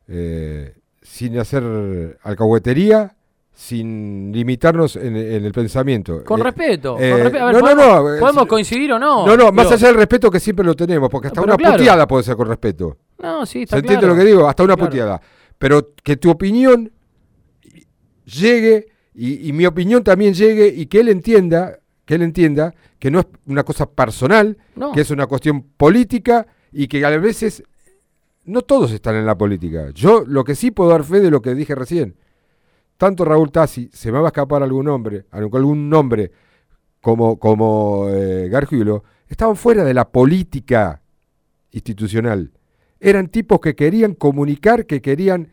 Eh, 0.07 0.73
sin 1.02 1.38
hacer 1.39 2.18
alcahuetería, 2.23 3.15
sin 3.53 4.31
limitarnos 4.34 4.95
en, 4.95 5.15
en 5.15 5.45
el 5.45 5.52
pensamiento. 5.52 6.23
Con 6.23 6.39
Eh, 6.39 6.43
respeto. 6.43 6.98
eh, 6.99 7.11
con. 7.11 7.22
A 7.22 7.23
ver, 7.23 7.34
no, 7.34 7.52
no, 7.52 7.60
podemos, 7.60 7.85
no, 7.85 8.15
eh, 8.15 8.19
podemos 8.19 8.45
coincidir 8.48 8.93
o 8.93 8.99
no. 8.99 9.26
No, 9.26 9.38
no, 9.38 9.52
más 9.52 9.72
allá 9.72 9.88
del 9.88 9.98
respeto 9.98 10.31
que 10.31 10.39
siempre 10.39 10.65
lo 10.65 10.76
tenemos, 10.76 11.10
porque 11.10 11.27
hasta 11.27 11.41
Pero 11.41 11.53
una 11.53 11.57
claro. 11.57 11.77
puteada 11.77 12.07
puede 12.07 12.23
ser 12.23 12.35
con 12.35 12.48
respeto. 12.48 12.98
No, 13.19 13.45
sí, 13.45 13.64
está 13.64 13.76
¿Se 13.76 13.80
entiende 13.81 14.07
lo 14.07 14.15
que 14.15 14.23
digo? 14.23 14.48
Hasta 14.48 14.64
una 14.64 14.76
Claro. 14.76 14.89
puteada. 14.89 15.22
Pero 15.57 15.89
que 16.03 16.18
tu 16.18 16.30
opinión 16.31 16.91
llegue 18.26 18.88
y, 19.14 19.48
y 19.49 19.53
mi 19.53 19.65
opinión 19.65 20.03
también 20.03 20.34
llegue 20.34 20.68
y 20.68 20.85
que 20.88 21.02
él 21.02 21.10
entienda, 21.10 21.80
que 22.06 22.15
él 22.15 22.22
entienda 22.23 22.73
que 22.98 23.11
no 23.11 23.19
es 23.19 23.27
una 23.45 23.64
cosa 23.64 23.89
personal, 23.89 24.57
No. 24.76 24.91
que 24.91 25.02
es 25.02 25.11
una 25.11 25.27
cuestión 25.27 25.64
política 25.77 26.48
y 26.72 26.88
que 26.88 27.03
a 27.06 27.10
veces 27.18 27.64
no 28.45 28.61
todos 28.61 28.91
están 28.91 29.15
en 29.15 29.26
la 29.26 29.38
política. 29.38 29.89
Yo 29.93 30.23
lo 30.26 30.43
que 30.43 30.56
sí 30.56 30.72
puedo 30.72 30.89
dar 30.89 31.03
fe 31.03 31.19
de 31.19 31.31
lo 31.31 31.41
que 31.41 31.53
dije 31.53 31.76
recién. 31.76 32.15
Tanto 32.98 33.26
Raúl 33.26 33.52
Tassi, 33.52 33.89
se 33.91 34.11
me 34.11 34.19
va 34.19 34.27
a 34.27 34.30
escapar 34.30 34.61
algún 34.61 34.85
nombre, 34.85 35.26
algún 35.31 35.89
nombre 35.89 36.31
como, 37.02 37.39
como 37.39 38.07
eh, 38.10 38.48
Gargiulo, 38.49 39.03
estaban 39.27 39.56
fuera 39.56 39.84
de 39.84 39.93
la 39.93 40.10
política 40.10 41.02
institucional. 41.72 42.52
Eran 42.99 43.30
tipos 43.30 43.60
que 43.60 43.76
querían 43.76 44.14
comunicar, 44.14 44.85
que 44.85 45.02
querían 45.02 45.48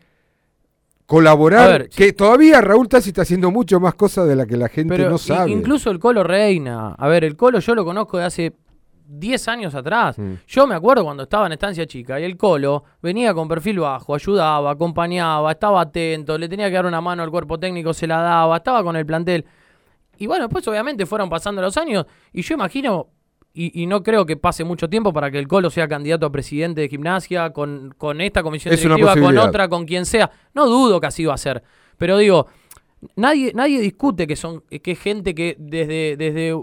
colaborar, 1.07 1.81
ver, 1.81 1.89
que 1.89 2.13
todavía 2.13 2.61
Raúl 2.61 2.87
Tassi 2.87 3.09
está 3.09 3.23
haciendo 3.23 3.49
mucho 3.49 3.79
más 3.79 3.95
cosas 3.95 4.27
de 4.27 4.35
la 4.35 4.45
que 4.45 4.55
la 4.55 4.69
gente 4.69 4.95
Pero 4.95 5.09
no 5.09 5.17
sabe. 5.17 5.49
incluso 5.49 5.89
el 5.89 5.97
Colo 5.97 6.23
Reina. 6.23 6.93
A 6.93 7.07
ver, 7.07 7.23
el 7.23 7.35
Colo 7.35 7.59
yo 7.59 7.73
lo 7.73 7.83
conozco 7.83 8.19
de 8.19 8.25
hace 8.25 8.53
10 9.09 9.47
años 9.47 9.75
atrás. 9.75 10.17
Mm. 10.17 10.33
Yo 10.47 10.67
me 10.67 10.75
acuerdo 10.75 11.03
cuando 11.03 11.23
estaba 11.23 11.47
en 11.47 11.53
Estancia 11.53 11.85
Chica 11.87 12.19
y 12.19 12.23
el 12.23 12.37
Colo 12.37 12.83
venía 13.01 13.33
con 13.33 13.47
perfil 13.47 13.79
bajo, 13.79 14.13
ayudaba, 14.13 14.71
acompañaba, 14.71 15.51
estaba 15.51 15.81
atento, 15.81 16.37
le 16.37 16.47
tenía 16.47 16.67
que 16.67 16.75
dar 16.75 16.85
una 16.85 17.01
mano 17.01 17.23
al 17.23 17.31
cuerpo 17.31 17.59
técnico, 17.59 17.93
se 17.93 18.05
la 18.05 18.21
daba, 18.21 18.57
estaba 18.57 18.83
con 18.83 18.95
el 18.95 19.05
plantel. 19.05 19.45
Y 20.17 20.27
bueno, 20.27 20.45
después 20.45 20.67
obviamente 20.67 21.05
fueron 21.05 21.29
pasando 21.29 21.61
los 21.61 21.75
años 21.77 22.05
y 22.31 22.43
yo 22.43 22.53
imagino, 22.53 23.07
y, 23.51 23.81
y 23.81 23.87
no 23.87 24.03
creo 24.03 24.25
que 24.25 24.37
pase 24.37 24.63
mucho 24.63 24.87
tiempo 24.89 25.11
para 25.11 25.31
que 25.31 25.39
el 25.39 25.47
Colo 25.47 25.71
sea 25.71 25.87
candidato 25.87 26.27
a 26.27 26.31
presidente 26.31 26.81
de 26.81 26.89
gimnasia 26.89 27.51
con, 27.51 27.93
con 27.97 28.21
esta 28.21 28.43
comisión 28.43 28.73
Es 28.73 28.81
directiva, 28.81 29.15
con 29.15 29.37
otra, 29.37 29.67
con 29.67 29.85
quien 29.85 30.05
sea. 30.05 30.29
No 30.53 30.67
dudo 30.67 30.99
que 31.01 31.07
así 31.07 31.25
va 31.25 31.33
a 31.33 31.37
ser. 31.37 31.63
Pero 31.97 32.17
digo, 32.17 32.47
nadie, 33.15 33.51
nadie 33.55 33.81
discute 33.81 34.27
que 34.27 34.35
son 34.35 34.61
que 34.61 34.91
es 34.91 34.99
gente 34.99 35.33
que 35.33 35.55
desde, 35.57 36.15
desde 36.15 36.55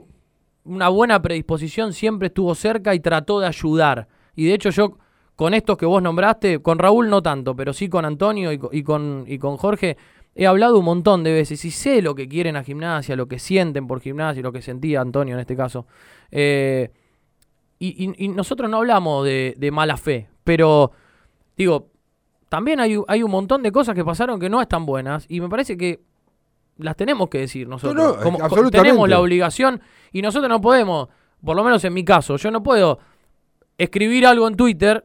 una 0.67 0.89
buena 0.89 1.23
predisposición 1.23 1.93
siempre 1.93 2.29
estuvo 2.29 2.55
cerca 2.55 2.95
y 2.95 3.01
trató 3.01 3.41
de 3.41 3.47
ayudar. 3.47 4.09
Y 4.35 4.47
de 4.47 4.55
hecho 4.55 4.71
yo 4.71 4.99
con 5.35 5.55
estos 5.55 5.77
que 5.77 5.87
vos 5.87 6.03
nombraste, 6.03 6.61
con 6.61 6.79
Raúl 6.79 7.09
no 7.11 7.23
tanto, 7.23 7.55
pero 7.55 7.73
sí 7.73 7.89
con 7.89 8.05
Antonio 8.05 8.53
y, 8.53 8.59
co- 8.59 8.71
y 8.73 8.83
con, 8.83 9.25
y 9.27 9.39
con 9.39 9.57
Jorge, 9.59 9.97
he 10.35 10.47
hablado 10.47 10.79
un 10.79 10.85
montón 10.85 11.25
de 11.25 11.33
veces 11.33 11.65
y 11.65 11.71
sé 11.71 12.01
lo 12.03 12.15
que 12.15 12.27
quieren 12.29 12.57
a 12.57 12.63
gimnasia, 12.65 13.17
lo 13.17 13.27
que 13.29 13.39
sienten 13.39 13.87
por 13.87 14.01
gimnasia, 14.01 14.43
lo 14.43 14.53
que 14.53 14.63
sentía 14.63 15.01
Antonio 15.01 15.35
en 15.35 15.41
este 15.41 15.57
caso. 15.57 15.87
Eh, 16.31 16.91
y 17.79 18.29
nosotros 18.29 18.71
no 18.71 18.79
hablamos 18.79 19.25
de, 19.27 19.55
de 19.59 19.71
mala 19.71 19.99
fe, 19.99 20.29
pero 20.45 20.93
digo, 21.57 21.91
también 22.49 22.81
hay, 22.81 22.99
hay 23.07 23.23
un 23.23 23.31
montón 23.31 23.63
de 23.63 23.71
cosas 23.71 23.95
que 23.95 24.05
pasaron 24.05 24.41
que 24.41 24.49
no 24.49 24.63
están 24.63 24.87
buenas 24.87 25.27
y 25.29 25.41
me 25.43 25.49
parece 25.51 25.77
que 25.77 26.01
las 26.79 26.97
tenemos 26.97 27.29
que 27.29 27.39
decir 27.39 27.67
nosotros. 27.69 27.95
No, 27.97 28.17
no, 28.17 28.23
Como- 28.23 28.39
co- 28.39 28.45
absolutamente. 28.45 28.79
tenemos 28.89 29.09
la 29.09 29.21
obligación 29.21 29.81
y 30.13 30.23
nosotros 30.23 30.49
no 30.49 30.61
podemos, 30.61 31.09
por 31.45 31.57
lo 31.57 31.65
menos 31.65 31.85
en 31.85 31.95
mi 31.95 32.05
caso, 32.05 32.37
yo 32.37 32.51
no 32.51 32.63
puedo 32.63 32.99
escribir 33.79 34.27
algo 34.27 34.47
en 34.49 34.57
Twitter 34.57 35.05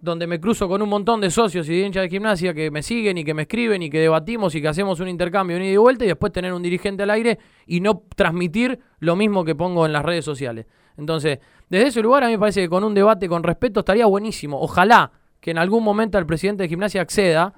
donde 0.00 0.28
me 0.28 0.40
cruzo 0.40 0.68
con 0.68 0.80
un 0.80 0.88
montón 0.88 1.20
de 1.20 1.28
socios 1.30 1.68
y 1.68 1.72
de 1.80 1.86
hinchas 1.86 2.02
de 2.04 2.08
gimnasia 2.08 2.54
que 2.54 2.70
me 2.70 2.82
siguen 2.84 3.18
y 3.18 3.24
que 3.24 3.34
me 3.34 3.42
escriben 3.42 3.82
y 3.82 3.90
que 3.90 3.98
debatimos 3.98 4.54
y 4.54 4.62
que 4.62 4.68
hacemos 4.68 5.00
un 5.00 5.08
intercambio 5.08 5.56
un 5.56 5.62
ida 5.64 5.72
y 5.72 5.76
vuelta 5.76 6.04
y 6.04 6.08
después 6.08 6.32
tener 6.32 6.52
un 6.52 6.62
dirigente 6.62 7.02
al 7.02 7.10
aire 7.10 7.38
y 7.66 7.80
no 7.80 8.02
transmitir 8.14 8.78
lo 9.00 9.16
mismo 9.16 9.44
que 9.44 9.56
pongo 9.56 9.86
en 9.86 9.92
las 9.92 10.04
redes 10.04 10.24
sociales. 10.24 10.66
Entonces, 10.96 11.40
desde 11.68 11.88
ese 11.88 12.00
lugar 12.02 12.22
a 12.22 12.26
mí 12.26 12.32
me 12.34 12.38
parece 12.38 12.60
que 12.62 12.68
con 12.68 12.84
un 12.84 12.94
debate 12.94 13.28
con 13.28 13.42
respeto 13.42 13.80
estaría 13.80 14.06
buenísimo. 14.06 14.60
Ojalá 14.60 15.10
que 15.40 15.50
en 15.50 15.58
algún 15.58 15.82
momento 15.82 16.16
el 16.18 16.26
presidente 16.26 16.62
de 16.62 16.68
gimnasia 16.68 17.00
acceda. 17.02 17.54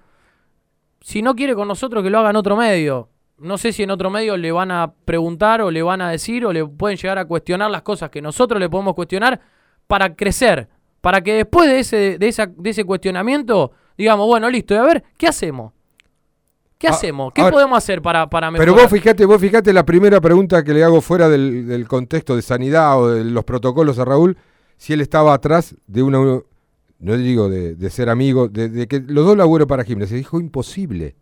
Si 1.03 1.23
no 1.23 1.35
quiere 1.35 1.55
con 1.55 1.67
nosotros, 1.69 2.03
que 2.03 2.11
lo 2.11 2.19
haga 2.19 2.31
en 2.31 2.37
otro 2.37 2.57
medio. 2.57 3.09
No 3.41 3.59
sé 3.59 3.73
si 3.73 3.83
en 3.83 3.91
otro 3.91 4.11
medio 4.11 4.37
le 4.37 4.53
van 4.53 4.71
a 4.71 4.93
preguntar 5.05 5.63
o 5.63 5.71
le 5.71 5.83
van 5.83 6.01
a 6.03 6.11
decir 6.11 6.45
o 6.47 6.53
le 6.53 6.65
pueden 6.67 6.97
llegar 6.97 7.19
a 7.19 7.25
cuestionar 7.25 7.71
las 7.71 7.83
cosas 7.83 8.11
que 8.11 8.21
nosotros 8.23 8.61
le 8.61 8.69
podemos 8.69 8.95
cuestionar 8.95 9.41
para 9.87 10.15
crecer. 10.15 10.69
Para 11.01 11.23
que 11.23 11.33
después 11.35 11.69
de 11.69 11.79
ese, 11.81 12.19
de 12.19 12.29
esa, 12.29 12.47
de 12.47 12.71
ese 12.71 12.85
cuestionamiento 12.85 13.73
digamos, 13.97 14.27
bueno, 14.27 14.49
listo, 14.49 14.73
y 14.73 14.79
a 14.79 14.83
ver, 14.83 15.05
¿qué 15.19 15.27
hacemos? 15.27 15.73
¿Qué 16.79 16.89
Ah, 16.89 16.93
hacemos? 16.93 17.33
¿Qué 17.35 17.43
podemos 17.43 17.77
hacer 17.77 18.01
para, 18.01 18.31
para 18.31 18.51
mejorar? 18.51 18.75
Pero 18.75 18.83
vos 18.83 18.91
fijate, 18.91 19.27
vos 19.27 19.39
fijate 19.39 19.75
la 19.75 19.85
primera 19.85 20.19
pregunta 20.23 20.65
que 20.65 20.73
le 20.73 20.83
hago 20.83 21.03
fuera 21.03 21.29
del, 21.29 21.67
del 21.67 21.87
contexto 21.87 22.35
de 22.35 22.41
sanidad 22.41 22.99
o 22.99 23.11
de 23.11 23.25
los 23.25 23.45
protocolos 23.45 23.99
a 23.99 24.07
Raúl, 24.07 24.39
si 24.79 24.95
él 24.95 25.03
estaba 25.03 25.35
atrás 25.35 25.75
de 25.87 26.03
una, 26.03 26.19
no 26.19 27.17
digo 27.19 27.51
de, 27.51 27.75
de 27.75 27.91
ser 27.91 28.09
amigo, 28.09 28.49
de, 28.49 28.71
de 28.71 28.89
que 28.89 29.01
los 29.01 29.27
dos 29.27 29.37
laburos 29.37 29.67
para 29.67 29.85
gimnasia. 29.85 30.17
Dijo 30.17 30.41
imposible. 30.41 31.17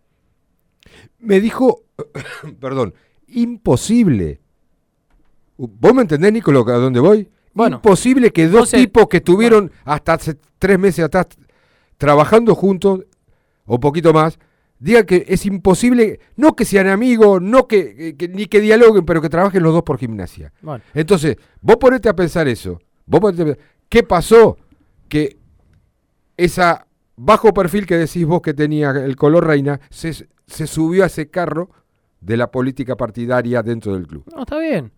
Me 1.19 1.41
dijo, 1.41 1.83
perdón, 2.61 2.95
imposible. 3.29 4.41
¿Vos 5.57 5.95
me 5.95 6.03
entendés, 6.03 6.33
Nicolò, 6.33 6.67
a 6.69 6.73
dónde 6.79 7.01
voy? 7.01 7.29
imposible 7.57 8.31
que 8.33 8.45
dos 8.45 8.73
entonces- 8.73 8.81
tipos 8.81 9.09
que 9.09 9.17
estuvieron 9.17 9.73
hasta 9.85 10.13
hace 10.13 10.37
tres 10.61 10.79
meses 10.79 11.05
atrás 11.05 11.27
trabajando 11.97 12.55
juntos, 12.55 13.05
o 13.67 13.81
poquito 13.81 14.13
más, 14.13 14.39
digan 14.79 15.05
que 15.05 15.25
es 15.27 15.45
imposible, 15.45 16.21
no 16.37 16.55
que 16.55 16.65
sean 16.65 16.87
amigos, 16.87 17.43
no 17.43 17.67
que- 17.67 18.15
ni 18.33 18.47
que 18.47 18.61
dialoguen, 18.61 19.05
pero 19.05 19.21
que 19.21 19.29
trabajen 19.29 19.63
los 19.65 19.73
dos 19.73 19.83
por 19.83 19.99
gimnasia. 19.99 20.53
Bueno. 20.63 20.85
Entonces, 20.95 21.37
vos 21.61 21.77
ponete 21.79 22.09
a 22.09 22.15
pensar 22.15 22.47
eso. 22.47 22.81
Vos 23.07 23.21
ponete 23.21 23.43
a 23.43 23.45
pensar, 23.47 23.65
¿Qué 23.89 24.03
pasó? 24.05 24.57
Que 25.09 25.39
esa 26.37 26.87
bajo 27.17 27.53
perfil 27.53 27.87
que 27.87 27.97
decís 27.97 28.25
vos 28.27 28.41
que 28.43 28.55
tenía 28.55 28.91
el 28.91 29.17
color 29.17 29.47
reina 29.47 29.81
se, 29.91 30.29
se 30.49 30.67
subió 30.67 31.05
a 31.05 31.07
ese 31.07 31.31
carro 31.31 31.71
de 32.21 32.37
la 32.37 32.51
política 32.51 32.97
partidaria 32.97 33.63
dentro 33.63 33.95
del 33.95 34.07
club. 34.07 34.25
No, 34.35 34.41
está 34.43 34.59
bien. 34.59 34.91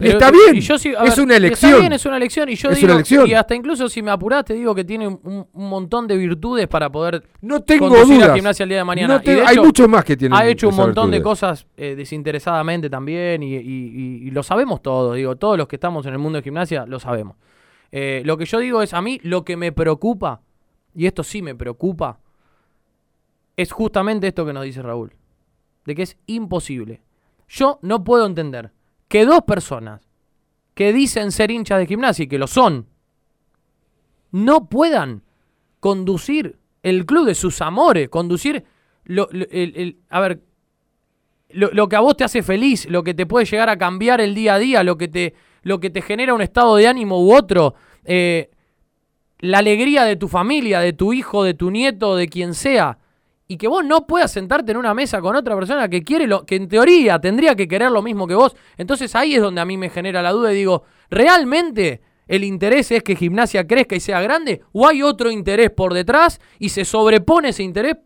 Está 0.00 0.30
bien, 0.30 0.54
y 0.54 0.60
yo 0.60 0.76
es 0.76 0.84
ver, 0.84 0.94
una 1.20 1.36
elección. 1.36 1.70
Está 1.72 1.80
bien, 1.80 1.92
es 1.92 2.06
una 2.06 2.16
elección. 2.18 2.48
Y 2.48 2.54
yo 2.54 2.70
Es 2.70 2.76
digo, 2.76 2.86
una 2.86 2.94
elección. 2.94 3.26
y 3.26 3.34
hasta 3.34 3.56
incluso 3.56 3.88
si 3.88 4.00
me 4.00 4.12
apurás, 4.12 4.44
te 4.44 4.54
digo 4.54 4.72
que 4.72 4.84
tiene 4.84 5.08
un, 5.08 5.18
un 5.52 5.68
montón 5.68 6.06
de 6.06 6.16
virtudes 6.16 6.68
para 6.68 6.88
poder 6.88 7.24
no 7.40 7.62
tengo 7.62 7.88
conducir 7.88 8.14
dudas. 8.18 8.30
a 8.30 8.34
gimnasia 8.36 8.62
el 8.62 8.68
día 8.68 8.78
de 8.78 8.84
mañana. 8.84 9.14
No 9.14 9.20
te- 9.20 9.32
Y 9.32 9.34
de 9.36 9.42
hay 9.42 9.54
hecho, 9.54 9.64
muchos 9.64 9.88
más 9.88 10.04
que 10.04 10.16
tienen 10.16 10.38
Ha 10.38 10.46
hecho 10.46 10.68
un 10.68 10.76
montón 10.76 11.10
de 11.10 11.20
cosas 11.20 11.66
eh, 11.76 11.96
desinteresadamente 11.96 12.88
también 12.88 13.42
y, 13.42 13.56
y- 13.56 13.58
y- 13.58 14.28
y 14.28 14.30
lo 14.30 14.44
sabemos 14.44 14.82
todos. 14.82 15.16
Digo, 15.16 15.34
todos 15.34 15.58
los 15.58 15.66
que 15.66 15.74
estamos 15.74 16.06
en 16.06 16.12
el 16.12 16.18
mundo 16.20 16.36
de 16.38 16.42
gimnasia 16.44 16.86
lo 16.86 17.00
sabemos. 17.00 17.36
Eh, 17.90 18.22
lo 18.24 18.36
que 18.38 18.44
yo 18.44 18.60
digo 18.60 18.82
es, 18.82 18.94
a 18.94 19.02
mí 19.02 19.18
lo 19.24 19.44
que 19.44 19.56
me 19.56 19.72
preocupa, 19.72 20.42
y 20.94 21.06
esto 21.06 21.24
sí 21.24 21.42
me 21.42 21.56
preocupa, 21.56 22.20
es 23.58 23.72
justamente 23.72 24.28
esto 24.28 24.46
que 24.46 24.52
nos 24.52 24.62
dice 24.62 24.82
Raúl. 24.82 25.12
De 25.84 25.96
que 25.96 26.02
es 26.02 26.16
imposible. 26.26 27.02
Yo 27.48 27.80
no 27.82 28.04
puedo 28.04 28.24
entender 28.24 28.70
que 29.08 29.26
dos 29.26 29.42
personas 29.42 30.00
que 30.74 30.92
dicen 30.92 31.32
ser 31.32 31.50
hinchas 31.50 31.80
de 31.80 31.86
gimnasia 31.86 32.22
y 32.22 32.28
que 32.28 32.38
lo 32.38 32.46
son, 32.46 32.86
no 34.30 34.68
puedan 34.68 35.22
conducir 35.80 36.56
el 36.84 37.04
club 37.04 37.26
de 37.26 37.34
sus 37.34 37.60
amores, 37.60 38.08
conducir 38.08 38.64
lo, 39.04 39.28
a 40.08 40.20
ver, 40.20 40.40
lo, 41.48 41.70
lo 41.72 41.88
que 41.88 41.96
a 41.96 42.00
vos 42.00 42.16
te 42.16 42.22
hace 42.22 42.44
feliz, 42.44 42.88
lo 42.88 43.02
que 43.02 43.14
te 43.14 43.26
puede 43.26 43.44
llegar 43.44 43.70
a 43.70 43.76
cambiar 43.78 44.20
el 44.20 44.36
día 44.36 44.54
a 44.54 44.58
día, 44.60 44.84
lo 44.84 44.96
que 44.96 45.08
te, 45.08 45.34
lo 45.62 45.80
que 45.80 45.90
te 45.90 46.00
genera 46.00 46.32
un 46.32 46.42
estado 46.42 46.76
de 46.76 46.86
ánimo 46.86 47.24
u 47.24 47.34
otro, 47.34 47.74
eh, 48.04 48.50
la 49.40 49.58
alegría 49.58 50.04
de 50.04 50.14
tu 50.14 50.28
familia, 50.28 50.78
de 50.78 50.92
tu 50.92 51.12
hijo, 51.12 51.42
de 51.42 51.54
tu 51.54 51.72
nieto, 51.72 52.14
de 52.14 52.28
quien 52.28 52.54
sea, 52.54 52.98
y 53.50 53.56
que 53.56 53.66
vos 53.66 53.82
no 53.82 54.06
puedas 54.06 54.30
sentarte 54.30 54.72
en 54.72 54.76
una 54.76 54.92
mesa 54.92 55.22
con 55.22 55.34
otra 55.34 55.56
persona 55.56 55.88
que 55.88 56.04
quiere 56.04 56.26
lo 56.26 56.44
que 56.44 56.56
en 56.56 56.68
teoría 56.68 57.18
tendría 57.18 57.56
que 57.56 57.66
querer 57.66 57.90
lo 57.90 58.02
mismo 58.02 58.26
que 58.26 58.34
vos. 58.34 58.54
Entonces 58.76 59.14
ahí 59.16 59.34
es 59.34 59.40
donde 59.40 59.62
a 59.62 59.64
mí 59.64 59.78
me 59.78 59.88
genera 59.88 60.20
la 60.20 60.32
duda 60.32 60.52
y 60.52 60.56
digo, 60.56 60.84
¿realmente 61.08 62.02
el 62.26 62.44
interés 62.44 62.92
es 62.92 63.02
que 63.02 63.16
gimnasia 63.16 63.66
crezca 63.66 63.96
y 63.96 64.00
sea 64.00 64.20
grande? 64.20 64.60
¿O 64.72 64.86
hay 64.86 65.02
otro 65.02 65.30
interés 65.30 65.70
por 65.70 65.94
detrás 65.94 66.40
y 66.58 66.68
se 66.68 66.84
sobrepone 66.84 67.48
ese 67.48 67.62
interés 67.62 67.96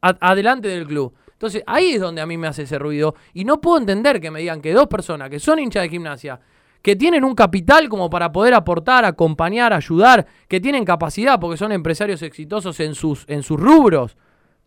adelante 0.00 0.68
del 0.68 0.86
club? 0.86 1.14
Entonces 1.32 1.62
ahí 1.66 1.92
es 1.92 2.00
donde 2.00 2.22
a 2.22 2.26
mí 2.26 2.38
me 2.38 2.46
hace 2.46 2.62
ese 2.62 2.78
ruido 2.78 3.14
y 3.34 3.44
no 3.44 3.60
puedo 3.60 3.76
entender 3.76 4.22
que 4.22 4.30
me 4.30 4.40
digan 4.40 4.62
que 4.62 4.72
dos 4.72 4.86
personas 4.86 5.28
que 5.28 5.38
son 5.38 5.58
hinchas 5.58 5.82
de 5.82 5.90
gimnasia, 5.90 6.40
que 6.80 6.96
tienen 6.96 7.24
un 7.24 7.34
capital 7.34 7.90
como 7.90 8.08
para 8.08 8.32
poder 8.32 8.54
aportar, 8.54 9.04
acompañar, 9.04 9.74
ayudar, 9.74 10.26
que 10.48 10.60
tienen 10.60 10.86
capacidad 10.86 11.38
porque 11.38 11.58
son 11.58 11.72
empresarios 11.72 12.22
exitosos 12.22 12.80
en 12.80 12.94
sus, 12.94 13.26
en 13.28 13.42
sus 13.42 13.60
rubros, 13.60 14.16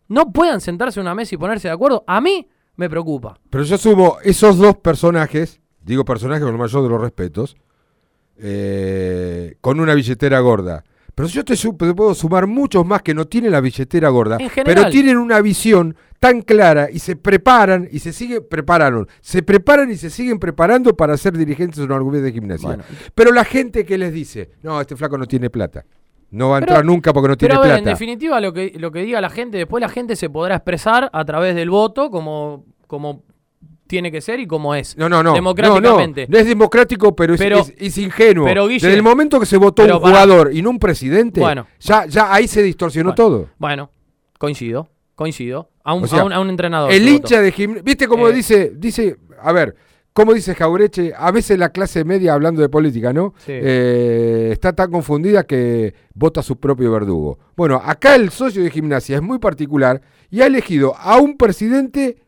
no 0.08 0.32
puedan 0.32 0.60
sentarse 0.60 1.00
en 1.00 1.06
una 1.06 1.14
mesa 1.14 1.34
y 1.34 1.38
ponerse 1.38 1.68
de 1.68 1.74
acuerdo, 1.74 2.04
a 2.06 2.20
mí 2.20 2.48
me 2.76 2.88
preocupa. 2.90 3.38
Pero 3.50 3.64
yo 3.64 3.78
sumo 3.78 4.18
esos 4.22 4.58
dos 4.58 4.76
personajes, 4.76 5.60
digo 5.82 6.04
personajes 6.04 6.42
con 6.42 6.52
el 6.52 6.58
mayor 6.58 6.82
de 6.82 6.88
los 6.88 7.00
respetos, 7.00 7.56
eh, 8.36 9.56
con 9.60 9.80
una 9.80 9.94
billetera 9.94 10.40
gorda. 10.40 10.84
Pero 11.14 11.28
yo 11.28 11.44
te, 11.44 11.54
puedo 11.94 12.12
sumar 12.12 12.48
muchos 12.48 12.84
más 12.84 13.02
que 13.02 13.14
no 13.14 13.26
tienen 13.26 13.52
la 13.52 13.60
billetera 13.60 14.08
gorda, 14.08 14.36
pero 14.64 14.88
tienen 14.88 15.16
una 15.16 15.40
visión 15.40 15.94
tan 16.18 16.42
clara 16.42 16.88
y 16.90 16.98
se 16.98 17.14
preparan 17.14 17.88
y 17.90 18.00
se 18.00 18.12
siguen 18.12 18.44
prepararon, 18.50 19.06
se 19.20 19.44
preparan 19.44 19.92
y 19.92 19.96
se 19.96 20.10
siguen 20.10 20.40
preparando 20.40 20.96
para 20.96 21.16
ser 21.16 21.38
dirigentes 21.38 21.76
de 21.78 21.84
una 21.84 22.18
de 22.18 22.32
gimnasia. 22.32 22.66
Bueno. 22.68 22.84
Pero 23.14 23.30
la 23.30 23.44
gente 23.44 23.84
que 23.84 23.96
les 23.96 24.12
dice, 24.12 24.50
no, 24.62 24.80
este 24.80 24.96
flaco 24.96 25.16
no 25.16 25.26
tiene 25.26 25.50
plata, 25.50 25.84
no 26.34 26.50
va 26.50 26.56
a 26.56 26.60
Pero- 26.60 26.72
entrar 26.72 26.84
nunca 26.84 27.12
porque 27.12 27.28
no 27.28 27.36
tiene 27.36 27.52
Pero 27.54 27.62
a 27.62 27.66
ver, 27.66 27.76
en 27.78 27.84
plata. 27.84 27.90
definitiva, 27.98 28.40
lo 28.40 28.52
que, 28.52 28.72
lo 28.76 28.90
que 28.90 29.02
diga 29.02 29.20
la 29.20 29.30
gente, 29.30 29.56
después 29.58 29.80
la 29.80 29.88
gente 29.88 30.16
se 30.16 30.28
podrá 30.30 30.56
expresar 30.56 31.08
a 31.12 31.24
través 31.24 31.54
del 31.54 31.70
voto 31.70 32.10
como, 32.10 32.64
como 32.86 33.22
tiene 33.86 34.10
que 34.10 34.20
ser 34.20 34.40
y 34.40 34.46
como 34.46 34.74
es. 34.74 34.96
No, 34.96 35.08
no, 35.08 35.22
no. 35.22 35.34
Democráticamente. 35.34 36.22
No, 36.22 36.26
no, 36.28 36.32
no 36.32 36.38
es 36.38 36.46
democrático, 36.46 37.14
pero 37.14 37.34
es, 37.34 37.40
Pero- 37.40 37.58
es- 37.58 37.74
es 37.76 37.98
ingenuo. 37.98 38.44
pero, 38.46 38.66
Guille- 38.66 38.80
Desde 38.82 38.94
el 38.96 39.02
momento 39.02 39.38
que 39.38 39.46
se 39.46 39.56
votó 39.56 39.84
un 39.84 40.00
jugador 40.00 40.50
y 40.52 40.62
no 40.62 40.70
un 40.70 40.78
presidente, 40.78 41.40
Bueno. 41.40 41.66
ya, 41.80 42.06
ya 42.06 42.32
ahí 42.32 42.48
se 42.48 42.62
distorsionó 42.62 43.10
Bueno, 43.10 43.14
todo. 43.16 43.48
Bueno, 43.58 43.90
coincido, 44.38 44.88
coincido. 45.14 45.70
A 45.84 45.92
un, 45.92 46.04
O 46.04 46.06
sea, 46.06 46.22
a 46.22 46.24
un, 46.24 46.32
a 46.32 46.40
un 46.40 46.48
entrenador. 46.48 46.90
El 46.90 47.06
hincha 47.06 47.36
votó. 47.36 47.42
de 47.42 47.52
gimnasia. 47.52 47.82
¿Viste 47.84 48.08
cómo 48.08 48.28
Eh, 48.28 48.32
dice, 48.32 48.72
dice, 48.74 49.18
a 49.42 49.52
ver, 49.52 49.76
cómo 50.14 50.32
dice 50.32 50.54
Jaureche? 50.54 51.12
A 51.14 51.30
veces 51.30 51.58
la 51.58 51.68
clase 51.68 52.04
media, 52.04 52.32
hablando 52.32 52.62
de 52.62 52.70
política, 52.70 53.12
¿no? 53.12 53.34
Sí. 53.36 53.52
Eh, 53.52 54.48
está 54.52 54.72
tan 54.72 54.90
confundida 54.90 55.44
que 55.44 55.92
vota 56.14 56.40
a 56.40 56.42
su 56.42 56.56
propio 56.56 56.90
verdugo. 56.90 57.38
Bueno, 57.56 57.82
acá 57.84 58.14
el 58.14 58.30
socio 58.30 58.62
de 58.62 58.70
gimnasia 58.70 59.16
es 59.16 59.22
muy 59.22 59.38
particular 59.38 60.00
y 60.30 60.40
ha 60.40 60.46
elegido 60.46 60.96
a 60.96 61.18
un 61.18 61.36
presidente, 61.36 62.22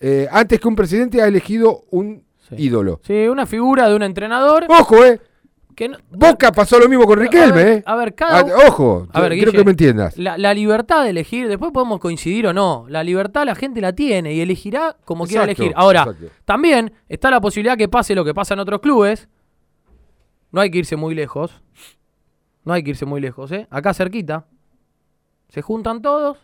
eh, 0.00 0.28
antes 0.30 0.60
que 0.60 0.68
un 0.68 0.76
presidente, 0.76 1.22
ha 1.22 1.26
elegido 1.26 1.84
un 1.90 2.24
ídolo. 2.50 3.00
Sí, 3.02 3.26
una 3.28 3.46
figura 3.46 3.88
de 3.88 3.96
un 3.96 4.02
entrenador. 4.02 4.66
Ojo, 4.68 5.02
eh. 5.04 5.20
Que 5.74 5.88
no- 5.88 5.98
Boca 6.10 6.52
pasó 6.52 6.78
lo 6.78 6.88
mismo 6.88 7.04
con 7.06 7.18
Riquelme, 7.18 7.60
a 7.60 7.64
ver, 7.64 7.68
¿eh? 7.78 7.82
A 7.84 7.96
ver, 7.96 8.14
cada. 8.14 8.38
Ah, 8.40 8.66
ojo, 8.68 9.08
a 9.12 9.20
ver, 9.22 9.32
quiero 9.32 9.50
que 9.52 9.64
me 9.64 9.72
entiendas. 9.72 10.16
La, 10.16 10.38
la 10.38 10.54
libertad 10.54 11.02
de 11.04 11.10
elegir, 11.10 11.48
después 11.48 11.72
podemos 11.72 11.98
coincidir 12.00 12.46
o 12.46 12.52
no. 12.52 12.86
La 12.88 13.02
libertad 13.02 13.44
la 13.44 13.54
gente 13.54 13.80
la 13.80 13.92
tiene 13.92 14.32
y 14.34 14.40
elegirá 14.40 14.96
como 15.04 15.26
quiera 15.26 15.44
elegir. 15.44 15.72
Ahora, 15.74 16.02
exacto. 16.02 16.26
también 16.44 16.92
está 17.08 17.30
la 17.30 17.40
posibilidad 17.40 17.76
que 17.76 17.88
pase 17.88 18.14
lo 18.14 18.24
que 18.24 18.34
pasa 18.34 18.54
en 18.54 18.60
otros 18.60 18.80
clubes. 18.80 19.28
No 20.52 20.60
hay 20.60 20.70
que 20.70 20.78
irse 20.78 20.94
muy 20.96 21.14
lejos. 21.14 21.60
No 22.64 22.72
hay 22.72 22.82
que 22.82 22.90
irse 22.90 23.04
muy 23.04 23.20
lejos, 23.20 23.50
¿eh? 23.52 23.66
Acá 23.70 23.92
cerquita. 23.92 24.46
Se 25.48 25.60
juntan 25.62 26.00
todos, 26.02 26.38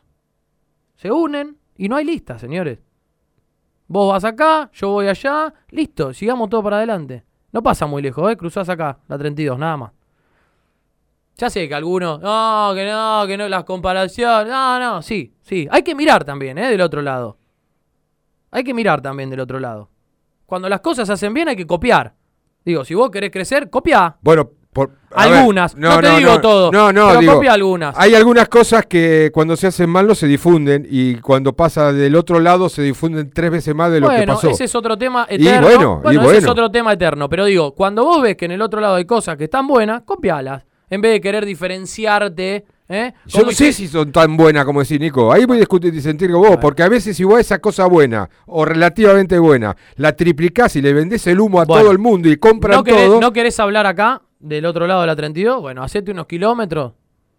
se 0.97 1.11
unen 1.11 1.57
y 1.77 1.89
no 1.89 1.97
hay 1.97 2.05
lista, 2.05 2.39
señores. 2.39 2.81
Vos 3.87 4.13
vas 4.13 4.25
acá, 4.25 4.71
yo 4.73 4.91
voy 4.91 5.09
allá, 5.09 5.53
listo, 5.71 6.13
sigamos 6.13 6.49
todo 6.51 6.63
para 6.63 6.77
adelante. 6.77 7.25
No 7.53 7.63
pasa 7.63 7.87
muy 7.87 8.03
lejos, 8.03 8.31
¿eh? 8.31 8.37
Cruzás 8.37 8.69
acá, 8.69 8.99
la 9.09 9.19
32, 9.19 9.59
nada 9.59 9.77
más. 9.77 9.93
Ya 11.37 11.49
sé 11.49 11.69
que 11.69 11.75
algunos, 11.75 12.21
no, 12.21 12.73
que 12.75 12.87
no, 12.87 13.25
que 13.27 13.37
no, 13.37 13.49
las 13.49 13.65
comparaciones, 13.65 14.53
no, 14.53 14.79
no, 14.79 15.03
sí, 15.03 15.33
sí. 15.41 15.67
Hay 15.71 15.83
que 15.83 15.95
mirar 15.95 16.25
también, 16.25 16.59
¿eh? 16.59 16.69
Del 16.69 16.81
otro 16.81 17.03
lado. 17.03 17.39
Hay 18.51 18.65
que 18.65 18.75
mirar 18.75 19.01
también 19.01 19.31
del 19.31 19.41
otro 19.41 19.59
lado. 19.59 19.91
Cuando 20.47 20.69
las 20.69 20.81
cosas 20.81 21.07
se 21.07 21.15
hacen 21.15 21.33
bien 21.33 21.49
hay 21.49 21.57
que 21.57 21.67
copiar. 21.67 22.15
Digo, 22.65 22.85
si 22.85 22.95
vos 22.95 23.11
querés 23.11 23.31
crecer, 23.31 23.71
copia. 23.71 24.17
Bueno, 24.21 24.51
por, 24.73 24.91
ver, 24.91 24.99
Algunas, 25.15 25.77
no, 25.77 25.99
te 26.01 26.11
digo 26.11 26.41
todo. 26.41 26.71
No, 26.71 26.93
no, 26.93 27.09
pero 27.09 27.21
digo, 27.21 27.35
copia 27.35 27.53
algunas. 27.55 27.99
Hay 27.99 28.15
algunas 28.15 28.49
cosas 28.49 28.87
que 28.87 29.31
cuando 29.35 29.57
se 29.57 29.67
hacen 29.67 29.91
mal 29.91 30.07
no 30.07 30.15
se 30.15 30.29
difunden 30.29 30.87
y 30.89 31.17
cuando 31.17 31.55
pasa 31.55 31.93
del 31.93 32.15
otro 32.15 32.39
lado 32.39 32.69
se 32.69 32.83
difunden 32.83 33.31
tres 33.31 33.51
veces 33.51 33.75
más 33.75 33.91
de 33.91 33.99
lo 33.99 34.09
que 34.09 34.17
bueno, 34.19 34.35
pasó. 34.35 34.51
ese 34.51 34.65
es 34.65 34.75
otro 34.77 34.97
tema 34.97 35.27
Y 35.29 35.45
eterno. 35.47 36.01
bueno, 36.03 36.25
y 36.25 36.29
ese 36.29 36.39
es 36.39 36.47
otro 36.47 36.71
tema 36.71 36.93
eterno. 36.93 37.29
Pero 37.29 37.47
digo, 37.47 37.75
cuando 37.75 38.05
vos 38.05 38.23
ves 38.23 38.37
que 38.37 38.45
en 38.45 38.53
el 38.53 38.63
otro 38.63 38.81
lado 38.81 38.95
hay 38.95 39.07
cosas 39.07 39.37
que 39.37 39.45
están 39.45 39.67
buenas, 39.67 40.03
copialas. 40.03 40.63
En 40.89 41.01
vez 41.01 41.13
de 41.13 41.21
querer 41.21 41.45
diferenciarte. 41.45 42.65
¿eh? 42.89 43.13
Yo 43.27 43.43
no 43.43 43.51
sé 43.51 43.73
si 43.73 43.89
son 43.89 44.13
tan 44.13 44.37
buenas 44.37 44.65
como 44.65 44.83
decís, 44.83 45.01
Nico. 45.01 45.33
Ahí 45.33 45.47
voy 45.47 45.57
a 45.57 45.61
discutir 45.61 45.93
y 45.93 46.01
sentir 46.01 46.31
con 46.31 46.43
vos, 46.43 46.59
porque 46.61 46.85
a 46.85 46.89
veces 46.89 47.17
si 47.17 47.25
vos 47.25 47.41
esa 47.41 47.59
cosa 47.59 47.87
buena 47.87 48.31
o 48.47 48.65
relativamente 48.65 49.37
buena 49.41 49.77
la 49.97 50.15
triplicás 50.15 50.77
y 50.77 50.83
le 50.83 50.93
vendés 50.93 51.27
el 51.27 51.41
humo 51.41 51.61
a 51.61 51.67
todo 51.67 51.91
el 51.91 51.99
mundo 51.99 52.29
y 52.29 52.37
compran 52.37 52.77
¿No 52.77 52.85
querés, 52.85 53.07
todo. 53.07 53.21
¿No 53.21 53.33
querés 53.33 53.59
hablar 53.59 53.87
acá 53.87 54.23
del 54.41 54.67
otro 54.67 54.87
lado 54.87 55.03
de 55.03 55.07
la 55.07 55.17
32? 55.17 55.61
Bueno, 55.61 55.83
hacete 55.83 56.11
unos 56.11 56.27
kilómetros, 56.27 56.93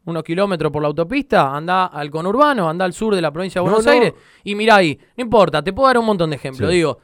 unos 0.05 0.23
kilómetros 0.23 0.71
por 0.71 0.81
la 0.81 0.87
autopista, 0.87 1.55
anda 1.55 1.87
al 1.87 2.09
conurbano, 2.09 2.69
anda 2.69 2.85
al 2.85 2.93
sur 2.93 3.13
de 3.15 3.21
la 3.21 3.31
provincia 3.31 3.59
de 3.59 3.65
No, 3.65 3.71
Buenos 3.71 3.85
no. 3.85 3.91
Aires 3.91 4.13
y 4.43 4.55
mirá 4.55 4.77
ahí. 4.77 4.97
No 5.17 5.23
importa, 5.23 5.61
te 5.63 5.73
puedo 5.73 5.87
dar 5.87 5.97
un 5.97 6.05
montón 6.05 6.29
de 6.29 6.37
ejemplos. 6.37 6.69
Sí. 6.69 6.75
Digo, 6.77 6.99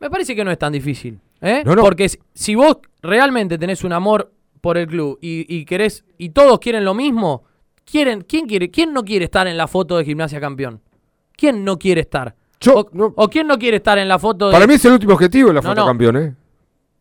me 0.00 0.10
parece 0.10 0.34
que 0.34 0.44
no 0.44 0.50
es 0.50 0.58
tan 0.58 0.72
difícil. 0.72 1.18
¿eh? 1.40 1.62
No, 1.64 1.74
no. 1.74 1.82
Porque 1.82 2.08
si, 2.34 2.54
vos 2.54 2.78
realmente 3.00 3.58
tenés 3.58 3.84
un 3.84 3.92
amor 3.92 4.32
por 4.60 4.76
el 4.76 4.86
club 4.86 5.18
y, 5.20 5.46
y 5.54 5.64
querés, 5.64 6.04
y 6.18 6.30
todos 6.30 6.58
quieren 6.58 6.84
lo 6.84 6.94
mismo, 6.94 7.44
quieren, 7.84 8.22
¿quién, 8.22 8.46
quiere, 8.46 8.70
¿quién 8.70 8.92
no 8.92 9.04
quiere 9.04 9.24
estar 9.24 9.46
en 9.46 9.56
la 9.56 9.66
foto 9.66 9.96
de 9.96 10.04
gimnasia 10.04 10.40
campeón? 10.40 10.80
¿Quién 11.36 11.64
no 11.64 11.78
quiere 11.78 12.02
estar? 12.02 12.34
o, 12.70 12.86
o 13.16 13.28
quién 13.28 13.46
no 13.46 13.58
quiere 13.58 13.78
estar 13.78 13.98
en 13.98 14.06
la 14.06 14.18
foto 14.18 14.46
de... 14.46 14.52
Para 14.52 14.66
mí 14.66 14.74
es 14.74 14.84
el 14.84 14.92
último 14.92 15.14
objetivo 15.14 15.48
de 15.48 15.54
la 15.54 15.62
foto 15.62 15.84
campeón, 15.84 16.16
¿eh? 16.16 16.34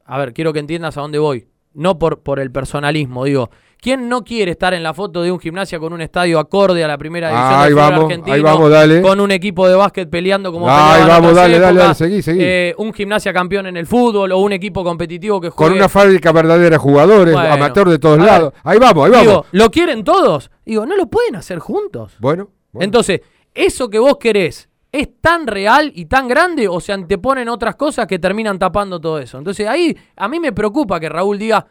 A 0.05 0.17
ver, 0.17 0.33
quiero 0.33 0.51
que 0.51 0.59
entiendas 0.59 0.97
a 0.97 1.01
dónde 1.01 1.19
voy. 1.19 1.47
No 1.73 1.97
por, 1.97 2.19
por 2.21 2.39
el 2.39 2.51
personalismo, 2.51 3.25
digo. 3.25 3.49
¿Quién 3.79 4.07
no 4.09 4.23
quiere 4.23 4.51
estar 4.51 4.75
en 4.75 4.83
la 4.83 4.93
foto 4.93 5.23
de 5.23 5.31
un 5.31 5.39
gimnasia 5.39 5.79
con 5.79 5.91
un 5.91 6.01
estadio 6.01 6.37
acorde 6.37 6.83
a 6.83 6.87
la 6.87 6.99
primera 6.99 7.29
división 7.29 7.53
Ahí 7.53 7.63
del 7.69 7.71
fútbol 7.73 7.89
vamos, 7.89 8.03
argentino? 8.03 8.35
ahí 8.35 8.41
vamos, 8.41 8.69
dale. 8.69 9.01
Con 9.01 9.19
un 9.19 9.31
equipo 9.31 9.67
de 9.67 9.73
básquet 9.75 10.07
peleando 10.07 10.51
como 10.51 10.69
Ahí 10.69 10.75
peleaban 10.75 11.01
en 11.01 11.07
vamos, 11.07 11.35
dale, 11.35 11.59
dale, 11.59 11.79
dale, 11.79 11.95
seguí, 11.95 12.21
seguí. 12.21 12.39
eh, 12.43 12.75
un 12.77 12.93
gimnasia 12.93 13.33
campeón 13.33 13.65
en 13.65 13.77
el 13.77 13.87
fútbol 13.87 14.31
o 14.33 14.37
un 14.37 14.51
equipo 14.51 14.83
competitivo 14.83 15.41
que 15.41 15.49
Con 15.49 15.57
juegue... 15.69 15.75
una 15.77 15.89
fábrica 15.89 16.31
verdadera 16.31 16.69
de 16.69 16.77
jugadores, 16.77 17.33
Bueno, 17.33 17.53
amateur 17.53 17.89
de 17.89 17.97
todos 17.97 18.19
lados. 18.19 18.53
Ahí 18.63 18.77
vamos, 18.77 19.03
ahí 19.05 19.11
vamos. 19.11 19.25
Digo, 19.27 19.45
¿lo 19.51 19.71
quieren 19.71 20.03
todos? 20.03 20.51
Digo, 20.63 20.85
¿no 20.85 20.95
lo 20.95 21.07
pueden 21.07 21.35
hacer 21.37 21.57
juntos? 21.57 22.13
bueno, 22.19 22.49
Entonces, 22.79 23.21
eso 23.55 23.89
que 23.89 23.97
vos 23.97 24.17
querés, 24.19 24.69
¿es 24.91 25.09
tan 25.21 25.47
real 25.47 25.91
y 25.95 26.05
tan 26.05 26.27
grande 26.27 26.67
o 26.67 26.79
se 26.79 26.93
anteponen 26.93 27.49
otras 27.49 27.75
cosas 27.75 28.07
que 28.07 28.19
terminan 28.19 28.59
tapando 28.59 28.99
todo 28.99 29.19
eso? 29.19 29.37
Entonces 29.37 29.67
ahí 29.67 29.95
a 30.15 30.27
mí 30.27 30.39
me 30.39 30.51
preocupa 30.51 30.99
que 30.99 31.09
Raúl 31.09 31.37
diga, 31.37 31.65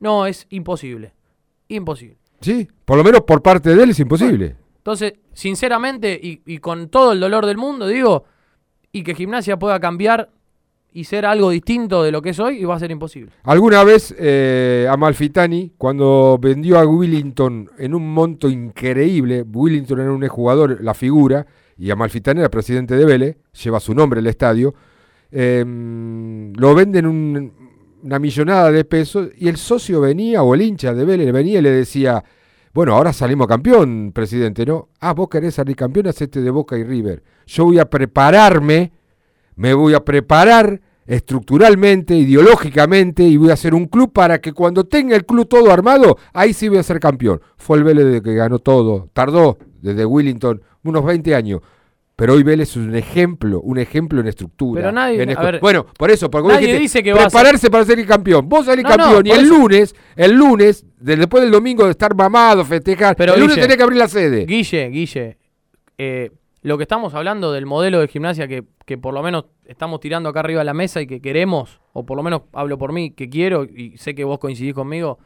no, 0.00 0.26
es 0.26 0.46
imposible. 0.50 1.14
Imposible. 1.68 2.18
sí, 2.40 2.68
por 2.84 2.96
lo 2.96 3.02
menos 3.02 3.22
por 3.22 3.42
parte 3.42 3.74
de 3.74 3.82
él 3.82 3.90
es 3.90 3.98
imposible. 3.98 4.56
Entonces, 4.78 5.14
sinceramente 5.32 6.18
y, 6.22 6.42
y 6.46 6.58
con 6.58 6.88
todo 6.88 7.12
el 7.12 7.18
dolor 7.18 7.44
del 7.44 7.56
mundo, 7.56 7.88
digo, 7.88 8.24
y 8.92 9.02
que 9.02 9.16
gimnasia 9.16 9.58
pueda 9.58 9.80
cambiar 9.80 10.30
y 10.96 11.04
ser 11.04 11.26
algo 11.26 11.50
distinto 11.50 12.02
de 12.02 12.10
lo 12.10 12.22
que 12.22 12.30
es 12.30 12.40
hoy, 12.40 12.56
y 12.56 12.64
va 12.64 12.76
a 12.76 12.78
ser 12.78 12.90
imposible. 12.90 13.30
Alguna 13.42 13.84
vez 13.84 14.14
eh, 14.18 14.88
Amalfitani, 14.90 15.72
cuando 15.76 16.38
vendió 16.40 16.78
a 16.78 16.86
Willington 16.86 17.68
en 17.76 17.94
un 17.94 18.14
monto 18.14 18.48
increíble, 18.48 19.42
Willington 19.42 20.00
era 20.00 20.10
un 20.10 20.26
jugador, 20.26 20.82
la 20.82 20.94
figura, 20.94 21.46
y 21.78 21.90
Amalfitani 21.90 22.40
era 22.40 22.48
presidente 22.50 22.96
de 22.96 23.04
Vélez, 23.04 23.36
lleva 23.62 23.80
su 23.80 23.94
nombre 23.94 24.20
el 24.20 24.26
estadio, 24.26 24.74
eh, 25.30 25.64
lo 26.56 26.74
venden 26.74 27.06
un- 27.06 27.52
una 28.02 28.18
millonada 28.18 28.70
de 28.70 28.84
pesos 28.84 29.28
y 29.36 29.48
el 29.48 29.56
socio 29.56 30.00
venía, 30.00 30.42
o 30.42 30.54
el 30.54 30.62
hincha 30.62 30.94
de 30.94 31.04
Vélez 31.04 31.32
venía 31.32 31.58
y 31.58 31.62
le 31.62 31.70
decía, 31.70 32.22
bueno, 32.72 32.94
ahora 32.94 33.12
salimos 33.12 33.46
campeón, 33.46 34.12
presidente, 34.14 34.64
¿no? 34.64 34.90
Ah, 35.00 35.12
vos 35.14 35.28
querés 35.28 35.54
salir 35.54 35.74
campeón, 35.74 36.06
hacete 36.06 36.40
de 36.40 36.50
Boca 36.50 36.76
y 36.78 36.84
River. 36.84 37.22
Yo 37.46 37.64
voy 37.64 37.78
a 37.78 37.86
prepararme 37.90 38.92
me 39.58 39.72
voy 39.72 39.94
a 39.94 40.04
preparar 40.04 40.82
estructuralmente, 41.06 42.14
ideológicamente 42.14 43.22
y 43.24 43.36
voy 43.38 43.50
a 43.50 43.54
hacer 43.54 43.74
un 43.74 43.86
club 43.86 44.12
para 44.12 44.40
que 44.40 44.52
cuando 44.52 44.84
tenga 44.84 45.16
el 45.16 45.24
club 45.24 45.48
todo 45.48 45.72
armado, 45.72 46.18
ahí 46.32 46.52
sí 46.52 46.68
voy 46.68 46.78
a 46.78 46.82
ser 46.82 47.00
campeón. 47.00 47.40
Fue 47.56 47.78
el 47.78 47.84
Vélez 47.84 48.22
que 48.22 48.34
ganó 48.34 48.58
todo, 48.58 49.08
tardó 49.12 49.56
desde 49.80 50.04
Willington 50.04 50.60
unos 50.90 51.04
20 51.04 51.34
años. 51.34 51.60
Pero 52.18 52.32
hoy 52.32 52.42
Vélez 52.42 52.70
es 52.70 52.76
un 52.76 52.94
ejemplo, 52.94 53.60
un 53.60 53.76
ejemplo 53.78 54.20
en 54.22 54.26
estructura. 54.28 54.80
Pero 54.80 54.90
nadie- 54.92 55.22
en 55.22 55.36
a 55.36 55.42
ver, 55.42 55.60
bueno, 55.60 55.84
por 55.98 56.10
eso, 56.10 56.30
porque 56.30 56.48
nadie 56.48 56.60
dijiste, 56.68 56.80
dice 56.82 57.02
que 57.02 57.10
a 57.12 57.16
prepararse 57.24 57.70
para 57.70 57.84
ser 57.84 58.06
campeón. 58.06 58.48
Vos 58.48 58.64
salís 58.64 58.84
No, 58.84 58.90
no, 58.90 58.96
campeón 58.96 59.26
y 59.26 59.30
el 59.32 59.40
eso- 59.44 59.58
lunes, 59.58 59.94
el 60.16 60.32
lunes, 60.32 60.86
de- 60.98 61.16
después 61.16 61.42
del 61.42 61.52
domingo 61.52 61.84
de 61.84 61.90
estar 61.90 62.14
mamado, 62.14 62.64
festejar, 62.64 63.16
Pero 63.16 63.34
el 63.34 63.40
lunes 63.40 63.56
Guille, 63.56 63.62
tenés 63.66 63.76
que 63.76 63.82
abrir 63.82 63.98
la 63.98 64.08
sede. 64.08 64.46
Guille, 64.46 64.88
Guille, 64.88 65.36
eh, 65.98 66.30
lo 66.62 66.78
que 66.78 66.84
estamos 66.84 67.12
hablando 67.12 67.52
del 67.52 67.66
modelo 67.66 68.00
de 68.00 68.08
gimnasia 68.08 68.48
que, 68.48 68.64
que 68.86 68.96
por 68.96 69.12
lo 69.12 69.22
menos 69.22 69.44
estamos 69.66 70.00
tirando 70.00 70.30
acá 70.30 70.40
arriba 70.40 70.60
de 70.60 70.64
la 70.64 70.74
mesa 70.74 71.02
y 71.02 71.06
que 71.06 71.20
queremos, 71.20 71.80
o 71.92 72.06
por 72.06 72.16
lo 72.16 72.22
menos 72.22 72.42
hablo 72.54 72.78
por 72.78 72.92
mí, 72.94 73.10
que 73.10 73.28
quiero 73.28 73.64
y 73.64 73.94
sé 73.98 74.14
que 74.14 74.24
vos 74.24 74.38
coincidís 74.38 74.72
conmigo, 74.72 75.18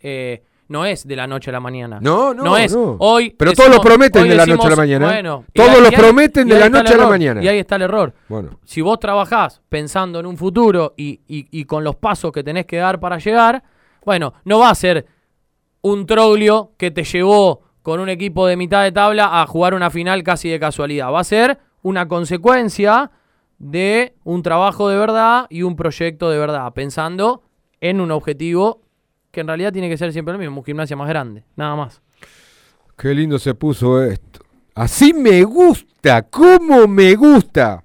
eh, 0.00 0.44
no 0.68 0.84
es 0.84 1.06
de 1.06 1.16
la 1.16 1.26
noche 1.26 1.50
a 1.50 1.52
la 1.52 1.60
mañana. 1.60 1.98
No, 2.00 2.32
no, 2.34 2.44
No 2.44 2.56
es. 2.56 2.74
no. 2.74 2.96
Hoy. 3.00 3.30
Pero 3.38 3.52
todos 3.52 3.70
lo 3.70 3.80
prometen 3.80 4.28
de 4.28 4.34
la 4.34 4.46
noche 4.46 4.66
a 4.66 4.70
la 4.70 4.76
mañana, 4.76 5.06
¿eh? 5.06 5.12
Bueno, 5.14 5.44
Todos 5.54 5.70
ahí- 5.70 5.82
lo 5.82 5.90
prometen 5.90 6.48
de 6.48 6.58
la 6.58 6.68
noche 6.68 6.94
a 6.94 6.96
la 6.98 7.06
mañana. 7.08 7.42
Y 7.42 7.48
ahí 7.48 7.58
está 7.58 7.76
el 7.76 7.82
error. 7.82 8.14
Bueno. 8.28 8.60
Si 8.64 8.80
vos 8.80 8.98
trabajás 9.00 9.60
pensando 9.68 10.20
en 10.20 10.26
un 10.26 10.36
futuro 10.36 10.94
y, 10.96 11.20
y- 11.26 11.48
y 11.50 11.64
con 11.64 11.84
los 11.84 11.96
pasos 11.96 12.32
que 12.32 12.44
tenés 12.44 12.66
que 12.66 12.76
dar 12.76 13.00
para 13.00 13.18
llegar, 13.18 13.62
bueno, 14.04 14.34
no 14.44 14.58
va 14.60 14.70
a 14.70 14.74
ser 14.74 15.06
un 15.80 16.06
troglio 16.06 16.72
que 16.76 16.90
te 16.90 17.04
llevó 17.04 17.62
con 17.82 18.00
un 18.00 18.08
equipo 18.10 18.46
de 18.46 18.56
mitad 18.56 18.82
de 18.82 18.92
tabla 18.92 19.40
a 19.40 19.46
jugar 19.46 19.72
una 19.74 19.88
final 19.90 20.22
casi 20.22 20.48
de 20.50 20.60
casualidad. 20.60 21.10
Va 21.12 21.20
a 21.20 21.24
ser 21.24 21.58
una 21.82 22.06
consecuencia 22.08 23.10
de 23.58 24.14
un 24.24 24.42
trabajo 24.42 24.88
de 24.88 24.98
verdad 24.98 25.46
y 25.48 25.62
un 25.62 25.76
proyecto 25.76 26.28
de 26.30 26.38
verdad, 26.38 26.72
pensando 26.74 27.42
en 27.80 28.00
un 28.00 28.10
objetivo 28.10 28.82
que 29.30 29.40
en 29.40 29.46
realidad 29.46 29.72
tiene 29.72 29.88
que 29.88 29.96
ser 29.96 30.12
siempre 30.12 30.32
el 30.32 30.40
mismo, 30.40 30.58
un 30.58 30.64
gimnasia 30.64 30.96
más 30.96 31.08
grande, 31.08 31.44
nada 31.56 31.76
más. 31.76 32.02
Qué 32.96 33.14
lindo 33.14 33.38
se 33.38 33.54
puso 33.54 34.02
esto. 34.02 34.40
Así 34.74 35.14
me 35.14 35.44
gusta, 35.44 36.22
cómo 36.22 36.88
me 36.88 37.14
gusta. 37.14 37.84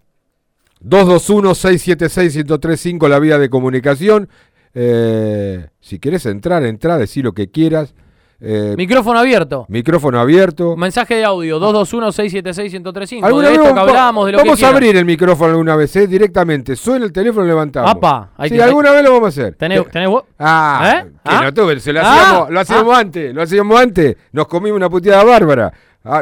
221-676-1035, 0.83 3.07
la 3.07 3.19
vía 3.19 3.37
de 3.37 3.49
comunicación. 3.49 4.27
Eh, 4.73 5.67
si 5.79 5.99
quieres 5.99 6.25
entrar, 6.25 6.65
entra, 6.65 6.97
decir 6.97 7.23
lo 7.23 7.33
que 7.33 7.51
quieras. 7.51 7.93
Eh, 8.41 8.73
Micrófono 8.77 9.19
abierto. 9.19 9.65
micrófono 9.69 10.19
abierto. 10.19 10.75
Mensaje 10.75 11.15
de 11.15 11.23
audio 11.23 11.59
221-676-1035. 11.59 13.21
De 13.21 13.27
Alguna 13.27 13.47
vez 13.49 13.57
esto 13.57 13.63
que 13.67 13.73
vamos- 13.73 13.89
hablábamos, 13.89 14.25
de 14.25 14.31
lo 14.33 14.37
vamos 14.39 14.59
que 14.59 14.65
a 14.65 14.69
abrir 14.69 14.97
el 14.97 15.05
micrófono 15.05 15.51
alguna 15.51 15.75
vez, 15.77 15.95
eh, 15.95 16.07
directamente. 16.07 16.75
Suena 16.75 17.05
el 17.05 17.13
teléfono 17.13 17.45
levantamos. 17.45 17.89
Apa, 17.89 18.31
hay 18.37 18.49
sí, 18.49 18.55
que- 18.55 18.63
alguna 18.63 18.91
vez 18.91 19.03
lo 19.03 19.11
vamos 19.13 19.25
a 19.27 19.29
hacer. 19.29 19.55
¿Tenés, 19.55 19.89
tenés 19.89 20.09
vos? 20.09 20.23
Ah, 20.39 20.93
¿Eh? 21.05 21.09
que 21.11 21.19
¿Ah? 21.23 21.41
no 21.43 21.53
tuve, 21.53 21.79
se 21.79 21.93
lo 21.93 22.01
Ah, 22.01 22.03
hacíamos, 22.03 22.49
lo 22.49 22.59
hacíamos 22.59 22.95
ah. 22.95 22.99
antes, 22.99 23.33
lo 23.33 23.41
hacíamos 23.41 23.79
antes. 23.79 24.17
Nos 24.33 24.47
comimos 24.47 24.75
una 24.77 24.89
puteada 24.89 25.23
bárbara. 25.23 25.71
Ah, 26.03 26.21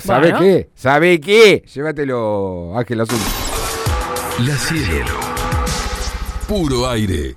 ¿Sabe 0.00 0.30
Bueno. 0.30 0.38
qué? 0.40 0.70
¿Sabe 0.74 1.20
qué? 1.20 1.62
Llévatelo, 1.74 2.72
Ángel 2.78 3.00
Azul. 3.02 3.18
La 4.46 4.54
cielo. 4.56 5.10
Puro 6.48 6.88
aire. 6.88 7.36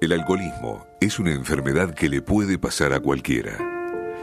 El 0.00 0.12
alcoholismo 0.12 0.86
es 0.98 1.18
una 1.18 1.32
enfermedad 1.32 1.94
que 1.94 2.08
le 2.08 2.22
puede 2.22 2.58
pasar 2.58 2.94
a 2.94 3.00
cualquiera. 3.00 3.58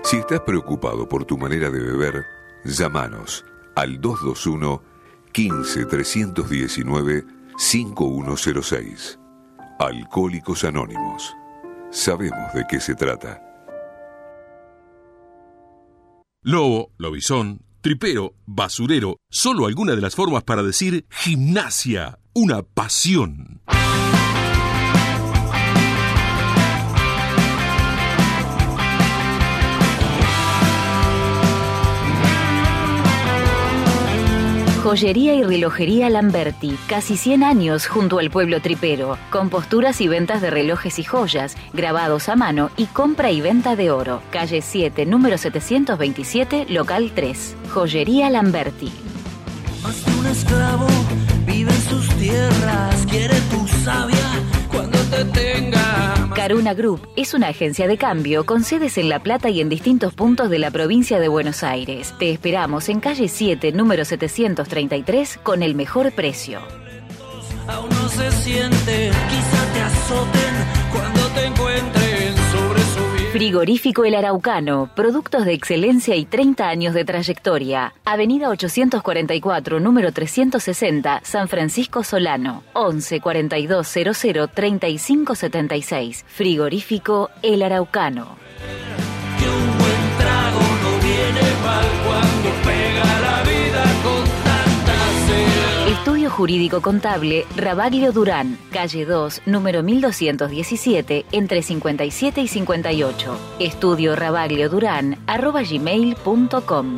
Si 0.03 0.17
estás 0.17 0.39
preocupado 0.39 1.07
por 1.07 1.23
tu 1.25 1.37
manera 1.37 1.69
de 1.69 1.79
beber, 1.79 2.25
llámanos 2.65 3.45
al 3.75 3.99
15 5.31 5.85
319 5.85 7.25
5106. 7.59 9.19
Alcohólicos 9.77 10.63
Anónimos. 10.63 11.35
Sabemos 11.91 12.53
de 12.55 12.65
qué 12.67 12.79
se 12.79 12.95
trata. 12.95 13.39
Lobo, 16.41 16.91
lobizón, 16.97 17.61
tripero, 17.81 18.33
basurero, 18.47 19.17
solo 19.29 19.67
alguna 19.67 19.93
de 19.93 20.01
las 20.01 20.15
formas 20.15 20.43
para 20.43 20.63
decir 20.63 21.05
gimnasia, 21.11 22.17
una 22.33 22.63
pasión. 22.63 23.61
Joyería 34.88 35.34
y 35.35 35.43
relojería 35.43 36.09
Lamberti, 36.09 36.77
casi 36.88 37.18
100 37.18 37.43
años 37.43 37.88
junto 37.88 38.19
al 38.19 38.30
pueblo 38.30 38.61
tripero, 38.61 39.18
con 39.31 39.49
posturas 39.49 39.99
y 39.99 40.07
ventas 40.07 40.41
de 40.41 40.49
relojes 40.49 40.97
y 40.97 41.03
joyas, 41.03 41.57
grabados 41.73 42.30
a 42.30 42.38
mano 42.38 42.72
y 42.77 42.85
compra 42.85 43.30
y 43.30 43.41
venta 43.41 43.76
de 43.76 43.91
oro. 43.91 44.22
Calle 44.31 44.61
7, 44.61 45.05
número 45.05 45.38
727, 45.38 46.68
local 46.69 47.11
3. 47.14 47.57
Joyería 47.69 48.30
Lamberti. 48.30 48.89
Más 49.84 50.05
de 50.05 50.19
un 50.19 50.26
esclavo 50.26 50.88
vive 51.45 51.69
en 51.69 51.81
sus 51.81 52.07
tierras, 52.15 53.05
quiere 53.09 53.35
tu 53.51 53.68
sabia 53.68 54.46
te 55.09 55.25
tenga. 55.25 56.29
Caruna 56.35 56.73
Group 56.73 57.07
es 57.15 57.34
una 57.34 57.47
agencia 57.47 57.88
de 57.88 57.97
cambio 57.97 58.45
con 58.45 58.63
sedes 58.63 58.97
en 58.97 59.09
La 59.09 59.19
Plata 59.19 59.49
y 59.49 59.61
en 59.61 59.69
distintos 59.69 60.13
puntos 60.13 60.49
de 60.49 60.59
la 60.59 60.71
provincia 60.71 61.19
de 61.19 61.27
Buenos 61.27 61.63
Aires. 61.63 62.13
Te 62.19 62.31
esperamos 62.31 62.89
en 62.89 62.99
calle 62.99 63.27
7, 63.27 63.71
número 63.71 64.05
733, 64.05 65.39
con 65.41 65.63
el 65.63 65.75
mejor 65.75 66.11
precio. 66.13 66.59
Aún 67.67 67.89
no 67.89 68.07
se 68.09 68.31
siente, 68.31 69.11
quizá 69.29 69.73
te 69.73 69.81
azoten 69.81 70.55
cuando 70.91 71.27
te. 71.29 71.96
Frigorífico 73.38 74.03
El 74.03 74.15
Araucano, 74.15 74.89
productos 74.95 75.45
de 75.45 75.53
excelencia 75.53 76.15
y 76.15 76.26
30 76.26 76.68
años 76.68 76.95
de 76.95 77.05
trayectoria. 77.05 77.93
Avenida 78.03 78.49
844, 78.49 79.80
número 79.80 80.11
360, 80.11 81.22
San 81.23 81.47
Francisco 81.47 82.03
Solano. 82.03 82.64
11 82.73 83.22
42 83.22 83.88
00 83.88 84.47
35 84.47 85.35
76. 85.35 86.26
Frigorífico 86.27 87.30
El 87.43 87.61
Araucano. 87.61 88.38
trago 90.18 90.61
no 90.81 90.99
viene 90.99 92.36
Jurídico 96.29 96.81
Contable 96.81 97.45
Rabaglio 97.55 98.11
Durán, 98.11 98.57
calle 98.71 99.05
2, 99.05 99.41
número 99.45 99.83
1217, 99.83 101.25
entre 101.31 101.61
57 101.61 102.41
y 102.41 102.47
58. 102.47 103.37
Estudio 103.59 104.15
Rabaglio 104.15 104.69
Durán, 104.69 105.17
arroba 105.27 105.63
gmail.com. 105.63 106.95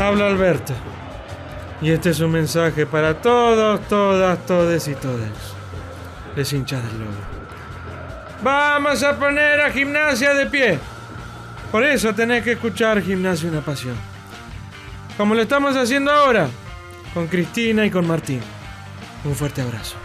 Habla 0.00 0.26
Alberto. 0.28 0.89
Y 1.82 1.90
este 1.90 2.10
es 2.10 2.20
un 2.20 2.32
mensaje 2.32 2.84
para 2.84 3.14
todos, 3.14 3.80
todas, 3.88 4.44
todes 4.46 4.86
y 4.88 4.94
todes. 4.94 5.30
Les 6.36 6.52
hinchas 6.52 6.82
del 6.84 7.00
lobo. 7.00 7.12
Vamos 8.42 9.02
a 9.02 9.18
poner 9.18 9.60
a 9.60 9.70
gimnasia 9.70 10.34
de 10.34 10.46
pie. 10.46 10.78
Por 11.70 11.84
eso 11.84 12.14
tenés 12.14 12.42
que 12.42 12.52
escuchar 12.52 13.00
Gimnasia 13.00 13.48
una 13.48 13.60
pasión. 13.60 13.94
Como 15.16 15.34
lo 15.34 15.42
estamos 15.42 15.76
haciendo 15.76 16.10
ahora, 16.10 16.48
con 17.14 17.28
Cristina 17.28 17.86
y 17.86 17.90
con 17.90 18.06
Martín. 18.06 18.40
Un 19.24 19.34
fuerte 19.34 19.62
abrazo. 19.62 19.96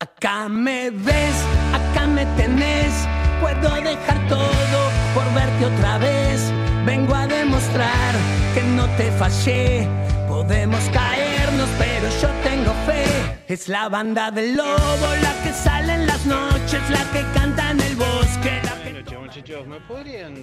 Acá 0.00 0.48
me 0.48 0.90
ves, 0.90 1.34
acá 1.72 2.06
me 2.06 2.26
tenés. 2.36 3.06
Puedo 3.40 3.74
dejar 3.76 4.28
todo 4.28 4.90
por 5.14 5.34
verte 5.34 5.66
otra 5.66 5.98
vez. 5.98 6.52
Vengo 6.84 7.14
a 7.14 7.26
demostrar 7.26 8.15
que 8.56 8.62
no 8.62 8.88
te 8.96 9.10
fallé. 9.12 9.86
Podemos 10.26 10.80
caernos, 10.88 11.68
pero 11.78 12.08
yo 12.22 12.28
tengo 12.42 12.72
fe. 12.86 13.04
Es 13.48 13.68
la 13.68 13.90
banda 13.90 14.30
del 14.30 14.56
lobo, 14.56 15.08
la 15.22 15.34
que 15.44 15.52
sale 15.52 15.92
en 15.92 16.06
las 16.06 16.24
noches, 16.24 16.80
la 16.88 17.04
que 17.12 17.22
canta 17.34 17.72
en 17.72 17.80
el 17.80 17.96
bosque. 17.96 18.60
La 18.64 18.82
que... 18.82 18.92
Buenas 18.92 19.04
noches, 19.04 19.18
muchachos. 19.20 19.66
¿Me 19.66 19.80
podrían 19.80 20.34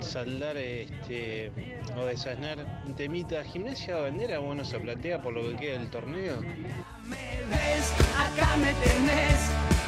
saldar 0.00 0.58
este, 0.58 1.50
o 1.96 2.04
desasnar 2.04 2.58
un 2.84 2.94
temita? 2.94 3.42
¿Gimnasia 3.44 3.96
bandera 3.96 4.40
o 4.40 4.54
no 4.54 4.62
se 4.62 4.78
platea 4.78 5.22
por 5.22 5.32
lo 5.32 5.48
que 5.48 5.56
queda 5.56 5.78
del 5.78 5.88
torneo? 5.88 6.42
Me 6.42 7.26
ves, 7.50 7.94
acá 8.18 8.56
me 8.58 8.74
tenés. 8.84 9.40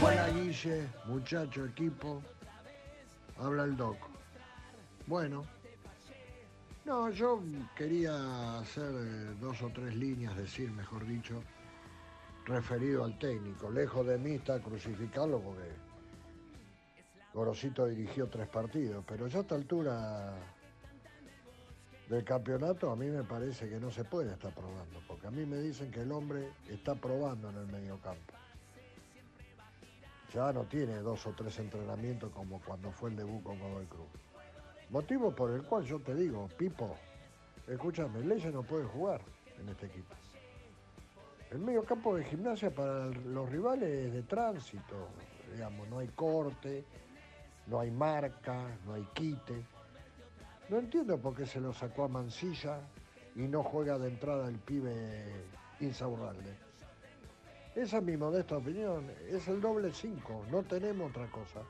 Hola 0.02 0.28
Guille, 0.30 0.86
muchacho, 1.04 1.66
equipo. 1.66 2.22
Habla 3.38 3.64
el 3.64 3.76
doc. 3.76 3.98
Bueno. 5.06 5.55
No, 6.86 7.10
yo 7.10 7.42
quería 7.74 8.60
hacer 8.60 8.88
eh, 8.94 9.34
dos 9.40 9.60
o 9.60 9.68
tres 9.70 9.96
líneas, 9.96 10.36
decir, 10.36 10.70
mejor 10.70 11.04
dicho, 11.04 11.42
referido 12.44 13.02
al 13.02 13.18
técnico. 13.18 13.68
Lejos 13.72 14.06
de 14.06 14.16
mí 14.16 14.34
está 14.34 14.60
crucificarlo 14.60 15.40
porque 15.40 15.68
Gorosito 17.34 17.86
dirigió 17.86 18.28
tres 18.28 18.46
partidos, 18.46 19.04
pero 19.04 19.26
ya 19.26 19.38
a 19.38 19.40
esta 19.40 19.56
altura 19.56 20.32
del 22.08 22.22
campeonato 22.22 22.92
a 22.92 22.94
mí 22.94 23.06
me 23.06 23.24
parece 23.24 23.68
que 23.68 23.80
no 23.80 23.90
se 23.90 24.04
puede 24.04 24.34
estar 24.34 24.54
probando, 24.54 25.00
porque 25.08 25.26
a 25.26 25.32
mí 25.32 25.44
me 25.44 25.56
dicen 25.56 25.90
que 25.90 26.02
el 26.02 26.12
hombre 26.12 26.52
está 26.68 26.94
probando 26.94 27.50
en 27.50 27.56
el 27.56 27.66
mediocampo. 27.66 28.32
Ya 30.32 30.52
no 30.52 30.62
tiene 30.66 30.98
dos 30.98 31.26
o 31.26 31.32
tres 31.32 31.58
entrenamientos 31.58 32.30
como 32.30 32.60
cuando 32.60 32.92
fue 32.92 33.10
el 33.10 33.16
debut 33.16 33.42
con 33.42 33.58
Godoy 33.58 33.86
Cruz. 33.86 34.25
Motivo 34.90 35.34
por 35.34 35.50
el 35.50 35.62
cual 35.62 35.84
yo 35.84 35.98
te 35.98 36.14
digo, 36.14 36.48
Pipo, 36.56 36.96
escúchame, 37.66 38.20
Leyes 38.20 38.54
no 38.54 38.62
puede 38.62 38.84
jugar 38.84 39.20
en 39.58 39.68
este 39.68 39.86
equipo. 39.86 40.14
El 41.50 41.58
medio 41.58 41.84
campo 41.84 42.16
de 42.16 42.24
gimnasia 42.24 42.74
para 42.74 43.06
los 43.06 43.48
rivales 43.48 43.88
es 43.88 44.12
de 44.12 44.22
tránsito, 44.22 45.08
digamos, 45.52 45.88
no 45.88 45.98
hay 45.98 46.08
corte, 46.08 46.84
no 47.66 47.80
hay 47.80 47.90
marca, 47.90 48.78
no 48.84 48.94
hay 48.94 49.04
quite. 49.14 49.64
No 50.68 50.78
entiendo 50.78 51.18
por 51.18 51.34
qué 51.34 51.46
se 51.46 51.60
lo 51.60 51.72
sacó 51.72 52.04
a 52.04 52.08
Mansilla 52.08 52.80
y 53.34 53.42
no 53.42 53.62
juega 53.62 53.98
de 53.98 54.08
entrada 54.08 54.48
el 54.48 54.58
pibe 54.58 55.46
Insaurralde. 55.80 56.54
Esa 57.74 57.98
es 57.98 58.02
mi 58.02 58.16
modesta 58.16 58.56
opinión, 58.56 59.10
es 59.28 59.46
el 59.48 59.60
doble 59.60 59.92
5, 59.92 60.46
no 60.50 60.62
tenemos 60.62 61.10
otra 61.10 61.30
cosa. 61.30 61.60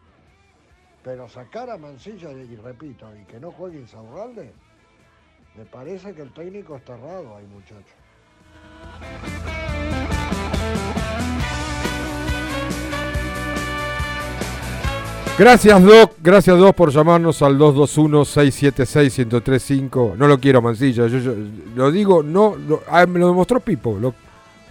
Pero 1.06 1.26
sacar 1.28 1.70
a 1.70 1.78
Mansilla, 1.78 2.32
y 2.32 2.56
repito, 2.56 3.06
y 3.14 3.24
que 3.26 3.38
no 3.38 3.52
juegue 3.52 3.78
Insaurralde, 3.78 4.52
me 5.56 5.64
parece 5.64 6.12
que 6.12 6.22
el 6.22 6.32
técnico 6.32 6.74
está 6.74 6.94
errado 6.94 7.36
ahí, 7.36 7.46
muchacho. 7.46 7.94
Gracias, 15.38 15.84
Doc. 15.84 16.14
Gracias, 16.20 16.58
Doc, 16.58 16.74
por 16.74 16.90
llamarnos 16.90 17.40
al 17.40 17.56
221-676-1035. 17.56 20.16
No 20.16 20.26
lo 20.26 20.40
quiero, 20.40 20.60
Mancilla. 20.60 21.06
Yo, 21.06 21.32
lo 21.76 21.92
digo, 21.92 22.24
no. 22.24 22.56
Lo, 22.56 22.82
ah, 22.90 23.06
me 23.06 23.20
lo 23.20 23.28
demostró 23.28 23.60
Pipo. 23.60 23.96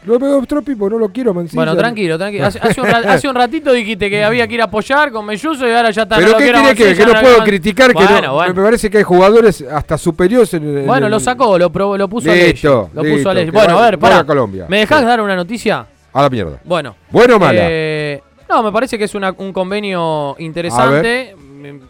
Lo 0.05 0.17
demostró 0.19 0.61
Pipo, 0.61 0.89
no 0.89 0.97
lo 0.97 1.09
quiero, 1.09 1.33
Mancilla. 1.33 1.59
Bueno, 1.59 1.75
tranquilo, 1.75 2.17
tranquilo. 2.17 2.45
Hace, 2.47 2.59
hace 2.59 2.81
un, 2.81 2.87
ra- 2.87 2.97
hace 3.13 3.27
un 3.27 3.35
ratito 3.35 3.71
dijiste 3.71 4.09
que 4.09 4.23
había 4.23 4.47
que 4.47 4.53
ir 4.55 4.61
a 4.61 4.65
apoyar 4.65 5.11
con 5.11 5.25
Melluso 5.25 5.67
y 5.67 5.71
ahora 5.71 5.91
ya 5.91 6.03
está. 6.03 6.17
Pero 6.17 6.31
no 6.31 6.37
¿qué 6.37 6.43
quiere 6.51 6.75
que, 6.75 6.95
que 6.95 7.05
no 7.05 7.19
puedo 7.21 7.43
criticar? 7.43 7.87
que 7.93 8.03
Bueno, 8.03 8.21
no- 8.21 8.33
bueno. 8.35 8.53
Me 8.53 8.63
parece 8.63 8.89
que 8.89 8.97
hay 8.99 9.03
jugadores 9.03 9.61
hasta 9.61 9.97
superiores 9.97 10.53
en, 10.53 10.77
en 10.79 10.85
Bueno, 10.87 11.07
el- 11.07 11.11
lo 11.11 11.19
sacó, 11.19 11.57
lo, 11.57 11.69
probó, 11.71 11.97
lo 11.97 12.07
puso 12.07 12.31
a 12.31 12.35
Listo, 12.35 12.89
ley. 12.93 13.03
Lo 13.03 13.15
puso 13.17 13.29
a 13.29 13.33
ley. 13.33 13.45
que 13.45 13.51
Bueno, 13.51 13.77
a 13.79 13.89
ver, 13.91 13.99
a 14.13 14.23
Colombia. 14.23 14.65
¿Me 14.69 14.79
dejás 14.79 14.99
Sí. 15.01 15.05
dar 15.05 15.21
una 15.21 15.35
noticia? 15.35 15.85
A 16.13 16.21
la 16.21 16.29
mierda. 16.29 16.59
Bueno. 16.63 16.95
¿Bueno 17.11 17.35
o 17.35 17.39
mala? 17.39 17.59
Eh, 17.63 18.21
no, 18.49 18.63
me 18.63 18.71
parece 18.71 18.97
que 18.97 19.03
es 19.05 19.15
una- 19.15 19.33
un 19.37 19.51
convenio 19.51 20.35
interesante. 20.39 21.35
Mm, 21.37 21.45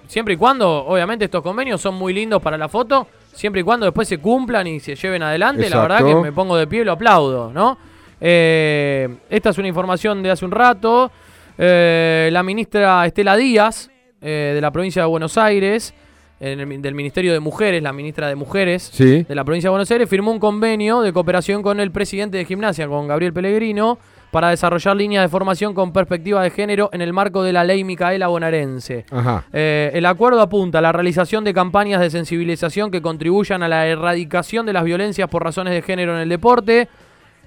Siempre 0.07 0.35
y 0.35 0.37
cuando, 0.37 0.85
obviamente, 0.85 1.25
estos 1.25 1.41
convenios 1.43 1.81
son 1.81 1.95
muy 1.95 2.13
lindos 2.13 2.41
para 2.41 2.57
la 2.57 2.69
foto. 2.69 3.07
Siempre 3.33 3.59
y 3.59 3.63
cuando 3.65 3.85
después 3.85 4.07
se 4.07 4.19
cumplan 4.19 4.65
y 4.67 4.79
se 4.79 4.95
lleven 4.95 5.21
adelante. 5.21 5.69
La 5.69 5.81
verdad 5.81 6.05
que 6.05 6.15
me 6.15 6.31
pongo 6.31 6.55
de 6.55 6.65
pie 6.65 6.81
y 6.81 6.83
lo 6.85 6.93
aplaudo, 6.93 7.51
¿no? 7.53 7.77
Eh, 8.21 9.09
esta 9.29 9.49
es 9.49 9.57
una 9.57 9.67
información 9.67 10.23
de 10.23 10.31
hace 10.31 10.45
un 10.45 10.51
rato. 10.51 11.11
Eh, 11.57 12.29
la 12.31 12.43
ministra 12.43 13.05
Estela 13.05 13.35
Díaz, 13.37 13.89
eh, 14.21 14.51
de 14.55 14.61
la 14.61 14.71
provincia 14.71 15.01
de 15.01 15.07
Buenos 15.07 15.37
Aires, 15.37 15.93
en 16.39 16.59
el- 16.59 16.81
del 16.81 16.95
Ministerio 16.95 17.31
de 17.31 17.39
Mujeres, 17.39 17.81
la 17.81 17.93
ministra 17.93 18.27
de 18.27 18.35
Mujeres 18.35 18.89
Sí. 18.93 19.23
de 19.23 19.35
la 19.35 19.45
provincia 19.45 19.69
de 19.69 19.71
Buenos 19.71 19.89
Aires, 19.91 20.09
firmó 20.09 20.31
un 20.31 20.39
convenio 20.39 21.01
de 21.01 21.13
cooperación 21.13 21.61
con 21.61 21.79
el 21.79 21.91
presidente 21.91 22.37
de 22.37 22.45
gimnasia, 22.45 22.87
con 22.87 23.07
Gabriel 23.07 23.31
Pellegrino, 23.31 23.97
para 24.31 24.49
desarrollar 24.49 24.97
líneas 24.97 25.23
de 25.23 25.29
formación 25.29 25.73
con 25.73 25.93
perspectiva 25.93 26.43
de 26.43 26.49
género 26.49 26.89
en 26.91 26.99
el 27.01 27.13
marco 27.13 27.41
de 27.41 27.53
la 27.53 27.63
ley 27.63 27.85
Micaela 27.85 28.27
Bonaerense. 28.27 29.05
Ajá. 29.09 29.45
Eh, 29.53 29.91
el 29.93 30.05
acuerdo 30.05 30.41
apunta 30.41 30.79
a 30.79 30.81
la 30.81 30.91
realización 30.91 31.45
de 31.45 31.53
campañas 31.53 32.01
de 32.01 32.09
sensibilización 32.09 32.91
que 32.91 33.01
contribuyan 33.01 33.63
a 33.63 33.69
la 33.69 33.87
erradicación 33.87 34.65
de 34.65 34.73
las 34.73 34.83
violencias 34.83 35.29
por 35.29 35.41
razones 35.41 35.73
de 35.73 35.81
género 35.83 36.15
en 36.15 36.21
el 36.21 36.27
deporte. 36.29 36.89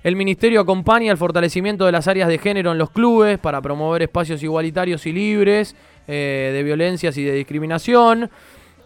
El 0.03 0.17
ministerio 0.17 0.61
acompaña 0.61 1.11
el 1.11 1.19
fortalecimiento 1.19 1.85
de 1.87 1.93
las 1.93 2.09
áreas 2.09 2.29
de 2.29 2.39
género 2.39 2.73
en 2.73 2.79
los 2.79 2.91
clubes 2.91 3.39
para 3.39 3.61
promover 3.61 4.03
espacios 4.03 4.43
igualitarios 4.43 5.05
y 5.07 5.13
libres 5.13 5.75
eh, 6.07 6.51
de 6.55 6.63
violencias 6.63 7.17
y 7.17 7.25
de 7.25 7.33
discriminación. 7.33 8.31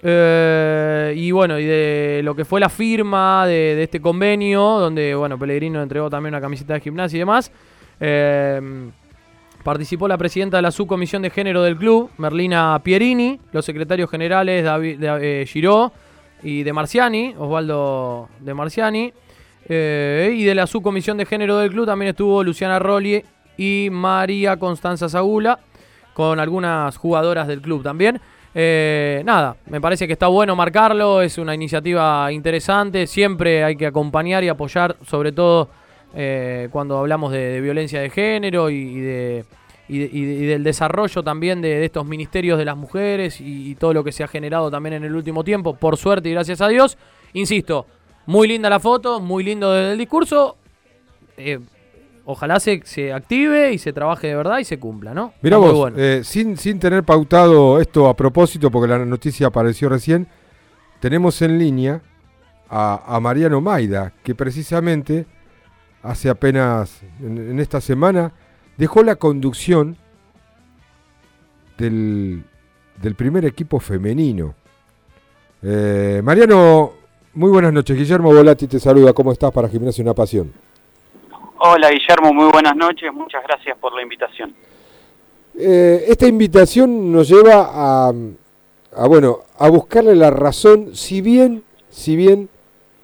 Eh, 0.03 1.15
y 1.17 1.31
bueno, 1.31 1.59
y 1.59 1.65
de 1.65 2.21
lo 2.25 2.35
que 2.35 2.45
fue 2.45 2.59
la 2.59 2.69
firma 2.69 3.47
de, 3.47 3.83
este 3.83 4.01
convenio, 4.01 4.61
donde 4.61 5.15
bueno, 5.15 5.39
Pellegrino 5.39 5.83
entregó 5.83 6.11
también 6.11 6.35
una 6.35 6.41
camiseta 6.41 6.75
de 6.75 6.81
gimnasia 6.81 7.17
y 7.17 7.21
demás. 7.21 7.53
Eh, 8.01 8.91
Participó 9.63 10.09
la 10.09 10.19
presidenta 10.19 10.57
de 10.57 10.63
la 10.63 10.73
subcomisión 10.73 11.23
de 11.23 11.31
género 11.31 11.63
del 11.63 11.77
club, 11.77 12.11
Merlina 12.19 12.81
Pierini, 12.83 13.39
los 13.53 13.65
secretarios 13.65 14.11
generales 14.11 14.65
David 14.65 14.99
de, 14.99 15.47
Giró 15.47 15.93
y 16.43 16.65
de 16.65 16.73
Marciani, 16.73 17.35
Osvaldo 17.39 18.29
de 18.41 18.55
Marciani. 18.55 19.13
Eh, 19.75 20.35
y 20.37 20.45
de 20.45 20.55
la 20.55 20.67
subcomisión 20.67 21.17
de 21.17 21.25
género 21.27 21.57
del 21.59 21.71
club 21.71 21.87
también 21.87 22.11
estuvo 22.11 22.43
Luciana 22.45 22.79
Rolli 22.79 23.23
y 23.57 23.89
María 23.91 24.57
Constanza 24.59 25.09
Sagula, 25.09 25.59
con 26.15 26.39
algunas 26.41 26.97
jugadoras 26.97 27.49
del 27.49 27.63
club 27.63 27.83
también. 27.83 28.21
Eh, 28.55 29.23
nada, 29.25 29.57
me 29.67 29.81
parece 29.81 30.07
que 30.07 30.13
está 30.13 30.27
bueno 30.27 30.55
marcarlo, 30.55 31.23
es 31.23 31.39
una 31.39 31.55
iniciativa 31.55 32.31
interesante, 32.31 33.07
siempre 33.07 33.65
hay 33.65 33.77
que 33.77 33.87
acompañar 33.87 34.45
y 34.45 34.49
apoyar, 34.49 34.97
sobre 35.07 35.33
todo 35.33 35.71
eh, 36.15 36.69
cuando 36.71 36.99
hablamos 36.99 37.33
de, 37.33 37.61
violencia 37.63 37.99
de 38.03 38.11
género 38.11 38.69
y, 38.69 39.01
de, 39.01 39.45
y, 39.89 39.99
de- 40.01 40.11
y 40.13 40.25
de- 40.27 40.35
y 40.35 40.47
del 40.47 40.65
desarrollo 40.65 41.23
también 41.23 41.63
de, 41.63 41.83
estos 41.83 42.05
ministerios 42.05 42.59
de 42.59 42.67
las 42.67 42.77
mujeres 42.77 43.41
y 43.41 43.75
todo 43.77 43.95
lo 43.95 44.05
que 44.05 44.13
se 44.13 44.23
ha 44.23 44.29
generado 44.29 44.71
también 44.71 44.93
en 44.95 45.05
el 45.05 45.15
último 45.17 45.43
tiempo, 45.45 45.75
por 45.75 45.97
suerte 45.97 46.29
y 46.29 46.33
gracias 46.33 46.61
a 46.61 46.69
Dios. 46.69 46.99
Insisto, 47.33 47.87
muy 48.27 48.49
linda 48.49 48.69
la 48.71 48.81
foto, 48.81 49.21
muy 49.21 49.45
lindo 49.45 49.77
el 49.77 49.99
discurso. 49.99 50.57
eh, 51.37 51.59
ojalá 52.25 52.61
se, 52.61 52.83
se 52.85 53.13
active 53.13 53.73
y 53.73 53.79
se 53.79 53.93
trabaje 53.93 54.29
de 54.29 54.37
verdad 54.37 54.59
y 54.59 54.65
se 54.65 54.79
cumpla, 54.79 55.13
¿no? 55.13 55.33
Muy 55.43 55.51
vos, 55.51 55.75
bueno. 55.75 55.97
eh, 55.99 56.23
sin, 56.25 56.57
sin 56.57 56.79
tener 56.79 57.03
pautado 57.03 57.81
esto 57.81 58.09
a 58.09 58.17
propósito, 58.17 58.71
porque 58.71 58.89
la 58.89 59.05
noticia 59.05 59.49
apareció 59.49 59.89
recién, 59.89 60.29
tenemos 61.01 61.43
en 61.43 61.59
línea 61.59 62.01
a, 62.69 63.17
a 63.17 63.19
Mariano 63.21 63.61
Maida, 63.61 64.13
que 64.23 64.35
precisamente 64.37 65.27
hace 66.03 66.31
apenas, 66.31 67.01
en, 67.21 67.39
en 67.39 67.59
esta 67.61 67.81
semana, 67.81 68.33
dejó 68.77 69.03
la 69.03 69.17
conducción 69.17 69.97
del, 71.77 72.45
del 73.01 73.15
primer 73.17 73.45
equipo 73.45 73.81
femenino. 73.81 74.55
Eh, 75.63 76.21
Mariano, 76.25 76.93
muy 77.35 77.51
buenas 77.51 77.73
noches. 77.73 77.97
Guillermo 77.97 78.35
Volati 78.35 78.67
te 78.67 78.79
saluda. 78.79 79.13
¿Cómo 79.13 79.33
estás 79.33 79.51
para 79.53 79.69
Gimnasia 79.69 80.03
Una 80.03 80.15
Pasión? 80.15 80.53
Hola 81.59 81.91
Guillermo, 81.91 82.33
muy 82.35 82.51
buenas 82.51 82.75
noches, 82.75 83.13
muchas 83.15 83.41
gracias 83.45 83.79
por 83.79 83.95
la 83.95 84.03
invitación. 84.03 84.53
Eh, 85.57 86.07
esta 86.09 86.27
invitación 86.27 87.13
nos 87.13 87.29
lleva 87.29 87.71
a, 87.73 88.13
a, 88.97 89.07
bueno, 89.07 89.41
a 89.59 89.71
buscarle 89.71 90.17
la 90.17 90.31
razón, 90.31 90.97
si 90.97 91.21
bien, 91.21 91.63
si 91.89 92.17
bien 92.17 92.49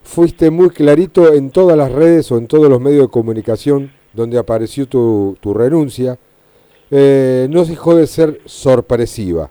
fuiste 0.02 0.50
muy 0.50 0.70
clarito 0.70 1.32
en 1.34 1.50
todas 1.50 1.76
las 1.76 1.92
redes 1.92 2.32
o 2.32 2.38
en 2.38 2.48
todos 2.48 2.68
los 2.68 2.80
medios 2.80 3.02
de 3.02 3.12
comunicación 3.12 3.92
donde 4.12 4.38
apareció 4.38 4.88
tu, 4.88 5.36
tu 5.40 5.54
renuncia, 5.54 6.18
eh, 6.90 7.46
no 7.50 7.64
dejó 7.64 7.94
de 7.94 8.08
ser 8.08 8.40
sorpresiva, 8.46 9.50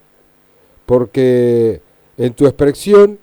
porque 0.86 1.82
en 2.18 2.34
tu 2.34 2.46
expresión, 2.46 3.20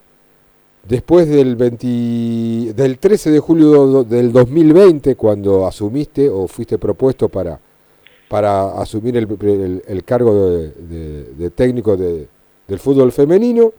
después 0.87 1.27
del, 1.27 1.55
20 1.55 2.73
del 2.73 2.97
13 2.99 3.31
de 3.31 3.39
julio 3.39 4.03
del 4.03 4.31
2020, 4.31 5.15
cuando 5.15 5.65
asumiste 5.65 6.29
o 6.29 6.47
fuiste 6.47 6.77
propuesto 6.77 7.29
para, 7.29 7.59
para 8.29 8.79
asumir 8.79 9.17
el, 9.17 10.03
cargo 10.03 10.49
de, 10.49 11.51
técnico 11.55 11.97
de- 11.97 12.27
del 12.67 12.79
fútbol 12.79 13.11
femenino. 13.11 13.73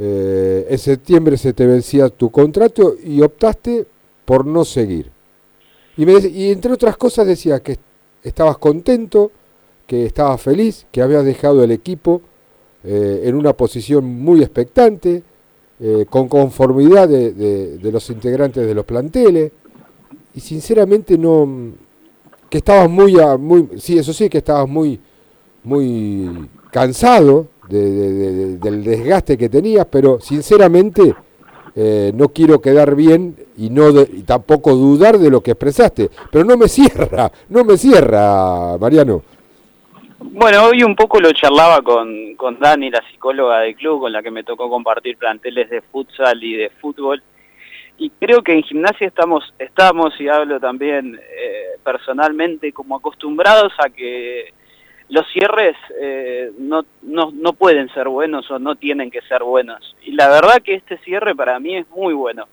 Eh, 0.00 0.66
en 0.70 0.78
septiembre 0.78 1.36
se 1.36 1.52
te 1.52 1.66
vencía 1.66 2.08
tu 2.08 2.30
contrato 2.30 2.94
y 3.04 3.20
optaste 3.20 3.84
por 4.24 4.46
no 4.46 4.64
seguir. 4.64 5.10
Y, 5.96 6.50
entre 6.52 6.72
otras 6.72 6.96
cosas 6.96 7.26
decía 7.26 7.58
que 7.60 7.78
estabas 8.22 8.58
contento, 8.58 9.32
que 9.86 10.06
estabas 10.06 10.40
feliz, 10.40 10.86
que 10.92 11.02
habías 11.02 11.24
dejado 11.24 11.64
el 11.64 11.72
equipo 11.72 12.20
eh, 12.84 13.22
en 13.24 13.34
una 13.34 13.52
posición 13.54 14.04
muy 14.04 14.40
expectante, 14.40 15.24
eh, 15.80 16.06
con 16.08 16.28
conformidad 16.28 17.08
de, 17.08 17.78
los 17.92 18.10
integrantes 18.10 18.66
de 18.66 18.74
los 18.74 18.84
planteles. 18.84 19.52
Y 20.34 20.40
sinceramente 20.40 21.16
no, 21.18 21.72
que 22.48 22.58
estabas 22.58 22.88
muy, 22.90 23.16
muy 23.38 23.68
sí, 23.78 23.98
eso 23.98 24.12
sí, 24.12 24.28
que 24.28 24.38
estabas 24.38 24.68
muy, 24.68 25.00
muy 25.64 26.48
cansado 26.70 27.48
de- 27.68 28.56
del 28.58 28.84
desgaste 28.84 29.36
que 29.36 29.48
tenías, 29.48 29.86
pero 29.90 30.20
sinceramente 30.20 31.14
eh, 31.74 32.12
no 32.14 32.30
quiero 32.30 32.60
quedar 32.60 32.94
bien 32.96 33.36
y 33.56 33.70
no 33.70 33.92
de- 33.92 34.08
y 34.12 34.22
tampoco 34.22 34.74
dudar 34.74 35.18
de 35.18 35.30
lo 35.30 35.42
que 35.42 35.52
expresaste, 35.52 36.10
pero 36.32 36.44
no 36.44 36.56
me 36.56 36.68
cierra, 36.68 37.30
no 37.48 37.64
me 37.64 37.76
cierra, 37.76 38.76
Mariano. 38.78 39.22
Bueno, 40.20 40.64
hoy 40.64 40.82
un 40.82 40.96
poco 40.96 41.20
lo 41.20 41.30
charlaba 41.32 41.80
con, 41.80 42.34
con 42.34 42.58
Dani, 42.58 42.90
la 42.90 43.02
psicóloga 43.08 43.60
del 43.60 43.76
club, 43.76 44.00
con 44.00 44.12
la 44.12 44.20
que 44.20 44.32
me 44.32 44.42
tocó 44.42 44.68
compartir 44.68 45.16
planteles 45.16 45.70
de 45.70 45.80
futsal 45.80 46.42
y 46.42 46.56
de 46.56 46.70
fútbol. 46.70 47.22
Y 47.98 48.10
creo 48.10 48.42
que 48.42 48.52
en 48.52 48.64
gimnasia 48.64 49.06
estamos, 49.06 49.54
estamos 49.60 50.20
y 50.20 50.28
hablo 50.28 50.58
también 50.58 51.14
eh, 51.16 51.78
personalmente, 51.84 52.72
como 52.72 52.96
acostumbrados 52.96 53.72
a 53.78 53.90
que 53.90 54.52
los 55.08 55.24
cierres 55.32 55.76
eh, 56.00 56.50
no, 56.58 56.84
no, 57.02 57.30
no 57.32 57.52
pueden 57.52 57.88
ser 57.94 58.08
buenos 58.08 58.50
o 58.50 58.58
no 58.58 58.74
tienen 58.74 59.12
que 59.12 59.22
ser 59.22 59.44
buenos. 59.44 59.96
Y 60.02 60.12
la 60.12 60.28
verdad 60.28 60.62
que 60.62 60.74
este 60.74 60.98
cierre 60.98 61.34
para 61.36 61.60
mí 61.60 61.76
es 61.76 61.88
muy 61.90 62.12
bueno. 62.12 62.46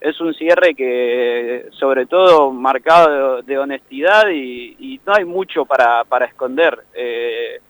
Es 0.00 0.20
un 0.20 0.34
cierre 0.34 0.74
que, 0.74 1.68
sobre 1.72 2.06
todo, 2.06 2.52
marcado 2.52 3.42
de, 3.42 3.58
honestidad 3.58 4.28
y, 4.28 4.76
y 4.78 5.00
no 5.06 5.14
hay 5.14 5.24
mucho 5.24 5.64
para, 5.64 6.04
para 6.04 6.26
esconder. 6.26 6.78
Eh, 6.94 7.60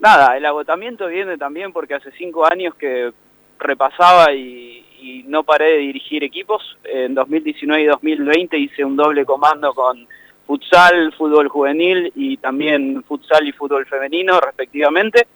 nada, 0.00 0.36
el 0.36 0.44
agotamiento 0.44 1.06
viene 1.06 1.38
también 1.38 1.72
porque 1.72 1.94
hace 1.94 2.10
cinco 2.12 2.46
años 2.46 2.74
que 2.74 3.12
repasaba 3.58 4.32
y, 4.32 4.84
y 5.00 5.22
no 5.26 5.44
paré 5.44 5.72
de 5.72 5.78
dirigir 5.78 6.24
equipos. 6.24 6.76
En 6.84 7.14
2019 7.14 7.82
y 7.82 7.86
2020 7.86 8.58
hice 8.58 8.84
un 8.84 8.96
doble 8.96 9.24
comando 9.24 9.72
con 9.72 10.06
futsal, 10.46 11.12
fútbol 11.12 11.48
juvenil 11.48 12.12
y 12.14 12.36
también 12.36 13.02
futsal 13.04 13.46
y 13.46 13.52
fútbol 13.52 13.86
femenino 13.86 14.40
respectivamente. 14.40 15.26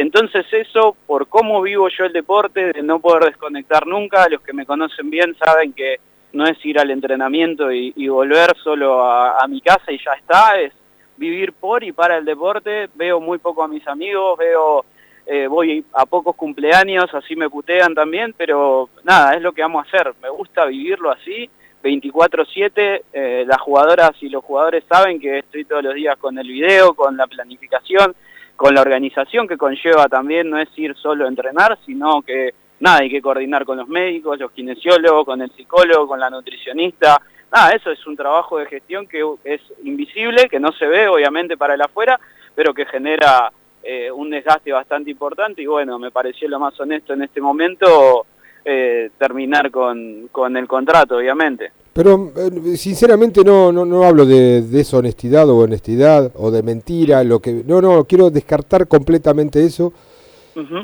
Entonces 0.00 0.46
eso, 0.50 0.96
por 1.06 1.28
cómo 1.28 1.60
vivo 1.60 1.86
yo 1.90 2.06
el 2.06 2.14
deporte, 2.14 2.72
de 2.72 2.82
no 2.82 3.00
poder 3.00 3.24
desconectar 3.24 3.86
nunca, 3.86 4.26
los 4.30 4.40
que 4.40 4.54
me 4.54 4.64
conocen 4.64 5.10
bien 5.10 5.36
saben 5.36 5.74
que 5.74 5.96
no 6.32 6.46
es 6.46 6.56
ir 6.64 6.78
al 6.78 6.90
entrenamiento 6.90 7.70
y, 7.70 8.08
volver 8.08 8.56
solo 8.64 9.04
a, 9.04 9.42
a 9.42 9.46
mi 9.46 9.60
casa 9.60 9.92
y 9.92 9.98
ya 9.98 10.12
está, 10.12 10.58
es 10.58 10.72
vivir 11.18 11.52
por 11.52 11.84
y 11.84 11.92
para 11.92 12.16
el 12.16 12.24
deporte, 12.24 12.88
veo 12.94 13.20
muy 13.20 13.36
poco 13.36 13.62
a 13.62 13.68
mis 13.68 13.86
amigos, 13.86 14.38
veo, 14.38 14.86
eh, 15.26 15.46
voy 15.48 15.84
a 15.92 16.06
pocos 16.06 16.34
cumpleaños, 16.34 17.12
así 17.12 17.36
me 17.36 17.50
putean 17.50 17.94
también, 17.94 18.34
pero 18.34 18.88
nada, 19.04 19.34
es 19.34 19.42
lo 19.42 19.52
que 19.52 19.60
vamos 19.60 19.84
a 19.84 19.88
hacer, 19.88 20.14
me 20.22 20.30
gusta 20.30 20.64
vivirlo 20.64 21.10
así, 21.10 21.50
24/7, 21.82 23.02
eh, 23.12 23.44
las 23.46 23.60
jugadoras 23.60 24.12
y 24.22 24.30
los 24.30 24.42
jugadores 24.42 24.82
saben 24.88 25.20
que 25.20 25.40
estoy 25.40 25.66
todos 25.66 25.84
los 25.84 25.94
días 25.94 26.16
con 26.16 26.38
el 26.38 26.48
video, 26.48 26.94
con 26.94 27.18
la 27.18 27.26
planificación, 27.26 28.14
con 28.60 28.74
la 28.74 28.82
organización 28.82 29.48
que 29.48 29.56
conlleva 29.56 30.06
también, 30.06 30.50
no 30.50 30.58
es 30.58 30.68
ir 30.76 30.94
solo 30.94 31.24
a 31.24 31.28
entrenar, 31.28 31.78
sino 31.86 32.20
que 32.20 32.52
nada, 32.80 32.98
hay 32.98 33.08
que 33.08 33.22
coordinar 33.22 33.64
con 33.64 33.78
los 33.78 33.88
médicos, 33.88 34.38
los 34.38 34.52
kinesiólogos, 34.52 35.24
con 35.24 35.40
el 35.40 35.50
psicólogo, 35.52 36.06
con 36.06 36.20
la 36.20 36.28
nutricionista, 36.28 37.22
nada, 37.50 37.70
eso 37.70 37.90
es 37.90 38.06
un 38.06 38.18
trabajo 38.18 38.58
de 38.58 38.66
gestión 38.66 39.06
que 39.06 39.24
es 39.44 39.62
invisible, 39.82 40.46
que 40.50 40.60
no 40.60 40.72
se 40.72 40.86
ve 40.86 41.08
obviamente 41.08 41.56
para 41.56 41.72
el 41.72 41.80
afuera, 41.80 42.20
pero 42.54 42.74
que 42.74 42.84
genera 42.84 43.50
eh, 43.82 44.10
un 44.10 44.28
desgaste 44.28 44.72
bastante 44.72 45.10
importante 45.10 45.62
y 45.62 45.66
bueno, 45.66 45.98
me 45.98 46.10
pareció 46.10 46.46
lo 46.46 46.60
más 46.60 46.78
honesto 46.78 47.14
en 47.14 47.22
este 47.22 47.40
momento 47.40 48.26
eh, 48.62 49.08
terminar 49.16 49.70
con, 49.70 50.28
con 50.30 50.54
el 50.58 50.68
contrato, 50.68 51.16
obviamente. 51.16 51.72
Pero 52.00 52.32
eh, 52.34 52.78
sinceramente 52.78 53.44
no, 53.44 53.70
no, 53.70 53.84
no 53.84 54.04
hablo 54.04 54.24
de 54.24 54.62
deshonestidad 54.62 55.46
o 55.50 55.58
honestidad 55.58 56.32
o 56.34 56.50
de 56.50 56.62
mentira, 56.62 57.22
lo 57.24 57.40
que 57.40 57.62
no, 57.66 57.82
no, 57.82 58.04
quiero 58.06 58.30
descartar 58.30 58.88
completamente 58.88 59.62
eso. 59.62 59.92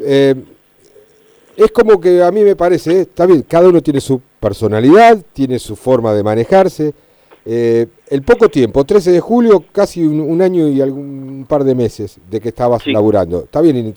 Eh, 0.03 0.35
es 1.57 1.71
como 1.73 1.99
que 1.99 2.23
a 2.23 2.31
mí 2.31 2.43
me 2.43 2.55
parece, 2.55 2.99
¿eh? 2.99 3.01
está 3.01 3.25
bien, 3.25 3.47
cada 3.49 3.67
uno 3.67 3.81
tiene 3.83 3.99
su 4.03 4.21
personalidad, 4.39 5.17
tiene 5.33 5.59
su 5.59 5.75
forma 5.75 6.13
de 6.13 6.23
manejarse. 6.23 6.93
Eh, 7.47 7.87
el 8.11 8.21
poco 8.23 8.51
tiempo, 8.51 8.85
13 8.85 9.11
de 9.13 9.21
julio, 9.21 9.65
casi 9.73 10.03
un, 10.05 10.21
un 10.21 10.43
año 10.43 10.69
y 10.69 10.83
algún 10.83 11.47
par 11.49 11.65
de 11.65 11.75
meses 11.75 12.19
de 12.31 12.41
que 12.43 12.51
estabas 12.51 12.83
laburando. 12.93 13.45
Está 13.45 13.63
bien, 13.63 13.95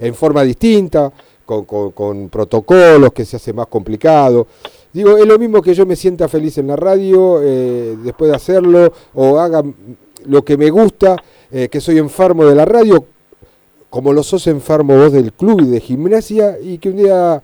en 0.00 0.14
forma 0.16 0.42
distinta, 0.42 1.12
con, 1.46 1.64
con- 1.66 1.92
con 1.92 2.28
protocolos 2.28 3.12
que 3.12 3.24
se 3.24 3.36
hace 3.36 3.52
más 3.52 3.68
complicado. 3.68 4.48
Digo, 4.92 5.16
es 5.18 5.26
lo 5.26 5.38
mismo 5.38 5.60
que 5.60 5.74
yo 5.74 5.84
me 5.84 5.96
sienta 5.96 6.28
feliz 6.28 6.58
en 6.58 6.68
la 6.68 6.76
radio 6.76 7.40
eh, 7.42 7.96
después 8.02 8.30
de 8.30 8.36
hacerlo, 8.36 8.92
o 9.14 9.38
haga 9.38 9.62
lo 10.24 10.44
que 10.44 10.56
me 10.56 10.70
gusta, 10.70 11.16
eh, 11.50 11.68
que 11.68 11.80
soy 11.80 11.98
enfermo 11.98 12.44
de 12.46 12.54
la 12.54 12.64
radio, 12.64 13.04
como 13.90 14.12
lo 14.12 14.22
sos 14.22 14.46
enfermo 14.46 14.96
vos 14.96 15.12
del 15.12 15.32
club 15.32 15.60
y 15.62 15.66
de 15.66 15.80
gimnasia, 15.80 16.58
y 16.60 16.78
que 16.78 16.90
un 16.90 16.96
día, 16.96 17.42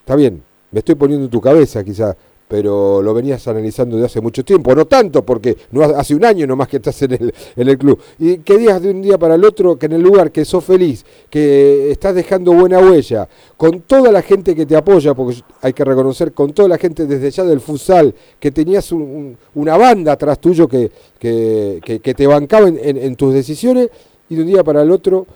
está 0.00 0.16
bien, 0.16 0.42
me 0.70 0.80
estoy 0.80 0.94
poniendo 0.94 1.24
en 1.24 1.30
tu 1.30 1.40
cabeza 1.40 1.82
quizás, 1.82 2.16
pero 2.48 3.02
lo 3.02 3.12
venías 3.12 3.46
analizando 3.48 3.96
de 3.96 4.04
hace 4.06 4.20
mucho 4.20 4.44
tiempo, 4.44 4.72
no 4.74 4.84
tanto, 4.84 5.24
porque 5.24 5.56
no 5.72 5.82
ha- 5.82 5.98
hace 5.98 6.14
un 6.14 6.24
año 6.24 6.46
nomás 6.46 6.68
que 6.68 6.76
estás 6.76 7.02
en 7.02 7.12
el, 7.12 7.34
en 7.56 7.68
el 7.68 7.76
club. 7.76 7.98
Y 8.18 8.38
que 8.38 8.56
digas 8.56 8.80
de 8.82 8.90
un 8.90 9.02
día 9.02 9.18
para 9.18 9.34
el 9.34 9.44
otro 9.44 9.76
que 9.76 9.86
en 9.86 9.92
el 9.94 10.02
lugar 10.02 10.30
que 10.30 10.44
sos 10.44 10.62
feliz, 10.64 11.04
que 11.28 11.90
estás 11.90 12.14
dejando 12.14 12.52
buena 12.52 12.78
huella, 12.78 13.28
con 13.56 13.80
toda 13.80 14.12
la 14.12 14.22
gente 14.22 14.54
que 14.54 14.64
te 14.64 14.76
apoya, 14.76 15.12
porque 15.14 15.42
hay 15.62 15.72
que 15.72 15.84
reconocer, 15.84 16.32
con 16.32 16.52
toda 16.52 16.68
la 16.68 16.78
gente 16.78 17.06
desde 17.06 17.30
ya 17.32 17.42
del 17.44 17.60
futsal, 17.60 18.14
que 18.38 18.52
tenías 18.52 18.92
un- 18.92 19.02
un- 19.02 19.38
una 19.56 19.76
banda 19.76 20.12
atrás 20.12 20.38
tuyo 20.40 20.68
que, 20.68 20.90
que, 21.18 21.80
que- 21.82 22.14
te 22.14 22.26
bancaba 22.26 22.68
en- 22.68 22.78
en 22.96 23.16
tus 23.16 23.34
decisiones, 23.34 23.90
y 24.28 24.36
de 24.36 24.42
un 24.42 24.46
día 24.48 24.62
para 24.64 24.82
el 24.82 24.90
otro, 24.90 25.26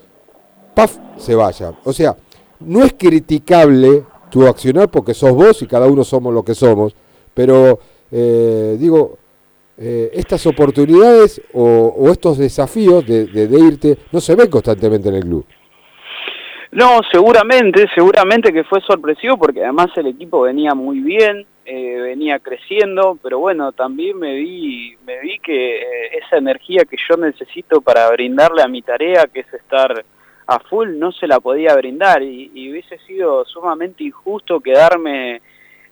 ¡paf!, 0.75 0.97
se 1.19 1.35
vaya. 1.35 1.75
O 1.85 1.93
sea, 1.93 2.17
no 2.61 2.85
es 2.85 2.93
criticable 2.95 4.05
tu 4.31 4.47
accionar 4.47 4.89
porque 4.91 5.15
sos 5.15 5.33
vos 5.33 5.61
y 5.63 5.67
cada 5.67 5.87
uno 5.87 6.05
somos 6.05 6.33
lo 6.33 6.43
que 6.45 6.55
somos, 6.55 6.95
pero 7.35 7.79
eh, 8.13 8.77
digo, 8.79 9.19
eh, 9.79 10.11
estas 10.15 10.47
oportunidades 10.47 11.41
o, 11.55 11.65
o 11.97 12.11
estos 12.11 12.39
desafíos 12.39 13.07
de, 13.07 13.27
de- 13.27 13.59
irte 13.59 13.97
no 14.13 14.21
se 14.21 14.35
ven 14.35 14.51
constantemente 14.51 15.09
en 15.09 15.15
el 15.17 15.23
club. 15.23 15.45
No, 16.73 17.01
seguramente, 17.11 17.87
seguramente 17.95 18.53
que 18.53 18.63
fue 18.65 18.81
sorpresivo 18.83 19.37
porque 19.37 19.63
además 19.65 19.89
el 19.97 20.07
equipo 20.07 20.43
venía 20.43 20.73
muy 20.75 21.01
bien, 21.01 21.45
eh, 21.65 21.99
venía 22.01 22.39
creciendo, 22.39 23.19
pero 23.23 23.39
bueno, 23.41 23.73
también 23.73 24.19
me 24.19 24.35
vi, 24.37 24.97
me 25.05 25.19
vi 25.21 25.39
que 25.41 25.77
eh, 25.79 26.19
esa 26.25 26.37
energía 26.37 26.85
que 26.89 26.97
yo 27.09 27.17
necesito 27.17 27.81
para 27.81 28.09
brindarle 28.11 28.63
a 28.63 28.69
mi 28.69 28.83
tarea, 28.83 29.27
que 29.33 29.41
es 29.41 29.53
estar 29.55 30.05
a 30.53 30.59
full, 30.59 30.99
no 30.99 31.13
se 31.13 31.29
la 31.29 31.39
podía 31.39 31.77
brindar 31.77 32.23
y, 32.25 32.51
y 32.53 32.71
hubiese 32.73 32.99
sido 33.07 33.45
sumamente 33.45 34.03
injusto 34.03 34.59
quedarme 34.59 35.41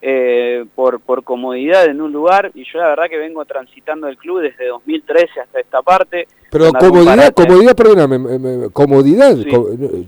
eh, 0.02 0.64
por, 0.74 0.98
por 1.00 1.22
comodidad 1.22 1.86
en 1.86 2.00
un 2.00 2.12
lugar 2.12 2.50
y 2.54 2.64
yo 2.64 2.80
la 2.80 2.88
verdad 2.88 3.04
que 3.08 3.18
vengo 3.18 3.44
transitando 3.44 4.08
el 4.08 4.16
club 4.16 4.40
desde 4.40 4.66
2013 4.66 5.40
hasta 5.42 5.60
esta 5.60 5.80
parte. 5.82 6.26
Pero 6.50 6.72
comodidad, 6.72 7.32
comodidad, 7.34 7.76
perdóname, 7.76 8.18
me- 8.18 8.38
me- 8.38 8.70
comodidad. 8.70 9.36
Sí. 9.36 9.48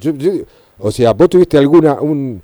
yo- 0.00 0.14
yo- 0.16 0.32
o 0.80 0.90
sea, 0.90 1.12
vos 1.12 1.28
tuviste 1.28 1.56
alguna, 1.56 2.00
un, 2.00 2.42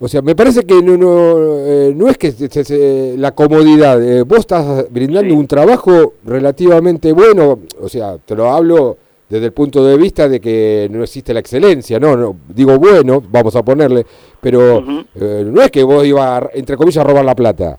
o 0.00 0.08
sea, 0.08 0.22
me 0.22 0.34
parece 0.34 0.64
que 0.64 0.80
no, 0.80 0.96
no, 0.96 1.58
eh, 1.66 1.92
no 1.94 2.08
es 2.08 2.16
que 2.16 2.32
se- 2.32 2.48
se- 2.48 2.64
se- 2.64 3.16
la 3.18 3.32
comodidad, 3.32 4.02
eh, 4.02 4.22
vos 4.22 4.38
estás 4.38 4.90
brindando 4.90 5.34
un 5.34 5.46
trabajo 5.46 6.14
relativamente 6.24 7.12
bueno, 7.12 7.58
o 7.80 7.88
sea, 7.90 8.16
te 8.18 8.34
lo 8.34 8.48
hablo 8.50 8.96
desde 9.28 9.46
el 9.46 9.52
punto 9.52 9.84
de 9.84 9.96
vista 9.96 10.28
de 10.28 10.40
que 10.40 10.88
no 10.90 11.02
existe 11.02 11.34
la 11.34 11.40
excelencia, 11.40 11.98
no, 12.00 12.16
no 12.16 12.36
digo 12.48 12.78
bueno, 12.78 13.22
vamos 13.28 13.54
a 13.56 13.62
ponerle, 13.62 14.04
pero 14.40 14.78
eh, 15.14 15.42
no 15.46 15.60
es 15.60 15.70
que 15.70 15.82
vos 15.82 16.04
ibas, 16.06 16.42
a, 16.42 16.50
entre 16.54 16.76
comillas, 16.76 17.04
a 17.04 17.08
robar 17.08 17.24
la 17.24 17.34
plata. 17.34 17.78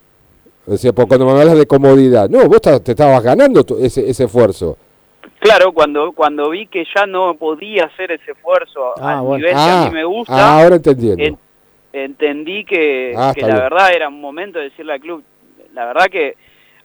O 0.67 0.77
sea, 0.77 0.93
por 0.93 1.07
cuando 1.07 1.25
me 1.25 1.31
hablas 1.31 1.57
de 1.57 1.65
comodidad, 1.65 2.29
no, 2.29 2.47
vos 2.47 2.61
te 2.61 2.91
estabas 2.91 3.23
ganando 3.23 3.63
tu- 3.63 3.77
ese, 3.83 4.07
ese 4.07 4.25
esfuerzo. 4.25 4.77
Claro, 5.39 5.71
cuando 5.71 6.11
cuando 6.11 6.49
vi 6.51 6.67
que 6.67 6.83
ya 6.95 7.05
no 7.07 7.33
podía 7.35 7.85
hacer 7.85 8.11
ese 8.11 8.31
esfuerzo 8.33 8.95
al 9.01 9.21
bueno. 9.21 9.37
nivel 9.37 9.51
que 9.53 9.57
a 9.59 9.81
Ah, 9.83 9.85
mí 9.87 9.95
me 9.95 10.03
gusta, 10.03 10.33
ah, 10.35 10.61
ahora 10.61 10.75
entendiendo. 10.75 11.23
en- 11.23 11.37
entendí 11.93 12.65
que, 12.65 13.13
Ah, 13.17 13.31
que 13.33 13.41
la 13.41 13.47
bien. 13.47 13.59
verdad 13.59 13.93
era 13.95 14.09
un 14.09 14.21
momento 14.21 14.59
de 14.59 14.65
decirle 14.65 14.93
al 14.93 14.99
club, 14.99 15.23
la 15.73 15.85
verdad 15.85 16.05
que 16.11 16.35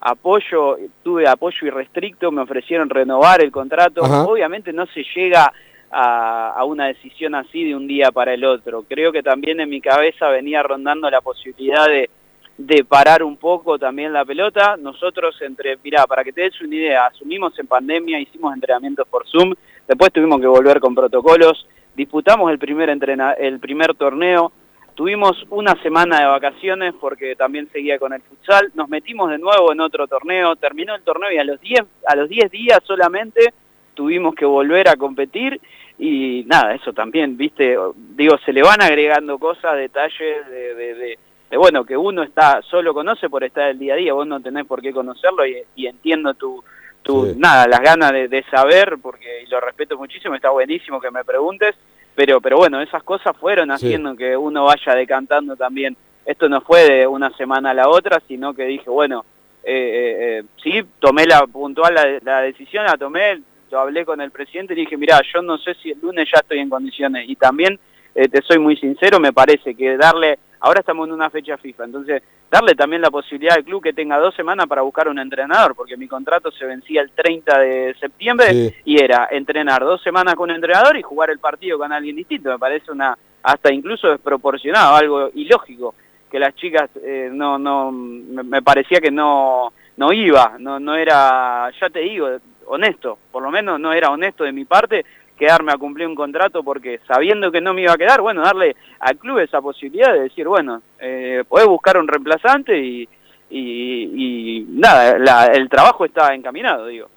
apoyo, 0.05 0.77
tuve 1.03 1.27
apoyo 1.27 1.67
irrestricto, 1.67 2.31
me 2.31 2.43
ofrecieron 2.43 2.91
renovar 2.91 3.43
el 3.43 3.51
contrato, 3.51 4.05
Ajá. 4.05 4.25
obviamente 4.25 4.71
no 4.71 4.87
se 4.87 5.03
llega 5.17 5.51
a, 5.91 6.51
a 6.51 6.65
una 6.65 6.89
decisión 6.89 7.35
así 7.35 7.65
de 7.65 7.75
un 7.75 7.87
día 7.87 8.13
para 8.13 8.35
el 8.35 8.45
otro, 8.45 8.85
creo 8.87 9.13
que 9.13 9.23
también 9.23 9.61
en 9.61 9.71
mi 9.71 9.81
cabeza 9.81 10.29
venía 10.29 10.63
rondando 10.63 11.09
la 11.09 11.23
posibilidad 11.23 11.87
de, 11.87 12.11
de 12.59 12.85
parar 12.85 13.23
un 13.23 13.39
poco 13.39 13.79
también 13.79 14.13
la 14.13 14.27
pelota, 14.27 14.77
nosotros 14.77 15.41
entre, 15.41 15.79
mirá, 15.83 16.07
para 16.07 16.23
que 16.23 16.35
te 16.35 16.43
des 16.43 16.61
una 16.61 16.75
idea, 16.75 17.07
asumimos 17.07 17.59
en 17.59 17.67
pandemia, 17.67 18.21
hicimos 18.21 18.53
entrenamientos 18.53 19.09
por 19.09 19.27
Zoom, 19.27 19.55
después 19.89 20.13
tuvimos 20.13 20.39
que 20.39 20.47
volver 20.47 20.81
con 20.81 20.95
protocolos, 20.95 21.67
disputamos 21.97 22.51
el 22.51 22.59
primer, 22.59 22.91
entrena 22.91 23.33
el 23.33 23.59
primer 23.59 23.95
torneo, 23.95 24.53
Tuvimos 24.95 25.45
una 25.51 25.75
semana 25.83 26.21
de 26.21 26.27
vacaciones 26.27 26.95
porque 27.01 27.35
también 27.35 27.69
seguía 27.73 27.99
con 27.99 28.13
el 28.13 28.23
futsal. 28.23 28.71
Nos 28.75 28.89
metimos 28.89 29.29
de 29.31 29.39
nuevo 29.39 29.73
en 29.73 29.81
otro 29.81 30.07
torneo. 30.07 30.55
Terminó 30.57 30.95
el 30.95 31.03
torneo 31.03 31.33
y 31.33 31.39
a 31.39 31.45
los 31.45 31.61
10 31.61 31.81
a 32.07 32.15
los 32.17 32.29
10 32.29 32.51
días 32.51 32.79
solamente 32.85 33.53
tuvimos 33.95 34.35
que 34.35 34.45
volver 34.45 34.89
a 34.89 34.97
competir 34.97 35.61
y 35.99 36.45
nada, 36.49 36.75
eso 36.75 36.93
también, 36.93 37.37
viste, 37.37 37.77
digo, 38.17 38.37
se 38.45 38.53
le 38.53 38.63
van 38.65 38.83
agregando 38.83 39.39
cosas, 39.39 39.77
detalles 39.77 40.49
de, 40.49 40.75
de, 40.75 40.95
de- 40.95 41.19
de, 41.51 41.57
bueno, 41.57 41.85
que 41.85 41.97
uno 41.97 42.25
está 42.25 42.61
solo 42.63 42.93
conoce 42.93 43.29
por 43.31 43.45
estar 43.45 43.69
el 43.71 43.79
día 43.79 43.95
a 43.95 43.97
día, 43.97 44.13
vos 44.13 44.27
no 44.27 44.41
tenés 44.41 44.67
por 44.67 44.83
qué 44.83 44.93
conocerlo 44.93 45.47
y, 45.47 45.59
y 45.77 45.87
entiendo 45.87 46.35
tu, 46.35 46.65
tu 47.03 47.27
Sí. 47.27 47.35
nada, 47.39 47.69
las 47.69 47.81
ganas 47.81 48.11
de, 48.13 48.27
de 48.27 48.43
saber, 48.51 48.97
porque 49.01 49.43
y 49.45 49.47
lo 49.49 49.61
respeto 49.61 49.97
muchísimo, 49.97 50.35
está 50.35 50.51
buenísimo 50.51 51.01
que 51.01 51.13
me 51.13 51.23
preguntes, 51.25 51.77
pero, 52.15 52.41
pero 52.41 52.57
bueno, 52.59 52.81
esas 52.81 53.03
cosas 53.03 53.37
fueron 53.37 53.69
Sí. 53.69 53.87
haciendo 53.87 54.17
que 54.17 54.37
uno 54.37 54.65
vaya 54.65 54.95
decantando 54.95 55.57
también. 55.57 55.97
Esto 56.27 56.49
no 56.49 56.61
fue 56.63 56.89
de 56.89 57.07
una 57.07 57.31
semana 57.37 57.71
a 57.71 57.75
la 57.75 57.89
otra, 57.89 58.21
sino 58.27 58.55
que 58.55 58.65
dije, 58.65 58.89
bueno, 58.89 59.25
eh, 59.63 59.73
eh, 59.73 60.39
eh, 60.39 60.43
sí, 60.63 60.83
tomé 60.99 61.27
la 61.27 61.47
puntual 61.47 61.95
la, 61.95 62.19
la 62.23 62.41
decisión, 62.43 62.85
la 62.85 62.97
tomé, 62.97 63.41
lo 63.71 63.81
hablé 63.81 64.05
con 64.05 64.21
el 64.21 64.31
presidente 64.31 64.73
y 64.75 64.77
dije, 64.77 64.97
mira, 64.97 65.21
yo 65.35 65.43
no 65.43 65.59
sé 65.59 65.75
si 65.83 65.91
el 65.91 66.01
lunes 66.01 66.29
ya 66.33 66.41
estoy 66.41 66.61
en 66.61 66.71
condiciones. 66.71 67.29
Y 67.29 67.37
también, 67.37 67.79
eh, 68.15 68.29
te 68.29 68.41
soy 68.43 68.59
muy 68.59 68.77
sincero, 68.77 69.19
me 69.21 69.33
parece 69.33 69.75
que 69.75 69.97
darle, 69.97 70.39
ahora 70.65 70.81
estamos 70.81 71.07
en 71.07 71.13
una 71.15 71.29
fecha 71.29 71.59
FIFA, 71.59 71.85
entonces 71.85 72.23
darle 72.51 72.75
también 72.75 73.03
la 73.03 73.11
posibilidad 73.11 73.57
al 73.57 73.65
club 73.65 73.83
que 73.83 73.93
tenga 73.93 74.19
dos 74.19 74.35
semanas 74.35 74.67
para 74.67 74.81
buscar 74.83 75.09
un 75.09 75.19
entrenador, 75.19 75.75
porque 75.75 75.97
mi 75.97 76.09
contrato 76.09 76.51
se 76.51 76.65
vencía 76.65 77.03
el 77.03 77.11
30 77.11 77.59
de 77.59 77.95
septiembre 78.01 78.47
Sí. 78.51 78.75
y 78.87 79.03
era 79.03 79.29
entrenar 79.31 79.83
dos 79.83 80.03
semanas 80.03 80.35
con 80.35 80.49
un 80.51 80.57
entrenador 80.57 80.97
y 80.97 81.03
jugar 81.03 81.29
el 81.31 81.39
partido 81.39 81.77
con 81.79 81.93
alguien 81.93 82.17
distinto. 82.17 82.49
Me 82.51 82.59
parece 82.59 82.91
una 82.91 83.17
hasta 83.43 83.71
incluso 83.73 84.09
desproporcionado, 84.09 84.97
algo 84.97 85.31
ilógico, 85.35 85.95
que 86.31 86.39
las 86.39 86.55
chicas 86.55 86.89
eh, 87.03 87.29
no, 87.31 87.59
no, 87.59 87.93
me, 87.93 88.43
me 88.43 88.63
parecía 88.63 89.01
que 89.01 89.11
no, 89.11 89.73
no 89.99 90.13
iba, 90.15 90.57
no, 90.59 90.81
no 90.81 90.95
era, 90.97 91.71
ya 91.79 91.91
te 91.91 92.01
digo, 92.01 92.29
honesto, 92.67 93.19
por 93.31 93.43
lo 93.43 93.51
menos 93.51 93.79
no 93.79 93.93
era 93.93 94.09
honesto 94.11 94.45
de 94.45 94.53
mi 94.53 94.65
parte 94.65 95.05
quedarme 95.39 95.73
a 95.73 95.77
cumplir 95.79 96.07
un 96.07 96.15
contrato 96.15 96.63
porque 96.63 97.01
sabiendo 97.07 97.51
que 97.51 97.61
no 97.61 97.75
me 97.75 97.83
iba 97.83 97.93
a 97.93 97.97
quedar, 97.99 98.21
bueno, 98.21 98.43
darle 98.43 98.77
al 99.01 99.17
club 99.19 99.39
esa 99.39 99.61
posibilidad 99.61 100.13
de 100.13 100.21
decir, 100.23 100.47
bueno, 100.47 100.81
eh, 101.01 101.43
podés 101.49 101.67
buscar 101.67 101.97
un 101.99 102.07
reemplazante 102.09 102.79
y, 102.79 103.09
y, 103.51 104.59
y 104.61 104.67
nada, 104.69 105.19
la- 105.19 105.47
el 105.47 105.69
trabajo 105.69 106.05
está 106.05 106.35
encaminado, 106.35 106.87
digo. 106.87 107.09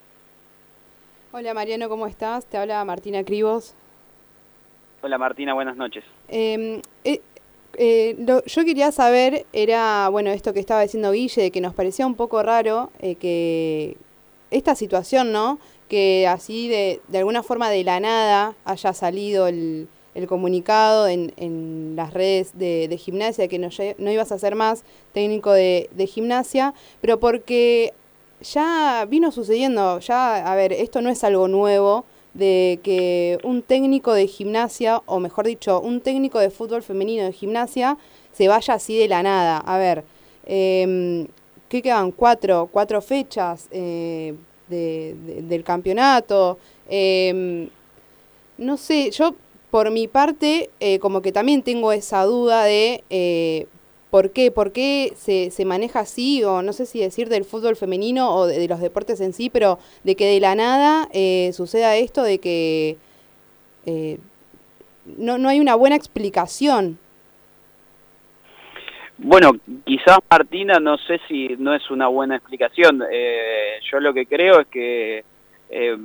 Hola 1.31 1.53
Mariano, 1.53 1.89
¿cómo 1.89 2.07
estás? 2.07 2.45
Te 2.45 2.57
habla 2.57 2.83
Martina 2.85 3.23
Cribos. 3.23 3.75
Hola 5.01 5.17
Martina, 5.17 5.53
buenas 5.53 5.75
noches. 5.77 6.03
Eh, 6.29 6.81
eh, 7.03 7.21
eh, 7.77 8.15
lo- 8.19 8.43
yo 8.45 8.65
quería 8.65 8.91
saber, 8.91 9.45
era, 9.53 10.09
bueno, 10.09 10.31
esto 10.31 10.53
que 10.53 10.59
estaba 10.59 10.81
diciendo 10.81 11.11
Guille, 11.11 11.43
de 11.43 11.51
que 11.51 11.61
nos 11.61 11.75
parecía 11.75 12.07
un 12.07 12.15
poco 12.15 12.41
raro 12.41 12.89
eh, 12.99 13.15
que 13.15 13.95
esta 14.49 14.73
situación, 14.73 15.31
¿no? 15.31 15.59
Que 15.87 16.27
así 16.27 16.67
de, 16.67 17.01
de 17.07 17.17
alguna 17.19 17.43
forma 17.43 17.69
de 17.69 17.83
la 17.83 17.99
nada 17.99 18.55
haya 18.65 18.93
salido 18.93 19.47
el, 19.47 19.87
el 20.15 20.27
comunicado 20.27 21.07
en, 21.07 21.33
en 21.37 21.93
las 21.95 22.13
redes 22.13 22.57
de, 22.57 22.87
de 22.87 22.97
gimnasia, 22.97 23.47
que 23.47 23.59
no, 23.59 23.69
no 23.97 24.11
ibas 24.11 24.31
a 24.31 24.39
ser 24.39 24.55
más 24.55 24.83
técnico 25.13 25.51
de, 25.51 25.89
de 25.91 26.07
gimnasia, 26.07 26.73
pero 27.01 27.19
porque 27.19 27.93
ya 28.41 29.05
vino 29.07 29.31
sucediendo, 29.31 29.99
ya, 29.99 30.51
a 30.51 30.55
ver, 30.55 30.73
esto 30.73 31.01
no 31.01 31.09
es 31.09 31.23
algo 31.23 31.47
nuevo, 31.47 32.05
de 32.33 32.79
que 32.83 33.39
un 33.43 33.63
técnico 33.63 34.13
de 34.13 34.27
gimnasia, 34.27 35.01
o 35.05 35.19
mejor 35.19 35.47
dicho, 35.47 35.81
un 35.81 36.01
técnico 36.01 36.37
de 36.39 36.51
fútbol 36.51 36.83
femenino 36.83 37.23
de 37.23 37.33
gimnasia, 37.33 37.97
se 38.31 38.47
vaya 38.47 38.75
así 38.75 38.97
de 38.97 39.07
la 39.07 39.23
nada. 39.23 39.57
A 39.57 39.77
ver, 39.79 40.03
eh, 40.45 41.27
¿qué 41.67 41.81
quedan? 41.81 42.11
Cuatro, 42.11 42.69
cuatro 42.71 43.01
fechas 43.01 43.67
eh, 43.71 44.35
de- 44.69 45.15
de- 45.25 45.41
del 45.43 45.63
campeonato. 45.63 46.57
Eh, 46.89 47.67
no 48.57 48.77
sé, 48.77 49.11
yo 49.11 49.35
por 49.71 49.91
mi 49.91 50.07
parte, 50.07 50.69
eh, 50.79 50.99
como 50.99 51.21
que 51.21 51.31
también 51.31 51.61
tengo 51.61 51.91
esa 51.91 52.23
duda 52.23 52.63
de 52.63 53.03
eh, 53.09 53.67
por 54.09 54.31
qué, 54.31 54.49
por 54.51 54.71
qué 54.71 55.13
se, 55.17 55.51
se 55.51 55.65
maneja 55.65 55.99
así, 55.99 56.43
o 56.43 56.61
no 56.61 56.71
sé 56.73 56.85
si 56.85 56.99
decir 56.99 57.27
del 57.29 57.43
fútbol 57.45 57.75
femenino 57.75 58.33
o 58.33 58.47
de, 58.47 58.57
de 58.59 58.67
los 58.67 58.79
deportes 58.79 59.19
en 59.21 59.33
sí, 59.33 59.49
pero 59.49 59.77
de 60.03 60.15
que 60.15 60.25
de 60.25 60.39
la 60.39 60.55
nada 60.55 61.09
eh, 61.11 61.51
suceda 61.53 61.97
esto 61.97 62.23
de 62.23 62.39
que 62.39 62.97
no, 65.17 65.37
no 65.37 65.49
hay 65.49 65.59
una 65.59 65.75
buena 65.75 65.95
explicación. 65.95 66.99
Bueno, 69.17 69.51
quizás 69.83 70.19
Martina, 70.29 70.79
no 70.79 70.97
sé 70.97 71.19
si 71.27 71.55
no 71.57 71.73
es 71.73 71.89
una 71.89 72.07
buena 72.07 72.35
explicación. 72.35 73.03
Eh, 73.11 73.79
yo 73.91 73.99
lo 73.99 74.13
que 74.13 74.27
creo 74.27 74.59
es 74.59 74.67
que, 74.67 75.23
eh, 75.69 75.97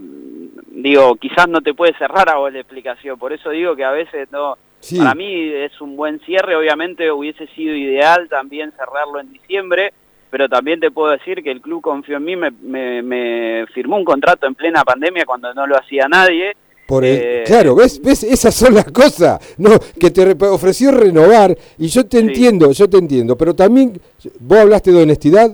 digo, 0.69 1.17
quizás 1.17 1.47
no 1.49 1.61
te 1.61 1.75
puede 1.75 1.97
cerrar 1.99 2.31
a 2.31 2.37
vos 2.37 2.53
la 2.53 2.61
explicación. 2.61 3.19
Por 3.19 3.33
eso 3.33 3.51
digo 3.51 3.77
que 3.77 3.85
a 3.85 3.91
veces 3.91 4.31
no. 4.33 4.57
Sí. 4.81 4.99
Para 4.99 5.15
mí 5.15 5.53
es 5.53 5.79
un 5.81 5.95
buen 5.95 6.21
cierre. 6.21 6.57
Obviamente 6.57 7.13
hubiese 7.13 7.47
sido 7.49 7.75
ideal 7.75 8.29
también 8.29 8.73
cerrarlo 8.73 9.21
en 9.21 9.33
diciembre, 9.33 9.93
pero 10.31 10.49
también 10.49 10.81
te 10.81 10.91
puedo 10.91 11.13
decir 11.13 11.43
que 11.43 11.53
el 11.53 11.61
club 11.61 11.83
confió 11.83 12.17
en 12.17 12.25
mí, 12.25 12.35
me, 12.35 12.51
me, 12.51 13.03
me 13.03 13.67
firmó 13.75 13.97
un 13.97 14.05
contrato 14.05 14.47
en 14.47 14.55
plena 14.55 14.83
pandemia 14.83 15.25
cuando 15.25 15.53
no 15.55 15.67
lo 15.67 15.77
hacía 15.77 16.09
nadie. 16.09 16.57
Por 16.93 17.07
el- 17.07 17.17
Eh, 17.23 17.45
claro, 17.47 17.75
¿ves? 17.75 18.03
¿ves? 18.03 18.23
Esas 18.23 18.55
son 18.55 18.75
las 18.75 18.85
cosas. 18.93 19.41
No, 19.57 19.71
que 19.99 20.11
te 20.11 20.27
re- 20.27 20.47
ofreció 20.49 20.91
renovar. 20.91 21.57
Y 21.79 21.87
yo 21.89 22.05
te 22.05 22.19
entiendo, 22.19 22.71
yo 22.73 22.87
te 22.87 22.99
entiendo. 22.99 23.35
Pero 23.35 23.55
también, 23.55 23.99
vos 24.41 24.59
hablaste 24.59 24.93
de 24.93 25.03
honestidad. 25.03 25.51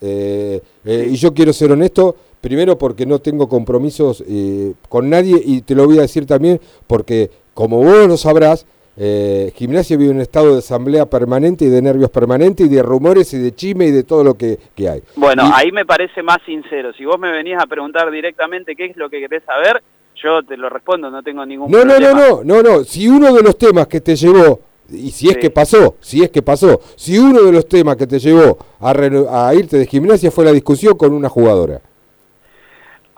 eh, 0.00 0.60
eh, 0.84 1.08
Y 1.10 1.16
yo 1.16 1.34
quiero 1.34 1.52
ser 1.52 1.72
honesto. 1.72 2.14
Primero 2.40 2.78
porque 2.78 3.04
no 3.04 3.18
tengo 3.18 3.48
compromisos 3.48 4.22
eh, 4.28 4.74
con 4.88 5.10
nadie. 5.10 5.42
Y 5.44 5.62
te 5.62 5.74
lo 5.74 5.86
voy 5.86 5.98
a 5.98 6.02
decir 6.02 6.24
también 6.24 6.60
porque, 6.86 7.30
como 7.52 7.82
vos 7.82 8.06
lo 8.06 8.16
sabrás, 8.16 8.64
eh, 8.96 9.50
Gimnasia 9.56 9.96
vive 9.96 10.10
en 10.10 10.16
un 10.18 10.22
estado 10.22 10.52
de 10.52 10.58
asamblea 10.60 11.06
permanente 11.06 11.64
y 11.64 11.68
de 11.68 11.82
nervios 11.82 12.10
permanentes 12.10 12.64
y 12.64 12.68
de 12.68 12.82
rumores 12.82 13.34
y 13.34 13.38
de 13.38 13.52
chisme 13.52 13.86
y 13.86 13.90
de 13.90 14.04
todo 14.04 14.22
lo 14.22 14.34
que, 14.34 14.56
que 14.76 14.88
hay. 14.88 15.02
Bueno, 15.16 15.48
Y- 15.48 15.50
ahí 15.52 15.72
me 15.72 15.84
parece 15.84 16.22
más 16.22 16.38
sincero. 16.46 16.92
Si 16.96 17.04
vos 17.04 17.18
me 17.18 17.32
venís 17.32 17.56
a 17.60 17.66
preguntar 17.66 18.08
directamente 18.12 18.76
qué 18.76 18.84
es 18.86 18.96
lo 18.96 19.10
que 19.10 19.18
querés 19.18 19.42
saber, 19.44 19.82
yo 20.22 20.42
te 20.42 20.56
lo 20.56 20.68
respondo, 20.68 21.10
no 21.10 21.22
tengo 21.22 21.44
ningún 21.44 21.70
No, 21.70 21.84
no, 21.84 21.94
problema. 21.94 22.12
no, 22.20 22.44
no, 22.44 22.62
no, 22.62 22.62
no. 22.62 22.84
Si 22.84 23.08
uno 23.08 23.32
de 23.34 23.42
los 23.42 23.56
temas 23.58 23.86
que 23.86 24.00
te 24.00 24.16
llevó, 24.16 24.60
y 24.90 25.10
si 25.10 25.28
es 25.28 25.34
Sí. 25.34 25.40
que 25.40 25.50
pasó, 25.50 25.96
si 26.00 26.22
es 26.22 26.30
que 26.30 26.42
pasó, 26.42 26.80
si 26.96 27.18
uno 27.18 27.42
de 27.42 27.52
los 27.52 27.66
temas 27.68 27.96
que 27.96 28.06
te 28.06 28.18
llevó 28.18 28.56
a, 28.80 29.52
irte 29.54 29.76
de 29.78 29.86
gimnasia 29.86 30.30
fue 30.30 30.44
la 30.44 30.52
discusión 30.52 30.96
con 30.96 31.12
una 31.12 31.28
jugadora. 31.28 31.80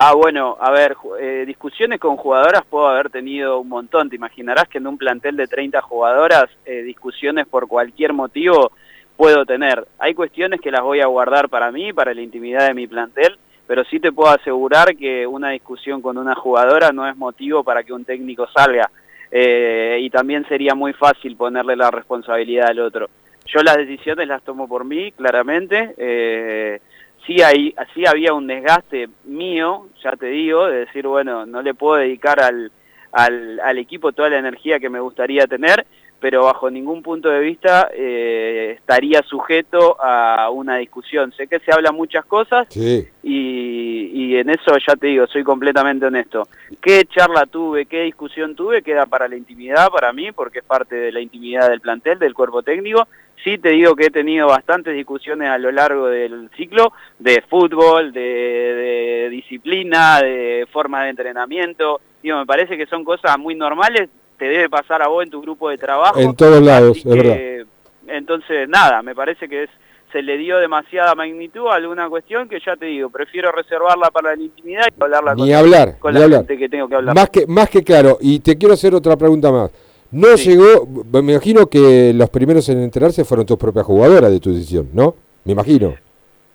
Ah, 0.01 0.15
bueno, 0.15 0.57
a 0.61 0.71
ver, 0.71 0.97
eh, 1.21 1.45
discusiones 1.45 1.99
con 1.99 2.17
jugadoras 2.17 2.63
puedo 2.71 2.87
haber 2.87 3.11
tenido 3.11 3.59
un 3.59 3.69
montón. 3.69 4.09
Te 4.09 4.15
imaginarás 4.17 4.69
que 4.69 4.79
en 4.79 4.87
un 4.87 4.97
plantel 4.97 5.37
de 5.37 5.49
30 5.49 5.83
jugadoras, 5.83 6.45
eh, 6.65 6.83
discusiones 6.83 7.47
por 7.49 7.67
cualquier 7.67 8.13
motivo 8.13 8.71
puedo 9.17 9.45
tener. 9.45 9.89
Hay 9.99 10.15
cuestiones 10.15 10.61
que 10.61 10.71
las 10.71 10.83
voy 10.83 11.01
a 11.01 11.07
guardar 11.07 11.49
para 11.49 11.73
mí, 11.73 11.93
para 11.93 12.15
la 12.15 12.21
intimidad 12.23 12.69
de 12.69 12.75
mi 12.75 12.87
plantel, 12.87 13.37
pero 13.69 13.85
sí 13.85 14.01
te 14.01 14.13
puedo 14.13 14.31
asegurar 14.31 14.97
que 14.97 15.27
una 15.27 15.51
discusión 15.51 16.01
con 16.01 16.17
una 16.17 16.35
jugadora 16.35 16.91
no 16.91 17.07
es 17.07 17.15
motivo 17.17 17.63
para 17.63 17.85
que 17.85 17.93
un 17.93 18.05
técnico 18.05 18.49
salga. 18.49 18.91
Eh, 19.31 19.99
y 20.01 20.09
también 20.09 20.49
sería 20.49 20.75
muy 20.75 20.95
fácil 20.95 21.37
ponerle 21.37 21.77
la 21.77 21.91
responsabilidad 21.91 22.69
al 22.71 22.81
otro. 22.81 23.11
Yo 23.45 23.63
las 23.63 23.77
decisiones 23.77 24.27
las 24.27 24.43
tomo 24.43 24.67
por 24.67 24.87
mí, 24.87 25.13
claramente. 25.13 25.95
Eh, 25.99 26.81
sí, 27.27 27.43
hay, 27.43 27.75
sí 27.95 28.07
había 28.07 28.33
un 28.33 28.47
desgaste 28.47 29.11
mío, 29.25 29.89
ya 30.03 30.13
te 30.13 30.29
digo, 30.29 30.67
de 30.67 30.87
decir, 30.87 31.07
bueno, 31.07 31.45
no 31.45 31.61
le 31.61 31.75
puedo 31.75 31.97
dedicar 31.97 32.41
al, 32.41 32.73
al, 33.13 33.61
al 33.61 33.77
equipo 33.77 34.13
toda 34.13 34.31
la 34.31 34.39
energía 34.39 34.81
que 34.81 34.89
me 34.89 35.01
gustaría 35.01 35.47
tener, 35.47 35.85
pero 36.21 36.45
bajo 36.45 36.71
ningún 36.71 37.03
punto 37.03 37.29
de 37.29 37.41
vista 37.41 37.91
eh, 37.95 38.73
estaría 38.79 39.23
sujeto 39.23 39.97
a 40.03 40.51
una 40.51 40.77
discusión. 40.79 41.33
Sé 41.37 41.47
que 41.47 41.61
se 41.61 41.73
hablan 41.73 41.95
muchas 41.95 42.25
cosas 42.25 42.67
Sí. 42.71 43.07
y, 43.23 44.11
y 44.13 44.37
en 44.37 44.51
eso 44.51 44.77
ya 44.87 44.97
te 44.97 45.07
digo, 45.09 45.27
soy 45.29 45.45
completamente 45.45 46.07
honesto. 46.07 46.49
¿Qué 46.81 47.05
charla 47.05 47.47
tuve, 47.47 47.87
qué 47.87 48.03
discusión 48.03 48.57
tuve? 48.57 48.83
Queda 48.83 49.07
para 49.07 49.29
la 49.29 49.37
intimidad, 49.37 49.89
para 49.91 50.13
mí, 50.13 50.33
porque 50.33 50.59
es 50.59 50.65
parte 50.65 50.97
de 50.97 51.13
la 51.13 51.21
intimidad 51.21 51.69
del 51.71 51.81
plantel, 51.81 52.19
del 52.19 52.35
cuerpo 52.35 52.63
técnico. 52.63 53.07
Sí 53.45 53.57
te 53.59 53.71
digo 53.71 53.95
que 53.95 54.07
he 54.07 54.11
tenido 54.11 54.49
bastantes 54.49 54.95
discusiones 54.97 55.49
a 55.49 55.59
lo 55.59 55.71
largo 55.71 56.09
del 56.09 56.51
ciclo 56.57 56.93
de 57.21 57.41
fútbol, 57.49 58.13
de, 58.13 58.21
de 58.21 59.29
disciplina, 59.31 60.21
de 60.21 60.67
forma 60.73 61.05
de 61.05 61.11
entrenamiento. 61.11 62.01
Digo, 62.21 62.39
me 62.39 62.47
parece 62.47 62.77
que 62.77 62.87
son 62.87 63.05
cosas 63.05 63.39
muy 63.39 63.55
normales, 63.55 64.11
te 64.39 64.45
debe 64.47 64.69
pasar 64.69 65.03
a 65.03 65.09
vos 65.09 65.25
en 65.25 65.31
tu 65.31 65.41
grupo 65.43 65.69
de 65.71 65.79
trabajo. 65.79 66.19
En 66.21 66.35
todos 66.35 66.63
lados, 66.63 66.97
es 66.99 67.05
verdad. 67.05 67.67
entonces, 68.09 68.69
nada, 68.69 69.03
me 69.03 69.15
parece 69.15 69.49
que 69.49 69.65
es, 69.65 69.71
se 70.13 70.23
le 70.23 70.39
dio 70.39 70.59
demasiada 70.59 71.15
magnitud 71.15 71.67
a 71.69 71.75
alguna 71.75 72.09
cuestión 72.09 72.49
que 72.49 72.59
ya 72.65 72.77
te 72.77 72.87
digo, 72.87 73.11
prefiero 73.11 73.53
reservarla 73.53 74.11
para 74.11 74.35
la 74.35 74.43
intimidad 74.43 74.87
y 74.99 75.03
hablarla 75.03 75.35
Ni 75.35 75.43
con, 75.43 75.53
hablar, 75.55 75.99
con 75.99 76.15
ni 76.15 76.19
la 76.21 76.25
hablar. 76.25 76.41
gente 76.41 76.57
que 76.59 76.69
tengo 76.69 76.89
que 76.89 76.95
hablar. 76.95 77.15
Más 77.15 77.29
que, 77.31 77.47
más 77.47 77.69
que 77.69 77.83
claro, 77.83 78.17
y 78.21 78.41
te 78.41 78.57
quiero 78.57 78.75
hacer 78.75 78.95
otra 78.95 79.17
pregunta 79.17 79.51
más. 79.53 79.71
No 80.11 80.35
llegó, 80.37 80.87
me 81.13 81.33
imagino 81.33 81.67
que 81.67 82.13
los 82.15 82.31
primeros 82.31 82.67
en 82.71 82.83
enterarse 82.83 83.25
fueron 83.27 83.45
tus 83.45 83.59
propias 83.59 83.85
jugadoras 83.85 84.31
de 84.31 84.41
tu 84.41 84.51
decisión, 84.55 84.89
¿no? 84.95 85.15
Me 85.45 85.53
imagino. 85.53 85.95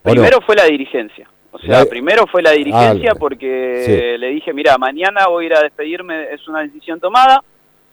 Primero 0.01 0.39
fue 0.45 0.55
la 0.55 0.65
dirigencia. 0.65 1.30
O 1.51 1.60
sea, 1.60 1.80
La- 1.81 1.85
primero 1.85 2.26
fue 2.26 2.41
la 2.41 2.49
dirigencia 2.51 3.11
Ah, 3.11 3.18
porque 3.19 3.84
sí. 3.85 4.18
le 4.19 4.27
dije, 4.30 4.51
mira, 4.53 4.76
mañana 4.80 5.27
voy 5.27 5.43
a 5.43 5.47
ir 5.47 5.53
a 5.53 5.61
despedirme, 5.61 6.34
es 6.34 6.47
una 6.47 6.61
decisión 6.61 6.99
tomada. 6.99 7.43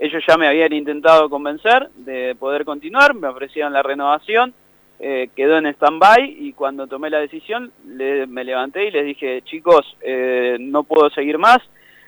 Ellos 0.00 0.24
ya 0.26 0.36
me 0.38 0.48
habían 0.48 0.72
intentado 0.72 1.28
convencer 1.28 1.88
de 1.94 2.34
poder 2.34 2.64
continuar, 2.64 3.14
me 3.14 3.28
ofrecieron 3.28 3.72
la 3.72 3.82
renovación, 3.82 4.54
eh, 4.98 5.28
quedó 5.36 5.58
en 5.58 5.66
stand-by 5.66 6.36
y 6.40 6.52
cuando 6.54 6.86
tomé 6.86 7.10
la 7.10 7.18
decisión 7.20 7.70
le- 7.86 8.26
me 8.26 8.42
levanté 8.44 8.86
y 8.86 8.90
les 8.90 9.04
dije, 9.04 9.42
chicos, 9.42 9.96
eh, 10.00 10.56
no 10.58 10.84
puedo 10.84 11.10
seguir 11.10 11.36
más, 11.38 11.58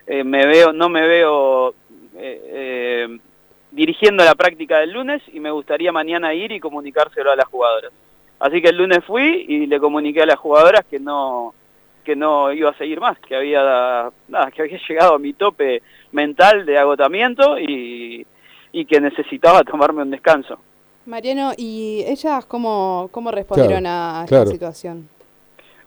eh, 0.06 0.24
me 0.24 0.46
veo, 0.46 0.72
no 0.72 0.88
me 0.88 1.06
veo 1.06 1.74
eh, 2.16 2.40
eh, 2.46 3.18
dirigiendo 3.70 4.24
la 4.24 4.34
práctica 4.34 4.78
del 4.80 4.92
lunes 4.92 5.22
y 5.32 5.40
me 5.40 5.50
gustaría 5.50 5.92
mañana 5.92 6.34
ir 6.34 6.50
y 6.52 6.60
comunicárselo 6.60 7.30
a 7.30 7.36
las 7.36 7.46
jugadoras. 7.46 7.92
Así 8.40 8.60
que 8.60 8.70
el 8.70 8.76
lunes 8.76 8.98
fui 9.06 9.44
y 9.48 9.66
le 9.66 9.78
comuniqué 9.78 10.22
a 10.22 10.26
las 10.26 10.36
jugadoras 10.38 10.84
que 10.90 10.98
no 10.98 11.54
que 12.04 12.16
no 12.16 12.52
iba 12.52 12.70
a 12.70 12.76
seguir 12.78 13.00
más, 13.00 13.18
que 13.20 13.34
había 13.36 14.10
nada, 14.28 14.50
que 14.50 14.62
había 14.62 14.78
llegado 14.88 15.14
a 15.14 15.18
mi 15.18 15.32
tope 15.32 15.82
mental 16.12 16.64
de 16.66 16.78
agotamiento 16.78 17.58
y, 17.58 18.26
y 18.72 18.84
que 18.86 19.00
necesitaba 19.00 19.62
tomarme 19.62 20.02
un 20.02 20.10
descanso. 20.10 20.58
Mariano, 21.04 21.52
¿y 21.56 22.04
ellas 22.06 22.44
cómo, 22.46 23.08
cómo 23.10 23.30
respondieron 23.32 23.80
Claro, 23.80 24.20
a 24.22 24.24
claro. 24.26 24.42
esta 24.44 24.52
situación? 24.52 25.08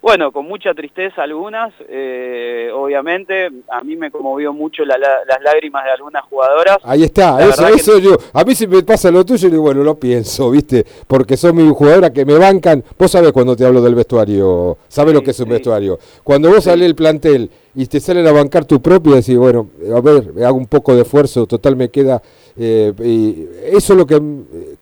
Bueno, 0.08 0.32
con 0.32 0.46
mucha 0.48 0.72
tristeza 0.76 1.24
algunas, 1.24 1.74
eh, 1.90 2.70
obviamente, 2.72 3.48
a 3.72 3.82
mí 3.84 3.96
me 3.96 4.12
conmovió 4.12 4.54
mucho 4.54 4.86
la- 4.86 5.00
la- 5.00 5.26
las 5.28 5.42
lágrimas 5.42 5.84
de 5.84 5.90
algunas 5.90 6.24
jugadoras. 6.26 6.78
Ahí 6.84 7.02
está, 7.02 7.40
La 7.40 7.48
eso, 7.50 7.66
que- 7.66 7.74
eso 7.74 7.98
yo. 7.98 8.12
A 8.32 8.44
mí 8.44 8.54
si 8.54 8.68
me 8.68 8.84
pasa 8.84 9.10
lo 9.10 9.26
tuyo, 9.26 9.50
digo, 9.50 9.64
bueno, 9.64 9.84
lo 9.84 9.96
pienso, 9.96 10.52
¿viste? 10.52 10.86
Porque 11.08 11.36
son 11.36 11.56
mis 11.56 11.72
jugadoras 11.72 12.12
que 12.12 12.24
me 12.24 12.38
bancan. 12.38 12.84
Vos 13.00 13.10
sabés 13.10 13.32
cuando 13.32 13.56
te 13.56 13.66
hablo 13.66 13.82
del 13.82 13.96
vestuario, 13.96 14.78
sabés 14.88 15.16
lo 15.16 15.24
que 15.24 15.32
es 15.32 15.40
un 15.40 15.50
vestuario. 15.50 15.98
Cuando 16.24 16.52
vos 16.52 16.64
salés 16.66 16.86
del 16.86 16.94
plantel 16.96 17.50
y 17.74 17.88
te 17.88 18.00
salen 18.00 18.28
a 18.28 18.32
bancar 18.32 18.64
tu 18.66 18.80
propio, 18.84 19.16
decís, 19.16 19.36
bueno, 19.36 19.70
a 19.92 20.02
ver, 20.02 20.32
hago 20.46 20.56
un 20.60 20.68
poco 20.68 20.94
de 20.94 21.02
esfuerzo, 21.02 21.48
total 21.48 21.76
me 21.76 21.90
queda. 21.90 22.22
eh, 22.58 22.94
y 23.04 23.48
eso 23.76 23.94
es 23.94 23.98
lo 24.00 24.06
que. 24.06 24.22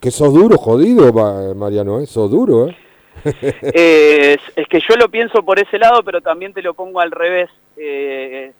Que 0.02 0.12
sos 0.12 0.32
duro, 0.34 0.58
jodido, 0.58 1.12
Ma- 1.14 1.54
Mariano, 1.56 2.02
¿eh? 2.02 2.06
Sos 2.08 2.30
duro, 2.30 2.68
¿eh? 2.68 2.76
Es, 3.73 4.68
que 4.69 4.80
yo 4.80 4.95
lo 4.98 5.10
pienso 5.10 5.44
por 5.44 5.60
ese 5.60 5.77
lado, 5.77 6.03
pero 6.03 6.22
también 6.22 6.53
te 6.53 6.61
lo 6.61 6.73
pongo 6.73 6.99
al 6.99 7.11
revés. 7.11 7.49
Eh, 7.77 8.52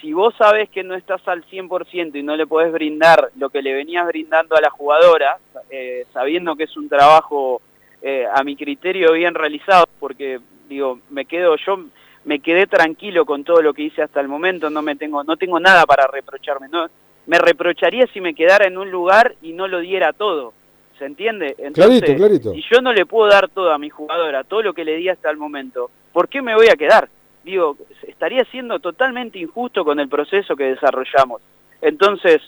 si 0.00 0.12
vos 0.12 0.34
sabés 0.36 0.68
que 0.70 0.82
no 0.82 0.94
estás 0.94 1.26
al 1.28 1.44
100% 1.44 2.14
y 2.14 2.22
no 2.22 2.36
le 2.36 2.46
podés 2.46 2.72
brindar 2.72 3.30
lo 3.36 3.50
que 3.50 3.62
le 3.62 3.74
venías 3.74 4.06
brindando 4.06 4.56
a 4.56 4.60
la 4.60 4.70
jugadora, 4.70 5.38
eh, 5.70 6.06
sabiendo 6.12 6.56
que 6.56 6.64
es 6.64 6.76
un 6.76 6.88
trabajo 6.88 7.60
eh, 8.02 8.26
a 8.32 8.42
mi 8.42 8.56
criterio 8.56 9.12
bien 9.12 9.34
realizado, 9.34 9.86
porque 9.98 10.40
digo, 10.68 11.00
me 11.10 11.26
quedo 11.26 11.56
yo 11.56 11.84
me 12.24 12.40
quedé 12.40 12.66
tranquilo 12.66 13.24
con 13.24 13.44
todo 13.44 13.62
lo 13.62 13.72
que 13.72 13.82
hice 13.82 14.02
hasta 14.02 14.20
el 14.20 14.28
momento, 14.28 14.68
no 14.70 14.82
me 14.82 14.94
tengo 14.96 15.24
no 15.24 15.36
tengo 15.36 15.58
nada 15.58 15.84
para 15.84 16.06
reprocharme, 16.06 16.68
no 16.68 16.86
me 17.26 17.38
reprocharía 17.38 18.06
si 18.08 18.20
me 18.20 18.34
quedara 18.34 18.66
en 18.66 18.78
un 18.78 18.90
lugar 18.90 19.34
y 19.42 19.52
no 19.52 19.68
lo 19.68 19.80
diera 19.80 20.12
todo. 20.12 20.52
¿Se 21.00 21.06
entiende? 21.06 21.56
Clarito, 21.72 22.06
clarito. 22.14 22.52
Si 22.52 22.62
yo 22.70 22.82
no 22.82 22.92
le 22.92 23.06
puedo 23.06 23.26
dar 23.30 23.48
todo 23.48 23.72
a 23.72 23.78
mi 23.78 23.88
jugadora, 23.88 24.44
todo 24.44 24.60
lo 24.60 24.74
que 24.74 24.84
le 24.84 24.96
di 24.96 25.08
hasta 25.08 25.30
el 25.30 25.38
momento, 25.38 25.90
¿por 26.12 26.28
qué 26.28 26.42
me 26.42 26.54
voy 26.54 26.68
a 26.68 26.76
quedar? 26.76 27.08
Digo, 27.42 27.78
estaría 28.06 28.44
siendo 28.50 28.80
totalmente 28.80 29.38
injusto 29.38 29.82
con 29.82 29.98
el 29.98 30.10
proceso 30.10 30.54
que 30.54 30.64
desarrollamos. 30.64 31.40
Entonces, 31.80 32.42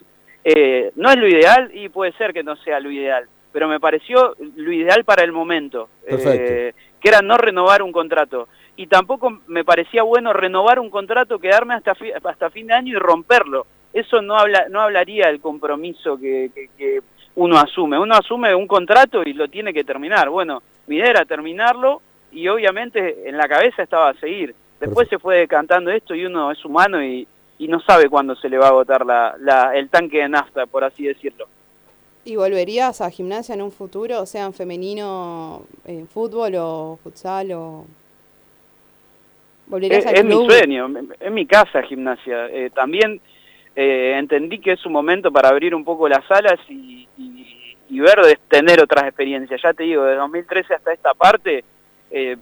eh, 0.44 0.92
no 0.96 1.10
es 1.10 1.16
lo 1.16 1.26
ideal 1.26 1.70
y 1.74 1.88
puede 1.88 2.12
ser 2.12 2.34
que 2.34 2.42
no 2.42 2.56
sea 2.56 2.78
lo 2.78 2.90
ideal, 2.90 3.24
pero 3.52 3.68
me 3.68 3.80
pareció 3.80 4.36
lo 4.56 4.70
ideal 4.70 5.02
para 5.04 5.24
el 5.24 5.32
momento, 5.32 5.88
eh, 6.06 6.74
que 7.00 7.08
era 7.08 7.22
no 7.22 7.38
renovar 7.38 7.82
un 7.82 7.90
contrato. 7.90 8.48
Y 8.76 8.86
tampoco 8.86 9.40
me 9.46 9.64
parecía 9.64 10.02
bueno 10.02 10.34
renovar 10.34 10.78
un 10.78 10.90
contrato, 10.90 11.38
quedarme 11.38 11.72
hasta, 11.72 11.94
fi- 11.94 12.12
hasta 12.12 12.50
fin 12.50 12.66
de 12.66 12.74
año 12.74 12.92
y 12.96 12.98
romperlo. 13.00 13.66
eso 13.94 14.22
no 14.22 14.36
habla 14.38 14.66
no 14.70 14.80
hablaría 14.80 15.26
del 15.26 15.40
compromiso 15.40 16.18
que, 16.18 16.50
que- 16.54 16.68
que 16.78 17.02
uno 17.36 17.56
asume. 17.58 17.98
Uno 17.98 18.14
asume 18.14 18.54
un 18.54 18.66
contrato 18.66 19.22
y 19.24 19.32
lo 19.32 19.48
tiene 19.48 19.72
que 19.72 19.84
terminar. 19.84 20.28
Bueno, 20.30 20.62
mi 20.86 20.96
idea 20.96 21.10
era 21.10 21.24
terminarlo 21.24 22.00
y 22.30 22.48
obviamente 22.48 23.28
en 23.28 23.36
la 23.36 23.48
cabeza 23.48 23.82
estaba 23.82 24.10
a 24.10 24.14
seguir. 24.14 24.54
Después 24.80 25.08
se 25.08 25.18
fue 25.18 25.36
decantando 25.38 25.90
esto 25.90 26.14
y 26.14 26.24
uno 26.26 26.50
es 26.50 26.64
humano 26.64 27.02
y, 27.04 27.26
y 27.58 27.68
no 27.68 27.80
sabe 27.80 28.08
cuándo 28.08 28.34
se 28.34 28.48
le 28.48 28.58
va 28.58 28.66
a 28.66 28.70
agotar 28.70 29.06
la, 29.06 29.36
la- 29.38 29.76
el 29.76 29.88
tanque 29.88 30.18
de 30.18 30.28
nafta, 30.28 30.66
por 30.66 30.82
así 30.84 31.04
decirlo. 31.04 31.46
¿Y 32.24 32.36
volverías 32.36 33.00
a 33.00 33.10
gimnasia 33.10 33.54
en 33.54 33.62
un 33.62 33.72
futuro, 33.72 34.26
sea 34.26 34.44
en 34.46 34.52
femenino, 34.54 35.62
en 35.84 36.06
fútbol 36.08 36.54
o 36.56 36.98
futsal 37.02 37.50
o...? 37.52 37.84
¿Volverías 39.66 40.00
Es, 40.04 40.06
al 40.06 40.16
es 40.16 40.24
mi 40.24 40.46
sueño, 40.46 40.90
es 41.20 41.32
mi 41.32 41.46
casa 41.46 41.82
gimnasia. 41.82 42.46
Eh, 42.48 42.70
también 42.74 43.20
eh, 43.76 44.14
entendí 44.18 44.58
que 44.58 44.72
es 44.72 44.84
un 44.86 44.92
momento 44.92 45.30
para 45.32 45.48
abrir 45.48 45.74
un 45.74 45.84
poco 45.84 46.08
las 46.08 46.28
alas 46.30 46.58
y, 46.68 47.08
y- 47.18 47.76
y 47.90 48.00
ver, 48.00 48.38
tener 48.48 48.80
otras 48.82 49.04
experiencias. 49.04 49.60
Ya 49.62 49.74
te 49.74 49.82
digo, 49.84 50.04
de 50.04 50.14
2013 50.14 50.74
hasta 50.74 50.92
esta 50.94 51.12
parte, 51.12 51.62
eh, 52.10 52.36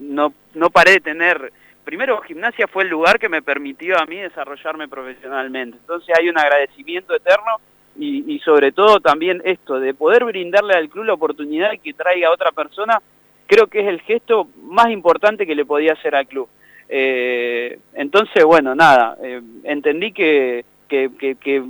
no, 0.00 0.32
no 0.54 0.70
paré 0.70 0.92
de 0.92 1.00
tener... 1.00 1.52
Primero, 1.84 2.20
gimnasia 2.20 2.66
fue 2.68 2.82
el 2.84 2.90
lugar 2.90 3.18
que 3.18 3.30
me 3.30 3.40
permitió 3.40 3.98
a 3.98 4.04
mí 4.04 4.16
desarrollarme 4.16 4.88
profesionalmente. 4.88 5.78
Entonces 5.80 6.14
hay 6.16 6.28
un 6.28 6.38
agradecimiento 6.38 7.14
eterno 7.16 7.56
y, 7.98 8.30
y 8.34 8.38
sobre 8.40 8.72
todo 8.72 9.00
también 9.00 9.40
esto, 9.44 9.80
de 9.80 9.94
poder 9.94 10.24
brindarle 10.24 10.74
al 10.74 10.90
club 10.90 11.04
la 11.06 11.14
oportunidad 11.14 11.70
de 11.70 11.78
que 11.78 11.94
traiga 11.94 12.28
a 12.28 12.32
otra 12.32 12.52
persona, 12.52 13.00
creo 13.46 13.66
que 13.68 13.80
es 13.80 13.88
el 13.88 14.00
gesto 14.02 14.48
más 14.62 14.90
importante 14.90 15.46
que 15.46 15.54
le 15.54 15.64
podía 15.64 15.94
hacer 15.94 16.14
al 16.14 16.26
club. 16.26 16.46
Eh, 16.88 17.78
entonces, 17.94 18.44
bueno, 18.44 18.74
nada, 18.74 19.16
eh, 19.22 19.40
entendí 19.64 20.12
que, 20.12 20.64
que, 20.90 21.36
que- 21.36 21.62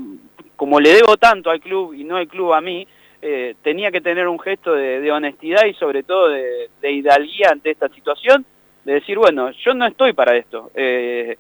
como 0.56 0.80
le 0.80 0.90
debo 0.94 1.16
tanto 1.16 1.50
al 1.50 1.60
club 1.60 1.94
y 1.94 2.04
no 2.04 2.18
el 2.18 2.26
club 2.28 2.52
a 2.52 2.60
mí, 2.60 2.86
eh, 3.22 3.54
tenía 3.62 3.90
que 3.90 4.00
tener 4.00 4.26
un 4.28 4.38
gesto 4.40 4.74
de, 4.74 5.00
de 5.00 5.12
honestidad 5.12 5.64
y 5.66 5.74
sobre 5.74 6.02
todo 6.02 6.28
de, 6.28 6.68
de 6.80 6.92
hidalguía 6.92 7.50
ante 7.50 7.70
esta 7.70 7.88
situación, 7.90 8.44
de 8.84 8.94
decir, 8.94 9.16
bueno, 9.18 9.50
yo 9.52 9.74
no 9.74 9.86
estoy 9.86 10.12
para 10.12 10.36
esto. 10.36 10.70
Eh, 10.74 11.36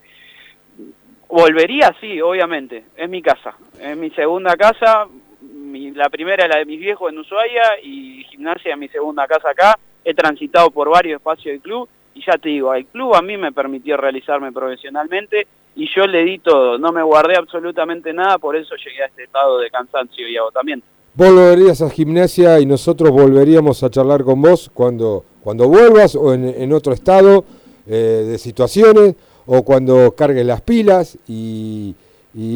volvería, 1.28 1.94
sí, 2.00 2.20
obviamente, 2.20 2.84
es 2.96 3.08
mi 3.08 3.22
casa, 3.22 3.54
es 3.80 3.96
mi 3.96 4.10
segunda 4.10 4.56
casa, 4.56 5.06
mi- 5.40 5.90
la 5.92 6.08
primera 6.08 6.44
es 6.44 6.50
la 6.50 6.58
de 6.58 6.64
mis 6.66 6.80
viejos 6.80 7.12
en 7.12 7.18
Ushuaia 7.18 7.80
y 7.82 8.24
gimnasia 8.24 8.72
es 8.72 8.78
mi 8.78 8.88
segunda 8.88 9.26
casa 9.26 9.50
acá, 9.50 9.78
he 10.04 10.14
transitado 10.14 10.70
por 10.70 10.88
varios 10.90 11.18
espacios 11.20 11.52
del 11.52 11.60
club 11.60 11.88
y 12.14 12.24
ya 12.24 12.32
te 12.38 12.48
digo, 12.48 12.74
el 12.74 12.86
club 12.86 13.14
a 13.14 13.22
mí 13.22 13.36
me 13.36 13.52
permitió 13.52 13.96
realizarme 13.96 14.50
profesionalmente 14.52 15.46
y 15.76 15.88
yo 15.94 16.06
le 16.06 16.24
di 16.24 16.38
todo, 16.38 16.78
no 16.78 16.92
me 16.92 17.02
guardé 17.02 17.36
absolutamente 17.36 18.12
nada, 18.12 18.38
por 18.38 18.56
eso 18.56 18.74
llegué 18.76 19.02
a 19.02 19.06
este 19.06 19.24
estado 19.24 19.58
de 19.58 19.70
cansancio 19.70 20.28
y 20.28 20.36
agotamiento. 20.36 20.86
Volverías 21.14 21.82
a 21.82 21.90
gimnasia 21.90 22.60
y 22.60 22.66
nosotros 22.66 23.10
volveríamos 23.10 23.82
a 23.82 23.90
charlar 23.90 24.22
con 24.24 24.40
vos 24.40 24.70
cuando, 24.72 25.24
cuando 25.42 25.68
vuelvas 25.68 26.14
o 26.14 26.32
en, 26.34 26.72
otro 26.72 26.92
estado 26.92 27.44
eh, 27.86 28.24
de 28.28 28.38
situaciones 28.38 29.16
o 29.46 29.62
cuando 29.64 30.12
cargues 30.14 30.46
las 30.46 30.60
pilas 30.60 31.18
y, 31.26 31.94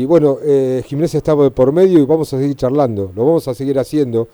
bueno, 0.07 0.39
eh, 0.45 0.83
gimnasia 0.87 1.19
está 1.19 1.35
por 1.51 1.73
medio 1.73 1.99
y 1.99 2.05
vamos 2.07 2.33
a 2.33 2.39
seguir 2.39 2.55
charlando, 2.55 3.11
lo 3.17 3.25
vamos 3.27 3.49
a 3.49 3.55
seguir 3.55 3.77
haciendo 3.79 4.29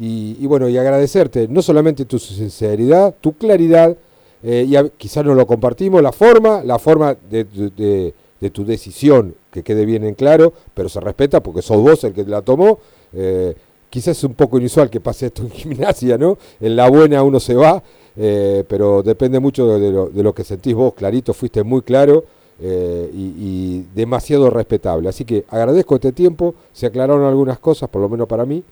y, 0.00 0.36
y 0.40 0.46
bueno, 0.46 0.68
y 0.68 0.76
agradecerte 0.78 1.48
no 1.48 1.60
solamente 1.62 2.04
tu 2.04 2.18
sinceridad, 2.20 3.14
tu 3.20 3.32
claridad, 3.32 3.96
eh, 4.44 4.66
y 4.68 4.76
quizás 4.98 5.24
no 5.24 5.34
lo 5.34 5.46
compartimos, 5.46 6.00
la 6.02 6.12
forma, 6.12 6.62
la 6.62 6.78
forma 6.78 7.14
de, 7.28 7.44
de- 7.44 7.70
de- 7.70 8.14
de 8.44 8.50
tu 8.50 8.62
decisión, 8.66 9.34
que 9.50 9.62
quede 9.62 9.86
bien 9.86 10.04
en 10.04 10.14
claro, 10.14 10.52
pero 10.74 10.90
se 10.90 11.00
respeta 11.00 11.42
porque 11.42 11.62
sos 11.62 11.78
vos 11.78 12.04
el 12.04 12.12
que 12.12 12.24
la 12.24 12.42
tomó. 12.42 12.78
eh, 13.14 13.54
quizás 13.88 14.18
es 14.18 14.24
un 14.24 14.34
poco 14.34 14.58
inusual 14.58 14.90
que 14.90 15.00
pase 15.00 15.26
esto 15.26 15.40
en 15.42 15.50
gimnasia, 15.60 16.18
¿no? 16.18 16.36
En 16.60 16.76
la 16.76 16.90
buena 16.90 17.22
uno 17.22 17.40
se 17.40 17.54
va, 17.54 17.82
eh, 18.16 18.62
pero 18.68 19.02
depende 19.02 19.40
mucho 19.40 19.78
de 19.78 19.90
lo, 19.90 20.10
de 20.10 20.32
que 20.34 20.44
sentís 20.44 20.74
vos, 20.74 20.92
clarito, 20.92 21.32
fuiste 21.32 21.62
muy 21.62 21.80
claro 21.80 22.24
eh, 22.60 23.10
y, 23.14 23.86
demasiado 23.94 24.50
respetable. 24.50 25.08
Así 25.08 25.24
que 25.24 25.46
agradezco 25.48 25.94
este 25.94 26.12
tiempo, 26.12 26.54
se 26.74 26.84
aclararon 26.84 27.24
algunas 27.24 27.58
cosas, 27.58 27.88
por 27.88 28.02
lo 28.02 28.10
menos 28.10 28.28
para 28.28 28.44
mí, 28.44 28.62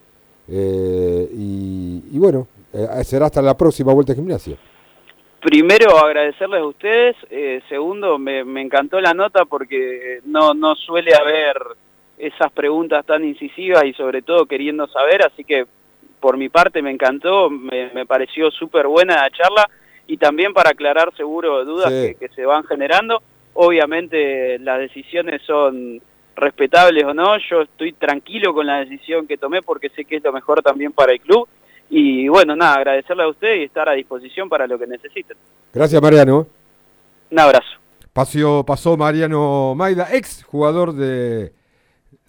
y, 0.49 2.19
bueno, 2.19 2.47
será 3.05 3.27
hasta 3.27 3.40
la 3.40 3.57
próxima 3.57 3.94
vuelta 3.94 4.12
a 4.12 4.16
gimnasia. 4.16 4.59
Primero, 5.43 5.98
agradecerles 5.98 6.60
a 6.60 6.66
ustedes. 6.66 7.16
Eh, 7.28 7.60
segundo, 7.69 8.16
me, 8.16 8.44
me 8.44 8.60
encantó 8.62 9.01
la 9.01 9.12
nota 9.12 9.44
porque 9.44 10.20
no, 10.24 10.55
no 10.55 10.77
suele 10.77 11.14
haber 11.14 11.56
esas 12.16 12.52
preguntas 12.52 13.05
tan 13.05 13.24
incisivas 13.24 13.85
y 13.85 13.93
sobre 13.94 14.23
todo 14.23 14.47
queriendo 14.47 14.86
saber, 14.86 15.23
así 15.27 15.43
que 15.43 15.66
por 16.20 16.36
mi 16.36 16.48
parte 16.48 16.81
me 16.81 16.93
encantó, 16.93 17.51
me, 17.51 17.90
me 17.93 18.06
pareció 18.06 18.52
súper 18.52 18.86
buena 18.86 19.16
la 19.16 19.31
charla 19.31 19.69
y 20.06 20.16
también 20.16 20.52
para 20.52 20.70
aclarar 20.70 21.12
seguro 21.16 21.64
dudas 21.64 21.93
Sí. 21.93 22.14
que, 22.14 22.28
que 22.28 22.35
se 22.35 22.47
van 22.47 22.62
generando. 22.62 23.20
Obviamente 23.55 24.60
las 24.60 24.78
decisiones 24.78 25.43
son 25.43 26.01
respetables 26.36 27.02
o 27.05 27.12
no, 27.12 27.36
yo 27.51 27.62
estoy 27.62 27.93
tranquilo 27.94 28.55
con 28.55 28.66
la 28.69 28.78
decisión 28.78 29.27
que 29.27 29.36
tomé 29.36 29.60
porque 29.60 29.89
sé 29.90 30.05
que 30.05 30.16
es 30.16 30.23
lo 30.24 30.32
mejor 30.32 30.62
también 30.62 30.93
para 30.93 31.12
el 31.12 31.20
club 31.20 31.48
y 31.94 32.28
bueno, 32.28 32.56
nada, 32.56 32.74
agradecerle 32.77 33.23
a 33.24 33.28
ustedes 33.28 33.60
y 33.60 33.64
estar 33.64 33.89
a 33.89 33.93
disposición 33.93 34.48
para 34.48 34.66
lo 34.66 34.78
que 34.78 34.86
necesiten. 34.86 35.36
Gracias, 35.74 36.01
Mariano. 36.01 36.47
Un 37.31 37.39
abrazo. 37.39 37.66
Pasó, 38.12 38.64
pasó 38.64 38.97
Mariano 38.97 39.74
Maida, 39.74 40.09
ex 40.12 40.43
jugador 40.44 40.93
de, 40.94 41.52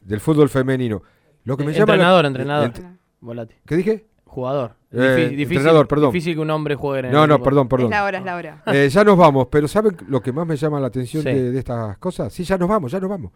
del 0.02 0.20
fútbol 0.20 0.50
femenino. 0.50 1.02
Lo 1.46 1.58
que 1.58 1.64
me 1.64 1.72
llama 1.74 1.86
la- 1.88 1.94
entrenador, 1.96 2.26
entrenador. 2.26 2.70
Ent- 2.74 2.98
Volati. 3.22 3.56
¿Qué 3.66 3.76
dije? 3.78 4.06
Jugador. 4.26 4.76
Eh, 4.92 4.98
Difí- 4.98 5.30
difícil, 5.30 5.58
entrenador, 5.58 5.88
perdón. 5.88 6.12
Difícil 6.12 6.36
que 6.36 6.40
un 6.42 6.50
hombre 6.50 6.76
juegue 6.76 7.08
en 7.08 7.14
No, 7.14 7.24
el 7.24 7.30
no, 7.30 7.42
perdón, 7.42 7.68
perdón. 7.68 7.86
Es 7.88 7.92
la 7.92 8.04
hora, 8.06 8.18
es 8.20 8.26
la 8.26 8.36
hora. 8.36 8.64
Eh, 8.68 8.90
ya 8.90 9.04
nos 9.04 9.18
vamos, 9.18 9.48
pero 9.50 9.68
¿saben 9.68 9.96
lo 10.08 10.22
que 10.22 10.32
más 10.32 10.46
me 10.48 10.56
llama 10.58 10.80
la 10.80 10.88
atención 10.88 11.24
Sí. 11.24 11.30
de, 11.30 11.52
de 11.52 11.60
estas 11.60 11.98
cosas? 12.00 12.32
Sí, 12.34 12.44
ya 12.44 12.58
nos 12.58 12.68
vamos, 12.70 12.92
ya 12.92 13.00
nos 13.00 13.10
vamos. 13.10 13.32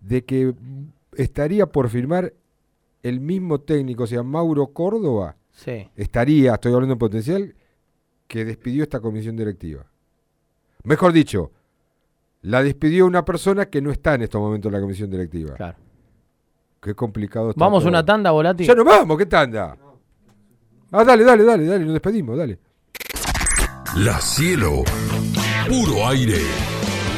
De 0.00 0.24
que 0.24 0.52
estaría 1.16 1.66
por 1.66 1.88
firmar 1.88 2.32
el 3.02 3.20
mismo 3.20 3.60
técnico, 3.60 4.04
o 4.04 4.06
sea, 4.06 4.22
Mauro 4.22 4.68
Córdoba, 4.68 5.36
Sí. 5.52 5.88
estaría, 5.96 6.54
estoy 6.54 6.72
hablando 6.72 6.94
en 6.94 6.98
potencial, 6.98 7.54
que 8.26 8.44
despidió 8.44 8.82
esta 8.82 9.00
comisión 9.00 9.36
directiva. 9.36 9.84
Mejor 10.84 11.12
dicho, 11.12 11.52
la 12.40 12.62
despidió 12.62 13.06
una 13.06 13.24
persona 13.24 13.66
que 13.66 13.80
no 13.82 13.90
está 13.92 14.14
en 14.14 14.22
estos 14.22 14.40
momentos 14.40 14.68
en 14.70 14.74
la 14.74 14.80
comisión 14.80 15.10
directiva. 15.10 15.54
Claro. 15.54 15.78
Qué 16.80 16.94
complicado 16.94 17.50
está 17.50 17.60
Vamos 17.60 17.82
todo. 17.82 17.90
una 17.90 18.04
tanda, 18.04 18.30
Volati. 18.32 18.64
Ya 18.64 18.74
nos 18.74 18.84
vamos, 18.84 19.16
¿qué 19.18 19.26
tanda? 19.26 19.76
Ah, 20.90 21.04
dale, 21.04 21.22
dale, 21.24 21.44
dale, 21.44 21.64
dale, 21.66 21.84
nos 21.84 21.92
despedimos, 21.92 22.36
dale. 22.36 22.58
La 23.96 24.20
cielo. 24.20 24.82
Puro 25.68 26.06
aire. 26.08 26.40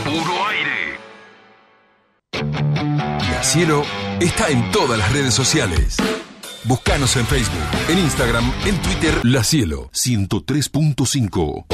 Puro 0.05 0.47
aire. 0.49 0.99
La 3.33 3.43
cielo 3.43 3.83
está 4.21 4.49
en 4.51 4.71
todas 4.71 4.99
las 4.99 5.13
redes 5.13 5.33
sociales. 5.33 5.97
Búscanos 6.67 7.15
en 7.17 7.27
Facebook, 7.27 7.61
en 7.91 7.99
Instagram, 7.99 8.51
en 8.65 8.81
Twitter. 8.81 9.21
La 9.23 9.45
cielo 9.45 9.91
103.5. 9.93 11.67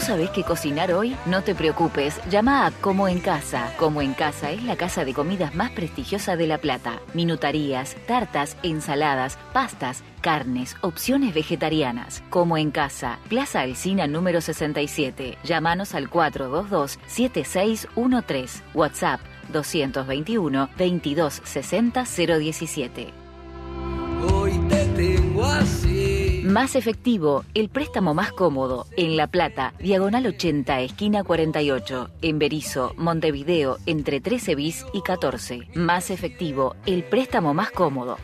¿No 0.00 0.06
sabes 0.06 0.30
qué 0.30 0.44
cocinar 0.44 0.94
hoy? 0.94 1.14
No 1.26 1.42
te 1.42 1.54
preocupes, 1.54 2.18
llama 2.30 2.64
a 2.64 2.70
Como 2.70 3.06
en 3.06 3.20
Casa. 3.20 3.74
Como 3.76 4.00
en 4.00 4.14
Casa 4.14 4.50
es 4.50 4.62
la 4.62 4.74
casa 4.74 5.04
de 5.04 5.12
comidas 5.12 5.54
más 5.54 5.72
prestigiosa 5.72 6.36
de 6.36 6.46
La 6.46 6.56
Plata. 6.56 7.02
Minutarías, 7.12 7.98
tartas, 8.06 8.56
ensaladas, 8.62 9.36
pastas, 9.52 10.02
carnes, 10.22 10.74
opciones 10.80 11.34
vegetarianas. 11.34 12.22
Como 12.30 12.56
en 12.56 12.70
Casa, 12.70 13.18
Plaza 13.28 13.60
Alcina 13.60 14.06
número 14.06 14.40
67. 14.40 15.36
Llámanos 15.44 15.94
al 15.94 16.08
422-7613. 16.08 18.62
WhatsApp 18.72 19.20
221 19.52 20.70
2260 20.78 22.04
017. 22.04 23.12
hoy 24.32 24.52
te 24.70 24.86
tengo 24.96 25.44
así. 25.44 26.09
Más 26.50 26.74
efectivo, 26.74 27.44
el 27.54 27.68
préstamo 27.68 28.12
más 28.12 28.32
cómodo. 28.32 28.86
En 28.96 29.16
La 29.16 29.28
Plata, 29.28 29.72
diagonal 29.78 30.26
80, 30.26 30.80
esquina 30.80 31.22
48. 31.22 32.10
En 32.22 32.40
Berizo, 32.40 32.92
Montevideo, 32.96 33.78
entre 33.86 34.20
13 34.20 34.56
bis 34.56 34.84
y 34.92 35.02
14. 35.02 35.68
Más 35.74 36.10
efectivo, 36.10 36.74
el 36.86 37.04
préstamo 37.04 37.54
más 37.54 37.70
cómodo. 37.70 38.18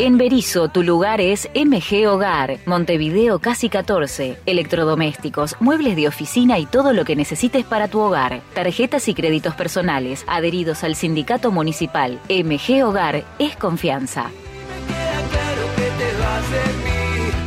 En 0.00 0.16
Berizo, 0.16 0.68
tu 0.68 0.84
lugar 0.84 1.20
es 1.20 1.50
MG 1.56 2.06
Hogar, 2.06 2.58
Montevideo 2.66 3.40
Casi 3.40 3.68
14. 3.68 4.38
Electrodomésticos, 4.46 5.56
muebles 5.58 5.96
de 5.96 6.06
oficina 6.06 6.56
y 6.60 6.66
todo 6.66 6.92
lo 6.92 7.04
que 7.04 7.16
necesites 7.16 7.64
para 7.64 7.88
tu 7.88 7.98
hogar. 7.98 8.40
Tarjetas 8.54 9.08
y 9.08 9.14
créditos 9.14 9.56
personales, 9.56 10.24
adheridos 10.28 10.84
al 10.84 10.94
sindicato 10.94 11.50
municipal. 11.50 12.20
MG 12.28 12.84
Hogar 12.84 13.24
es 13.40 13.56
confianza. 13.56 14.30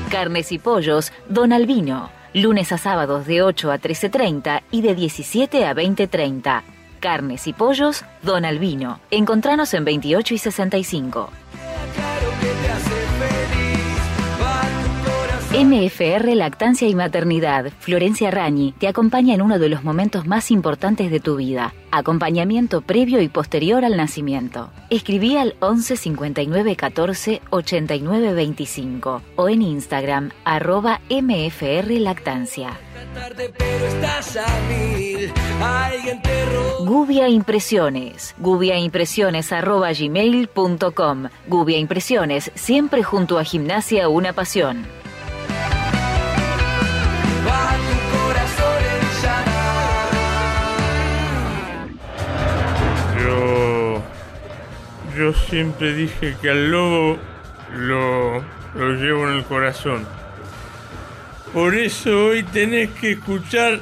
Carnes 0.10 0.52
y 0.52 0.60
pollos, 0.60 1.14
Don 1.30 1.54
Albino. 1.54 2.10
Lunes 2.34 2.74
a 2.74 2.78
sábados 2.78 3.28
de 3.28 3.44
8 3.44 3.72
a 3.72 3.80
13.30 3.80 4.64
y 4.72 4.82
de 4.82 4.94
17 4.94 5.66
a 5.66 5.74
20.30. 5.74 6.64
Carnes 7.00 7.48
y 7.48 7.54
pollos, 7.54 8.04
Don 8.24 8.44
Albino. 8.44 9.00
Encontranos 9.10 9.74
en 9.74 9.86
28 9.86 10.34
y 10.34 10.38
65. 10.38 11.30
MFR 15.54 16.34
Lactancia 16.34 16.88
y 16.88 16.96
Maternidad, 16.96 17.74
Florencia 17.80 18.32
Rañi, 18.32 18.74
te 18.80 18.88
acompaña 18.88 19.36
en 19.36 19.42
uno 19.42 19.60
de 19.60 19.68
los 19.68 19.84
momentos 19.84 20.26
más 20.26 20.50
importantes 20.50 21.12
de 21.12 21.20
tu 21.20 21.36
vida. 21.36 21.74
Acompañamiento 21.92 22.80
previo 22.80 23.20
y 23.22 23.28
posterior 23.28 23.84
al 23.84 23.98
nacimiento. 23.98 24.70
Escribí 24.90 25.36
al 25.36 25.58
11 25.60 25.98
59 25.98 26.78
14 26.78 27.42
89 27.50 28.34
25 28.34 29.22
o 29.36 29.50
en 29.50 29.62
Instagram 29.62 30.30
arroba 30.46 31.02
MFR 31.10 32.00
Lactancia. 32.00 32.80
Gubia 36.80 37.28
Impresiones. 37.28 38.36
Gubia 38.40 38.78
Impresiones 38.78 39.52
arroba 39.52 39.92
gmail.com. 39.92 41.28
Gubia 41.50 41.78
Impresiones, 41.78 42.52
siempre 42.56 43.04
junto 43.04 43.38
a 43.38 43.44
Gimnasia 43.44 44.08
Una 44.08 44.32
Pasión. 44.32 45.01
Yo 55.18 55.34
siempre 55.34 55.94
dije 55.94 56.36
que 56.42 56.50
al 56.50 56.72
lobo 56.72 57.18
lo, 57.76 58.40
lo 58.76 58.94
llevo 58.94 59.28
en 59.30 59.38
el 59.38 59.44
corazón. 59.44 60.06
Por 61.54 61.76
eso 61.76 62.28
hoy 62.28 62.44
tenés 62.44 62.90
que 62.92 63.12
escuchar 63.14 63.82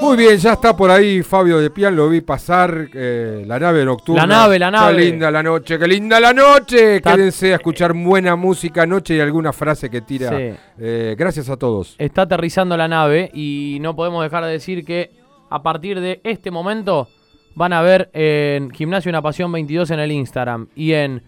Muy 0.00 0.16
bien, 0.16 0.36
ya 0.38 0.54
está 0.54 0.74
por 0.76 0.90
ahí 0.90 1.22
Fabio 1.22 1.58
de 1.58 1.70
Pian, 1.70 1.94
lo 1.94 2.08
vi 2.08 2.20
pasar, 2.22 2.88
eh, 2.94 3.44
la 3.46 3.58
nave 3.58 3.84
nocturna. 3.84 4.22
La 4.22 4.26
nave, 4.26 4.58
la 4.58 4.70
nave. 4.70 4.96
Qué 4.96 5.02
linda 5.10 5.30
la 5.30 5.42
noche, 5.42 5.78
qué 5.78 5.86
linda 5.86 6.18
la 6.20 6.32
noche. 6.32 6.96
Está- 6.96 7.14
Quédense 7.14 7.52
a 7.52 7.56
escuchar 7.56 7.92
buena 7.92 8.34
música 8.34 8.82
anoche 8.82 9.14
y 9.16 9.20
alguna 9.20 9.52
frase 9.52 9.90
que 9.90 10.00
tira. 10.00 10.30
Sí. 10.30 10.54
Eh, 10.78 11.14
gracias 11.18 11.50
a 11.50 11.56
todos. 11.56 11.96
Está 11.98 12.22
aterrizando 12.22 12.76
la 12.76 12.88
nave 12.88 13.30
y 13.34 13.78
no 13.82 13.94
podemos 13.94 14.22
dejar 14.22 14.44
de 14.44 14.52
decir 14.52 14.84
que 14.84 15.10
a 15.50 15.62
partir 15.62 16.00
de 16.00 16.20
este 16.24 16.50
momento 16.50 17.08
van 17.54 17.72
a 17.74 17.82
ver 17.82 18.08
en 18.14 18.70
Gimnasio 18.70 19.10
Una 19.10 19.20
Pasión 19.22 19.52
22 19.52 19.90
en 19.90 20.00
el 20.00 20.12
Instagram 20.12 20.68
y 20.74 20.92
en 20.92 21.22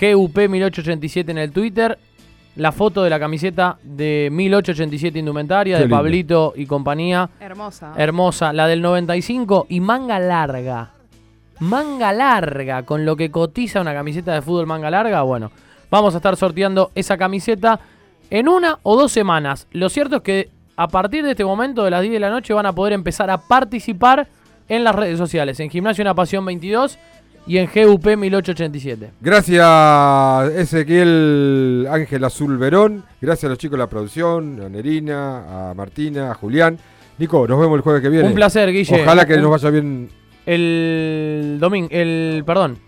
GUP1887 0.00 1.30
en 1.30 1.38
el 1.38 1.52
Twitter 1.52 1.98
la 2.58 2.72
foto 2.72 3.04
de 3.04 3.10
la 3.10 3.20
camiseta 3.20 3.78
de 3.84 4.28
1887 4.32 5.20
Indumentaria 5.20 5.76
Qué 5.76 5.82
de 5.82 5.86
lindo. 5.86 5.96
Pablito 5.96 6.52
y 6.56 6.66
compañía. 6.66 7.30
Hermosa. 7.38 7.94
Hermosa, 7.96 8.52
la 8.52 8.66
del 8.66 8.82
95 8.82 9.66
y 9.68 9.78
manga 9.78 10.18
larga. 10.18 10.90
Manga 11.60 12.12
larga, 12.12 12.82
con 12.82 13.04
lo 13.04 13.16
que 13.16 13.30
cotiza 13.30 13.80
una 13.80 13.94
camiseta 13.94 14.34
de 14.34 14.42
fútbol 14.42 14.66
manga 14.66 14.90
larga. 14.90 15.22
Bueno, 15.22 15.52
vamos 15.88 16.14
a 16.14 16.16
estar 16.18 16.36
sorteando 16.36 16.90
esa 16.96 17.16
camiseta 17.16 17.78
en 18.28 18.48
una 18.48 18.80
o 18.82 18.96
dos 18.96 19.12
semanas. 19.12 19.68
Lo 19.70 19.88
cierto 19.88 20.16
es 20.16 20.22
que 20.22 20.50
a 20.76 20.88
partir 20.88 21.24
de 21.24 21.32
este 21.32 21.44
momento, 21.44 21.84
de 21.84 21.92
las 21.92 22.02
10 22.02 22.14
de 22.14 22.20
la 22.20 22.30
noche, 22.30 22.54
van 22.54 22.66
a 22.66 22.72
poder 22.72 22.92
empezar 22.92 23.30
a 23.30 23.38
participar 23.38 24.26
en 24.68 24.82
las 24.82 24.96
redes 24.96 25.16
sociales, 25.16 25.60
en 25.60 25.70
Gimnasio 25.70 26.02
Una 26.02 26.14
Pasión 26.14 26.44
22 26.44 26.98
y 27.48 27.58
en 27.58 27.68
GUP 27.74 28.06
1887. 28.16 29.10
Gracias 29.20 30.52
Ezequiel 30.54 31.88
Ángel 31.90 32.22
Azul 32.24 32.58
Verón. 32.58 33.04
Gracias 33.20 33.44
a 33.44 33.48
los 33.48 33.58
chicos 33.58 33.76
de 33.76 33.78
la 33.78 33.88
producción, 33.88 34.60
a 34.64 34.68
Nerina, 34.68 35.70
a 35.70 35.74
Martina, 35.74 36.30
a 36.30 36.34
Julián. 36.34 36.78
Nico, 37.18 37.48
nos 37.48 37.58
vemos 37.58 37.76
el 37.76 37.82
jueves 37.82 38.02
que 38.02 38.08
viene. 38.10 38.28
Un 38.28 38.34
placer, 38.34 38.70
Guille. 38.70 39.02
Ojalá 39.02 39.26
que 39.26 39.38
nos 39.38 39.50
vaya 39.50 39.70
bien 39.70 40.08
El 40.46 41.56
domingo, 41.58 41.88
el, 41.90 42.44
perdón, 42.46 42.78